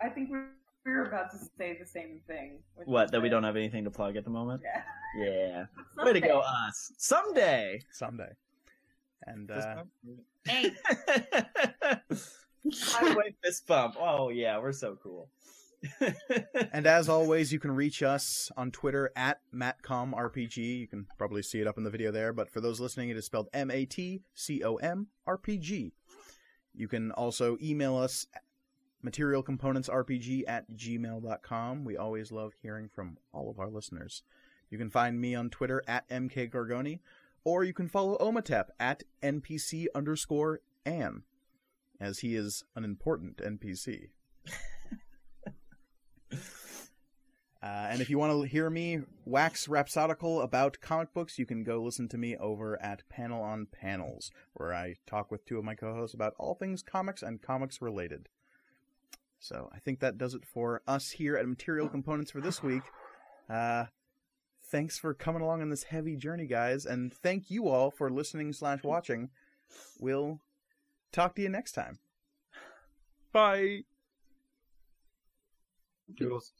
I 0.00 0.08
think 0.08 0.30
we 0.30 0.38
we 0.84 0.92
were 0.92 1.04
about 1.04 1.30
to 1.30 1.38
say 1.58 1.76
the 1.78 1.86
same 1.86 2.20
thing. 2.26 2.58
What? 2.86 3.12
That 3.12 3.22
we 3.22 3.28
don't 3.28 3.44
have 3.44 3.56
anything 3.56 3.84
to 3.84 3.90
plug 3.90 4.16
at 4.16 4.24
the 4.24 4.30
moment? 4.30 4.62
Yeah. 4.64 4.82
Yeah. 5.24 5.64
Way 6.04 6.14
to 6.14 6.20
go, 6.20 6.40
us. 6.40 6.92
Someday. 6.98 7.80
Someday. 7.92 8.30
And 9.26 9.50
uh, 9.50 9.84
Hey, 10.44 10.72
Highway 12.74 13.34
fist 13.44 13.66
bump. 13.66 13.94
Oh 13.98 14.30
yeah, 14.30 14.58
we're 14.58 14.72
so 14.72 14.98
cool. 15.00 15.28
And 16.72 16.86
as 16.86 17.08
always, 17.08 17.52
you 17.52 17.58
can 17.58 17.72
reach 17.72 18.02
us 18.02 18.50
on 18.56 18.70
Twitter 18.70 19.10
at 19.16 19.40
MatcomRPG. 19.54 20.80
You 20.80 20.86
can 20.86 21.06
probably 21.18 21.42
see 21.42 21.60
it 21.60 21.66
up 21.66 21.78
in 21.78 21.84
the 21.84 21.90
video 21.90 22.12
there, 22.12 22.32
but 22.32 22.50
for 22.50 22.60
those 22.60 22.80
listening, 22.80 23.08
it 23.08 23.16
is 23.16 23.26
spelled 23.26 23.48
M 23.52 23.70
A 23.70 23.84
T 23.84 24.22
C 24.34 24.62
O 24.62 24.76
M 24.76 25.08
R 25.26 25.36
P 25.36 25.58
G. 25.58 25.92
You 26.74 26.88
can 26.88 27.10
also 27.12 27.58
email 27.60 27.96
us 27.96 28.26
materialcomponentsrpg 29.04 30.44
at 30.46 30.70
gmail.com. 30.72 31.84
We 31.84 31.96
always 31.96 32.32
love 32.32 32.52
hearing 32.62 32.88
from 32.88 33.18
all 33.32 33.50
of 33.50 33.58
our 33.58 33.68
listeners. 33.68 34.22
You 34.70 34.78
can 34.78 34.90
find 34.90 35.20
me 35.20 35.34
on 35.34 35.50
Twitter 35.50 35.82
at 35.86 36.08
mkgargoni, 36.08 37.00
or 37.44 37.64
you 37.64 37.74
can 37.74 37.88
follow 37.88 38.16
Omatep 38.18 38.66
at 38.78 39.02
npc 39.22 39.86
underscore 39.94 40.60
Ann, 40.86 41.24
as 42.00 42.20
he 42.20 42.34
is 42.36 42.64
an 42.74 42.84
important 42.84 43.38
NPC. 43.38 44.10
Uh, 47.62 47.86
and 47.90 48.00
if 48.00 48.10
you 48.10 48.18
want 48.18 48.32
to 48.32 48.48
hear 48.48 48.68
me 48.68 49.00
wax 49.24 49.68
rhapsodical 49.68 50.42
about 50.42 50.80
comic 50.80 51.14
books, 51.14 51.38
you 51.38 51.46
can 51.46 51.62
go 51.62 51.80
listen 51.80 52.08
to 52.08 52.18
me 52.18 52.36
over 52.36 52.80
at 52.82 53.08
Panel 53.08 53.40
on 53.40 53.66
Panels, 53.66 54.32
where 54.54 54.74
I 54.74 54.96
talk 55.06 55.30
with 55.30 55.44
two 55.44 55.58
of 55.58 55.64
my 55.64 55.76
co 55.76 55.94
hosts 55.94 56.14
about 56.14 56.34
all 56.38 56.54
things 56.54 56.82
comics 56.82 57.22
and 57.22 57.40
comics 57.40 57.80
related. 57.80 58.28
So 59.38 59.70
I 59.72 59.78
think 59.78 60.00
that 60.00 60.18
does 60.18 60.34
it 60.34 60.44
for 60.44 60.82
us 60.88 61.10
here 61.10 61.36
at 61.36 61.46
Material 61.46 61.88
Components 61.88 62.32
for 62.32 62.40
this 62.40 62.62
week. 62.62 62.82
Uh, 63.48 63.86
thanks 64.64 64.98
for 64.98 65.14
coming 65.14 65.42
along 65.42 65.62
on 65.62 65.70
this 65.70 65.84
heavy 65.84 66.16
journey, 66.16 66.46
guys, 66.46 66.84
and 66.84 67.12
thank 67.12 67.48
you 67.48 67.68
all 67.68 67.92
for 67.92 68.10
listening 68.10 68.52
slash 68.52 68.82
watching. 68.82 69.30
We'll 70.00 70.40
talk 71.12 71.36
to 71.36 71.42
you 71.42 71.48
next 71.48 71.72
time. 71.72 71.98
Bye. 73.32 73.84
Toodles. 76.16 76.52